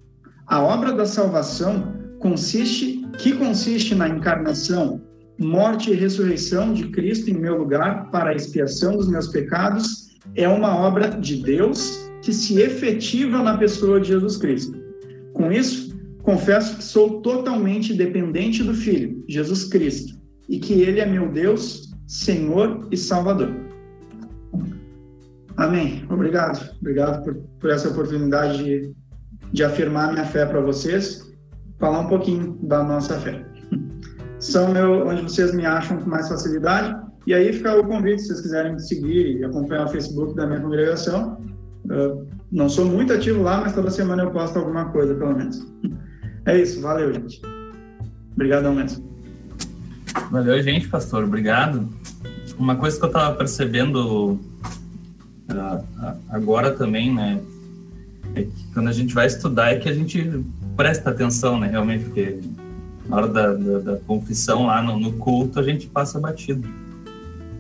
A 0.47 0.61
obra 0.63 0.93
da 0.93 1.07
salvação 1.07 1.95
consiste 2.19 3.07
que 3.19 3.33
consiste 3.33 3.95
na 3.95 4.09
encarnação, 4.09 5.01
morte 5.39 5.91
e 5.91 5.95
ressurreição 5.95 6.73
de 6.73 6.89
Cristo 6.89 7.31
em 7.31 7.35
meu 7.35 7.59
lugar 7.59 8.11
para 8.11 8.31
a 8.31 8.35
expiação 8.35 8.97
dos 8.97 9.09
meus 9.09 9.29
pecados 9.29 10.13
é 10.35 10.49
uma 10.49 10.77
obra 10.77 11.09
de 11.09 11.43
Deus 11.43 12.11
que 12.23 12.33
se 12.33 12.61
efetiva 12.61 13.43
na 13.43 13.57
pessoa 13.57 14.01
de 14.01 14.09
Jesus 14.09 14.37
Cristo. 14.37 14.81
Com 15.33 15.51
isso, 15.51 15.99
confesso 16.23 16.77
que 16.77 16.85
sou 16.85 17.21
totalmente 17.21 17.93
dependente 17.93 18.63
do 18.63 18.75
Filho, 18.75 19.25
Jesus 19.29 19.65
Cristo, 19.65 20.15
e 20.49 20.59
que 20.59 20.75
Ele 20.75 21.01
é 21.01 21.07
meu 21.07 21.29
Deus, 21.31 21.91
Senhor 22.07 22.89
e 22.91 22.97
Salvador. 22.97 23.62
Amém. 25.57 26.05
Obrigado. 26.09 26.71
Obrigado 26.81 27.23
por, 27.25 27.35
por 27.61 27.71
essa 27.71 27.89
oportunidade 27.89 28.63
de, 28.63 28.95
de 29.53 29.65
afirmar 29.65 30.13
minha 30.13 30.25
fé 30.25 30.47
para 30.47 30.61
vocês, 30.61 31.33
falar 31.79 32.01
um 32.01 32.09
pouquinho 32.09 32.59
da 32.63 32.83
nossa 32.83 33.19
fé. 33.21 33.45
São 34.39 34.73
onde 35.07 35.23
vocês 35.23 35.55
me 35.55 35.65
acham 35.65 35.99
com 35.99 36.09
mais 36.09 36.29
facilidade. 36.29 37.01
E 37.27 37.35
aí 37.35 37.53
fica 37.53 37.79
o 37.79 37.87
convite, 37.87 38.23
se 38.23 38.29
vocês 38.29 38.41
quiserem 38.41 38.79
seguir 38.79 39.39
e 39.39 39.45
acompanhar 39.45 39.87
o 39.87 39.89
Facebook 39.89 40.35
da 40.35 40.47
minha 40.47 40.61
congregação. 40.61 41.41
Eu 41.89 42.27
não 42.51 42.69
sou 42.69 42.85
muito 42.85 43.13
ativo 43.13 43.43
lá, 43.43 43.61
mas 43.61 43.75
toda 43.75 43.91
semana 43.91 44.25
eu 44.25 44.31
posto 44.31 44.59
alguma 44.59 44.87
coisa, 44.87 45.15
pelo 45.15 45.37
menos. 45.37 45.65
É 46.45 46.61
isso, 46.61 46.81
valeu, 46.81 47.15
gente. 47.15 47.41
Obrigadão 48.35 48.75
mesmo. 48.75 49.09
Valeu, 50.29 50.61
gente, 50.61 50.89
pastor. 50.89 51.23
Obrigado. 51.23 51.89
Uma 52.59 52.75
coisa 52.75 52.99
que 52.99 53.05
eu 53.05 53.07
estava 53.07 53.37
percebendo 53.37 54.41
agora 56.29 56.73
também, 56.73 57.13
né, 57.15 57.41
é 58.35 58.47
quando 58.73 58.89
a 58.89 58.93
gente 58.93 59.15
vai 59.15 59.27
estudar 59.27 59.73
é 59.73 59.79
que 59.79 59.89
a 59.89 59.95
gente 59.95 60.45
presta 60.77 61.11
atenção, 61.11 61.59
né, 61.59 61.69
realmente, 61.69 62.05
porque 62.05 62.41
na 63.07 63.17
hora 63.17 63.29
da, 63.29 63.53
da, 63.53 63.79
da 63.79 63.97
confissão 63.99 64.67
lá 64.67 64.83
no, 64.83 64.99
no 64.99 65.13
culto 65.15 65.59
a 65.59 65.63
gente 65.63 65.87
passa 65.87 66.19
batido 66.19 66.67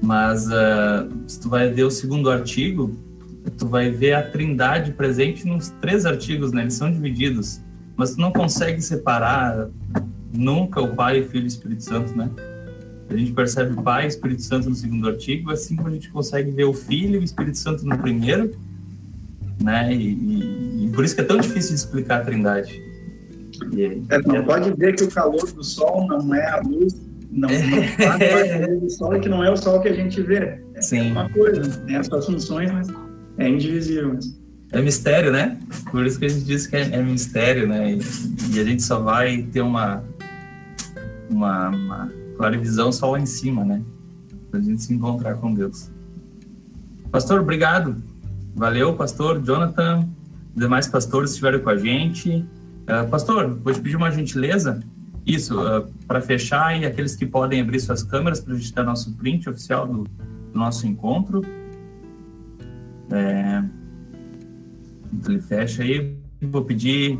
mas 0.02 0.48
uh, 0.48 1.08
se 1.28 1.40
tu 1.40 1.48
vai 1.48 1.70
ver 1.70 1.84
o 1.84 1.90
segundo 1.90 2.28
artigo, 2.28 2.92
tu 3.56 3.68
vai 3.68 3.88
ver 3.88 4.14
a 4.14 4.22
trindade 4.22 4.90
presente 4.92 5.46
nos 5.46 5.68
três 5.80 6.04
artigos, 6.04 6.50
né? 6.50 6.62
Eles 6.62 6.74
são 6.74 6.90
divididos, 6.90 7.60
mas 7.96 8.16
tu 8.16 8.20
não 8.20 8.32
consegue 8.32 8.82
separar 8.82 9.68
nunca 10.32 10.80
o 10.80 10.96
Pai, 10.96 11.20
o 11.20 11.28
Filho 11.28 11.44
e 11.44 11.46
o 11.46 11.46
Espírito 11.46 11.84
Santo, 11.84 12.16
né? 12.16 12.28
A 13.12 13.16
gente 13.18 13.32
percebe 13.32 13.72
o 13.72 13.82
Pai 13.82 14.04
e 14.04 14.06
o 14.06 14.08
Espírito 14.08 14.42
Santo 14.42 14.68
no 14.68 14.74
segundo 14.74 15.08
artigo, 15.08 15.50
assim 15.50 15.76
como 15.76 15.88
a 15.88 15.92
gente 15.92 16.10
consegue 16.10 16.50
ver 16.50 16.64
o 16.64 16.72
Filho 16.72 17.16
e 17.16 17.18
o 17.18 17.24
Espírito 17.24 17.58
Santo 17.58 17.84
no 17.86 17.98
primeiro, 17.98 18.54
né? 19.62 19.94
E, 19.94 20.12
e, 20.12 20.86
e 20.86 20.90
por 20.94 21.04
isso 21.04 21.14
que 21.14 21.20
é 21.20 21.24
tão 21.24 21.38
difícil 21.38 21.70
de 21.70 21.76
explicar 21.76 22.20
a 22.20 22.24
trindade. 22.24 22.80
E, 23.74 24.02
é, 24.08 24.18
não 24.26 24.44
pode 24.44 24.72
ver 24.74 24.94
que 24.94 25.04
o 25.04 25.10
calor 25.10 25.50
do 25.52 25.62
sol 25.62 26.06
não 26.06 26.34
é 26.34 26.50
a 26.50 26.60
luz 26.60 27.00
não, 27.32 27.48
não 27.48 27.82
faz 27.96 28.18
parte 28.18 28.76
do 28.76 28.90
sol 28.90 29.20
que 29.20 29.28
não 29.28 29.42
é 29.42 29.50
o 29.50 29.56
sol 29.56 29.80
que 29.80 29.88
a 29.88 29.94
gente 29.94 30.20
vê. 30.20 30.60
Sim. 30.80 31.08
É 31.08 31.12
uma 31.12 31.28
coisa, 31.30 31.62
tem 31.86 31.96
as 31.96 32.06
suas 32.06 32.26
funções, 32.26 32.70
mas 32.70 32.88
é 33.38 33.48
indivisível. 33.48 34.18
É 34.70 34.82
mistério, 34.82 35.32
né? 35.32 35.58
Por 35.90 36.04
isso 36.06 36.18
que 36.18 36.26
a 36.26 36.28
gente 36.28 36.44
diz 36.44 36.66
que 36.66 36.76
é, 36.76 36.82
é 36.92 37.02
mistério, 37.02 37.66
né? 37.66 37.92
E, 37.92 38.00
e, 38.54 38.60
a 38.60 38.64
gente 38.64 38.82
só 38.82 39.00
vai 39.00 39.46
ter 39.50 39.62
uma, 39.62 40.04
uma, 41.30 41.68
uma 41.70 42.12
clara 42.36 42.56
visão 42.58 42.92
só 42.92 43.10
lá 43.10 43.20
em 43.20 43.26
cima, 43.26 43.64
né? 43.64 43.82
Pra 44.50 44.60
gente 44.60 44.82
se 44.82 44.92
encontrar 44.92 45.34
com 45.36 45.54
Deus. 45.54 45.90
Pastor, 47.10 47.40
obrigado. 47.40 47.96
Valeu, 48.54 48.94
pastor 48.94 49.42
Jonathan. 49.42 50.08
Demais 50.54 50.86
pastores 50.86 51.30
estiveram 51.30 51.60
com 51.60 51.70
a 51.70 51.76
gente. 51.76 52.30
Uh, 52.30 53.08
pastor, 53.10 53.54
vou 53.54 53.72
te 53.72 53.80
pedir 53.80 53.96
uma 53.96 54.10
gentileza. 54.10 54.80
Isso, 55.24 55.56
uh, 55.56 55.66
ah, 55.66 55.88
para 56.06 56.20
fechar, 56.20 56.78
e 56.78 56.84
aqueles 56.84 57.14
que 57.14 57.24
podem 57.24 57.60
abrir 57.60 57.78
suas 57.80 58.02
câmeras 58.02 58.40
para 58.40 58.54
a 58.54 58.56
gente 58.56 58.74
dar 58.74 58.82
nosso 58.82 59.14
print 59.14 59.48
oficial 59.48 59.86
do, 59.86 60.02
do 60.02 60.58
nosso 60.58 60.86
encontro. 60.86 61.42
É, 63.10 63.62
Então 65.12 65.32
ele 65.32 65.42
fecha 65.42 65.82
aí. 65.82 66.16
Vou 66.42 66.64
pedir 66.64 67.18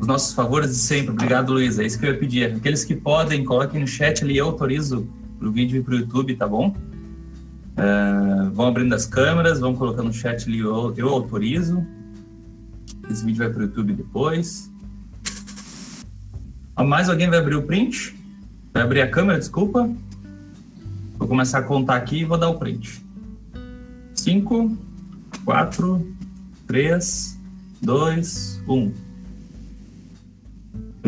os 0.00 0.06
nossos 0.06 0.32
favores 0.32 0.70
de 0.70 0.76
sempre. 0.76 1.10
Obrigado, 1.10 1.52
Luiz. 1.52 1.78
É 1.78 1.84
isso 1.84 1.98
que 1.98 2.06
eu 2.06 2.12
ia 2.12 2.18
pedir. 2.18 2.44
Aqueles 2.54 2.84
que 2.84 2.94
podem, 2.94 3.44
coloquem 3.44 3.80
no 3.80 3.86
chat 3.86 4.22
ali, 4.22 4.36
eu 4.36 4.46
autorizo 4.46 5.08
o 5.40 5.50
vídeo 5.50 5.82
para 5.82 5.94
o 5.94 5.98
YouTube, 5.98 6.36
tá 6.36 6.46
bom? 6.46 6.74
Uh, 7.76 8.50
vão 8.52 8.68
abrindo 8.68 8.94
as 8.94 9.04
câmeras, 9.04 9.58
vão 9.58 9.74
colocando 9.74 10.06
no 10.06 10.12
chat 10.12 10.48
ali, 10.48 10.60
eu, 10.60 10.94
eu 10.96 11.08
autorizo. 11.08 11.84
Esse 13.10 13.24
vídeo 13.24 13.38
vai 13.38 13.50
para 13.50 13.60
o 13.60 13.62
YouTube 13.64 13.92
depois. 13.92 14.70
Mais 16.78 17.08
alguém 17.08 17.28
vai 17.28 17.40
abrir 17.40 17.56
o 17.56 17.62
print? 17.62 18.16
Vai 18.72 18.82
abrir 18.82 19.02
a 19.02 19.10
câmera, 19.10 19.38
desculpa. 19.38 19.90
Vou 21.18 21.28
começar 21.28 21.58
a 21.58 21.62
contar 21.62 21.96
aqui 21.96 22.20
e 22.20 22.24
vou 22.24 22.38
dar 22.38 22.48
o 22.48 22.58
print. 22.58 23.04
5, 24.14 24.76
4, 25.44 26.14
3, 26.66 27.33
2, 27.84 28.62
1. 28.66 28.92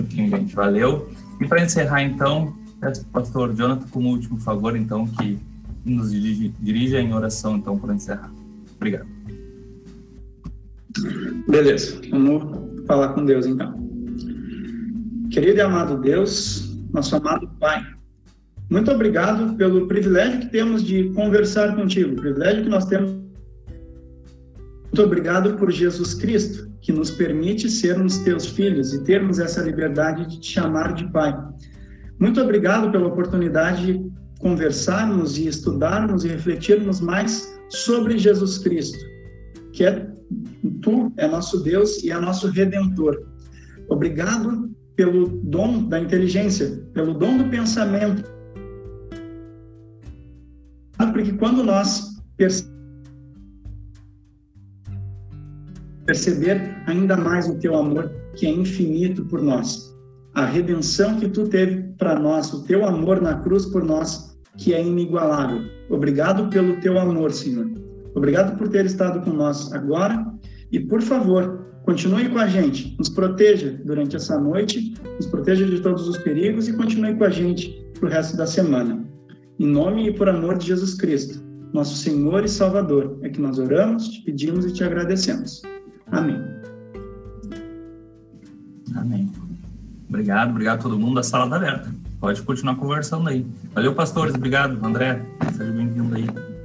Gente, 0.09 0.55
valeu. 0.55 1.11
E 1.41 1.47
para 1.47 1.65
encerrar, 1.65 2.03
então, 2.03 2.55
peço 2.81 3.05
para 3.07 3.09
o 3.09 3.13
pastor 3.23 3.55
Jonathan 3.55 3.87
como 3.91 4.11
último 4.11 4.39
favor, 4.39 4.77
então, 4.77 5.07
que 5.07 5.39
nos 5.85 6.11
dirija 6.11 7.01
em 7.01 7.15
oração, 7.15 7.57
então, 7.57 7.79
para 7.79 7.95
encerrar. 7.95 8.31
Obrigado. 8.77 9.07
Beleza, 11.49 12.01
vamos 12.11 12.87
falar 12.87 13.09
com 13.09 13.25
Deus, 13.25 13.47
então. 13.47 13.75
Querido 15.31 15.59
e 15.59 15.61
amado 15.61 16.01
Deus, 16.01 16.75
nosso 16.93 17.17
amado 17.17 17.49
Pai, 17.61 17.83
muito 18.71 18.91
obrigado 18.91 19.55
pelo 19.57 19.87
privilégio 19.87 20.41
que 20.41 20.47
temos 20.47 20.83
de 20.83 21.11
conversar 21.11 21.77
contigo, 21.77 22.13
o 22.13 22.17
privilégio 22.17 22.65
que 22.65 22.69
nós 22.69 22.87
temos. 22.87 23.26
Muito 24.97 25.09
obrigado 25.09 25.59
por 25.59 25.71
Jesus 25.71 26.15
Cristo, 26.15 26.73
que 26.81 26.91
nos 26.91 27.11
permite 27.11 27.69
sermos 27.69 28.17
teus 28.21 28.47
filhos 28.47 28.95
e 28.95 29.05
termos 29.05 29.39
essa 29.39 29.61
liberdade 29.61 30.27
de 30.27 30.41
te 30.41 30.53
chamar 30.53 30.95
de 30.95 31.07
Pai. 31.13 31.37
Muito 32.19 32.41
obrigado 32.41 32.91
pela 32.91 33.07
oportunidade 33.07 33.93
de 33.93 34.11
conversarmos 34.39 35.37
e 35.37 35.49
estudarmos 35.49 36.25
e 36.25 36.29
refletirmos 36.29 37.03
mais 37.03 37.61
sobre 37.69 38.17
Jesus 38.17 38.57
Cristo, 38.57 38.99
que 39.75 39.85
é 39.85 40.09
tu, 40.81 41.13
é 41.19 41.29
nosso 41.29 41.63
Deus 41.63 42.03
e 42.03 42.11
é 42.11 42.19
nosso 42.19 42.49
redentor. 42.49 43.23
Obrigado 43.91 44.75
pelo 44.97 45.27
dom 45.45 45.91
da 45.91 46.01
inteligência, 46.01 46.83
pelo 46.95 47.13
dom 47.13 47.37
do 47.37 47.51
pensamento. 47.51 48.25
Porque 51.13 51.35
quando 51.35 51.63
nós 51.63 52.17
perceber 56.07 56.77
ainda 56.87 57.17
mais 57.17 57.49
o 57.49 57.59
teu 57.59 57.77
amor, 57.77 58.11
que 58.35 58.47
é 58.47 58.51
infinito 58.51 59.25
por 59.27 59.43
nós, 59.43 59.95
a 60.35 60.45
redenção 60.45 61.19
que 61.19 61.29
tu 61.29 61.49
teve 61.49 61.83
para 61.99 62.19
nós, 62.19 62.53
o 62.53 62.65
teu 62.65 62.87
amor 62.87 63.21
na 63.21 63.35
cruz 63.41 63.67
por 63.67 63.85
nós, 63.85 64.39
que 64.57 64.73
é 64.73 64.83
inigualável. 64.83 65.63
Obrigado 65.91 66.49
pelo 66.49 66.81
teu 66.81 66.99
amor, 66.99 67.33
Senhor. 67.33 67.71
Obrigado 68.15 68.57
por 68.57 68.69
ter 68.69 68.87
estado 68.87 69.21
com 69.21 69.31
nós 69.31 69.73
agora 69.73 70.27
e, 70.73 70.81
por 70.81 71.03
favor, 71.03 71.67
Continue 71.87 72.29
com 72.29 72.39
a 72.41 72.49
gente, 72.49 72.97
nos 72.99 73.09
proteja 73.09 73.79
durante 73.85 74.17
essa 74.17 74.41
noite, 74.41 74.93
nos 75.15 75.27
proteja 75.27 75.65
de 75.65 75.81
todos 75.81 76.09
os 76.09 76.19
perigos 76.19 76.67
e 76.67 76.73
continue 76.73 77.15
com 77.15 77.23
a 77.23 77.31
gente 77.31 77.81
para 77.95 78.09
o 78.09 78.11
resto 78.11 78.37
da 78.37 78.45
semana. 78.45 79.07
Em 79.57 79.69
nome 79.69 80.09
e 80.09 80.13
por 80.13 80.29
amor 80.29 80.59
de 80.59 80.67
Jesus 80.67 80.95
Cristo, 80.95 81.41
nosso 81.73 81.97
Senhor 81.97 82.45
e 82.45 82.49
Salvador, 82.49 83.21
é 83.23 83.29
que 83.29 83.41
nós 83.41 83.61
oramos, 83.61 84.09
te 84.09 84.25
pedimos 84.25 84.67
e 84.67 84.73
te 84.73 84.83
agradecemos. 84.83 85.63
Amém. 86.11 86.43
Amém. 88.97 89.33
Obrigado, 90.09 90.51
obrigado 90.51 90.79
a 90.79 90.83
todo 90.83 90.99
mundo. 90.99 91.19
A 91.19 91.23
sala 91.23 91.45
está 91.45 91.57
aberta. 91.57 91.95
Pode 92.21 92.43
continuar 92.43 92.77
conversando 92.77 93.29
aí. 93.29 93.47
Valeu, 93.75 93.95
pastores. 93.95 94.35
Obrigado, 94.35 94.85
André. 94.85 95.21
Seja 95.53 95.73
bem-vindo 95.73 96.15
aí. 96.15 96.56